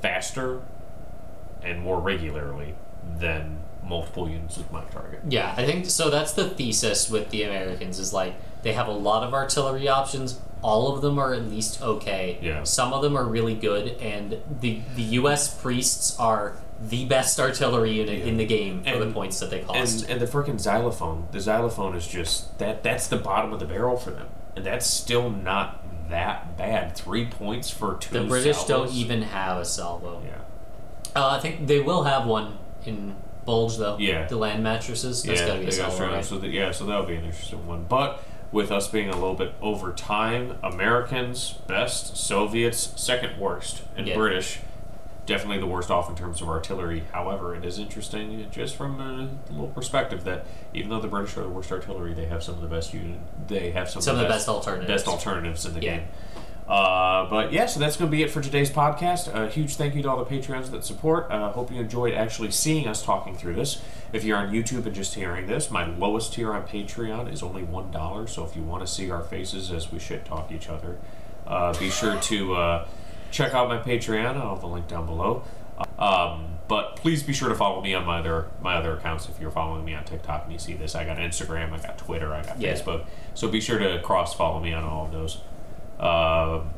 faster 0.00 0.62
and 1.62 1.80
more 1.80 2.00
regularly 2.00 2.74
than 3.18 3.58
multiple 3.82 4.28
units 4.28 4.56
with 4.56 4.70
Mike 4.70 4.90
target. 4.90 5.20
Yeah, 5.28 5.54
I 5.56 5.64
think 5.64 5.86
so. 5.86 6.10
That's 6.10 6.32
the 6.32 6.48
thesis 6.48 7.10
with 7.10 7.30
the 7.30 7.42
Americans 7.42 7.98
is 7.98 8.12
like 8.12 8.34
they 8.62 8.72
have 8.72 8.88
a 8.88 8.92
lot 8.92 9.22
of 9.22 9.32
artillery 9.32 9.88
options. 9.88 10.40
All 10.66 10.92
of 10.92 11.00
them 11.00 11.16
are 11.18 11.32
at 11.32 11.44
least 11.46 11.80
okay. 11.80 12.38
Yeah. 12.42 12.64
Some 12.64 12.92
of 12.92 13.00
them 13.02 13.16
are 13.16 13.24
really 13.24 13.54
good, 13.54 13.96
and 14.00 14.42
the 14.60 14.80
the 14.96 15.02
U.S. 15.20 15.54
priests 15.62 16.18
are 16.18 16.56
the 16.80 17.06
best 17.06 17.38
artillery 17.38 17.92
unit 17.92 18.22
in 18.22 18.36
the 18.36 18.44
game 18.44 18.82
for 18.82 18.98
the 18.98 19.10
points 19.12 19.38
that 19.40 19.50
they 19.50 19.60
cost. 19.60 20.02
And 20.02 20.10
and 20.10 20.20
the 20.20 20.26
freaking 20.26 20.60
xylophone, 20.60 21.28
the 21.30 21.40
xylophone 21.40 21.94
is 21.94 22.06
just 22.06 22.58
that 22.58 22.82
that's 22.82 23.06
the 23.06 23.16
bottom 23.16 23.52
of 23.52 23.60
the 23.60 23.64
barrel 23.66 23.96
for 23.96 24.10
them, 24.10 24.26
and 24.56 24.66
that's 24.66 24.86
still 24.86 25.30
not 25.30 25.84
that 26.10 26.56
bad. 26.56 26.96
Three 26.96 27.26
points 27.26 27.70
for 27.70 27.96
two. 27.96 28.18
the 28.18 28.24
British 28.26 28.64
don't 28.64 28.92
even 28.92 29.22
have 29.22 29.58
a 29.58 29.64
salvo. 29.64 30.20
Yeah, 30.26 30.40
Uh, 31.14 31.28
I 31.30 31.40
think 31.40 31.68
they 31.68 31.80
will 31.80 32.02
have 32.02 32.26
one 32.26 32.58
in 32.84 33.14
Bulge 33.44 33.76
though. 33.78 33.96
Yeah. 33.98 34.26
The 34.26 34.36
land 34.36 34.62
mattresses. 34.62 35.22
That's 35.22 35.40
yeah, 35.40 35.46
gotta 35.46 35.60
be 35.60 35.66
a 35.66 35.72
salvo, 35.72 36.08
right? 36.08 36.24
So 36.24 36.38
that, 36.38 36.50
yeah, 36.50 36.72
so 36.72 36.84
that'll 36.86 37.06
be 37.06 37.14
an 37.14 37.24
interesting 37.24 37.66
one. 37.66 37.84
But 37.88 38.22
with 38.52 38.70
us 38.70 38.88
being 38.88 39.08
a 39.08 39.14
little 39.14 39.34
bit 39.34 39.52
over 39.60 39.92
time, 39.92 40.58
Americans 40.62 41.54
best, 41.66 42.16
Soviets 42.16 42.92
second 42.96 43.38
worst, 43.38 43.82
and 43.96 44.06
Yeah. 44.06 44.14
British 44.16 44.60
definitely 45.26 45.58
the 45.58 45.66
worst 45.66 45.90
off 45.90 46.08
in 46.08 46.14
terms 46.14 46.40
of 46.40 46.48
artillery. 46.48 47.02
However, 47.12 47.52
it 47.56 47.64
is 47.64 47.80
interesting 47.80 48.46
just 48.52 48.76
from 48.76 49.00
a 49.00 49.28
little 49.52 49.66
perspective 49.68 50.22
that 50.22 50.46
even 50.72 50.88
though 50.88 51.00
the 51.00 51.08
British 51.08 51.36
are 51.36 51.42
the 51.42 51.48
worst 51.48 51.72
artillery, 51.72 52.14
they 52.14 52.26
have 52.26 52.44
some 52.44 52.54
of 52.54 52.60
the 52.60 52.68
best 52.68 52.94
unit. 52.94 53.18
They 53.48 53.72
have 53.72 53.90
some, 53.90 54.00
Some 54.02 54.14
of 54.16 54.22
the 54.22 54.28
best 54.28 54.48
alternatives. 54.48 54.86
best 54.88 55.08
alternatives 55.08 55.66
in 55.66 55.74
the 55.74 55.82
Yeah. 55.82 55.96
game. 55.96 56.06
Uh, 56.68 57.30
but 57.30 57.52
yeah, 57.52 57.66
so 57.66 57.78
that's 57.78 57.96
going 57.96 58.10
to 58.10 58.16
be 58.16 58.22
it 58.24 58.30
for 58.30 58.40
today's 58.40 58.70
podcast. 58.70 59.32
A 59.32 59.48
huge 59.48 59.76
thank 59.76 59.94
you 59.94 60.02
to 60.02 60.10
all 60.10 60.22
the 60.24 60.28
Patreons 60.28 60.70
that 60.72 60.84
support. 60.84 61.30
Uh, 61.30 61.52
hope 61.52 61.70
you 61.70 61.78
enjoyed 61.80 62.12
actually 62.12 62.50
seeing 62.50 62.88
us 62.88 63.02
talking 63.04 63.36
through 63.36 63.54
this. 63.54 63.80
If 64.12 64.24
you're 64.24 64.36
on 64.36 64.52
YouTube 64.52 64.84
and 64.86 64.94
just 64.94 65.14
hearing 65.14 65.46
this, 65.46 65.70
my 65.70 65.86
lowest 65.86 66.32
tier 66.32 66.52
on 66.52 66.66
Patreon 66.66 67.32
is 67.32 67.42
only 67.42 67.62
one 67.62 67.92
dollar. 67.92 68.26
So 68.26 68.44
if 68.44 68.56
you 68.56 68.62
want 68.62 68.84
to 68.84 68.92
see 68.92 69.10
our 69.10 69.22
faces 69.22 69.70
as 69.70 69.92
we 69.92 70.00
shit 70.00 70.24
talk 70.24 70.50
each 70.50 70.68
other, 70.68 70.96
uh, 71.46 71.78
be 71.78 71.88
sure 71.88 72.18
to 72.20 72.54
uh, 72.56 72.88
check 73.30 73.54
out 73.54 73.68
my 73.68 73.78
Patreon. 73.78 74.36
I'll 74.36 74.50
have 74.54 74.60
the 74.60 74.66
link 74.68 74.88
down 74.88 75.06
below. 75.06 75.44
Um, 75.98 76.46
but 76.68 76.96
please 76.96 77.22
be 77.22 77.32
sure 77.32 77.48
to 77.48 77.54
follow 77.54 77.80
me 77.80 77.94
on 77.94 78.04
my 78.04 78.18
other 78.18 78.46
my 78.60 78.74
other 78.74 78.94
accounts. 78.96 79.28
If 79.28 79.38
you're 79.40 79.52
following 79.52 79.84
me 79.84 79.94
on 79.94 80.04
TikTok 80.04 80.44
and 80.44 80.52
you 80.52 80.58
see 80.58 80.72
this, 80.74 80.96
I 80.96 81.04
got 81.04 81.18
Instagram, 81.18 81.72
I 81.72 81.78
got 81.78 81.96
Twitter, 81.98 82.34
I 82.34 82.42
got 82.42 82.60
Yeah. 82.60 82.72
Facebook. 82.74 83.04
So 83.34 83.46
be 83.46 83.60
sure 83.60 83.78
to 83.78 84.00
cross 84.02 84.34
follow 84.34 84.58
me 84.58 84.72
on 84.72 84.82
all 84.82 85.06
of 85.06 85.12
those. 85.12 85.42
Um, 85.98 86.70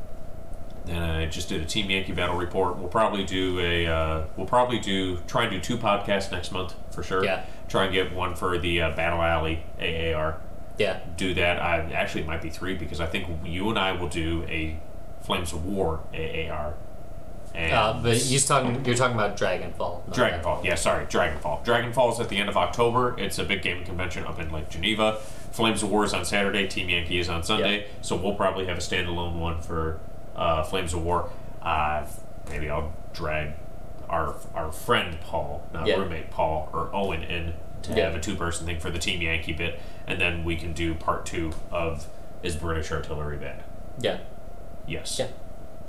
and 0.87 1.03
I 1.03 1.25
just 1.27 1.49
did 1.49 1.61
a 1.61 1.65
Team 1.65 1.89
Yankee 1.89 2.13
battle 2.13 2.35
report. 2.35 2.77
We'll 2.77 2.87
probably 2.87 3.23
do 3.23 3.59
a 3.59 3.85
uh, 3.85 4.23
we'll 4.35 4.47
probably 4.47 4.79
do 4.79 5.17
try 5.27 5.43
and 5.43 5.51
do 5.51 5.59
two 5.59 5.77
podcasts 5.77 6.31
next 6.31 6.51
month 6.51 6.73
for 6.91 7.03
sure. 7.03 7.23
Yeah. 7.23 7.45
Try 7.67 7.85
and 7.85 7.93
get 7.93 8.13
one 8.13 8.35
for 8.35 8.57
the 8.57 8.81
uh, 8.81 8.95
Battle 8.95 9.21
Alley 9.21 9.63
AAR. 9.79 10.39
Yeah. 10.77 10.99
Do 11.17 11.33
that. 11.35 11.61
I 11.61 11.91
actually 11.91 12.21
it 12.21 12.27
might 12.27 12.41
be 12.41 12.49
three 12.49 12.75
because 12.75 12.99
I 12.99 13.05
think 13.05 13.27
you 13.45 13.69
and 13.69 13.77
I 13.77 13.91
will 13.91 14.09
do 14.09 14.43
a 14.47 14.79
Flames 15.21 15.53
of 15.53 15.65
War 15.65 16.01
AAR. 16.13 16.73
And 17.59 17.73
Uh, 17.73 17.99
but 18.01 18.25
you're 18.25 18.39
talking 18.39 18.85
you're 18.85 18.95
talking 18.95 19.15
about 19.15 19.35
Dragonfall. 19.37 20.07
not 20.07 20.15
Dragonfall. 20.15 20.63
Yeah, 20.63 20.75
sorry, 20.75 21.05
Dragonfall. 21.05 21.65
Dragonfall 21.65 22.13
is 22.13 22.19
at 22.19 22.29
the 22.29 22.37
end 22.37 22.47
of 22.49 22.55
October. 22.57 23.15
It's 23.19 23.37
a 23.37 23.43
big 23.43 23.61
gaming 23.61 23.83
convention 23.83 24.25
up 24.25 24.39
in 24.39 24.51
Lake 24.51 24.69
Geneva. 24.69 25.17
Flames 25.51 25.83
of 25.83 25.91
War 25.91 26.05
is 26.05 26.13
on 26.13 26.23
Saturday. 26.25 26.67
Team 26.67 26.87
Yankee 26.89 27.19
is 27.19 27.27
on 27.27 27.43
Sunday. 27.43 27.87
So 28.01 28.15
we'll 28.15 28.35
probably 28.35 28.65
have 28.67 28.77
a 28.77 28.81
standalone 28.81 29.39
one 29.39 29.61
for 29.61 29.99
uh, 30.35 30.63
Flames 30.63 30.93
of 30.93 31.03
War. 31.03 31.29
Uh, 31.61 32.05
maybe 32.49 32.69
I'll 32.69 32.93
drag 33.13 33.53
our 34.09 34.35
our 34.55 34.71
friend 34.71 35.19
Paul, 35.21 35.67
not 35.73 35.85
Yeah. 35.85 35.95
roommate 35.97 36.31
Paul 36.31 36.69
or 36.71 36.89
Owen, 36.93 37.23
in 37.23 37.53
to 37.83 37.93
Yeah. 37.93 38.05
have 38.05 38.15
a 38.15 38.19
two 38.21 38.35
person 38.35 38.65
thing 38.65 38.79
for 38.79 38.89
the 38.89 38.99
Team 38.99 39.21
Yankee 39.21 39.53
bit, 39.53 39.81
and 40.07 40.19
then 40.21 40.43
we 40.45 40.55
can 40.55 40.71
do 40.73 40.93
part 40.95 41.25
two 41.25 41.51
of 41.71 42.07
is 42.41 42.55
British 42.55 42.89
artillery 42.91 43.35
bad? 43.37 43.63
Yeah. 43.99 44.19
Yes. 44.87 45.19
Yeah. 45.19 45.27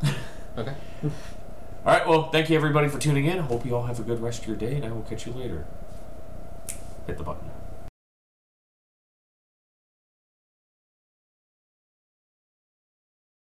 Okay. 0.59 0.73
All 1.85 1.93
right. 1.93 2.07
Well, 2.07 2.31
thank 2.31 2.51
you 2.51 2.57
everybody 2.57 2.89
for 2.89 2.99
tuning 2.99 3.25
in. 3.25 3.39
I 3.39 3.43
hope 3.43 3.65
you 3.65 3.75
all 3.75 3.85
have 3.85 3.99
a 3.99 4.03
good 4.03 4.21
rest 4.21 4.43
of 4.43 4.49
your 4.49 4.57
day, 4.57 4.75
and 4.75 4.85
I 4.85 4.93
will 4.93 5.03
catch 5.03 5.27
you 5.27 5.33
later. 5.33 5.65
Hit 7.07 7.17
the 7.17 7.25
button. 7.25 7.51